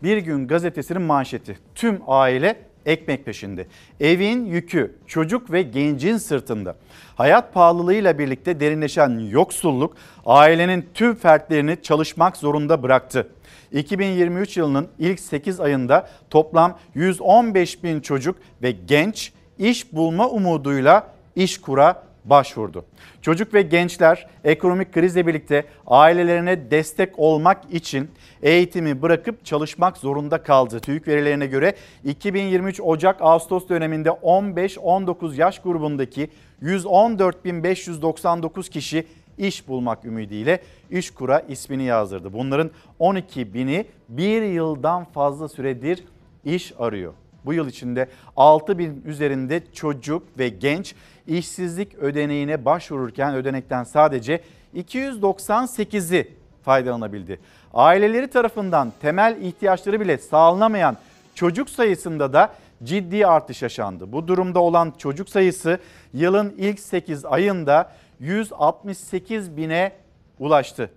Bir 0.04 0.18
Gün 0.18 0.48
Gazetesi'nin 0.48 1.02
manşeti 1.02 1.58
tüm 1.76 2.02
aile 2.08 2.56
ekmek 2.86 3.26
peşinde. 3.26 3.68
Evin 4.00 4.46
yükü 4.46 4.96
çocuk 5.08 5.52
ve 5.52 5.62
gencin 5.62 6.18
sırtında. 6.18 6.76
Hayat 7.16 7.54
pahalılığıyla 7.54 8.20
birlikte 8.20 8.60
derinleşen 8.60 9.20
yoksulluk 9.20 9.96
ailenin 10.26 10.90
tüm 10.94 11.16
fertlerini 11.16 11.78
çalışmak 11.82 12.38
zorunda 12.38 12.84
bıraktı. 12.84 13.28
2023 13.72 14.58
yılının 14.58 14.88
ilk 15.00 15.20
8 15.20 15.60
ayında 15.60 16.10
toplam 16.30 16.80
115 16.96 17.84
bin 17.84 18.00
çocuk 18.00 18.36
ve 18.62 18.72
genç 18.72 19.34
iş 19.58 19.94
bulma 19.94 20.30
umuduyla 20.30 21.08
iş 21.36 21.62
kura 21.62 22.04
başvurdu. 22.26 22.86
Çocuk 23.22 23.54
ve 23.54 23.62
gençler 23.62 24.28
ekonomik 24.44 24.94
krizle 24.94 25.28
birlikte 25.28 25.66
ailelerine 25.88 26.72
destek 26.72 27.20
olmak 27.20 27.74
için 27.74 28.12
eğitimi 28.42 29.02
bırakıp 29.02 29.46
çalışmak 29.46 29.98
zorunda 29.98 30.44
kaldı. 30.44 30.80
TÜİK 30.80 31.08
verilerine 31.08 31.46
göre 31.46 31.76
2023 32.04 32.82
Ocak-Ağustos 32.82 33.70
döneminde 33.70 34.10
15-19 34.10 35.36
yaş 35.36 35.60
grubundaki 35.60 36.30
114.599 36.64 38.70
kişi 38.70 39.08
iş 39.38 39.68
bulmak 39.68 40.06
ümidiyle 40.06 40.60
İşkur'a 40.90 41.40
ismini 41.40 41.84
yazdırdı. 41.84 42.34
Bunların 42.34 42.72
12 43.00 43.54
bini 43.54 43.86
bir 44.10 44.42
yıldan 44.42 45.06
fazla 45.06 45.50
süredir 45.50 46.04
iş 46.46 46.74
arıyor. 46.80 47.14
Bu 47.46 47.54
yıl 47.54 47.68
içinde 47.68 48.08
6 48.38 48.78
bin 48.78 49.02
üzerinde 49.06 49.64
çocuk 49.74 50.24
ve 50.38 50.50
genç 50.50 50.96
işsizlik 51.28 51.96
ödeneğine 51.96 52.66
başvururken 52.66 53.36
ödenekten 53.36 53.84
sadece 53.84 54.42
298'i 54.76 56.28
faydalanabildi. 56.64 57.40
Aileleri 57.74 58.28
tarafından 58.28 58.94
temel 59.02 59.38
ihtiyaçları 59.42 60.00
bile 60.00 60.18
sağlanamayan 60.18 60.98
çocuk 61.36 61.70
sayısında 61.70 62.34
da 62.34 62.54
ciddi 62.84 63.28
artış 63.28 63.62
yaşandı. 63.62 64.12
Bu 64.12 64.28
durumda 64.28 64.60
olan 64.60 64.94
çocuk 64.98 65.30
sayısı 65.30 65.80
yılın 66.14 66.54
ilk 66.58 66.80
8 66.80 67.26
ayında 67.26 67.92
168 68.20 69.58
bine 69.58 69.92
ulaştı. 70.40 70.92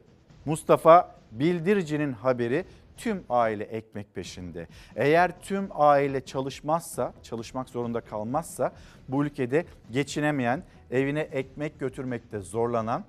Mustafa 0.45 1.15
Bildirici'nin 1.33 2.13
haberi 2.13 2.65
tüm 2.97 3.25
aile 3.31 3.65
ekmek 3.65 4.15
peşinde. 4.15 4.67
Eğer 4.97 5.41
tüm 5.41 5.69
aile 5.71 6.25
çalışmazsa, 6.25 7.13
çalışmak 7.23 7.69
zorunda 7.69 8.01
kalmazsa 8.01 8.73
bu 9.09 9.25
ülkede 9.25 9.65
geçinemeyen, 9.91 10.63
evine 10.91 11.21
ekmek 11.21 11.81
götürmekte 11.81 12.39
zorlanan, 12.39 13.05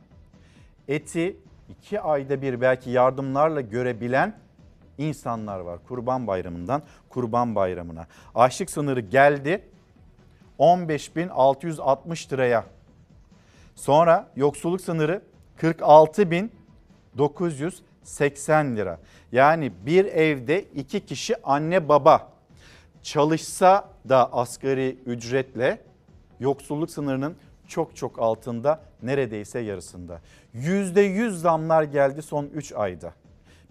eti 0.88 1.38
iki 1.70 2.02
ayda 2.02 2.42
bir 2.42 2.62
belki 2.62 2.90
yardımlarla 2.90 3.62
görebilen 3.62 4.36
insanlar 4.98 5.60
var. 5.60 5.80
Kurban 5.88 6.28
Bayramı'ndan 6.28 6.82
Kurban 7.10 7.56
Bayramı'na. 7.56 8.08
Açlık 8.36 8.70
sınırı 8.70 9.00
geldi 9.00 9.62
15.660 10.60 12.34
liraya. 12.34 12.66
Sonra 13.76 14.32
yoksulluk 14.36 14.82
sınırı 14.82 15.22
46.980 18.06 18.76
lira. 18.76 19.00
Yani 19.32 19.72
bir 19.86 20.06
evde 20.06 20.62
iki 20.64 21.06
kişi 21.06 21.44
anne 21.44 21.90
baba 21.90 22.32
çalışsa 23.04 23.90
da 24.10 24.34
asgari 24.34 24.98
ücretle 25.06 25.82
yoksulluk 26.40 26.92
sınırının 26.92 27.36
çok 27.68 27.96
çok 27.96 28.20
altında 28.20 28.82
neredeyse 29.04 29.60
yarısında. 29.60 30.22
%100 30.56 31.30
zamlar 31.30 31.84
geldi 31.84 32.22
son 32.22 32.46
3 32.46 32.74
ayda. 32.76 33.14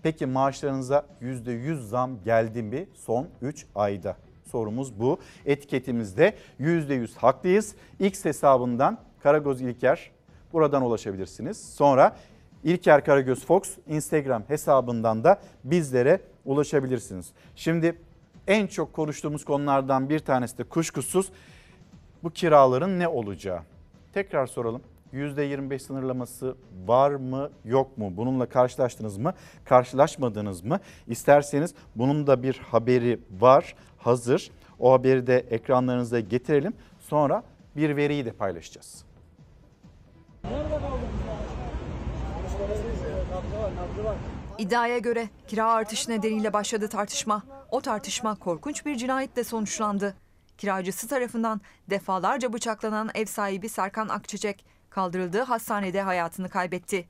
Peki 0.03 0.27
maaşlarınıza 0.27 1.07
%100 1.23 1.75
zam 1.75 2.23
geldi 2.25 2.63
mi 2.63 2.87
son 2.95 3.29
3 3.43 3.67
ayda? 3.75 4.17
Sorumuz 4.51 5.01
bu. 5.01 5.19
Etiketimizde 5.47 6.35
%100 6.61 7.17
haklıyız. 7.17 7.75
X 8.01 8.25
hesabından 8.25 8.99
Karagöz 9.23 9.61
İlker 9.61 10.11
buradan 10.53 10.83
ulaşabilirsiniz. 10.83 11.75
Sonra 11.75 12.17
İlker 12.65 13.05
Karagöz 13.05 13.45
Fox 13.47 13.63
Instagram 13.87 14.43
hesabından 14.49 15.25
da 15.25 15.41
bizlere 15.65 16.21
ulaşabilirsiniz. 16.45 17.33
Şimdi 17.57 17.99
en 18.47 18.67
çok 18.67 18.93
konuştuğumuz 18.93 19.45
konulardan 19.45 20.09
bir 20.09 20.19
tanesi 20.19 20.59
de 20.59 20.65
kuşkusuz 20.65 21.33
bu 22.23 22.31
kiraların 22.31 22.99
ne 22.99 23.09
olacağı. 23.09 23.61
Tekrar 24.13 24.47
soralım. 24.47 24.83
%25 25.13 25.79
sınırlaması 25.79 26.57
var 26.87 27.11
mı 27.11 27.51
yok 27.65 27.99
mu? 27.99 28.13
Bununla 28.17 28.47
karşılaştınız 28.47 29.19
mı? 29.19 29.35
Karşılaşmadınız 29.65 30.65
mı? 30.65 30.81
İsterseniz 31.07 31.75
bunun 31.97 32.27
da 32.27 32.43
bir 32.43 32.59
haberi 32.59 33.21
var 33.41 33.75
hazır. 33.99 34.51
O 34.79 34.93
haberi 34.93 35.27
de 35.27 35.39
ekranlarınıza 35.39 36.21
getirelim. 36.21 36.73
Sonra 37.01 37.43
bir 37.77 37.97
veriyi 37.97 38.25
de 38.25 38.33
paylaşacağız. 38.33 39.05
İddiaya 44.59 44.99
göre 44.99 45.29
kira 45.49 45.73
artışı 45.73 46.11
nedeniyle 46.11 46.53
başladı 46.53 46.89
tartışma. 46.89 47.43
O 47.71 47.81
tartışma 47.81 48.35
korkunç 48.35 48.87
bir 48.87 48.97
cinayetle 48.97 49.45
sonuçlandı. 49.45 50.15
Kiracısı 50.59 51.09
tarafından 51.09 51.61
defalarca 51.91 52.53
bıçaklanan 52.53 53.11
ev 53.15 53.27
sahibi 53.27 53.69
Serkan 53.69 54.09
Akçiçek 54.09 54.65
Kaldırıldığı 54.91 55.43
hastanede 55.43 56.03
hayatını 56.03 56.49
kaybetti. 56.49 57.09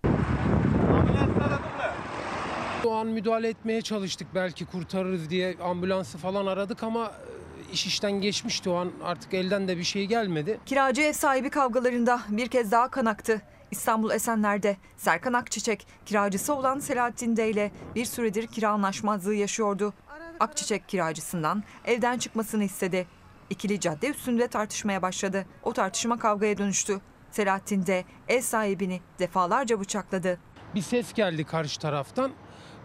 O 2.85 2.95
an 2.95 3.07
müdahale 3.07 3.49
etmeye 3.49 3.83
çalıştık 3.83 4.29
belki 4.35 4.67
kurtarırız 4.67 5.31
diye 5.31 5.57
ambulansı 5.63 6.19
falan 6.19 6.47
aradık 6.47 6.83
ama 6.83 7.07
e, 7.07 7.73
iş 7.73 7.87
işten 7.87 8.13
geçmişti 8.13 8.71
o 8.71 8.75
an 8.75 8.93
artık 9.05 9.35
elden 9.35 9.69
de 9.69 9.77
bir 9.77 9.85
şey 9.85 10.07
gelmedi. 10.07 10.61
Kiracı 10.67 11.03
ev 11.03 11.13
sahibi 11.13 11.51
kavgalarında 11.51 12.21
bir 12.29 12.49
kez 12.49 12.73
daha 12.73 12.89
kan 12.89 13.07
aktı. 13.07 13.43
İstanbul 13.75 14.11
Esenler'de 14.11 14.77
Serkan 14.97 15.33
Akçiçek 15.33 15.87
kiracısı 16.07 16.55
olan 16.55 16.79
Selahattin 16.79 17.37
D 17.37 17.51
ile 17.51 17.71
bir 17.95 18.05
süredir 18.05 18.47
kira 18.47 18.69
anlaşmazlığı 18.69 19.35
yaşıyordu. 19.35 19.93
Akçiçek 20.41 20.89
kiracısından 20.89 21.65
evden 21.85 22.19
çıkmasını 22.19 22.65
istedi. 22.65 23.07
İkili 23.51 23.81
cadde 23.81 24.09
üstünde 24.09 24.49
tartışmaya 24.49 25.03
başladı. 25.03 25.47
O 25.63 25.73
tartışma 25.73 26.19
kavgaya 26.19 26.59
dönüştü. 26.59 27.01
Selahattin 27.31 27.87
D 27.87 28.05
ev 28.29 28.41
sahibini 28.41 29.01
defalarca 29.19 29.81
bıçakladı. 29.81 30.39
Bir 30.75 30.83
ses 30.83 31.13
geldi 31.13 31.45
karşı 31.45 31.81
taraftan. 31.81 32.31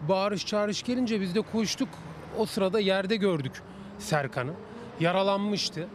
Bağırış 0.09 0.45
çağırış 0.45 0.83
gelince 0.83 1.21
biz 1.21 1.35
de 1.35 1.41
koştuk. 1.41 1.89
O 2.37 2.45
sırada 2.45 2.79
yerde 2.79 3.15
gördük 3.15 3.61
Serkan'ı. 3.99 4.53
Yaralanmıştı. 4.99 5.87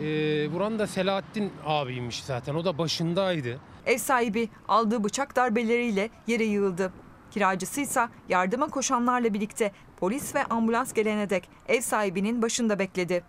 Ee, 0.00 0.48
vuran 0.48 0.78
da 0.78 0.86
Selahattin 0.86 1.52
abiymiş 1.66 2.24
zaten. 2.24 2.54
O 2.54 2.64
da 2.64 2.78
başındaydı. 2.78 3.60
Ev 3.86 3.98
sahibi 3.98 4.48
aldığı 4.68 5.04
bıçak 5.04 5.36
darbeleriyle 5.36 6.10
yere 6.26 6.44
yığıldı. 6.44 6.92
Kiracısı 7.30 7.80
ise 7.80 8.08
yardıma 8.28 8.66
koşanlarla 8.66 9.34
birlikte 9.34 9.72
polis 9.96 10.34
ve 10.34 10.44
ambulans 10.44 10.92
gelene 10.92 11.30
dek 11.30 11.48
ev 11.68 11.80
sahibinin 11.80 12.42
başında 12.42 12.78
bekledi. 12.78 13.24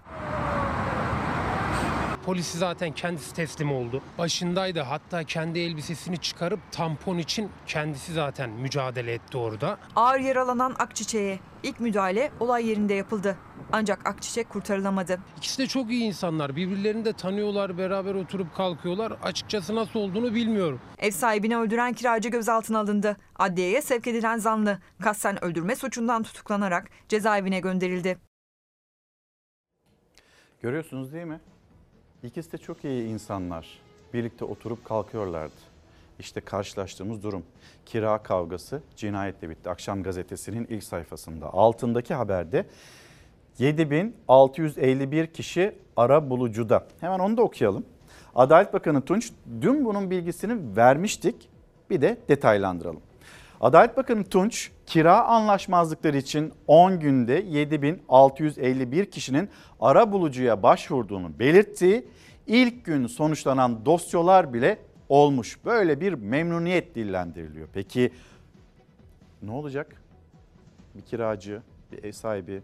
Polisi 2.26 2.58
zaten 2.58 2.92
kendisi 2.92 3.34
teslim 3.34 3.72
oldu. 3.72 4.02
Başındaydı 4.18 4.80
hatta 4.80 5.24
kendi 5.24 5.60
elbisesini 5.60 6.18
çıkarıp 6.18 6.60
tampon 6.72 7.18
için 7.18 7.50
kendisi 7.68 8.14
zaten 8.14 8.50
mücadele 8.50 9.14
etti 9.14 9.38
orada. 9.38 9.78
Ağır 9.96 10.20
yaralanan 10.20 10.76
Akçiçek'e 10.80 11.40
ilk 11.64 11.80
müdahale 11.80 12.32
olay 12.40 12.68
yerinde 12.68 12.94
yapıldı. 12.94 13.38
Ancak 13.72 14.08
Akçiçek 14.10 14.50
kurtarılamadı. 14.50 15.20
İkisi 15.38 15.58
de 15.58 15.68
çok 15.68 15.92
iyi 15.92 16.04
insanlar. 16.04 16.56
Birbirlerini 16.56 17.06
de 17.06 17.14
tanıyorlar, 17.14 17.78
beraber 17.78 18.16
oturup 18.16 18.56
kalkıyorlar. 18.56 19.14
Açıkçası 19.24 19.76
nasıl 19.76 20.00
olduğunu 20.00 20.36
bilmiyorum. 20.36 20.80
Ev 21.00 21.12
sahibini 21.12 21.58
öldüren 21.58 21.94
kiracı 21.94 22.30
gözaltına 22.30 22.80
alındı. 22.80 23.18
Adliyeye 23.36 23.82
sevk 23.82 24.08
edilen 24.08 24.38
zanlı 24.38 24.80
kasten 25.02 25.44
öldürme 25.44 25.76
suçundan 25.76 26.24
tutuklanarak 26.24 26.90
cezaevine 27.10 27.60
gönderildi. 27.60 28.18
Görüyorsunuz 30.62 31.14
değil 31.14 31.26
mi? 31.26 31.40
İkisi 32.24 32.52
de 32.52 32.58
çok 32.58 32.84
iyi 32.86 33.04
insanlar. 33.04 33.80
Birlikte 34.14 34.46
oturup 34.46 34.86
kalkıyorlardı. 34.86 35.56
İşte 36.20 36.42
karşılaştığımız 36.42 37.24
durum. 37.24 37.44
Kira 37.86 38.18
kavgası 38.24 38.82
cinayetle 38.96 39.50
bitti. 39.50 39.70
Akşam 39.70 40.04
gazetesinin 40.04 40.68
ilk 40.70 40.84
sayfasında. 40.84 41.54
Altındaki 41.54 42.14
haberde 42.14 42.66
7651 43.60 45.28
kişi 45.28 45.76
ara 45.98 46.30
bulucuda. 46.30 46.88
Hemen 47.00 47.20
onu 47.20 47.38
da 47.38 47.42
okuyalım. 47.42 47.86
Adalet 48.36 48.74
Bakanı 48.74 49.02
Tunç 49.02 49.32
dün 49.62 49.86
bunun 49.86 50.12
bilgisini 50.12 50.76
vermiştik. 50.78 51.50
Bir 51.90 52.02
de 52.02 52.18
detaylandıralım. 52.30 53.02
Adalet 53.62 53.98
Bakanı 53.98 54.24
Tunç 54.24 54.72
kira 54.92 55.26
anlaşmazlıkları 55.26 56.18
için 56.18 56.54
10 56.68 57.00
günde 57.00 57.34
7651 57.34 59.12
kişinin 59.12 59.50
ara 59.80 60.12
bulucuya 60.12 60.64
başvurduğunu 60.64 61.40
belirtti. 61.40 62.08
İlk 62.48 62.86
gün 62.86 63.08
sonuçlanan 63.08 63.86
dosyalar 63.86 64.54
bile 64.54 64.80
olmuş. 65.10 65.66
Böyle 65.66 66.02
bir 66.02 66.14
memnuniyet 66.14 66.96
dillendiriliyor. 66.96 67.68
Peki 67.74 68.12
ne 69.42 69.52
olacak? 69.52 70.02
Bir 70.96 71.02
kiracı, 71.02 71.62
bir 71.92 72.04
ev 72.04 72.12
sahibi, 72.12 72.62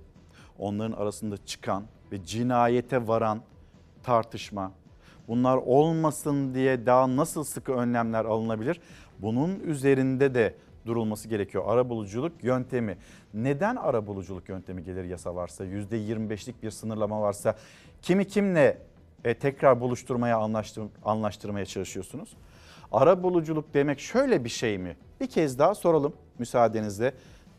onların 0.59 0.97
arasında 0.97 1.37
çıkan 1.45 1.83
ve 2.11 2.25
cinayete 2.25 3.07
varan 3.07 3.41
tartışma. 4.03 4.71
Bunlar 5.27 5.57
olmasın 5.57 6.53
diye 6.53 6.85
daha 6.85 7.15
nasıl 7.15 7.43
sıkı 7.43 7.71
önlemler 7.71 8.25
alınabilir? 8.25 8.81
Bunun 9.19 9.59
üzerinde 9.59 10.35
de 10.35 10.53
durulması 10.87 11.27
gerekiyor. 11.27 11.63
Arabuluculuk 11.67 12.43
yöntemi. 12.43 12.97
Neden 13.33 13.75
arabuluculuk 13.75 14.49
yöntemi 14.49 14.83
gelir 14.83 15.03
yasa 15.03 15.35
varsa, 15.35 15.65
%25'lik 15.65 16.63
bir 16.63 16.71
sınırlama 16.71 17.21
varsa 17.21 17.55
kimi 18.01 18.27
kimle 18.27 18.77
e, 19.23 19.33
tekrar 19.33 19.81
buluşturmaya 19.81 20.37
anlaştır, 20.37 20.83
anlaştırmaya 21.05 21.65
çalışıyorsunuz? 21.65 22.29
Arabuluculuk 22.91 23.73
demek 23.73 23.99
şöyle 23.99 24.43
bir 24.43 24.49
şey 24.49 24.77
mi? 24.77 24.97
Bir 25.21 25.27
kez 25.27 25.59
daha 25.59 25.75
soralım 25.75 26.13
müsaadenizle. 26.39 27.13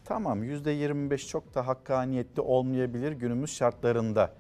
Tamam 0.05 0.45
%25 0.45 1.27
çok 1.27 1.55
da 1.55 1.67
hakkaniyetli 1.67 2.43
olmayabilir 2.43 3.13
günümüz 3.13 3.57
şartlarında. 3.57 4.33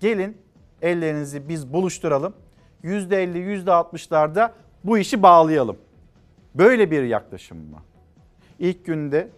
Gelin 0.00 0.36
ellerinizi 0.82 1.48
biz 1.48 1.72
buluşturalım. 1.72 2.34
%50 2.84 3.64
%60'larda 3.64 4.52
bu 4.84 4.98
işi 4.98 5.22
bağlayalım. 5.22 5.76
Böyle 6.54 6.90
bir 6.90 7.02
yaklaşım 7.02 7.58
mı? 7.58 7.82
İlk 8.58 8.86
günde 8.86 9.28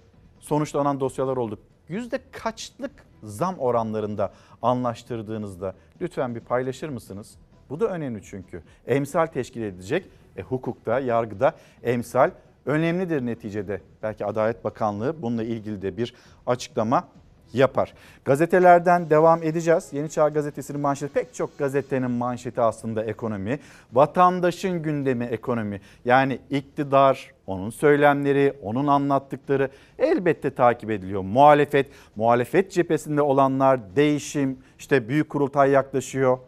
sonuçlanan 0.40 1.01
dosyalar 1.01 1.36
olduk. 1.36 1.59
Yüzde 1.89 2.20
kaçlık 2.32 2.90
zam 3.23 3.59
oranlarında 3.59 4.32
anlaştırdığınızda 4.62 5.74
lütfen 6.01 6.35
bir 6.35 6.40
paylaşır 6.40 6.89
mısınız? 6.89 7.36
Bu 7.70 7.81
da 7.81 7.86
önemli 7.86 8.23
çünkü. 8.23 8.62
Emsal 8.86 9.27
teşkil 9.27 9.62
edecek. 9.62 10.07
E, 10.36 10.43
hukukta, 10.43 11.01
yargıda 11.01 11.53
emsal 11.82 12.31
önemlidir 12.66 13.27
neticede. 13.27 13.81
Belki 14.03 14.27
Adalet 14.27 14.65
Bakanlığı 14.65 15.23
bununla 15.23 15.43
ilgili 15.43 15.82
de 15.82 15.97
bir 15.97 16.15
açıklama 16.47 17.09
yapar. 17.53 17.95
Gazetelerden 18.25 19.11
devam 19.11 19.43
edeceğiz. 19.43 19.89
Yeni 19.93 20.11
Çağ 20.11 20.29
Gazetesi'nin 20.29 20.81
manşeti 20.81 21.12
pek 21.12 21.35
çok 21.35 21.59
gazetenin 21.59 22.11
manşeti 22.11 22.61
aslında 22.61 23.05
ekonomi. 23.05 23.59
Vatandaşın 23.93 24.83
gündemi 24.83 25.25
ekonomi. 25.25 25.81
Yani 26.05 26.39
iktidar, 26.51 27.31
onun 27.47 27.70
söylemleri, 27.70 28.53
onun 28.62 28.87
anlattıkları 28.87 29.69
elbette 29.99 30.51
takip 30.51 30.91
ediliyor. 30.91 31.23
Muhalefet, 31.23 31.87
muhalefet 32.16 32.73
cephesinde 32.73 33.23
olanlar 33.23 33.97
değişim, 33.97 34.59
işte 34.79 35.09
büyük 35.09 35.29
kurultay 35.29 35.70
yaklaşıyor. 35.70 36.39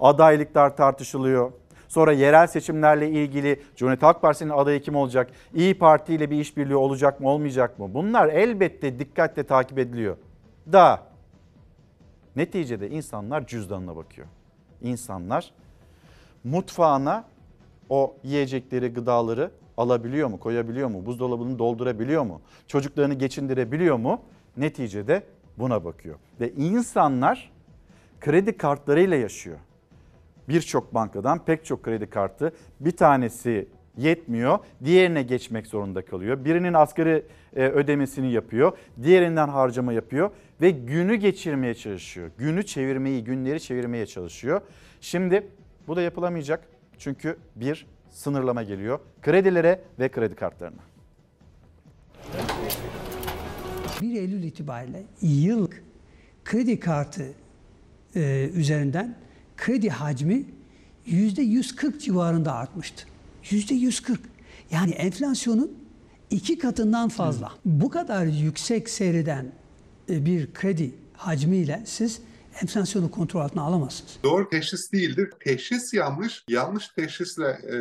Adaylıklar 0.00 0.76
tartışılıyor. 0.76 1.52
Sonra 1.88 2.12
yerel 2.12 2.46
seçimlerle 2.46 3.10
ilgili 3.10 3.62
Cumhuriyet 3.76 4.02
Halk 4.02 4.22
Partisi'nin 4.22 4.50
adayı 4.50 4.82
kim 4.82 4.96
olacak? 4.96 5.30
İyi 5.54 5.78
Parti 5.78 6.14
ile 6.14 6.30
bir 6.30 6.36
işbirliği 6.40 6.76
olacak 6.76 7.20
mı 7.20 7.28
olmayacak 7.28 7.78
mı? 7.78 7.94
Bunlar 7.94 8.28
elbette 8.28 8.98
dikkatle 8.98 9.42
takip 9.42 9.78
ediliyor. 9.78 10.16
Da 10.72 11.06
neticede 12.36 12.90
insanlar 12.90 13.46
cüzdanına 13.46 13.96
bakıyor. 13.96 14.26
İnsanlar 14.80 15.52
mutfağına 16.44 17.24
o 17.88 18.16
yiyecekleri, 18.22 18.88
gıdaları 18.88 19.50
alabiliyor 19.76 20.28
mu, 20.28 20.40
koyabiliyor 20.40 20.88
mu? 20.88 21.06
Buzdolabını 21.06 21.58
doldurabiliyor 21.58 22.22
mu? 22.22 22.40
Çocuklarını 22.66 23.14
geçindirebiliyor 23.14 23.96
mu? 23.96 24.20
Neticede 24.56 25.22
buna 25.58 25.84
bakıyor. 25.84 26.16
Ve 26.40 26.52
insanlar 26.52 27.52
kredi 28.20 28.56
kartlarıyla 28.56 29.16
yaşıyor 29.16 29.58
birçok 30.48 30.94
bankadan 30.94 31.44
pek 31.44 31.64
çok 31.64 31.82
kredi 31.82 32.10
kartı 32.10 32.52
bir 32.80 32.96
tanesi 32.96 33.68
yetmiyor. 33.96 34.58
Diğerine 34.84 35.22
geçmek 35.22 35.66
zorunda 35.66 36.04
kalıyor. 36.04 36.44
Birinin 36.44 36.74
asgari 36.74 37.24
e, 37.56 37.68
ödemesini 37.68 38.32
yapıyor. 38.32 38.78
Diğerinden 39.02 39.48
harcama 39.48 39.92
yapıyor 39.92 40.30
ve 40.60 40.70
günü 40.70 41.14
geçirmeye 41.14 41.74
çalışıyor. 41.74 42.30
Günü 42.38 42.66
çevirmeyi, 42.66 43.24
günleri 43.24 43.60
çevirmeye 43.60 44.06
çalışıyor. 44.06 44.60
Şimdi 45.00 45.46
bu 45.88 45.96
da 45.96 46.02
yapılamayacak. 46.02 46.68
Çünkü 46.98 47.36
bir 47.56 47.86
sınırlama 48.10 48.62
geliyor 48.62 48.98
kredilere 49.22 49.80
ve 49.98 50.08
kredi 50.08 50.34
kartlarına. 50.34 50.82
1 54.00 54.16
Eylül 54.16 54.42
itibariyle 54.42 55.02
yıllık 55.22 55.84
kredi 56.44 56.80
kartı 56.80 57.32
e, 58.16 58.50
üzerinden 58.54 59.16
kredi 59.56 59.90
hacmi 59.90 60.44
yüzde 61.06 61.42
140 61.42 62.00
civarında 62.00 62.54
artmıştı. 62.54 63.11
Yüzde 63.50 63.74
140. 63.74 64.20
Yani 64.70 64.90
enflasyonun 64.90 65.72
iki 66.30 66.58
katından 66.58 67.08
fazla. 67.08 67.52
Bu 67.64 67.90
kadar 67.90 68.26
yüksek 68.26 68.90
seyreden 68.90 69.52
e, 70.10 70.26
bir 70.26 70.52
kredi 70.52 70.94
hacmiyle 71.12 71.82
siz 71.86 72.20
enflasyonu 72.62 73.10
kontrol 73.10 73.40
altına 73.40 73.62
alamazsınız. 73.62 74.18
Doğru 74.22 74.48
teşhis 74.48 74.92
değildir. 74.92 75.30
Teşhis 75.44 75.94
yanlış. 75.94 76.44
Yanlış 76.48 76.88
teşhisle 76.88 77.46
e, 77.46 77.76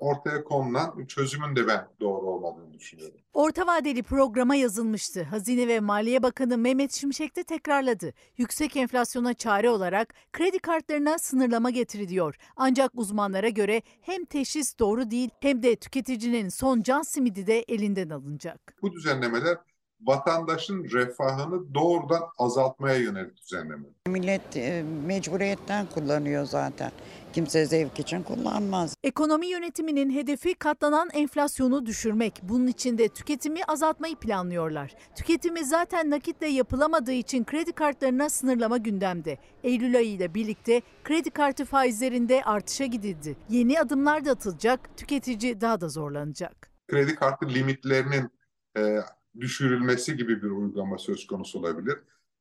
ortaya 0.00 0.44
konulan 0.44 1.06
çözümün 1.06 1.56
de 1.56 1.66
ben 1.66 1.88
doğru 2.00 2.26
olmadığını 2.26 2.74
düşünüyorum. 2.74 3.16
Orta 3.34 3.66
vadeli 3.66 4.02
programa 4.02 4.54
yazılmıştı. 4.54 5.22
Hazine 5.22 5.68
ve 5.68 5.80
Maliye 5.80 6.22
Bakanı 6.22 6.58
Mehmet 6.58 6.92
Şimşek 6.92 7.36
de 7.36 7.44
tekrarladı. 7.44 8.12
Yüksek 8.36 8.76
enflasyona 8.76 9.34
çare 9.34 9.70
olarak 9.70 10.14
kredi 10.32 10.58
kartlarına 10.58 11.18
sınırlama 11.18 11.70
getiriliyor. 11.70 12.36
Ancak 12.56 12.90
uzmanlara 12.94 13.48
göre 13.48 13.82
hem 14.00 14.24
teşhis 14.24 14.78
doğru 14.78 15.10
değil 15.10 15.30
hem 15.40 15.62
de 15.62 15.76
tüketicinin 15.76 16.48
son 16.48 16.82
can 16.82 17.02
simidi 17.02 17.46
de 17.46 17.64
elinden 17.68 18.10
alınacak. 18.10 18.76
Bu 18.82 18.92
düzenlemeler 18.92 19.56
vatandaşın 20.00 20.84
refahını 20.84 21.74
doğrudan 21.74 22.22
azaltmaya 22.38 22.96
yönelik 22.96 23.36
düzenleme. 23.36 23.86
Millet 24.06 24.56
e, 24.56 24.84
mecburiyetten 25.06 25.86
kullanıyor 25.86 26.44
zaten. 26.44 26.92
Kimse 27.32 27.66
zevk 27.66 28.00
için 28.00 28.22
kullanmaz. 28.22 28.94
Ekonomi 29.04 29.46
yönetiminin 29.46 30.10
hedefi 30.10 30.54
katlanan 30.54 31.10
enflasyonu 31.12 31.86
düşürmek. 31.86 32.40
Bunun 32.42 32.66
için 32.66 32.98
de 32.98 33.08
tüketimi 33.08 33.64
azaltmayı 33.64 34.16
planlıyorlar. 34.16 34.94
Tüketimi 35.16 35.64
zaten 35.64 36.10
nakitle 36.10 36.46
yapılamadığı 36.46 37.12
için 37.12 37.44
kredi 37.44 37.72
kartlarına 37.72 38.28
sınırlama 38.30 38.76
gündemde. 38.76 39.38
Eylül 39.64 39.96
ayı 39.96 40.08
ile 40.08 40.34
birlikte 40.34 40.82
kredi 41.04 41.30
kartı 41.30 41.64
faizlerinde 41.64 42.42
artışa 42.44 42.84
gidildi. 42.84 43.36
Yeni 43.48 43.80
adımlar 43.80 44.24
da 44.24 44.30
atılacak, 44.30 44.96
tüketici 44.96 45.60
daha 45.60 45.80
da 45.80 45.88
zorlanacak. 45.88 46.70
Kredi 46.88 47.14
kartı 47.14 47.48
limitlerinin 47.48 48.30
e, 48.78 48.98
düşürülmesi 49.40 50.16
gibi 50.16 50.42
bir 50.42 50.50
uygulama 50.50 50.98
söz 50.98 51.26
konusu 51.26 51.58
olabilir. 51.58 51.98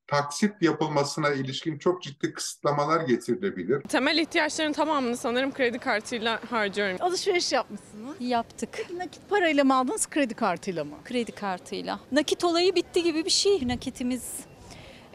Taksit 0.07 0.61
yapılmasına 0.61 1.29
ilişkin 1.29 1.77
çok 1.77 2.03
ciddi 2.03 2.33
kısıtlamalar 2.33 3.01
getirilebilir. 3.01 3.81
Temel 3.81 4.17
ihtiyaçların 4.17 4.73
tamamını 4.73 5.17
sanırım 5.17 5.53
kredi 5.53 5.79
kartıyla 5.79 6.41
harcıyorum. 6.49 6.97
Alışveriş 6.99 7.51
yapmışsınız. 7.51 8.15
Yaptık. 8.19 8.69
Nakit 8.97 9.29
parayla 9.29 9.63
mı 9.63 9.75
aldınız, 9.75 10.09
kredi 10.09 10.33
kartıyla 10.33 10.83
mı? 10.83 10.95
Kredi 11.05 11.31
kartıyla. 11.31 11.99
Nakit 12.11 12.43
olayı 12.43 12.75
bitti 12.75 13.03
gibi 13.03 13.25
bir 13.25 13.29
şey. 13.29 13.67
Nakitimiz 13.67 14.23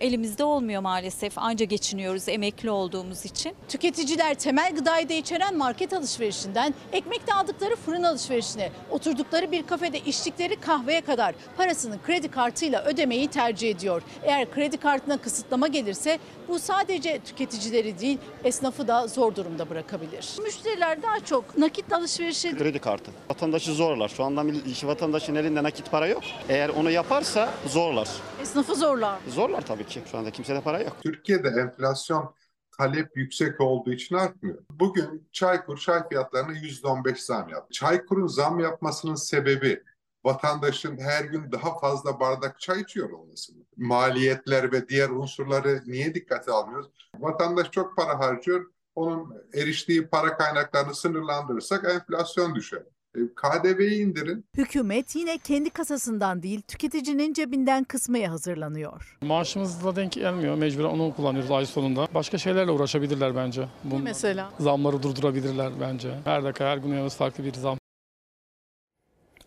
elimizde 0.01 0.45
olmuyor 0.45 0.83
maalesef. 0.83 1.39
Anca 1.39 1.65
geçiniyoruz 1.65 2.29
emekli 2.29 2.71
olduğumuz 2.71 3.25
için. 3.25 3.53
Tüketiciler 3.69 4.35
temel 4.35 4.75
gıdayı 4.75 5.09
da 5.09 5.13
içeren 5.13 5.57
market 5.57 5.93
alışverişinden, 5.93 6.75
ekmekte 6.93 7.35
aldıkları 7.35 7.77
fırın 7.77 8.03
alışverişine, 8.03 8.73
oturdukları 8.91 9.53
bir 9.53 9.67
kafede 9.67 9.99
içtikleri 9.99 10.57
kahveye 10.57 11.01
kadar 11.01 11.35
parasını 11.57 12.03
kredi 12.03 12.29
kartıyla 12.29 12.85
ödemeyi 12.85 13.29
tercih 13.29 13.71
ediyor. 13.71 14.03
Eğer 14.23 14.51
kredi 14.51 14.77
kartına 14.77 15.17
kısıtlama 15.17 15.69
gelirse 15.69 16.19
bu 16.51 16.59
sadece 16.59 17.21
tüketicileri 17.25 17.99
değil 17.99 18.19
esnafı 18.45 18.89
da 18.89 19.07
zor 19.07 19.35
durumda 19.35 19.71
bırakabilir. 19.71 20.37
Müşteriler 20.43 21.03
daha 21.03 21.21
çok 21.21 21.59
nakit 21.59 21.93
alışverişe 21.93 22.57
Kredi 22.57 22.79
kartı. 22.79 23.11
Vatandaşı 23.31 23.73
zorlar. 23.73 24.09
Şu 24.09 24.25
anda 24.25 24.45
vatandaşın 24.85 25.35
elinde 25.35 25.63
nakit 25.63 25.91
para 25.91 26.07
yok. 26.07 26.23
Eğer 26.49 26.69
onu 26.69 26.91
yaparsa 26.91 27.55
zorlar. 27.67 28.09
esnafı 28.43 28.75
zorlar. 28.75 29.19
Zorlar 29.29 29.61
tabii 29.67 29.87
ki. 29.87 30.01
Şu 30.11 30.19
anda 30.19 30.31
kimsede 30.31 30.61
para 30.61 30.81
yok. 30.81 30.97
Türkiye'de 31.03 31.49
enflasyon 31.49 32.35
talep 32.79 33.17
yüksek 33.17 33.61
olduğu 33.61 33.93
için 33.93 34.17
artmıyor. 34.17 34.59
Bugün 34.71 35.29
Çaykur 35.33 35.79
çay 35.79 36.09
fiyatlarına 36.09 36.53
%15 36.53 37.25
zam 37.25 37.49
yaptı. 37.49 37.73
Çaykur'un 37.73 38.27
zam 38.27 38.61
yapmasının 38.61 39.15
sebebi 39.15 39.83
vatandaşın 40.25 40.99
her 40.99 41.25
gün 41.25 41.53
daha 41.53 41.79
fazla 41.79 42.21
bardak 42.21 42.61
çay 42.61 42.81
içiyor 42.81 43.11
olması 43.11 43.53
mı? 43.53 43.59
Maliyetler 43.77 44.73
ve 44.73 44.89
diğer 44.89 45.09
unsurları 45.11 45.83
niye 45.87 46.15
dikkate 46.15 46.53
almıyoruz? 46.53 46.91
Vatandaş 47.19 47.71
çok 47.71 47.97
para 47.97 48.19
harcıyor. 48.19 48.67
Onun 48.95 49.35
eriştiği 49.55 50.07
para 50.07 50.37
kaynaklarını 50.37 50.95
sınırlandırırsak 50.95 51.85
enflasyon 51.95 52.55
düşer. 52.55 52.83
E, 53.17 53.21
KDV'yi 53.37 54.03
indirin. 54.07 54.45
Hükümet 54.57 55.17
yine 55.17 55.39
kendi 55.39 55.71
kasasından 55.71 56.43
değil 56.43 56.63
tüketicinin 56.63 57.33
cebinden 57.33 57.85
kısmaya 57.85 58.31
hazırlanıyor. 58.31 59.19
Maaşımızla 59.23 59.97
denk 59.97 60.13
gelmiyor. 60.13 60.55
Mecburen 60.55 60.89
onu 60.89 61.15
kullanıyoruz 61.17 61.51
ay 61.51 61.67
sonunda. 61.67 62.09
Başka 62.15 62.39
şeylerle 62.39 62.71
uğraşabilirler 62.71 63.37
bence. 63.37 63.69
Ne 63.85 63.99
mesela? 63.99 64.51
Zamları 64.61 65.03
durdurabilirler 65.03 65.73
bence. 65.81 66.19
Her 66.25 66.45
dakika 66.45 66.65
her 66.65 66.77
gün 66.77 66.91
uyanırız 66.91 67.17
farklı 67.17 67.45
bir 67.45 67.55
zam. 67.55 67.80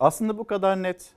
Aslında 0.00 0.38
bu 0.38 0.44
kadar 0.44 0.82
net. 0.82 1.12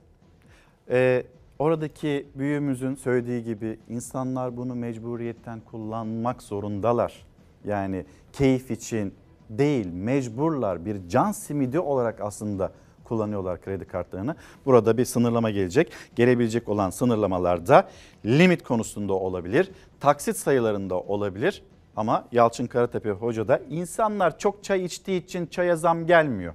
Ee, 0.90 1.24
oradaki 1.58 2.26
büyüğümüzün 2.34 2.94
söylediği 2.94 3.44
gibi 3.44 3.78
insanlar 3.88 4.56
bunu 4.56 4.74
mecburiyetten 4.74 5.60
kullanmak 5.60 6.42
zorundalar. 6.42 7.26
Yani 7.64 8.04
keyif 8.32 8.70
için 8.70 9.14
değil 9.50 9.86
mecburlar 9.92 10.84
bir 10.84 11.08
can 11.08 11.32
simidi 11.32 11.80
olarak 11.80 12.20
aslında 12.20 12.72
kullanıyorlar 13.04 13.60
kredi 13.60 13.84
kartlarını. 13.84 14.36
Burada 14.66 14.98
bir 14.98 15.04
sınırlama 15.04 15.50
gelecek. 15.50 15.92
Gelebilecek 16.16 16.68
olan 16.68 16.90
sınırlamalarda 16.90 17.88
limit 18.24 18.62
konusunda 18.62 19.12
olabilir, 19.12 19.70
taksit 20.00 20.36
sayılarında 20.36 21.00
olabilir. 21.00 21.62
Ama 21.96 22.24
Yalçın 22.32 22.66
Karatepe 22.66 23.10
Hoca 23.10 23.48
da 23.48 23.60
insanlar 23.70 24.38
çok 24.38 24.64
çay 24.64 24.84
içtiği 24.84 25.24
için 25.24 25.46
çaya 25.46 25.76
zam 25.76 26.06
gelmiyor. 26.06 26.54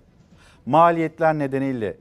Maliyetler 0.66 1.40
nedeniyle 1.40 1.98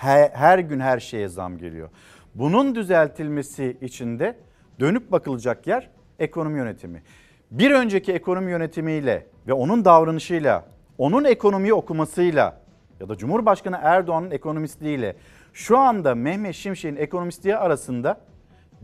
her, 0.00 0.58
gün 0.58 0.80
her 0.80 1.00
şeye 1.00 1.28
zam 1.28 1.58
geliyor. 1.58 1.88
Bunun 2.34 2.74
düzeltilmesi 2.74 3.76
için 3.80 4.18
de 4.18 4.36
dönüp 4.80 5.12
bakılacak 5.12 5.66
yer 5.66 5.90
ekonomi 6.18 6.58
yönetimi. 6.58 7.02
Bir 7.50 7.70
önceki 7.70 8.12
ekonomi 8.12 8.50
yönetimiyle 8.50 9.26
ve 9.46 9.52
onun 9.52 9.84
davranışıyla, 9.84 10.64
onun 10.98 11.24
ekonomiyi 11.24 11.74
okumasıyla 11.74 12.60
ya 13.00 13.08
da 13.08 13.16
Cumhurbaşkanı 13.16 13.78
Erdoğan'ın 13.82 14.30
ekonomistliğiyle 14.30 15.16
şu 15.52 15.78
anda 15.78 16.14
Mehmet 16.14 16.54
Şimşek'in 16.54 16.96
ekonomistliği 16.96 17.56
arasında 17.56 18.20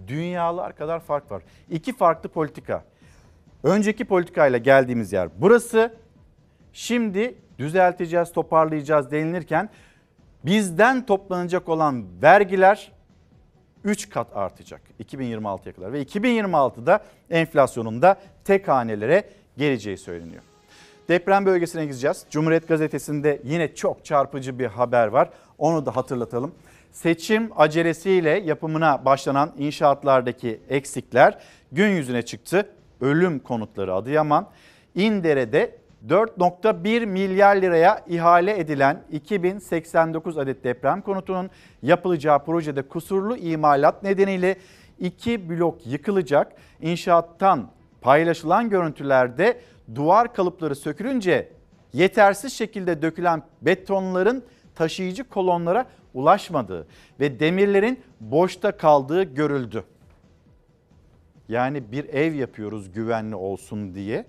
dünyalar 0.09 0.77
kadar 0.77 1.01
fark 1.01 1.31
var. 1.31 1.43
İki 1.71 1.97
farklı 1.97 2.29
politika. 2.29 2.85
Önceki 3.63 4.05
politikayla 4.05 4.59
geldiğimiz 4.59 5.13
yer 5.13 5.29
burası. 5.39 5.95
Şimdi 6.73 7.35
düzelteceğiz, 7.59 8.33
toparlayacağız 8.33 9.11
denilirken 9.11 9.69
bizden 10.45 11.07
toplanacak 11.07 11.69
olan 11.69 12.05
vergiler 12.23 12.93
3 13.85 14.09
kat 14.11 14.37
artacak 14.37 14.81
2026'ya 15.05 15.75
kadar 15.75 15.93
ve 15.93 16.03
2026'da 16.03 17.05
enflasyonun 17.31 18.03
da 18.03 18.17
tek 18.45 18.69
hanelere 18.69 19.25
geleceği 19.59 19.99
söyleniyor. 19.99 20.43
Deprem 21.09 21.47
bölgesine 21.47 21.85
gideceğiz. 21.85 22.27
Cumhuriyet 22.31 22.69
Gazetesi'nde 22.69 23.41
yine 23.45 23.75
çok 23.75 24.05
çarpıcı 24.05 24.59
bir 24.59 24.67
haber 24.67 25.07
var. 25.07 25.31
Onu 25.59 25.87
da 25.87 25.97
hatırlatalım. 25.97 26.55
Seçim 26.93 27.51
acelesiyle 27.57 28.31
yapımına 28.31 29.05
başlanan 29.05 29.53
inşaatlardaki 29.59 30.61
eksikler 30.69 31.39
gün 31.73 31.89
yüzüne 31.89 32.23
çıktı. 32.23 32.71
Ölüm 33.01 33.39
konutları 33.39 33.95
Adıyaman, 33.95 34.49
İndere'de 34.95 35.79
4.1 36.09 37.07
milyar 37.07 37.57
liraya 37.57 38.05
ihale 38.09 38.59
edilen 38.59 39.03
2089 39.13 40.39
adet 40.39 40.65
deprem 40.65 41.01
konutunun 41.01 41.51
yapılacağı 41.83 42.45
projede 42.45 42.83
kusurlu 42.83 43.37
imalat 43.37 44.03
nedeniyle 44.03 44.57
iki 44.99 45.49
blok 45.51 45.87
yıkılacak. 45.87 46.53
İnşaattan 46.81 47.71
paylaşılan 48.01 48.71
görüntülerde 48.71 49.61
duvar 49.95 50.35
kalıpları 50.35 50.75
sökülünce 50.77 51.49
yetersiz 51.93 52.53
şekilde 52.53 53.03
dökülen 53.03 53.43
betonların 53.63 54.45
taşıyıcı 54.75 55.25
kolonlara 55.25 55.87
ulaşmadığı 56.15 56.87
ve 57.21 57.41
demirlerin 57.41 58.01
boşta 58.21 58.77
kaldığı 58.77 59.23
görüldü. 59.23 59.85
Yani 61.49 61.93
bir 61.93 62.05
ev 62.05 62.35
yapıyoruz 62.35 62.93
güvenli 62.93 63.35
olsun 63.35 63.95
diye. 63.95 64.27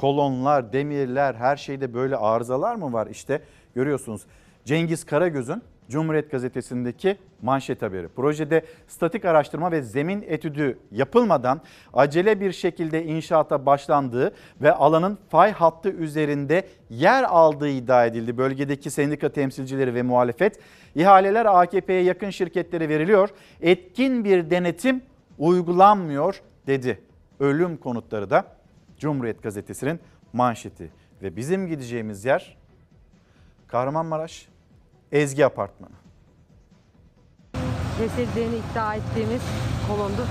Kolonlar, 0.00 0.72
demirler, 0.72 1.34
her 1.34 1.56
şeyde 1.56 1.94
böyle 1.94 2.16
arızalar 2.16 2.74
mı 2.74 2.92
var? 2.92 3.06
İşte 3.06 3.42
görüyorsunuz 3.74 4.22
Cengiz 4.64 5.04
Karagöz'ün 5.04 5.62
Cumhuriyet 5.88 6.30
Gazetesi'ndeki 6.30 7.16
manşet 7.42 7.82
haberi. 7.82 8.08
Projede 8.08 8.64
statik 8.88 9.24
araştırma 9.24 9.72
ve 9.72 9.82
zemin 9.82 10.24
etüdü 10.28 10.78
yapılmadan 10.92 11.60
acele 11.94 12.40
bir 12.40 12.52
şekilde 12.52 13.04
inşaata 13.04 13.66
başlandığı 13.66 14.34
ve 14.62 14.72
alanın 14.72 15.18
fay 15.28 15.52
hattı 15.52 15.88
üzerinde 15.88 16.68
yer 16.90 17.22
aldığı 17.22 17.68
iddia 17.68 18.06
edildi. 18.06 18.38
Bölgedeki 18.38 18.90
sendika 18.90 19.28
temsilcileri 19.28 19.94
ve 19.94 20.02
muhalefet 20.02 20.58
ihaleler 20.94 21.46
AKP'ye 21.46 22.02
yakın 22.02 22.30
şirketlere 22.30 22.88
veriliyor. 22.88 23.28
Etkin 23.60 24.24
bir 24.24 24.50
denetim 24.50 25.02
uygulanmıyor 25.38 26.40
dedi. 26.66 27.00
Ölüm 27.40 27.76
konutları 27.76 28.30
da 28.30 28.59
Cumhuriyet 29.00 29.42
Gazetesi'nin 29.42 30.00
manşeti 30.32 30.90
ve 31.22 31.36
bizim 31.36 31.66
gideceğimiz 31.66 32.24
yer 32.24 32.56
Kahramanmaraş 33.68 34.48
Ezgi 35.12 35.46
Apartmanı. 35.46 35.94
Kesildiğini 37.98 38.54
iddia 38.56 38.94
ettiğimiz 38.94 39.42
kolondu. 39.88 40.26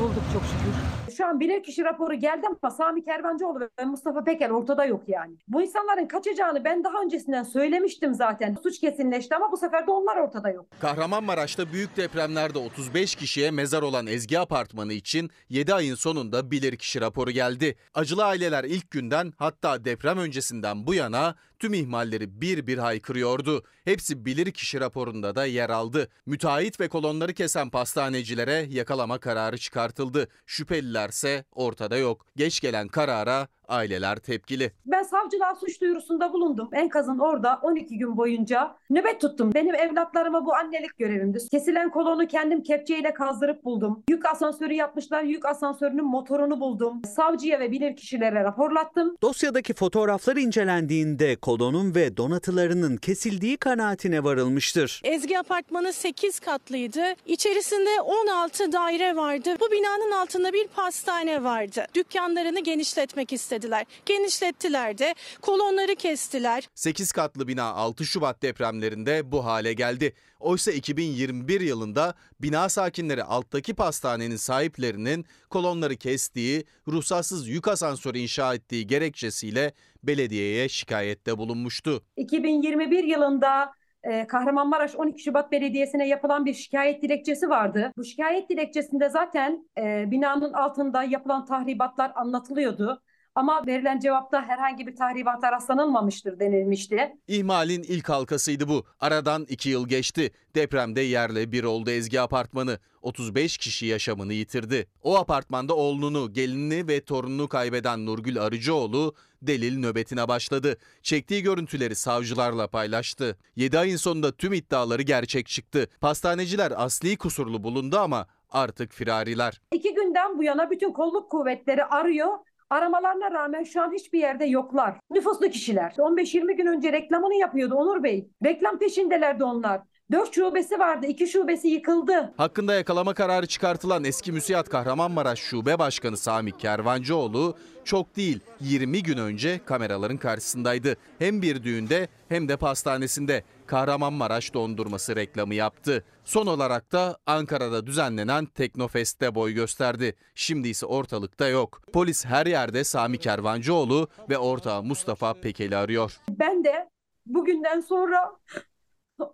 Bulduk 0.00 0.22
çok 0.32 0.42
şükür. 0.42 0.91
Şu 1.16 1.26
an 1.26 1.40
bilirkişi 1.40 1.84
raporu 1.84 2.14
geldi 2.14 2.46
ama 2.62 2.70
Sami 2.70 3.04
Kervancıoğlu 3.04 3.60
ve 3.80 3.84
Mustafa 3.84 4.24
Peker 4.24 4.50
ortada 4.50 4.84
yok 4.84 5.02
yani. 5.08 5.36
Bu 5.48 5.62
insanların 5.62 6.06
kaçacağını 6.06 6.64
ben 6.64 6.84
daha 6.84 7.02
öncesinden 7.02 7.42
söylemiştim 7.42 8.14
zaten. 8.14 8.56
Suç 8.62 8.80
kesinleşti 8.80 9.36
ama 9.36 9.52
bu 9.52 9.56
sefer 9.56 9.86
de 9.86 9.90
onlar 9.90 10.16
ortada 10.16 10.50
yok. 10.50 10.66
Kahramanmaraş'ta 10.80 11.72
büyük 11.72 11.96
depremlerde 11.96 12.58
35 12.58 13.14
kişiye 13.14 13.50
mezar 13.50 13.82
olan 13.82 14.06
Ezgi 14.06 14.38
Apartmanı 14.38 14.92
için 14.92 15.30
7 15.48 15.74
ayın 15.74 15.94
sonunda 15.94 16.50
bilirkişi 16.50 17.00
raporu 17.00 17.30
geldi. 17.30 17.76
Acılı 17.94 18.24
aileler 18.24 18.64
ilk 18.64 18.90
günden 18.90 19.32
hatta 19.36 19.84
deprem 19.84 20.18
öncesinden 20.18 20.86
bu 20.86 20.94
yana 20.94 21.34
tüm 21.62 21.74
ihmalleri 21.74 22.40
bir 22.40 22.66
bir 22.66 22.78
haykırıyordu. 22.78 23.64
Hepsi 23.84 24.24
bilirkişi 24.24 24.80
raporunda 24.80 25.34
da 25.34 25.46
yer 25.46 25.70
aldı. 25.70 26.08
Müteahhit 26.26 26.80
ve 26.80 26.88
kolonları 26.88 27.34
kesen 27.34 27.70
pastanecilere 27.70 28.66
yakalama 28.70 29.18
kararı 29.18 29.58
çıkartıldı. 29.58 30.28
Şüphelilerse 30.46 31.44
ortada 31.52 31.96
yok. 31.96 32.26
Geç 32.36 32.60
gelen 32.60 32.88
karara 32.88 33.48
aileler 33.68 34.16
tepkili. 34.16 34.72
Ben 34.86 35.02
savcılığa 35.02 35.54
suç 35.54 35.80
duyurusunda 35.80 36.32
bulundum. 36.32 36.68
Enkazın 36.72 37.18
orada 37.18 37.58
12 37.62 37.98
gün 37.98 38.16
boyunca 38.16 38.74
nöbet 38.90 39.20
tuttum. 39.20 39.54
Benim 39.54 39.74
evlatlarıma 39.74 40.46
bu 40.46 40.54
annelik 40.54 40.98
görevimdi. 40.98 41.38
Kesilen 41.50 41.90
kolonu 41.90 42.26
kendim 42.26 42.62
kepçeyle 42.62 43.14
kazdırıp 43.14 43.64
buldum. 43.64 44.02
Yük 44.10 44.26
asansörü 44.26 44.74
yapmışlar. 44.74 45.22
Yük 45.22 45.46
asansörünün 45.46 46.04
motorunu 46.04 46.60
buldum. 46.60 47.02
Savcıya 47.16 47.60
ve 47.60 47.70
bilirkişilere 47.70 48.44
raporlattım. 48.44 49.16
Dosyadaki 49.22 49.74
fotoğraflar 49.74 50.36
incelendiğinde 50.36 51.36
kolonun 51.36 51.94
ve 51.94 52.16
donatılarının 52.16 52.96
kesildiği 52.96 53.56
kanaatine 53.56 54.24
varılmıştır. 54.24 55.00
Ezgi 55.04 55.38
Apartmanı 55.38 55.92
8 55.92 56.40
katlıydı. 56.40 57.02
İçerisinde 57.26 58.00
16 58.00 58.72
daire 58.72 59.16
vardı. 59.16 59.50
Bu 59.60 59.70
binanın 59.72 60.10
altında 60.10 60.52
bir 60.52 60.66
pastane 60.68 61.44
vardı. 61.44 61.86
Dükkanlarını 61.94 62.60
genişletmek 62.60 63.32
istediler. 63.52 63.86
Genişlettiler 64.06 64.98
de 64.98 65.14
kolonları 65.42 65.94
kestiler. 65.94 66.68
8 66.74 67.12
katlı 67.12 67.48
bina 67.48 67.64
6 67.64 68.04
Şubat 68.04 68.42
depremlerinde 68.42 69.32
bu 69.32 69.44
hale 69.44 69.72
geldi. 69.72 70.12
Oysa 70.40 70.72
2021 70.72 71.60
yılında 71.60 72.14
bina 72.40 72.68
sakinleri 72.68 73.24
alttaki 73.24 73.74
pastanenin 73.74 74.36
sahiplerinin 74.36 75.24
kolonları 75.50 75.96
kestiği, 75.96 76.64
ruhsatsız 76.88 77.48
yük 77.48 77.68
asansörü 77.68 78.18
inşa 78.18 78.54
ettiği 78.54 78.86
gerekçesiyle 78.86 79.72
belediyeye 80.02 80.68
şikayette 80.68 81.38
bulunmuştu. 81.38 82.02
2021 82.16 83.04
yılında 83.04 83.72
e, 84.02 84.26
Kahramanmaraş 84.26 84.94
12 84.94 85.22
Şubat 85.22 85.52
Belediyesi'ne 85.52 86.08
yapılan 86.08 86.46
bir 86.46 86.54
şikayet 86.54 87.02
dilekçesi 87.02 87.48
vardı. 87.48 87.92
Bu 87.96 88.04
şikayet 88.04 88.50
dilekçesinde 88.50 89.08
zaten 89.08 89.68
e, 89.78 90.10
binanın 90.10 90.52
altında 90.52 91.02
yapılan 91.02 91.44
tahribatlar 91.44 92.12
anlatılıyordu. 92.14 93.02
Ama 93.34 93.66
verilen 93.66 93.98
cevapta 93.98 94.42
herhangi 94.42 94.86
bir 94.86 94.96
tahribata 94.96 95.52
rastlanılmamıştır 95.52 96.40
denilmişti. 96.40 97.16
İhmalin 97.28 97.82
ilk 97.82 98.08
halkasıydı 98.08 98.68
bu. 98.68 98.84
Aradan 99.00 99.46
2 99.48 99.70
yıl 99.70 99.88
geçti. 99.88 100.30
Depremde 100.54 101.00
yerle 101.00 101.52
bir 101.52 101.64
oldu 101.64 101.90
Ezgi 101.90 102.20
Apartmanı. 102.20 102.78
35 103.02 103.58
kişi 103.58 103.86
yaşamını 103.86 104.32
yitirdi. 104.32 104.86
O 105.02 105.16
apartmanda 105.16 105.76
oğlunu, 105.76 106.32
gelinini 106.32 106.88
ve 106.88 107.04
torununu 107.04 107.48
kaybeden 107.48 108.06
Nurgül 108.06 108.40
Arıcıoğlu 108.42 109.14
delil 109.42 109.78
nöbetine 109.78 110.28
başladı. 110.28 110.76
Çektiği 111.02 111.42
görüntüleri 111.42 111.94
savcılarla 111.94 112.66
paylaştı. 112.68 113.38
7 113.56 113.78
ayın 113.78 113.96
sonunda 113.96 114.32
tüm 114.32 114.52
iddiaları 114.52 115.02
gerçek 115.02 115.46
çıktı. 115.46 115.86
Pastaneciler 116.00 116.72
asli 116.76 117.16
kusurlu 117.16 117.64
bulundu 117.64 117.98
ama 117.98 118.26
artık 118.50 118.92
firariler. 118.92 119.60
İki 119.72 119.94
günden 119.94 120.38
bu 120.38 120.42
yana 120.42 120.70
bütün 120.70 120.92
kolluk 120.92 121.30
kuvvetleri 121.30 121.84
arıyor. 121.84 122.28
Aramalarına 122.72 123.30
rağmen 123.30 123.64
şu 123.64 123.82
an 123.82 123.92
hiçbir 123.92 124.18
yerde 124.18 124.44
yoklar. 124.44 124.94
Nüfuslu 125.10 125.48
kişiler. 125.50 125.94
15-20 125.98 126.52
gün 126.52 126.66
önce 126.66 126.92
reklamını 126.92 127.34
yapıyordu 127.34 127.74
Onur 127.74 128.02
Bey. 128.02 128.28
Reklam 128.44 128.78
peşindelerdi 128.78 129.44
onlar. 129.44 129.80
4 130.12 130.34
şubesi 130.34 130.78
vardı. 130.78 131.06
2 131.06 131.26
şubesi 131.26 131.68
yıkıldı. 131.68 132.34
Hakkında 132.36 132.74
yakalama 132.74 133.14
kararı 133.14 133.46
çıkartılan 133.46 134.04
eski 134.04 134.32
müsiyat 134.32 134.68
Kahramanmaraş 134.68 135.38
Şube 135.38 135.78
Başkanı 135.78 136.16
Sami 136.16 136.52
Kervancıoğlu 136.52 137.56
çok 137.84 138.16
değil 138.16 138.40
20 138.60 139.02
gün 139.02 139.18
önce 139.18 139.60
kameraların 139.64 140.16
karşısındaydı. 140.16 140.96
Hem 141.18 141.42
bir 141.42 141.62
düğünde 141.62 142.08
hem 142.28 142.48
de 142.48 142.56
pastanesinde 142.56 143.42
Kahramanmaraş 143.72 144.54
dondurması 144.54 145.16
reklamı 145.16 145.54
yaptı. 145.54 146.04
Son 146.24 146.46
olarak 146.46 146.92
da 146.92 147.18
Ankara'da 147.26 147.86
düzenlenen 147.86 148.46
Teknofest'te 148.46 149.34
boy 149.34 149.52
gösterdi. 149.52 150.16
Şimdi 150.34 150.68
ise 150.68 150.86
ortalıkta 150.86 151.48
yok. 151.48 151.80
Polis 151.92 152.24
her 152.24 152.46
yerde 152.46 152.84
Sami 152.84 153.18
Kervancıoğlu 153.18 154.08
ve 154.30 154.38
ortağı 154.38 154.82
Mustafa 154.82 155.34
Pekel'i 155.34 155.76
arıyor. 155.76 156.20
Ben 156.30 156.64
de 156.64 156.88
bugünden 157.26 157.80
sonra 157.80 158.36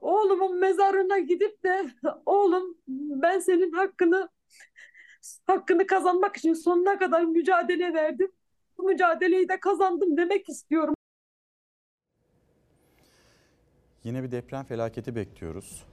oğlumun 0.01 0.61
mezarına 0.61 1.19
gidip 1.19 1.65
de 1.65 1.91
oğlum 2.27 2.77
ben 2.89 3.39
senin 3.39 3.73
hakkını 3.73 4.29
hakkını 5.47 5.87
kazanmak 5.87 6.37
için 6.37 6.55
sonuna 6.55 6.99
kadar 6.99 7.25
mücadele 7.25 7.95
verdim. 7.95 8.33
Bu 8.79 8.83
mücadeleyi 8.83 9.49
de 9.49 9.61
kazandım 9.61 10.17
demek 10.17 10.49
istiyorum. 10.49 10.95
Yine 14.09 14.23
bir 14.23 14.31
deprem 14.31 14.65
felaketi 14.65 15.15
bekliyoruz. 15.17 15.85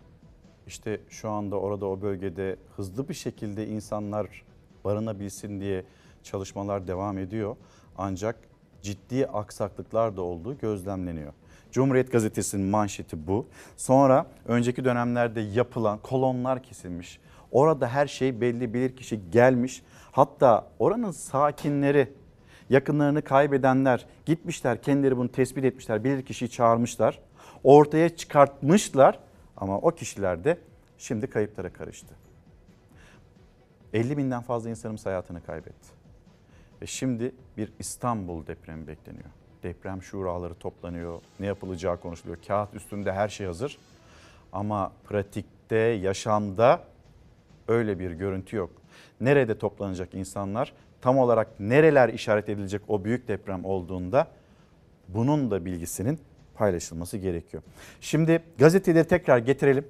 İşte 0.67 0.99
şu 1.09 1.29
anda 1.29 1.59
orada 1.59 1.85
o 1.85 2.01
bölgede 2.01 2.55
hızlı 2.75 3.09
bir 3.09 3.13
şekilde 3.13 3.67
insanlar 3.67 4.43
barınabilsin 4.83 5.61
diye 5.61 5.85
çalışmalar 6.23 6.87
devam 6.87 7.17
ediyor. 7.17 7.55
Ancak 7.97 8.35
ciddi 8.81 9.27
aksaklıklar 9.27 10.17
da 10.17 10.21
olduğu 10.21 10.57
gözlemleniyor. 10.57 11.33
Cumhuriyet 11.71 12.11
Gazetesi'nin 12.11 12.65
manşeti 12.65 13.27
bu. 13.27 13.45
Sonra 13.77 14.25
önceki 14.45 14.85
dönemlerde 14.85 15.41
yapılan 15.41 15.99
kolonlar 15.99 16.63
kesilmiş. 16.63 17.19
Orada 17.51 17.87
her 17.87 18.07
şey 18.07 18.41
belli 18.41 18.73
bilir 18.73 18.95
kişi 18.95 19.31
gelmiş. 19.31 19.83
Hatta 20.11 20.67
oranın 20.79 21.11
sakinleri 21.11 22.13
yakınlarını 22.69 23.21
kaybedenler 23.21 24.05
gitmişler 24.25 24.81
kendileri 24.81 25.17
bunu 25.17 25.31
tespit 25.31 25.65
etmişler 25.65 26.03
bilir 26.03 26.25
kişiyi 26.25 26.49
çağırmışlar. 26.49 27.19
Ortaya 27.65 28.15
çıkartmışlar 28.15 29.19
ama 29.57 29.77
o 29.77 29.91
kişiler 29.91 30.43
de 30.43 30.57
şimdi 30.97 31.29
kayıplara 31.29 31.73
karıştı. 31.73 32.15
50 33.93 34.17
binden 34.17 34.41
fazla 34.41 34.69
insanımız 34.69 35.05
hayatını 35.05 35.43
kaybetti. 35.45 35.89
Ve 36.81 36.85
şimdi 36.87 37.31
bir 37.57 37.73
İstanbul 37.79 38.47
depremi 38.47 38.87
bekleniyor. 38.87 39.29
Deprem 39.63 40.03
şuraları 40.03 40.53
toplanıyor, 40.55 41.21
ne 41.39 41.45
yapılacağı 41.45 41.99
konuşuluyor. 41.99 42.37
Kağıt 42.47 42.73
üstünde 42.73 43.13
her 43.13 43.29
şey 43.29 43.47
hazır. 43.47 43.77
Ama 44.53 44.91
pratikte, 45.03 45.75
yaşamda 45.77 46.83
öyle 47.67 47.99
bir 47.99 48.11
görüntü 48.11 48.55
yok. 48.55 48.71
Nerede 49.21 49.57
toplanacak 49.57 50.13
insanlar? 50.13 50.73
Tam 51.01 51.17
olarak 51.17 51.59
nereler 51.59 52.09
işaret 52.09 52.49
edilecek 52.49 52.81
o 52.87 53.03
büyük 53.03 53.27
deprem 53.27 53.65
olduğunda 53.65 54.27
bunun 55.07 55.51
da 55.51 55.65
bilgisinin 55.65 56.19
paylaşılması 56.55 57.17
gerekiyor. 57.17 57.63
Şimdi 58.01 58.39
gazeteleri 58.57 59.07
tekrar 59.07 59.37
getirelim 59.37 59.85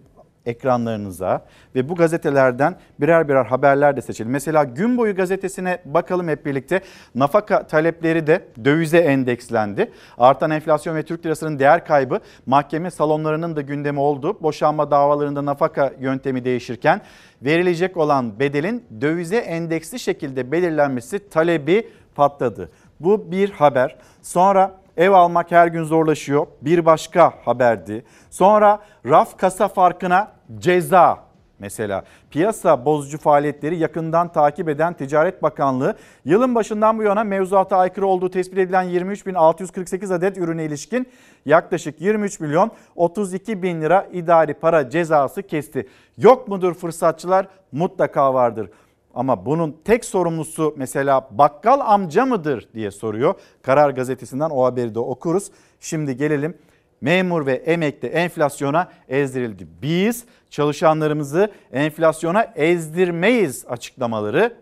ekranlarınıza 0.46 1.46
ve 1.76 1.90
bu 1.90 1.96
gazetelerden 1.96 2.76
birer 3.00 3.28
birer 3.28 3.46
haberler 3.46 3.98
de 3.98 4.02
seçelim. 4.02 4.32
Mesela 4.32 4.64
gün 4.64 4.98
boyu 4.98 5.16
gazetesine 5.16 5.82
bakalım 5.86 6.28
hep 6.28 6.46
birlikte. 6.46 6.82
Nafaka 7.16 7.68
talepleri 7.68 8.28
de 8.28 8.46
dövize 8.66 8.98
endekslendi. 8.98 9.92
Artan 10.18 10.52
enflasyon 10.52 10.96
ve 10.96 11.04
Türk 11.04 11.26
lirasının 11.26 11.60
değer 11.60 11.86
kaybı 11.86 12.20
mahkeme 12.46 12.92
salonlarının 12.92 13.56
da 13.56 13.62
gündemi 13.62 14.00
oldu. 14.00 14.38
Boşanma 14.42 14.92
davalarında 14.92 15.46
nafaka 15.46 15.94
yöntemi 16.00 16.46
değişirken 16.46 17.02
verilecek 17.42 17.98
olan 17.98 18.40
bedelin 18.40 18.84
dövize 19.02 19.38
endeksli 19.38 20.00
şekilde 20.00 20.52
belirlenmesi 20.52 21.30
talebi 21.30 21.90
patladı. 22.16 22.70
Bu 23.00 23.32
bir 23.32 23.50
haber. 23.50 23.96
Sonra 24.22 24.85
Ev 24.98 25.12
almak 25.12 25.52
her 25.52 25.68
gün 25.68 25.84
zorlaşıyor. 25.84 26.48
Bir 26.62 26.86
başka 26.86 27.34
haberdi. 27.46 28.06
Sonra 28.30 28.80
raf 29.06 29.38
kasa 29.38 29.68
farkına 29.68 30.32
ceza 30.60 31.26
mesela. 31.60 32.04
Piyasa 32.32 32.86
bozucu 32.86 33.18
faaliyetleri 33.18 33.78
yakından 33.78 34.32
takip 34.32 34.70
eden 34.70 34.94
Ticaret 34.94 35.44
Bakanlığı 35.44 35.96
yılın 36.26 36.56
başından 36.56 36.98
bu 36.98 37.04
yana 37.04 37.24
mevzuata 37.24 37.78
aykırı 37.78 38.08
olduğu 38.08 38.30
tespit 38.30 38.58
edilen 38.58 38.86
23.648 38.86 40.14
adet 40.14 40.38
ürüne 40.38 40.66
ilişkin 40.66 41.08
yaklaşık 41.46 42.02
23 42.02 42.40
milyon 42.40 42.72
32 42.96 43.64
bin 43.64 43.82
lira 43.82 44.08
idari 44.12 44.54
para 44.54 44.90
cezası 44.90 45.44
kesti. 45.44 45.88
Yok 46.18 46.48
mudur 46.48 46.74
fırsatçılar? 46.74 47.48
Mutlaka 47.72 48.34
vardır. 48.34 48.70
Ama 49.16 49.46
bunun 49.46 49.78
tek 49.86 50.06
sorumlusu 50.06 50.74
mesela 50.78 51.30
bakkal 51.32 51.80
amca 51.80 52.26
mıdır 52.26 52.68
diye 52.74 52.92
soruyor. 52.92 53.34
Karar 53.62 53.90
gazetesinden 53.90 54.50
o 54.50 54.66
haberi 54.66 54.96
de 54.96 55.00
okuruz. 55.00 55.52
Şimdi 55.80 56.18
gelelim 56.18 56.58
memur 57.02 57.46
ve 57.46 57.54
emekli 57.54 58.08
enflasyona 58.08 58.92
ezdirildi. 59.10 59.68
Biz 59.82 60.26
çalışanlarımızı 60.50 61.52
enflasyona 61.72 62.54
ezdirmeyiz 62.56 63.66
açıklamaları 63.70 64.58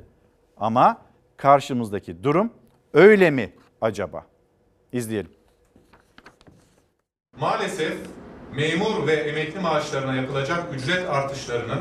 ama 0.57 0.97
karşımızdaki 1.37 2.23
durum 2.23 2.53
öyle 2.93 3.31
mi 3.31 3.53
acaba? 3.81 4.25
İzleyelim. 4.91 5.31
Maalesef 7.39 7.97
memur 8.55 9.07
ve 9.07 9.13
emekli 9.13 9.59
maaşlarına 9.59 10.15
yapılacak 10.15 10.63
ücret 10.73 11.09
artışlarının 11.09 11.79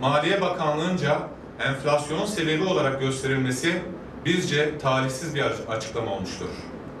Maliye 0.00 0.40
Bakanlığı'nca 0.40 1.18
enflasyonun 1.60 2.26
sebebi 2.26 2.64
olarak 2.64 3.00
gösterilmesi 3.00 3.82
bizce 4.24 4.78
talihsiz 4.78 5.34
bir 5.34 5.44
açıklama 5.68 6.12
olmuştur. 6.12 6.48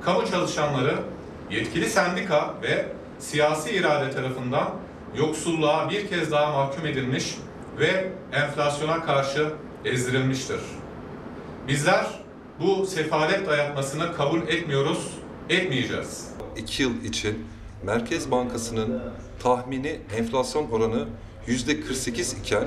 Kamu 0.04 0.26
çalışanları 0.26 0.94
yetkili 1.50 1.90
sendika 1.90 2.54
ve 2.62 2.86
siyasi 3.18 3.70
irade 3.70 4.10
tarafından 4.10 4.70
yoksulluğa 5.16 5.90
bir 5.90 6.08
kez 6.08 6.30
daha 6.30 6.52
mahkum 6.52 6.86
edilmiş 6.86 7.36
ve 7.78 8.12
enflasyona 8.32 9.04
karşı 9.04 9.52
ezdirilmiştir. 9.84 10.60
Bizler 11.68 12.06
bu 12.60 12.86
sefalet 12.86 13.46
dayatmasını 13.46 14.16
kabul 14.16 14.42
etmiyoruz, 14.42 15.10
etmeyeceğiz. 15.48 16.28
2 16.56 16.82
yıl 16.82 17.04
için 17.04 17.46
Merkez 17.82 18.30
Bankası'nın 18.30 19.02
tahmini 19.42 20.00
enflasyon 20.16 20.70
oranı 20.70 21.08
%48 21.46 22.40
iken 22.40 22.64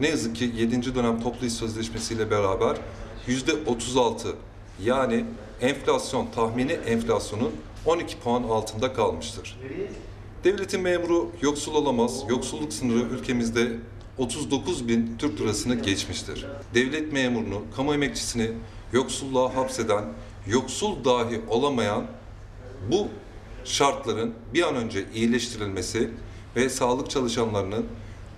ne 0.00 0.08
yazık 0.08 0.36
ki 0.36 0.52
7. 0.56 0.94
dönem 0.94 1.20
toplu 1.20 1.46
iş 1.46 1.52
sözleşmesi 1.52 2.14
ile 2.14 2.30
beraber 2.30 2.76
%36 3.28 4.32
yani 4.84 5.24
enflasyon 5.60 6.26
tahmini 6.34 6.72
enflasyonun 6.72 7.52
12 7.86 8.18
puan 8.18 8.42
altında 8.42 8.92
kalmıştır. 8.92 9.58
Devletin 10.44 10.80
memuru 10.80 11.30
yoksul 11.42 11.74
olamaz. 11.74 12.24
Yoksulluk 12.28 12.72
sınırı 12.72 12.98
ülkemizde 12.98 13.72
39 14.18 14.88
bin 14.88 15.16
Türk 15.18 15.40
lirasını 15.40 15.74
geçmiştir. 15.74 16.46
Devlet 16.74 17.12
memurunu, 17.12 17.62
kamu 17.76 17.94
emekçisini 17.94 18.50
yoksulluğa 18.92 19.56
hapseden, 19.56 20.04
yoksul 20.46 21.04
dahi 21.04 21.40
olamayan 21.48 22.06
bu 22.90 23.08
şartların 23.64 24.34
bir 24.54 24.62
an 24.62 24.74
önce 24.74 25.04
iyileştirilmesi 25.14 26.10
ve 26.56 26.68
sağlık 26.68 27.10
çalışanlarının 27.10 27.86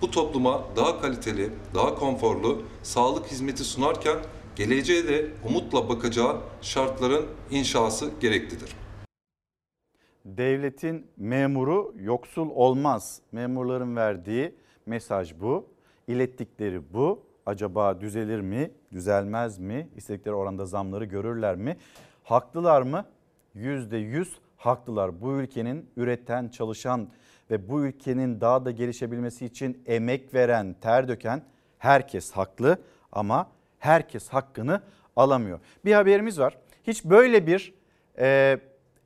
bu 0.01 0.11
topluma 0.11 0.63
daha 0.75 1.01
kaliteli, 1.01 1.49
daha 1.73 1.95
konforlu 1.95 2.61
sağlık 2.83 3.27
hizmeti 3.27 3.63
sunarken 3.63 4.17
geleceğe 4.55 5.07
de 5.07 5.27
umutla 5.49 5.89
bakacağı 5.89 6.37
şartların 6.61 7.25
inşası 7.51 8.11
gereklidir. 8.19 8.75
Devletin 10.25 11.07
memuru 11.17 11.93
yoksul 11.99 12.49
olmaz. 12.49 13.21
Memurların 13.31 13.95
verdiği 13.95 14.55
mesaj 14.85 15.39
bu. 15.39 15.65
İlettikleri 16.07 16.93
bu. 16.93 17.23
Acaba 17.45 18.01
düzelir 18.01 18.39
mi, 18.39 18.71
düzelmez 18.91 19.59
mi? 19.59 19.89
İstedikleri 19.95 20.35
oranda 20.35 20.65
zamları 20.65 21.05
görürler 21.05 21.55
mi? 21.55 21.77
Haklılar 22.23 22.81
mı? 22.81 23.05
Yüzde 23.53 23.97
yüz 23.97 24.39
haklılar. 24.57 25.21
Bu 25.21 25.31
ülkenin 25.31 25.89
üreten, 25.97 26.49
çalışan 26.49 27.09
ve 27.51 27.69
bu 27.69 27.85
ülkenin 27.85 28.41
daha 28.41 28.65
da 28.65 28.71
gelişebilmesi 28.71 29.45
için 29.45 29.83
emek 29.85 30.33
veren, 30.33 30.75
ter 30.81 31.07
döken 31.07 31.41
herkes 31.77 32.31
haklı 32.31 32.77
ama 33.11 33.51
herkes 33.79 34.29
hakkını 34.29 34.81
alamıyor. 35.15 35.59
Bir 35.85 35.93
haberimiz 35.93 36.39
var. 36.39 36.57
Hiç 36.83 37.05
böyle 37.05 37.47
bir 37.47 37.73
e, 38.19 38.59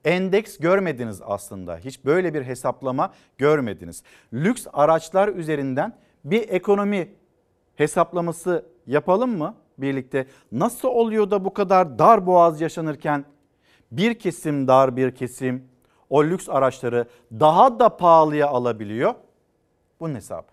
endeks 0.05 0.57
görmediniz 0.57 1.21
aslında. 1.25 1.77
Hiç 1.77 2.05
böyle 2.05 2.33
bir 2.33 2.43
hesaplama 2.43 3.13
görmediniz. 3.37 4.03
Lüks 4.33 4.67
araçlar 4.73 5.27
üzerinden 5.27 5.97
bir 6.25 6.49
ekonomi 6.49 7.11
hesaplaması 7.75 8.65
yapalım 8.87 9.37
mı 9.37 9.55
birlikte? 9.77 10.27
Nasıl 10.51 10.87
oluyor 10.87 11.31
da 11.31 11.45
bu 11.45 11.53
kadar 11.53 11.99
dar 11.99 12.25
boğaz 12.25 12.61
yaşanırken 12.61 13.25
bir 13.91 14.19
kesim 14.19 14.67
dar 14.67 14.97
bir 14.97 15.15
kesim 15.15 15.63
o 16.13 16.23
lüks 16.23 16.49
araçları 16.49 17.07
daha 17.31 17.79
da 17.79 17.97
pahalıya 17.97 18.47
alabiliyor? 18.47 19.13
Bunun 19.99 20.15
hesabı. 20.15 20.47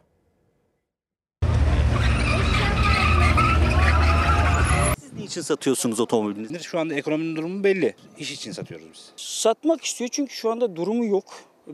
Siz 5.01 5.12
niçin 5.12 5.41
satıyorsunuz 5.41 6.01
otomobilinizi? 6.01 6.65
Şu 6.65 6.78
anda 6.78 6.95
ekonominin 6.95 7.37
durumu 7.37 7.65
belli. 7.65 7.95
İş 8.19 8.32
için 8.32 8.53
satıyoruz 8.53 8.87
biz. 8.93 9.12
Satmak 9.16 9.85
istiyor 9.85 10.11
çünkü 10.12 10.35
şu 10.35 10.51
anda 10.51 10.77
durumu 10.77 11.05
yok. 11.05 11.24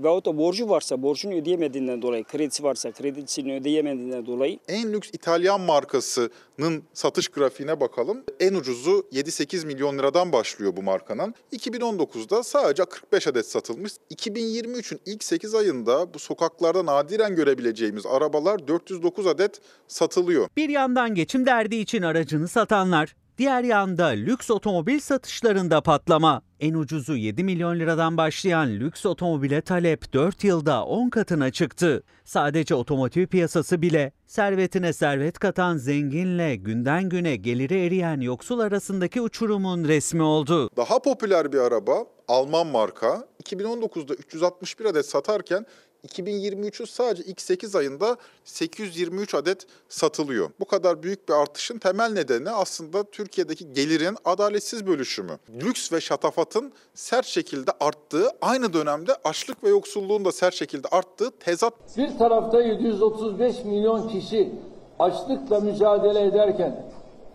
Veyahut 0.02 0.26
da 0.26 0.38
borcu 0.38 0.68
varsa, 0.68 1.02
borcunu 1.02 1.34
ödeyemediğinden 1.34 2.02
dolayı, 2.02 2.24
kredisi 2.24 2.62
varsa, 2.62 2.92
kredisini 2.92 3.54
ödeyemediğinden 3.54 4.26
dolayı. 4.26 4.58
En 4.68 4.92
lüks 4.92 5.10
İtalyan 5.12 5.60
markasının 5.60 6.82
satış 6.94 7.28
grafiğine 7.28 7.80
bakalım. 7.80 8.24
En 8.40 8.54
ucuzu 8.54 9.06
7-8 9.12 9.66
milyon 9.66 9.98
liradan 9.98 10.32
başlıyor 10.32 10.76
bu 10.76 10.82
markanın. 10.82 11.34
2019'da 11.52 12.42
sadece 12.42 12.84
45 12.84 13.26
adet 13.26 13.46
satılmış. 13.46 13.92
2023'ün 14.14 15.00
ilk 15.06 15.24
8 15.24 15.54
ayında 15.54 16.14
bu 16.14 16.18
sokaklarda 16.18 16.86
nadiren 16.86 17.36
görebileceğimiz 17.36 18.06
arabalar 18.06 18.68
409 18.68 19.26
adet 19.26 19.60
satılıyor. 19.88 20.48
Bir 20.56 20.68
yandan 20.68 21.14
geçim 21.14 21.46
derdi 21.46 21.76
için 21.76 22.02
aracını 22.02 22.48
satanlar, 22.48 23.16
Diğer 23.38 23.64
yanda 23.64 24.06
lüks 24.06 24.50
otomobil 24.50 25.00
satışlarında 25.00 25.80
patlama. 25.80 26.42
En 26.60 26.74
ucuzu 26.74 27.16
7 27.16 27.44
milyon 27.44 27.78
liradan 27.78 28.16
başlayan 28.16 28.70
lüks 28.70 29.06
otomobile 29.06 29.60
talep 29.60 30.12
4 30.12 30.44
yılda 30.44 30.84
10 30.84 31.10
katına 31.10 31.50
çıktı. 31.50 32.02
Sadece 32.24 32.74
otomotiv 32.74 33.26
piyasası 33.26 33.82
bile 33.82 34.12
servetine 34.26 34.92
servet 34.92 35.38
katan 35.38 35.76
zenginle 35.76 36.56
günden 36.56 37.08
güne 37.08 37.36
geliri 37.36 37.86
eriyen 37.86 38.20
yoksul 38.20 38.58
arasındaki 38.58 39.20
uçurumun 39.20 39.84
resmi 39.84 40.22
oldu. 40.22 40.70
Daha 40.76 40.98
popüler 40.98 41.52
bir 41.52 41.58
araba 41.58 42.04
Alman 42.28 42.66
marka 42.66 43.28
2019'da 43.42 44.14
361 44.14 44.84
adet 44.84 45.06
satarken 45.06 45.66
2023'ün 46.06 46.86
sadece 46.86 47.24
ilk 47.24 47.40
8 47.40 47.76
ayında 47.76 48.16
823 48.44 49.34
adet 49.34 49.66
satılıyor. 49.88 50.50
Bu 50.60 50.64
kadar 50.64 51.02
büyük 51.02 51.28
bir 51.28 51.34
artışın 51.34 51.78
temel 51.78 52.12
nedeni 52.12 52.50
aslında 52.50 53.04
Türkiye'deki 53.04 53.72
gelirin 53.72 54.16
adaletsiz 54.24 54.86
bölüşümü. 54.86 55.38
Lüks 55.62 55.92
ve 55.92 56.00
şatafatın 56.00 56.72
sert 56.94 57.26
şekilde 57.26 57.70
arttığı, 57.80 58.30
aynı 58.40 58.72
dönemde 58.72 59.12
açlık 59.24 59.64
ve 59.64 59.68
yoksulluğun 59.68 60.24
da 60.24 60.32
sert 60.32 60.54
şekilde 60.54 60.88
arttığı 60.88 61.30
tezat. 61.30 61.74
Bir 61.96 62.18
tarafta 62.18 62.62
735 62.62 63.64
milyon 63.64 64.08
kişi 64.08 64.52
açlıkla 64.98 65.60
mücadele 65.60 66.22
ederken 66.22 66.86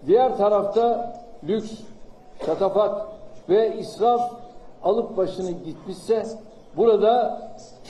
diğer 0.08 0.38
tarafta 0.38 1.16
lüks, 1.44 1.72
şatafat 2.46 3.08
ve 3.50 3.78
israf 3.80 4.32
alıp 4.84 5.18
başını 5.18 5.52
gitmişse 5.52 6.28
burada 6.78 7.42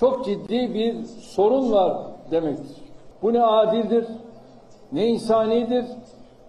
çok 0.01 0.25
ciddi 0.25 0.73
bir 0.73 0.95
sorun 1.35 1.71
var 1.71 1.97
demektir. 2.31 2.77
Bu 3.21 3.33
ne 3.33 3.41
adildir, 3.41 4.05
ne 4.91 5.07
insanidir, 5.07 5.85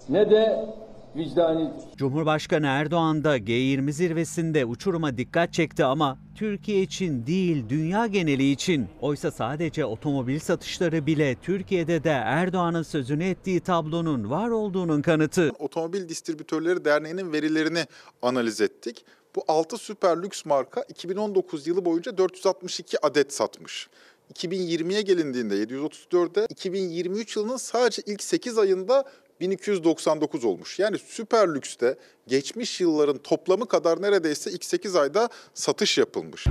ne 0.09 0.31
de 0.31 0.75
vicdanidir. 1.17 1.97
Cumhurbaşkanı 1.97 2.67
Erdoğan 2.67 3.25
da 3.25 3.39
G20 3.39 3.93
zirvesinde 3.93 4.65
uçuruma 4.65 5.17
dikkat 5.17 5.53
çekti 5.53 5.85
ama 5.85 6.19
Türkiye 6.35 6.83
için 6.83 7.27
değil 7.27 7.65
dünya 7.69 8.07
geneli 8.07 8.51
için. 8.51 8.89
Oysa 9.01 9.31
sadece 9.31 9.85
otomobil 9.85 10.39
satışları 10.39 11.07
bile 11.07 11.35
Türkiye'de 11.35 12.05
de 12.05 12.11
Erdoğan'ın 12.11 12.83
sözünü 12.83 13.25
ettiği 13.25 13.61
tablonun 13.61 14.31
var 14.31 14.49
olduğunun 14.49 15.03
kanıtı. 15.03 15.53
Otomobil 15.59 16.09
Distribütörleri 16.09 16.85
Derneği'nin 16.85 17.33
verilerini 17.33 17.85
analiz 18.23 18.61
ettik. 18.61 19.05
Bu 19.37 19.45
6 19.49 19.79
süper 19.79 20.23
lüks 20.23 20.45
marka 20.45 20.83
2019 20.83 21.67
yılı 21.67 21.85
boyunca 21.85 22.19
462 22.19 23.07
adet 23.07 23.33
satmış. 23.33 23.89
2020'ye 24.35 25.03
gelindiğinde 25.03 25.55
734'e, 25.55 26.47
2023 26.49 27.37
yılının 27.37 27.57
sadece 27.57 28.03
ilk 28.07 28.23
8 28.23 28.59
ayında 28.59 29.05
1299 29.41 30.45
olmuş. 30.45 30.79
Yani 30.79 30.99
süper 30.99 31.55
lükste 31.55 31.97
geçmiş 32.27 32.81
yılların 32.81 33.19
toplamı 33.19 33.69
kadar 33.69 34.03
neredeyse 34.03 34.51
ilk 34.51 34.65
8 34.65 34.97
ayda 34.97 35.29
satış 35.55 35.99
yapılmış. 35.99 36.47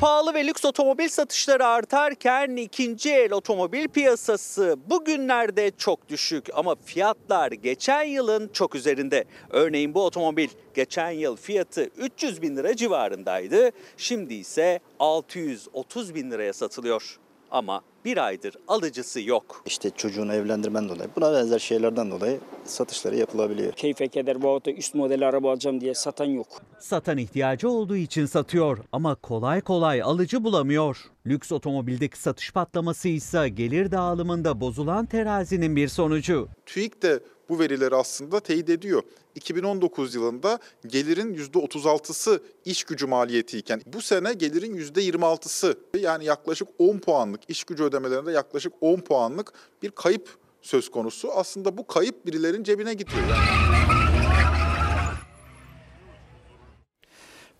Pahalı 0.00 0.34
ve 0.34 0.46
lüks 0.46 0.64
otomobil 0.64 1.08
satışları 1.08 1.66
artarken 1.66 2.56
ikinci 2.56 3.10
el 3.12 3.32
otomobil 3.32 3.88
piyasası 3.88 4.76
bugünlerde 4.90 5.70
çok 5.78 6.08
düşük 6.08 6.46
ama 6.54 6.74
fiyatlar 6.84 7.52
geçen 7.52 8.02
yılın 8.02 8.50
çok 8.52 8.74
üzerinde. 8.74 9.24
Örneğin 9.50 9.94
bu 9.94 10.04
otomobil 10.04 10.48
geçen 10.74 11.10
yıl 11.10 11.36
fiyatı 11.36 11.82
300 11.82 12.42
bin 12.42 12.56
lira 12.56 12.76
civarındaydı. 12.76 13.70
Şimdi 13.96 14.34
ise 14.34 14.80
630 14.98 16.14
bin 16.14 16.30
liraya 16.30 16.52
satılıyor. 16.52 17.18
Ama 17.50 17.82
bir 18.04 18.26
aydır 18.26 18.54
alıcısı 18.68 19.20
yok. 19.20 19.62
İşte 19.66 19.90
çocuğunu 19.90 20.34
evlendirmen 20.34 20.88
dolayı 20.88 21.10
buna 21.16 21.32
benzer 21.32 21.58
şeylerden 21.58 22.10
dolayı 22.10 22.40
satışları 22.64 23.16
yapılabiliyor. 23.16 23.72
Keyfe 23.72 24.08
keder 24.08 24.42
veyahut 24.42 24.66
da 24.66 24.70
üst 24.70 24.94
model 24.94 25.28
araba 25.28 25.50
alacağım 25.52 25.80
diye 25.80 25.94
satan 25.94 26.24
yok. 26.24 26.46
Satan 26.78 27.18
ihtiyacı 27.18 27.68
olduğu 27.68 27.96
için 27.96 28.26
satıyor 28.26 28.78
ama 28.92 29.14
kolay 29.14 29.60
kolay 29.60 30.02
alıcı 30.02 30.44
bulamıyor. 30.44 30.96
Lüks 31.26 31.52
otomobildeki 31.52 32.18
satış 32.18 32.52
patlaması 32.52 33.08
ise 33.08 33.48
gelir 33.48 33.90
dağılımında 33.90 34.60
bozulan 34.60 35.06
terazinin 35.06 35.76
bir 35.76 35.88
sonucu. 35.88 36.48
TÜİK 36.66 37.02
de 37.02 37.20
bu 37.50 37.58
verileri 37.58 37.94
aslında 37.94 38.40
teyit 38.40 38.70
ediyor. 38.70 39.02
2019 39.34 40.14
yılında 40.14 40.58
gelirin 40.86 41.34
%36'sı 41.34 42.42
iş 42.64 42.84
gücü 42.84 43.06
maliyetiyken 43.06 43.82
bu 43.86 44.02
sene 44.02 44.32
gelirin 44.32 44.76
%26'sı 44.76 45.78
yani 46.00 46.24
yaklaşık 46.24 46.68
10 46.78 46.98
puanlık 46.98 47.40
iş 47.50 47.64
gücü 47.64 47.84
ödemelerinde 47.84 48.32
yaklaşık 48.32 48.72
10 48.80 48.96
puanlık 48.96 49.52
bir 49.82 49.90
kayıp 49.90 50.28
söz 50.62 50.90
konusu. 50.90 51.32
Aslında 51.32 51.76
bu 51.76 51.86
kayıp 51.86 52.26
birilerin 52.26 52.64
cebine 52.64 52.94
gidiyor. 52.94 53.22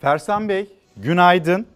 Fersan 0.01 0.49
Bey, 0.49 0.77
günaydın. 0.97 1.67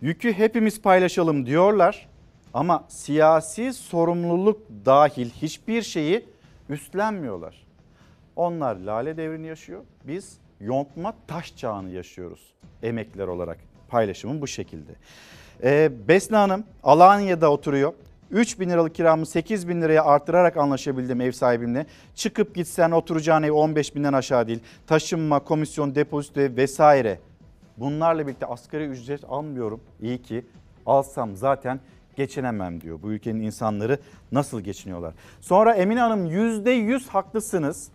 Yükü 0.00 0.32
hepimiz 0.32 0.82
paylaşalım 0.82 1.46
diyorlar 1.46 2.08
ama 2.54 2.84
siyasi 2.88 3.72
sorumluluk 3.72 4.60
dahil 4.86 5.30
hiçbir 5.42 5.82
şeyi 5.82 6.24
üstlenmiyorlar. 6.70 7.66
Onlar 8.36 8.76
lale 8.76 9.16
devrini 9.16 9.46
yaşıyor. 9.46 9.84
Biz 10.04 10.38
yontma 10.60 11.14
taş 11.26 11.56
çağını 11.56 11.90
yaşıyoruz 11.90 12.54
emekliler 12.82 13.26
olarak. 13.26 13.58
Paylaşımım 13.88 14.40
bu 14.40 14.46
şekilde. 14.46 14.92
Ee, 15.62 15.92
Besna 16.08 16.40
Hanım 16.40 16.64
Alanya'da 16.82 17.52
oturuyor. 17.52 17.92
3 18.30 18.60
bin 18.60 18.70
liralık 18.70 18.94
kiramı 18.94 19.26
8 19.26 19.68
bin 19.68 19.82
liraya 19.82 20.04
artırarak 20.04 20.56
anlaşabildim 20.56 21.20
ev 21.20 21.32
sahibimle. 21.32 21.86
Çıkıp 22.14 22.54
gitsen 22.54 22.90
oturacağın 22.90 23.42
ev 23.42 23.52
15 23.52 23.94
binden 23.94 24.12
aşağı 24.12 24.46
değil. 24.46 24.60
Taşınma, 24.86 25.40
komisyon, 25.40 25.94
depozito 25.94 26.40
vesaire. 26.40 27.18
Bunlarla 27.76 28.26
birlikte 28.26 28.46
asgari 28.46 28.84
ücret 28.84 29.24
almıyorum. 29.28 29.80
İyi 30.02 30.22
ki 30.22 30.44
alsam 30.86 31.36
zaten 31.36 31.80
geçinemem 32.20 32.80
diyor. 32.80 33.02
Bu 33.02 33.12
ülkenin 33.12 33.40
insanları 33.40 33.98
nasıl 34.32 34.60
geçiniyorlar? 34.60 35.14
Sonra 35.40 35.74
Emine 35.74 36.00
Hanım 36.00 36.26
%100 36.26 37.08
haklısınız. 37.08 37.88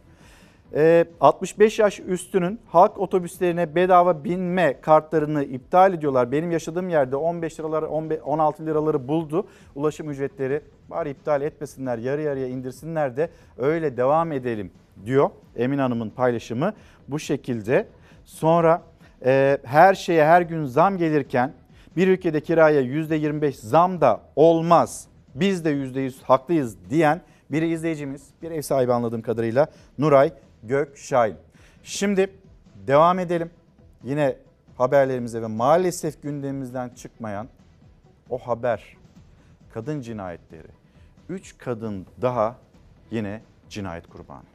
Ee, 0.73 1.06
65 1.22 1.80
yaş 1.80 1.99
üstünün 1.99 2.60
halk 2.68 2.97
otobüslerine 2.99 3.76
bedava 3.76 4.23
binme 4.23 4.81
kartlarını 4.81 5.43
iptal 5.43 5.93
ediyorlar. 5.93 6.31
Benim 6.31 6.52
yaşadığım 6.52 6.89
yerde 6.89 7.15
15 7.15 7.60
liraları 7.60 7.88
15, 7.88 8.19
16 8.23 8.65
liraları 8.65 9.07
buldu. 9.07 9.47
Ulaşım 9.76 10.10
ücretleri 10.10 10.61
bari 10.89 11.10
iptal 11.10 11.41
etmesinler 11.41 11.97
yarı 11.97 12.22
yarıya 12.22 12.47
indirsinler 12.47 13.18
de 13.18 13.30
öyle 13.57 13.97
devam 13.97 14.31
edelim 14.31 14.72
diyor. 15.06 15.30
Emine 15.56 15.81
Hanım'ın 15.81 16.10
paylaşımı 16.10 16.73
bu 17.07 17.19
şekilde. 17.19 17.88
Sonra 18.26 18.81
e, 19.26 19.57
her 19.64 19.93
şeye 19.93 20.26
her 20.26 20.41
gün 20.41 20.65
zam 20.65 20.97
gelirken 20.97 21.53
bir 21.95 22.07
ülkede 22.07 22.41
kiraya 22.41 22.81
%25 22.81 23.51
zam 23.51 24.01
da 24.01 24.22
olmaz. 24.35 25.07
Biz 25.35 25.65
de 25.65 25.72
%100 25.72 26.23
haklıyız 26.23 26.77
diyen 26.89 27.22
bir 27.51 27.61
izleyicimiz, 27.61 28.30
bir 28.41 28.51
ev 28.51 28.61
sahibi 28.61 28.93
anladığım 28.93 29.22
kadarıyla 29.22 29.67
Nuray 29.97 30.34
Gökşahin. 30.63 31.35
Şimdi 31.84 32.30
devam 32.88 33.19
edelim. 33.19 33.49
Yine 34.03 34.35
haberlerimize 34.77 35.41
ve 35.41 35.47
maalesef 35.47 36.23
gündemimizden 36.23 36.89
çıkmayan 36.89 37.47
o 38.30 38.38
haber 38.38 38.97
kadın 39.73 40.01
cinayetleri. 40.01 40.67
3 41.30 41.57
kadın 41.57 42.05
daha 42.22 42.55
yine 43.11 43.41
cinayet 43.69 44.07
kurbanı. 44.07 44.55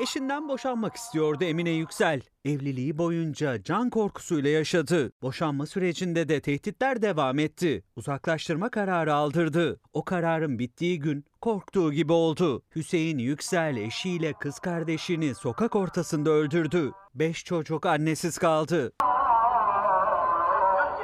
Eşinden 0.00 0.48
boşanmak 0.48 0.96
istiyordu 0.96 1.44
Emine 1.44 1.70
Yüksel. 1.70 2.20
Evliliği 2.44 2.98
boyunca 2.98 3.62
can 3.62 3.90
korkusuyla 3.90 4.50
yaşadı. 4.50 5.12
Boşanma 5.22 5.66
sürecinde 5.66 6.28
de 6.28 6.40
tehditler 6.40 7.02
devam 7.02 7.38
etti. 7.38 7.84
Uzaklaştırma 7.96 8.70
kararı 8.70 9.14
aldırdı. 9.14 9.80
O 9.92 10.04
kararın 10.04 10.58
bittiği 10.58 10.98
gün 10.98 11.24
korktuğu 11.40 11.92
gibi 11.92 12.12
oldu. 12.12 12.62
Hüseyin 12.76 13.18
Yüksel 13.18 13.76
eşiyle 13.76 14.32
kız 14.32 14.58
kardeşini 14.58 15.34
sokak 15.34 15.76
ortasında 15.76 16.30
öldürdü. 16.30 16.92
Beş 17.14 17.44
çocuk 17.44 17.86
annesiz 17.86 18.38
kaldı. 18.38 18.92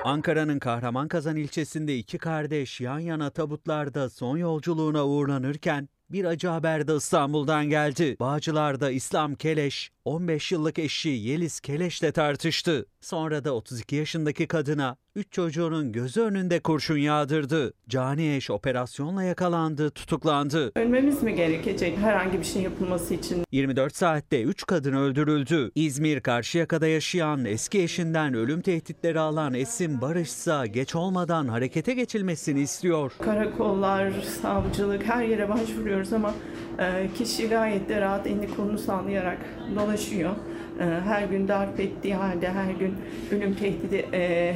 Ankara'nın 0.04 0.58
Kahramankazan 0.58 1.36
ilçesinde 1.36 1.96
iki 1.96 2.18
kardeş 2.18 2.80
yan 2.80 2.98
yana 2.98 3.30
tabutlarda 3.30 4.10
son 4.10 4.36
yolculuğuna 4.36 5.06
uğurlanırken 5.06 5.88
bir 6.10 6.24
acı 6.24 6.48
haber 6.48 6.88
de 6.88 6.96
İstanbul'dan 6.96 7.68
geldi. 7.68 8.16
Bağcılar'da 8.20 8.90
İslam 8.90 9.34
Keleş 9.34 9.90
15 10.04 10.52
yıllık 10.52 10.78
eşi 10.78 11.08
Yeliz 11.08 11.60
Keleş'le 11.60 12.12
tartıştı. 12.14 12.86
Sonra 13.00 13.44
da 13.44 13.54
32 13.54 13.96
yaşındaki 13.96 14.46
kadına 14.46 14.96
3 15.16 15.32
çocuğunun 15.32 15.92
gözü 15.92 16.20
önünde 16.20 16.60
kurşun 16.60 16.96
yağdırdı. 16.96 17.72
Cani 17.88 18.36
eş 18.36 18.50
operasyonla 18.50 19.22
yakalandı, 19.22 19.90
tutuklandı. 19.90 20.72
Ölmemiz 20.76 21.22
mi 21.22 21.34
gerekecek 21.34 21.98
herhangi 21.98 22.38
bir 22.38 22.44
şey 22.44 22.62
yapılması 22.62 23.14
için? 23.14 23.44
24 23.52 23.96
saatte 23.96 24.42
3 24.42 24.66
kadın 24.66 24.92
öldürüldü. 24.92 25.70
İzmir 25.74 26.20
Karşıyaka'da 26.20 26.86
yaşayan 26.86 27.44
eski 27.44 27.82
eşinden 27.82 28.34
ölüm 28.34 28.60
tehditleri 28.60 29.20
alan 29.20 29.54
Esim 29.54 30.00
Barış 30.00 30.28
ise 30.28 30.64
geç 30.70 30.94
olmadan 30.94 31.48
harekete 31.48 31.94
geçilmesini 31.94 32.60
istiyor. 32.60 33.12
Karakollar, 33.22 34.12
savcılık 34.42 35.04
her 35.04 35.22
yere 35.22 35.48
başvuruyoruz 35.98 36.12
ama 36.12 36.34
e, 36.78 37.08
kişi 37.18 37.48
gayet 37.48 37.88
de 37.88 38.00
rahat 38.00 38.26
elini 38.26 38.54
kolunu 38.56 38.78
sallayarak 38.78 39.38
dolaşıyor. 39.76 40.30
E, 40.80 40.84
her 40.84 41.22
gün 41.22 41.48
darp 41.48 41.80
ettiği 41.80 42.14
halde, 42.14 42.48
her 42.48 42.70
gün 42.70 42.94
ölüm 43.32 43.54
tehdidi 43.54 44.06
e, 44.12 44.54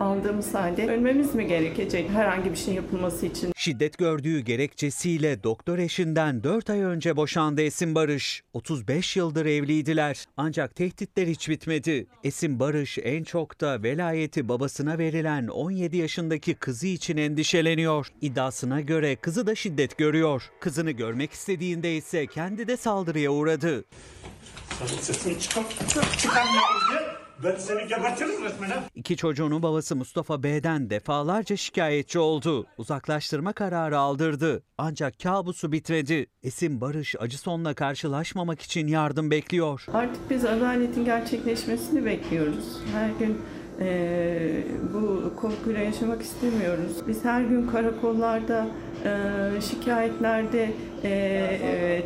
aldığımız 0.00 0.54
halde 0.54 0.86
ölmemiz 0.88 1.34
mi 1.34 1.46
gerekecek 1.46 2.10
herhangi 2.10 2.50
bir 2.50 2.56
şey 2.56 2.74
yapılması 2.74 3.26
için? 3.26 3.52
Şiddet 3.56 3.98
gördüğü 3.98 4.40
gerekçesiyle 4.40 5.42
doktor 5.42 5.78
eşinden 5.78 6.44
4 6.44 6.70
ay 6.70 6.80
önce 6.80 7.16
boşandı 7.16 7.62
Esim 7.62 7.94
Barış. 7.94 8.42
35 8.52 9.16
yıldır 9.16 9.46
evliydiler. 9.46 10.24
Ancak 10.36 10.76
tehditler 10.76 11.26
hiç 11.26 11.48
bitmedi. 11.48 12.06
Esim 12.24 12.60
Barış 12.60 12.98
en 13.02 13.24
çok 13.24 13.60
da 13.60 13.82
velayeti 13.82 14.48
babasına 14.48 14.98
verilen 14.98 15.48
17 15.48 15.96
yaşındaki 15.96 16.54
kızı 16.54 16.86
için 16.86 17.16
endişeleniyor. 17.16 18.06
İddiasına 18.20 18.80
göre 18.80 19.16
kızı 19.16 19.46
da 19.46 19.54
şiddet 19.54 19.98
görüyor. 19.98 20.50
Kızını 20.60 20.90
görmek 20.90 21.32
istediğinde 21.32 21.96
ise 21.96 22.26
kendi 22.26 22.68
de 22.68 22.76
saldırıya 22.76 23.30
uğradı. 23.30 23.84
Sesini 25.00 25.40
çıkar, 25.40 25.64
çıkarmıyoruz 26.18 26.82
diye 26.90 27.25
ben 27.44 27.56
seni 27.56 27.88
gebertirim 27.88 28.44
resmen 28.44 28.68
ha. 28.70 28.82
İki 28.94 29.16
çocuğunun 29.16 29.62
babası 29.62 29.96
Mustafa 29.96 30.42
B'den 30.42 30.90
defalarca 30.90 31.56
şikayetçi 31.56 32.18
oldu. 32.18 32.66
Uzaklaştırma 32.78 33.52
kararı 33.52 33.98
aldırdı. 33.98 34.62
Ancak 34.78 35.14
kabusu 35.22 35.72
bitmedi. 35.72 36.26
Esim 36.42 36.80
Barış 36.80 37.14
acı 37.18 37.38
sonla 37.38 37.74
karşılaşmamak 37.74 38.60
için 38.62 38.86
yardım 38.86 39.30
bekliyor. 39.30 39.86
Artık 39.92 40.30
biz 40.30 40.44
adaletin 40.44 41.04
gerçekleşmesini 41.04 42.04
bekliyoruz. 42.04 42.78
Her 42.92 43.10
gün 43.18 43.38
e, 43.80 44.64
bu 44.94 45.32
korkuyla 45.36 45.80
yaşamak 45.80 46.22
istemiyoruz. 46.22 47.08
Biz 47.08 47.24
her 47.24 47.40
gün 47.40 47.66
karakollarda, 47.66 48.66
e, 49.04 49.60
şikayetlerde 49.60 50.72
e, 51.04 51.08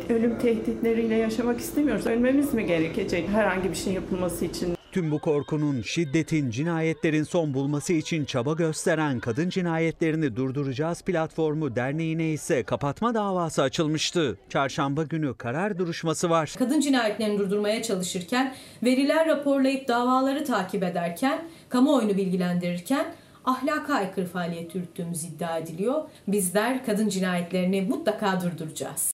e, 0.09 0.13
ölüm 0.13 0.39
tehditleriyle 0.39 1.15
yaşamak 1.15 1.59
istemiyoruz. 1.59 2.07
Ölmemiz 2.07 2.53
mi 2.53 2.65
gerekecek 2.65 3.29
herhangi 3.29 3.69
bir 3.69 3.75
şey 3.75 3.93
yapılması 3.93 4.45
için? 4.45 4.80
Tüm 4.91 5.11
bu 5.11 5.19
korkunun, 5.19 5.81
şiddetin, 5.81 6.49
cinayetlerin 6.49 7.23
son 7.23 7.53
bulması 7.53 7.93
için 7.93 8.25
çaba 8.25 8.53
gösteren 8.53 9.19
Kadın 9.19 9.49
Cinayetlerini 9.49 10.35
Durduracağız 10.35 11.01
platformu 11.01 11.75
derneğine 11.75 12.29
ise 12.29 12.63
kapatma 12.63 13.13
davası 13.13 13.61
açılmıştı. 13.61 14.37
Çarşamba 14.49 15.03
günü 15.03 15.33
karar 15.37 15.77
duruşması 15.77 16.29
var. 16.29 16.53
Kadın 16.59 16.79
cinayetlerini 16.79 17.39
durdurmaya 17.39 17.83
çalışırken, 17.83 18.55
veriler 18.83 19.27
raporlayıp 19.27 19.87
davaları 19.87 20.45
takip 20.45 20.83
ederken, 20.83 21.49
kamuoyunu 21.69 22.17
bilgilendirirken 22.17 23.13
ahlaka 23.45 23.93
aykırı 23.93 24.25
faaliyet 24.25 24.75
yürüttüğümüz 24.75 25.23
iddia 25.23 25.57
ediliyor. 25.57 26.03
Bizler 26.27 26.85
kadın 26.85 27.09
cinayetlerini 27.09 27.81
mutlaka 27.81 28.41
durduracağız. 28.41 29.11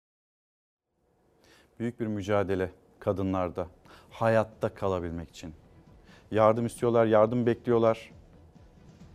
Büyük 1.80 2.00
bir 2.00 2.08
mücadele 2.08 2.72
kadınlarda 3.00 3.68
hayatta 4.10 4.70
kalabilmek 4.70 5.30
için. 5.30 5.54
Yardım 6.32 6.66
istiyorlar, 6.66 7.06
yardım 7.06 7.46
bekliyorlar. 7.46 8.12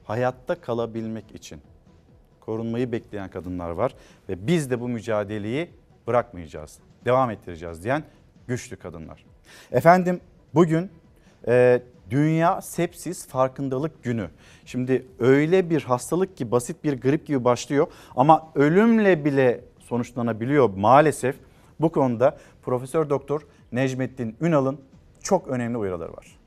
Hayatta 0.04 0.60
kalabilmek 0.60 1.34
için 1.34 1.60
korunmayı 2.40 2.92
bekleyen 2.92 3.30
kadınlar 3.30 3.70
var 3.70 3.94
ve 4.28 4.46
biz 4.46 4.70
de 4.70 4.80
bu 4.80 4.88
mücadeleyi 4.88 5.70
bırakmayacağız, 6.06 6.78
devam 7.04 7.30
ettireceğiz 7.30 7.84
diyen 7.84 8.04
güçlü 8.46 8.76
kadınlar. 8.76 9.24
Efendim 9.72 10.20
bugün 10.54 10.90
e, 11.46 11.82
Dünya 12.10 12.60
Sepsis 12.60 13.28
Farkındalık 13.28 14.02
Günü. 14.02 14.30
Şimdi 14.64 15.06
öyle 15.18 15.70
bir 15.70 15.82
hastalık 15.82 16.36
ki 16.36 16.50
basit 16.50 16.84
bir 16.84 17.00
grip 17.00 17.26
gibi 17.26 17.44
başlıyor 17.44 17.86
ama 18.16 18.48
ölümle 18.54 19.24
bile 19.24 19.64
sonuçlanabiliyor 19.78 20.70
maalesef. 20.76 21.36
Bu 21.80 21.92
konuda 21.92 22.38
Profesör 22.62 23.10
Doktor 23.10 23.46
Necmettin 23.72 24.36
Ünal'ın 24.40 24.80
çok 25.22 25.48
önemli 25.48 25.78
uyarıları 25.78 26.12
var. 26.12 26.41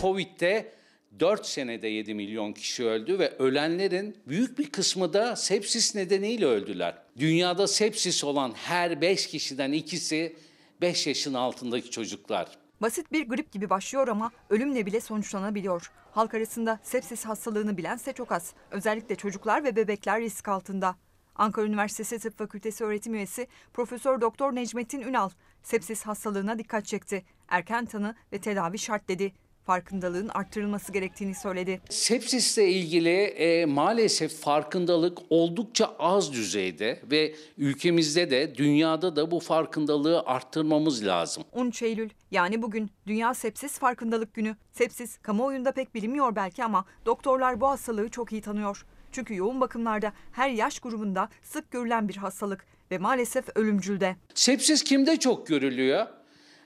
Covid'de 0.00 0.72
4 1.20 1.46
senede 1.46 1.88
7 1.88 2.14
milyon 2.14 2.52
kişi 2.52 2.84
öldü 2.84 3.18
ve 3.18 3.36
ölenlerin 3.38 4.16
büyük 4.26 4.58
bir 4.58 4.70
kısmı 4.70 5.12
da 5.12 5.36
sepsis 5.36 5.94
nedeniyle 5.94 6.46
öldüler. 6.46 6.98
Dünyada 7.18 7.66
sepsis 7.66 8.24
olan 8.24 8.52
her 8.54 9.00
5 9.00 9.26
kişiden 9.26 9.72
ikisi 9.72 10.36
5 10.80 11.06
yaşın 11.06 11.34
altındaki 11.34 11.90
çocuklar. 11.90 12.58
Basit 12.82 13.12
bir 13.12 13.28
grip 13.28 13.52
gibi 13.52 13.70
başlıyor 13.70 14.08
ama 14.08 14.32
ölümle 14.50 14.86
bile 14.86 15.00
sonuçlanabiliyor. 15.00 15.92
Halk 16.12 16.34
arasında 16.34 16.80
sepsis 16.82 17.24
hastalığını 17.24 17.76
bilense 17.76 18.12
çok 18.12 18.32
az. 18.32 18.52
Özellikle 18.70 19.14
çocuklar 19.16 19.64
ve 19.64 19.76
bebekler 19.76 20.20
risk 20.20 20.48
altında. 20.48 20.96
Ankara 21.34 21.66
Üniversitesi 21.66 22.18
Tıp 22.18 22.38
Fakültesi 22.38 22.84
öğretim 22.84 23.14
üyesi 23.14 23.46
Profesör 23.74 24.20
Doktor 24.20 24.54
Necmettin 24.54 25.00
Ünal 25.00 25.30
sepsis 25.62 26.02
hastalığına 26.02 26.58
dikkat 26.58 26.86
çekti. 26.86 27.24
Erken 27.48 27.86
tanı 27.86 28.14
ve 28.32 28.38
tedavi 28.38 28.78
şart 28.78 29.08
dedi. 29.08 29.32
Farkındalığın 29.68 30.28
arttırılması 30.28 30.92
gerektiğini 30.92 31.34
söyledi. 31.34 31.80
Sepsisle 31.90 32.68
ilgili 32.68 33.16
e, 33.20 33.64
maalesef 33.64 34.40
farkındalık 34.40 35.18
oldukça 35.30 35.96
az 35.98 36.32
düzeyde 36.32 37.00
ve 37.10 37.34
ülkemizde 37.58 38.30
de 38.30 38.54
dünyada 38.54 39.16
da 39.16 39.30
bu 39.30 39.40
farkındalığı 39.40 40.22
arttırmamız 40.26 41.06
lazım. 41.06 41.44
13 41.52 41.82
Eylül 41.82 42.10
yani 42.30 42.62
bugün 42.62 42.90
Dünya 43.06 43.34
Sepsis 43.34 43.78
Farkındalık 43.78 44.34
Günü. 44.34 44.56
Sepsis 44.72 45.18
kamuoyunda 45.18 45.72
pek 45.72 45.94
bilinmiyor 45.94 46.36
belki 46.36 46.64
ama 46.64 46.84
doktorlar 47.06 47.60
bu 47.60 47.68
hastalığı 47.68 48.08
çok 48.08 48.32
iyi 48.32 48.42
tanıyor. 48.42 48.86
Çünkü 49.12 49.36
yoğun 49.36 49.60
bakımlarda 49.60 50.12
her 50.32 50.50
yaş 50.50 50.80
grubunda 50.80 51.28
sık 51.42 51.70
görülen 51.70 52.08
bir 52.08 52.16
hastalık 52.16 52.66
ve 52.90 52.98
maalesef 52.98 53.44
ölümcül 53.54 54.00
de. 54.00 54.16
Sepsis 54.34 54.84
kimde 54.84 55.16
çok 55.16 55.46
görülüyor? 55.46 56.06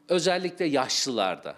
Özellikle 0.09 0.65
yaşlılarda, 0.65 1.57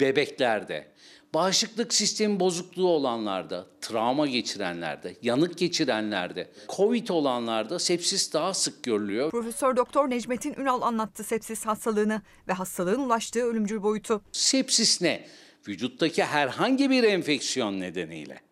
bebeklerde, 0.00 0.92
bağışıklık 1.34 1.94
sistemi 1.94 2.40
bozukluğu 2.40 2.88
olanlarda, 2.88 3.66
travma 3.80 4.26
geçirenlerde, 4.26 5.16
yanık 5.22 5.58
geçirenlerde, 5.58 6.50
Covid 6.68 7.08
olanlarda 7.08 7.78
sepsis 7.78 8.32
daha 8.32 8.54
sık 8.54 8.82
görülüyor. 8.82 9.30
Profesör 9.30 9.76
Doktor 9.76 10.10
Necmettin 10.10 10.54
Ünal 10.54 10.82
anlattı 10.82 11.24
sepsis 11.24 11.66
hastalığını 11.66 12.22
ve 12.48 12.52
hastalığın 12.52 13.00
ulaştığı 13.00 13.42
ölümcül 13.42 13.82
boyutu. 13.82 14.22
Sepsis 14.32 15.02
ne? 15.02 15.28
Vücuttaki 15.68 16.24
herhangi 16.24 16.90
bir 16.90 17.02
enfeksiyon 17.02 17.80
nedeniyle 17.80 18.46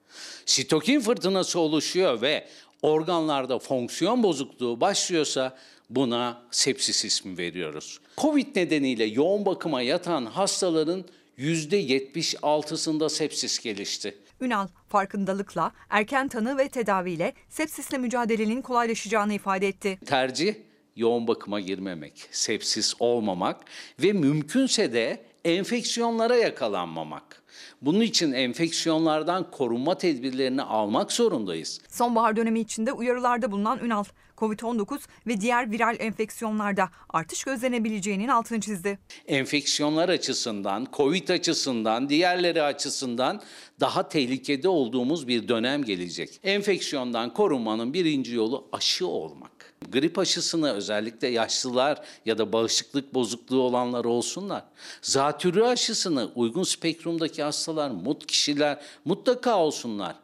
sitokin 0.46 1.00
fırtınası 1.00 1.60
oluşuyor 1.60 2.22
ve 2.22 2.48
organlarda 2.82 3.58
fonksiyon 3.58 4.22
bozukluğu 4.22 4.80
başlıyorsa 4.80 5.56
buna 5.90 6.42
sepsis 6.50 7.04
ismi 7.04 7.38
veriyoruz. 7.38 8.00
Covid 8.18 8.56
nedeniyle 8.56 9.04
yoğun 9.04 9.46
bakıma 9.46 9.82
yatan 9.82 10.26
hastaların 10.26 11.04
%76'sında 11.38 13.10
sepsis 13.10 13.58
gelişti. 13.58 14.18
Ünal 14.40 14.68
farkındalıkla, 14.88 15.72
erken 15.90 16.28
tanı 16.28 16.58
ve 16.58 16.68
tedaviyle 16.68 17.32
sepsisle 17.48 17.98
mücadelenin 17.98 18.62
kolaylaşacağını 18.62 19.34
ifade 19.34 19.68
etti. 19.68 19.98
Tercih 20.06 20.54
yoğun 20.96 21.26
bakıma 21.26 21.60
girmemek, 21.60 22.28
sepsis 22.30 22.94
olmamak 22.98 23.60
ve 24.02 24.12
mümkünse 24.12 24.92
de 24.92 25.24
enfeksiyonlara 25.44 26.36
yakalanmamak. 26.36 27.42
Bunun 27.82 28.00
için 28.00 28.32
enfeksiyonlardan 28.32 29.50
korunma 29.50 29.98
tedbirlerini 29.98 30.62
almak 30.62 31.12
zorundayız. 31.12 31.80
Sonbahar 31.88 32.36
dönemi 32.36 32.60
içinde 32.60 32.92
uyarılarda 32.92 33.52
bulunan 33.52 33.78
Ünal, 33.78 34.04
COVID-19 34.36 34.98
ve 35.26 35.40
diğer 35.40 35.70
viral 35.70 35.96
enfeksiyonlarda 35.98 36.90
artış 37.08 37.44
gözlenebileceğinin 37.44 38.28
altını 38.28 38.60
çizdi. 38.60 38.98
Enfeksiyonlar 39.26 40.08
açısından, 40.08 40.86
COVID 40.92 41.28
açısından, 41.28 42.08
diğerleri 42.08 42.62
açısından 42.62 43.42
daha 43.80 44.08
tehlikede 44.08 44.68
olduğumuz 44.68 45.28
bir 45.28 45.48
dönem 45.48 45.84
gelecek. 45.84 46.40
Enfeksiyondan 46.42 47.34
korunmanın 47.34 47.94
birinci 47.94 48.34
yolu 48.34 48.68
aşı 48.72 49.06
olmak. 49.06 49.74
Grip 49.92 50.18
aşısını 50.18 50.72
özellikle 50.72 51.28
yaşlılar 51.28 52.04
ya 52.26 52.38
da 52.38 52.52
bağışıklık 52.52 53.14
bozukluğu 53.14 53.62
olanlar 53.62 54.04
olsunlar. 54.04 54.64
Zatürre 55.02 55.64
aşısını 55.64 56.30
uygun 56.34 56.62
spektrumdaki 56.62 57.42
hastalar, 57.42 57.90
mut 57.90 58.26
kişiler 58.26 58.80
mutlaka 59.04 59.58
olsunlar. 59.58 60.16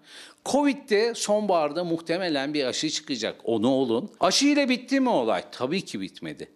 Covid'de 0.44 1.14
sonbaharda 1.14 1.84
muhtemelen 1.84 2.54
bir 2.54 2.64
aşı 2.64 2.90
çıkacak. 2.90 3.40
Onu 3.44 3.68
olun. 3.68 4.10
Aşı 4.20 4.46
ile 4.46 4.68
bitti 4.68 5.00
mi 5.00 5.08
olay? 5.08 5.44
Tabii 5.52 5.84
ki 5.84 6.00
bitmedi. 6.00 6.48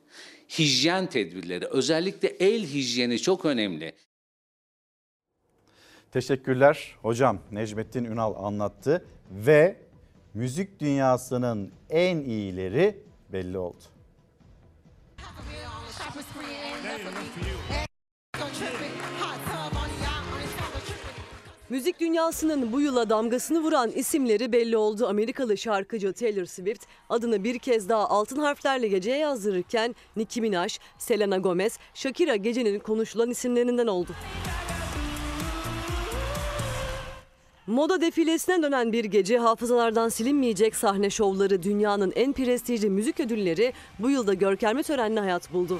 Hijyen 0.58 1.06
tedbirleri, 1.06 1.66
özellikle 1.66 2.28
el 2.28 2.66
hijyeni 2.66 3.18
çok 3.18 3.44
önemli. 3.44 3.92
Teşekkürler 6.12 6.96
hocam. 7.02 7.38
Necmettin 7.52 8.04
Ünal 8.04 8.34
anlattı 8.44 9.04
ve 9.30 9.76
müzik 10.34 10.80
dünyasının 10.80 11.72
en 11.90 12.18
iyileri 12.18 13.02
belli 13.32 13.58
oldu. 13.58 13.84
Müzik 21.70 22.00
dünyasının 22.00 22.72
bu 22.72 22.80
yıla 22.80 23.10
damgasını 23.10 23.60
vuran 23.60 23.90
isimleri 23.90 24.52
belli 24.52 24.76
oldu. 24.76 25.06
Amerikalı 25.06 25.58
şarkıcı 25.58 26.12
Taylor 26.12 26.44
Swift 26.44 26.86
adını 27.08 27.44
bir 27.44 27.58
kez 27.58 27.88
daha 27.88 28.08
altın 28.08 28.38
harflerle 28.38 28.88
geceye 28.88 29.18
yazdırırken 29.18 29.94
Nicki 30.16 30.40
Minaj, 30.40 30.78
Selena 30.98 31.38
Gomez, 31.38 31.78
Shakira 31.94 32.36
gecenin 32.36 32.78
konuşulan 32.78 33.30
isimlerinden 33.30 33.86
oldu. 33.86 34.10
Moda 37.66 38.00
defilesine 38.00 38.62
dönen 38.62 38.92
bir 38.92 39.04
gece 39.04 39.38
hafızalardan 39.38 40.08
silinmeyecek 40.08 40.76
sahne 40.76 41.10
şovları 41.10 41.62
dünyanın 41.62 42.12
en 42.16 42.32
prestijli 42.32 42.90
müzik 42.90 43.20
ödülleri 43.20 43.72
bu 43.98 44.10
yılda 44.10 44.34
görkemli 44.34 44.82
törenle 44.82 45.20
hayat 45.20 45.52
buldu. 45.52 45.78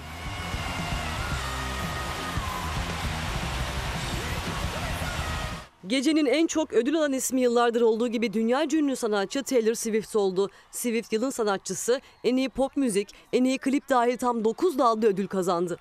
Gecenin 5.86 6.26
en 6.26 6.46
çok 6.46 6.72
ödül 6.72 6.96
alan 6.98 7.12
ismi 7.12 7.40
yıllardır 7.40 7.80
olduğu 7.80 8.08
gibi 8.08 8.32
dünya 8.32 8.64
ünlü 8.72 8.96
sanatçı 8.96 9.42
Taylor 9.42 9.74
Swift 9.74 10.16
oldu. 10.16 10.50
Swift 10.70 11.12
yılın 11.12 11.30
sanatçısı, 11.30 12.00
en 12.24 12.36
iyi 12.36 12.48
pop 12.48 12.76
müzik, 12.76 13.08
en 13.32 13.44
iyi 13.44 13.58
klip 13.58 13.88
dahil 13.88 14.16
tam 14.16 14.44
9 14.44 14.78
dalda 14.78 15.06
ödül 15.06 15.26
kazandı. 15.26 15.78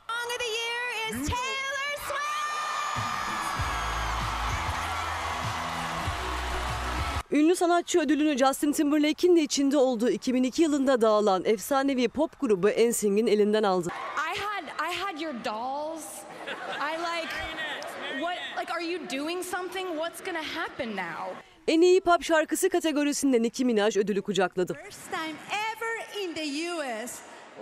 Ünlü 7.31 7.55
sanatçı 7.55 7.99
ödülünü 7.99 8.37
Justin 8.37 8.71
Timberlake'in 8.71 9.35
de 9.35 9.41
içinde 9.41 9.77
olduğu 9.77 10.09
2002 10.09 10.61
yılında 10.61 11.01
dağılan 11.01 11.45
efsanevi 11.45 12.07
pop 12.07 12.39
grubu 12.39 12.67
NSYNC'in 12.67 13.27
elinden 13.27 13.63
aldı. 13.63 13.89
I 14.17 14.39
had 14.39 14.91
I 14.91 14.95
had 14.95 15.21
your 15.21 15.33
dolls. 15.45 16.05
I 16.79 16.97
like 16.97 17.62
like 18.63 18.73
are 18.73 18.91
you 18.91 18.99
doing 19.09 19.43
something? 19.43 19.87
What's 19.97 20.21
gonna 20.21 20.43
happen 20.55 20.95
now? 20.95 21.35
En 21.67 21.81
iyi 21.81 22.01
pop 22.01 22.23
şarkısı 22.23 22.69
kategorisinde 22.69 23.41
Nicki 23.41 23.65
Minaj 23.65 23.97
ödülü 23.97 24.21
kucakladı. 24.21 24.73
First 24.73 25.11
time 25.11 25.35
ever 25.51 26.23
in 26.23 26.33
the 26.33 26.71
US, 26.71 27.19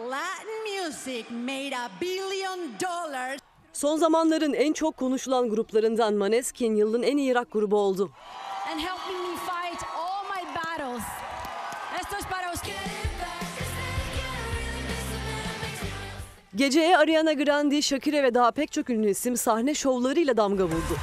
Latin 0.09 0.85
music 0.85 1.25
made 1.31 1.77
a 1.77 1.89
billion 2.01 2.59
dollars. 2.81 3.39
Son 3.73 3.97
zamanların 3.97 4.53
en 4.53 4.73
çok 4.73 4.97
konuşulan 4.97 5.49
gruplarından 5.49 6.13
Maneskin 6.13 6.75
yılın 6.75 7.03
en 7.03 7.17
iyi 7.17 7.35
rock 7.35 7.51
grubu 7.51 7.77
oldu. 7.77 8.11
And 8.71 8.79
helping 8.79 9.19
me 9.21 9.35
fight 9.35 9.83
all 9.83 10.23
my 10.23 10.55
battles. 10.55 11.03
Esto 12.01 12.15
es 12.17 12.25
para 12.25 12.53
ustedes. 12.53 12.80
Geceye 16.55 16.97
Ariana 16.97 17.33
Grande, 17.33 17.81
Shakira 17.81 18.23
ve 18.23 18.33
daha 18.33 18.51
pek 18.51 18.71
çok 18.71 18.89
ünlü 18.89 19.09
isim 19.09 19.37
sahne 19.37 19.73
şovlarıyla 19.73 20.37
damga 20.37 20.63
vurdu. 20.63 20.97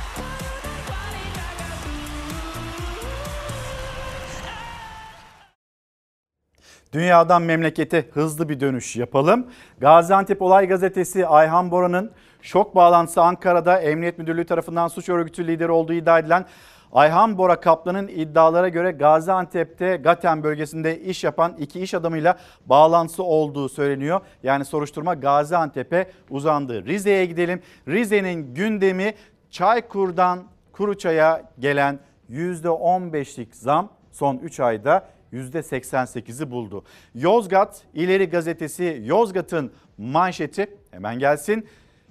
Dünyadan 6.93 7.43
memlekete 7.43 8.05
hızlı 8.13 8.49
bir 8.49 8.61
dönüş 8.61 8.97
yapalım. 8.97 9.47
Gaziantep 9.79 10.43
Olay 10.43 10.69
Gazetesi 10.69 11.27
Ayhan 11.27 11.71
Bora'nın 11.71 12.11
şok 12.43 12.75
bağlantısı 12.75 13.23
Ankara'da 13.23 13.79
Emniyet 13.79 14.19
Müdürlüğü 14.19 14.47
tarafından 14.47 14.89
suç 14.89 15.09
örgütü 15.09 15.47
lideri 15.47 15.71
olduğu 15.71 15.93
iddia 15.93 16.19
edilen 16.19 16.47
Ayhan 16.93 17.39
Bora 17.39 17.61
Kaplan'ın 17.61 18.09
iddialara 18.09 18.69
göre 18.69 18.91
Gaziantep'te 18.91 19.97
Gaten 19.97 20.43
bölgesinde 20.43 21.01
iş 21.01 21.25
yapan 21.25 21.55
iki 21.59 21.81
iş 21.81 21.95
adamıyla 21.95 22.39
bağlantısı 22.67 23.23
olduğu 23.23 23.69
söyleniyor. 23.69 24.21
Yani 24.43 24.65
soruşturma 24.65 25.15
Gaziantep'e 25.15 26.11
uzandı. 26.31 26.85
Rize'ye 26.87 27.27
gidelim. 27.27 27.63
Rize'nin 27.89 28.55
gündemi 28.55 29.15
Çaykur'dan 29.51 30.45
Kuruçay'a 30.73 31.43
gelen 31.59 31.99
%15'lik 32.31 33.57
zam 33.57 33.89
son 34.11 34.37
3 34.37 34.61
ayda 34.61 35.09
%88'i 35.33 36.51
buldu. 36.51 36.85
Yozgat 37.15 37.83
İleri 37.95 38.31
Gazetesi 38.31 39.03
Yozgat'ın 39.05 39.73
manşeti 39.99 40.77
hemen 40.91 41.19
gelsin. 41.19 41.69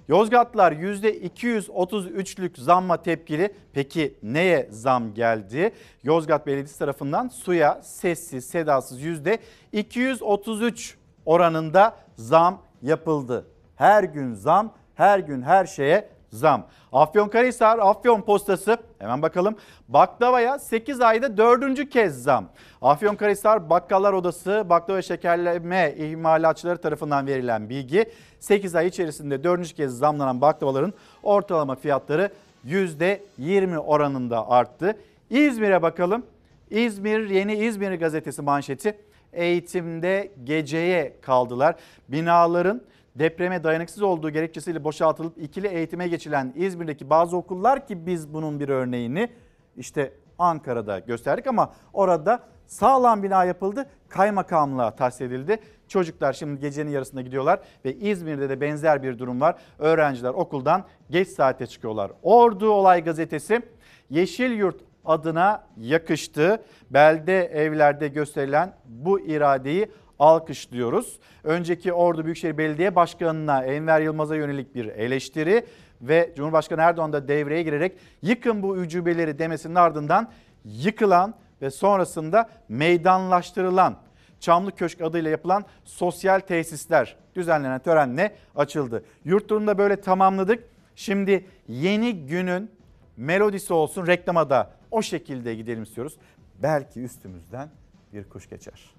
Yozgatlar 0.08 0.72
%233'lük 0.72 2.60
zamma 2.60 3.02
tepkili. 3.02 3.54
Peki 3.72 4.14
neye 4.22 4.68
zam 4.70 5.14
geldi? 5.14 5.72
Yozgat 6.02 6.46
Belediyesi 6.46 6.78
tarafından 6.78 7.28
suya 7.28 7.80
sessiz 7.82 8.44
sedasız 8.44 9.02
%233 9.02 10.94
oranında 11.26 11.96
zam 12.16 12.62
yapıldı. 12.82 13.46
Her 13.76 14.04
gün 14.04 14.34
zam, 14.34 14.74
her 14.94 15.18
gün 15.18 15.42
her 15.42 15.66
şeye 15.66 16.08
zam. 16.32 16.66
Afyonkarahisar 16.92 17.78
Afyon 17.78 18.22
Postası 18.22 18.78
hemen 18.98 19.22
bakalım. 19.22 19.56
Baklavaya 19.88 20.58
8 20.58 21.00
ayda 21.00 21.36
4. 21.36 21.90
kez 21.90 22.22
zam. 22.22 22.48
Afyonkarahisar 22.82 23.70
Bakkallar 23.70 24.12
Odası 24.12 24.66
baklava 24.68 25.02
şekerleme 25.02 25.94
imalatçıları 25.96 26.78
tarafından 26.78 27.26
verilen 27.26 27.68
bilgi 27.68 28.10
8 28.40 28.74
ay 28.74 28.86
içerisinde 28.86 29.44
4. 29.44 29.74
kez 29.74 29.98
zamlanan 29.98 30.40
baklavaların 30.40 30.92
ortalama 31.22 31.74
fiyatları 31.74 32.30
%20 32.66 33.78
oranında 33.78 34.50
arttı. 34.50 34.96
İzmir'e 35.30 35.82
bakalım. 35.82 36.22
İzmir 36.70 37.30
Yeni 37.30 37.54
İzmir 37.54 37.94
gazetesi 37.94 38.42
manşeti 38.42 38.98
eğitimde 39.32 40.32
geceye 40.44 41.16
kaldılar. 41.22 41.74
Binaların 42.08 42.82
depreme 43.18 43.64
dayanıksız 43.64 44.02
olduğu 44.02 44.30
gerekçesiyle 44.30 44.84
boşaltılıp 44.84 45.38
ikili 45.38 45.66
eğitime 45.66 46.08
geçilen 46.08 46.52
İzmir'deki 46.56 47.10
bazı 47.10 47.36
okullar 47.36 47.86
ki 47.86 48.06
biz 48.06 48.34
bunun 48.34 48.60
bir 48.60 48.68
örneğini 48.68 49.28
işte 49.76 50.12
Ankara'da 50.38 50.98
gösterdik 50.98 51.46
ama 51.46 51.72
orada 51.92 52.40
sağlam 52.66 53.22
bina 53.22 53.44
yapıldı, 53.44 53.90
kaymakamlığa 54.08 54.96
tahsis 54.96 55.20
edildi. 55.20 55.58
Çocuklar 55.88 56.32
şimdi 56.32 56.60
gecenin 56.60 56.90
yarısında 56.90 57.22
gidiyorlar 57.22 57.60
ve 57.84 57.94
İzmir'de 57.94 58.48
de 58.48 58.60
benzer 58.60 59.02
bir 59.02 59.18
durum 59.18 59.40
var. 59.40 59.56
Öğrenciler 59.78 60.30
okuldan 60.30 60.84
geç 61.10 61.28
saate 61.28 61.66
çıkıyorlar. 61.66 62.12
Ordu 62.22 62.70
Olay 62.70 63.04
Gazetesi 63.04 63.62
Yeşil 64.10 64.50
Yurt 64.50 64.80
adına 65.04 65.66
yakıştı. 65.76 66.62
Belde 66.90 67.44
evlerde 67.44 68.08
gösterilen 68.08 68.74
bu 68.84 69.20
iradeyi 69.20 69.88
alkışlıyoruz. 70.18 71.18
Önceki 71.44 71.92
Ordu 71.92 72.24
Büyükşehir 72.24 72.58
Belediye 72.58 72.96
Başkanı'na 72.96 73.64
Enver 73.64 74.00
Yılmaz'a 74.00 74.36
yönelik 74.36 74.74
bir 74.74 74.86
eleştiri 74.86 75.66
ve 76.00 76.32
Cumhurbaşkanı 76.36 76.80
Erdoğan 76.80 77.12
da 77.12 77.28
devreye 77.28 77.62
girerek 77.62 77.98
yıkın 78.22 78.62
bu 78.62 78.76
ücübeleri 78.76 79.38
demesinin 79.38 79.74
ardından 79.74 80.30
yıkılan 80.64 81.34
ve 81.62 81.70
sonrasında 81.70 82.50
meydanlaştırılan 82.68 83.96
Çamlı 84.40 84.74
Köşk 84.74 85.00
adıyla 85.00 85.30
yapılan 85.30 85.64
sosyal 85.84 86.40
tesisler 86.40 87.16
düzenlenen 87.34 87.78
törenle 87.78 88.36
açıldı. 88.56 89.04
Yurt 89.24 89.48
turunu 89.48 89.78
böyle 89.78 90.00
tamamladık. 90.00 90.64
Şimdi 90.96 91.46
yeni 91.68 92.26
günün 92.26 92.70
melodisi 93.16 93.72
olsun 93.72 94.06
reklama 94.06 94.50
da 94.50 94.70
o 94.90 95.02
şekilde 95.02 95.54
gidelim 95.54 95.82
istiyoruz. 95.82 96.16
Belki 96.62 97.00
üstümüzden 97.00 97.68
bir 98.12 98.24
kuş 98.24 98.48
geçer. 98.48 98.97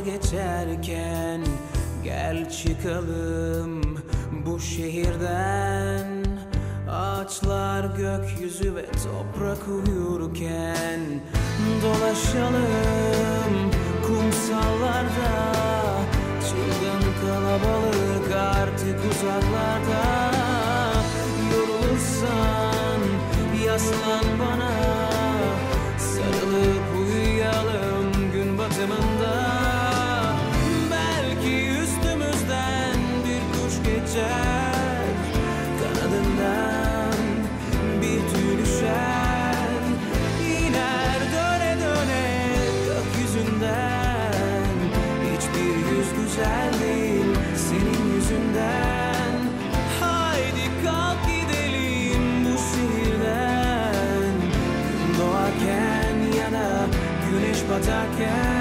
Geçerken 0.00 1.40
Gel 2.04 2.50
çıkalım 2.50 3.82
bu 4.46 4.60
şehirden. 4.60 6.24
Ağaçlar 6.90 7.84
gökyüzü 7.84 8.74
ve 8.74 8.84
toprak 8.86 9.68
uyurken 9.68 11.00
Dolaşalım 11.82 13.70
kumsallarda. 14.06 15.52
Çılgın 16.40 17.04
kalabalık 17.20 18.36
artık 18.36 18.98
uzaklarda. 19.10 20.30
Yorulursan 21.52 23.00
yaslan 23.66 24.24
bana 24.40 24.73
Yeah. 58.16 58.53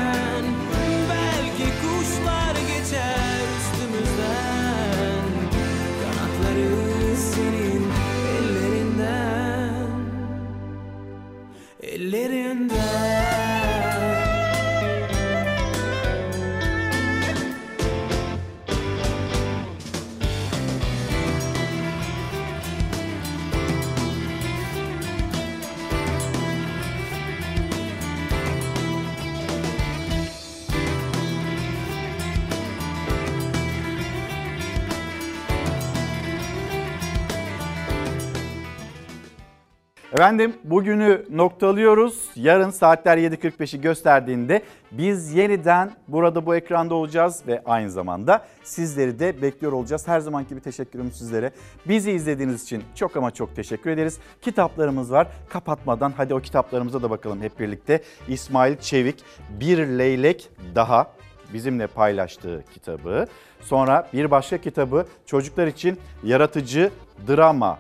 Efendim 40.14 40.54
bugünü 40.64 41.26
noktalıyoruz. 41.30 42.30
Yarın 42.36 42.70
saatler 42.70 43.18
7.45'i 43.18 43.82
gösterdiğinde 43.82 44.62
biz 44.92 45.34
yeniden 45.34 45.92
burada 46.08 46.46
bu 46.46 46.56
ekranda 46.56 46.96
olacağız 46.96 47.44
ve 47.48 47.62
aynı 47.66 47.92
zamanda 47.92 48.46
sizleri 48.64 49.20
de 49.20 49.42
bekliyor 49.42 49.74
olacağız. 49.74 50.08
Her 50.08 50.20
zamanki 50.20 50.50
gibi 50.50 50.62
teşekkürüm 50.62 51.12
sizlere. 51.12 51.52
Bizi 51.86 52.12
izlediğiniz 52.12 52.64
için 52.64 52.84
çok 52.96 53.18
ama 53.18 53.32
çok 53.32 53.56
teşekkür 53.56 53.90
ederiz. 53.90 54.20
Kitaplarımız 54.42 55.12
var. 55.12 55.28
Kapatmadan 55.50 56.14
hadi 56.18 56.34
o 56.34 56.40
kitaplarımıza 56.40 57.02
da 57.02 57.10
bakalım 57.10 57.42
hep 57.42 57.60
birlikte. 57.60 58.02
İsmail 58.28 58.78
Çevik 58.78 59.24
Bir 59.50 59.78
Leylek 59.78 60.50
Daha 60.76 61.08
bizimle 61.54 61.88
paylaştığı 61.88 62.64
kitabı. 62.74 63.28
Sonra 63.62 64.10
bir 64.14 64.32
başka 64.32 64.58
kitabı 64.58 65.06
çocuklar 65.26 65.68
için 65.68 66.00
yaratıcı 66.24 66.92
drama 67.28 67.80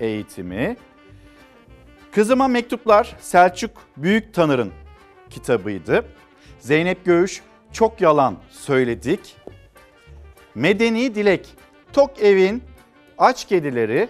eğitimi. 0.00 0.76
Kızıma 2.12 2.48
Mektuplar 2.48 3.16
Selçuk 3.20 3.70
Büyük 3.96 4.34
Tanır'ın 4.34 4.72
kitabıydı. 5.30 6.04
Zeynep 6.60 7.04
Göğüş 7.04 7.42
Çok 7.72 8.00
Yalan 8.00 8.36
Söyledik. 8.50 9.36
Medeni 10.54 11.14
Dilek 11.14 11.48
Tok 11.92 12.22
Evin 12.22 12.62
Aç 13.18 13.44
Kedileri 13.44 14.08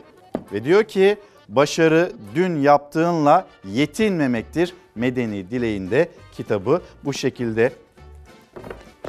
ve 0.52 0.64
diyor 0.64 0.84
ki 0.84 1.16
başarı 1.48 2.12
dün 2.34 2.60
yaptığınla 2.60 3.46
yetinmemektir. 3.64 4.74
Medeni 4.94 5.50
Dileğin 5.50 5.90
de 5.90 6.08
kitabı 6.32 6.82
bu 7.04 7.12
şekilde. 7.12 7.72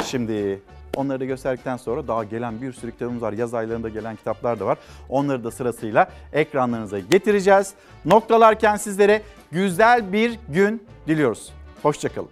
Şimdi 0.05 0.61
Onları 0.95 1.19
da 1.19 1.25
gösterdikten 1.25 1.77
sonra 1.77 2.07
daha 2.07 2.23
gelen 2.23 2.61
bir 2.61 2.73
sürü 2.73 2.91
kitabımız 2.91 3.21
var. 3.21 3.33
Yaz 3.33 3.53
aylarında 3.53 3.89
gelen 3.89 4.15
kitaplar 4.15 4.59
da 4.59 4.65
var. 4.65 4.77
Onları 5.09 5.43
da 5.43 5.51
sırasıyla 5.51 6.09
ekranlarınıza 6.33 6.99
getireceğiz. 6.99 7.73
Noktalarken 8.05 8.75
sizlere 8.75 9.21
güzel 9.51 10.13
bir 10.13 10.39
gün 10.49 10.83
diliyoruz. 11.07 11.53
Hoşçakalın. 11.83 12.29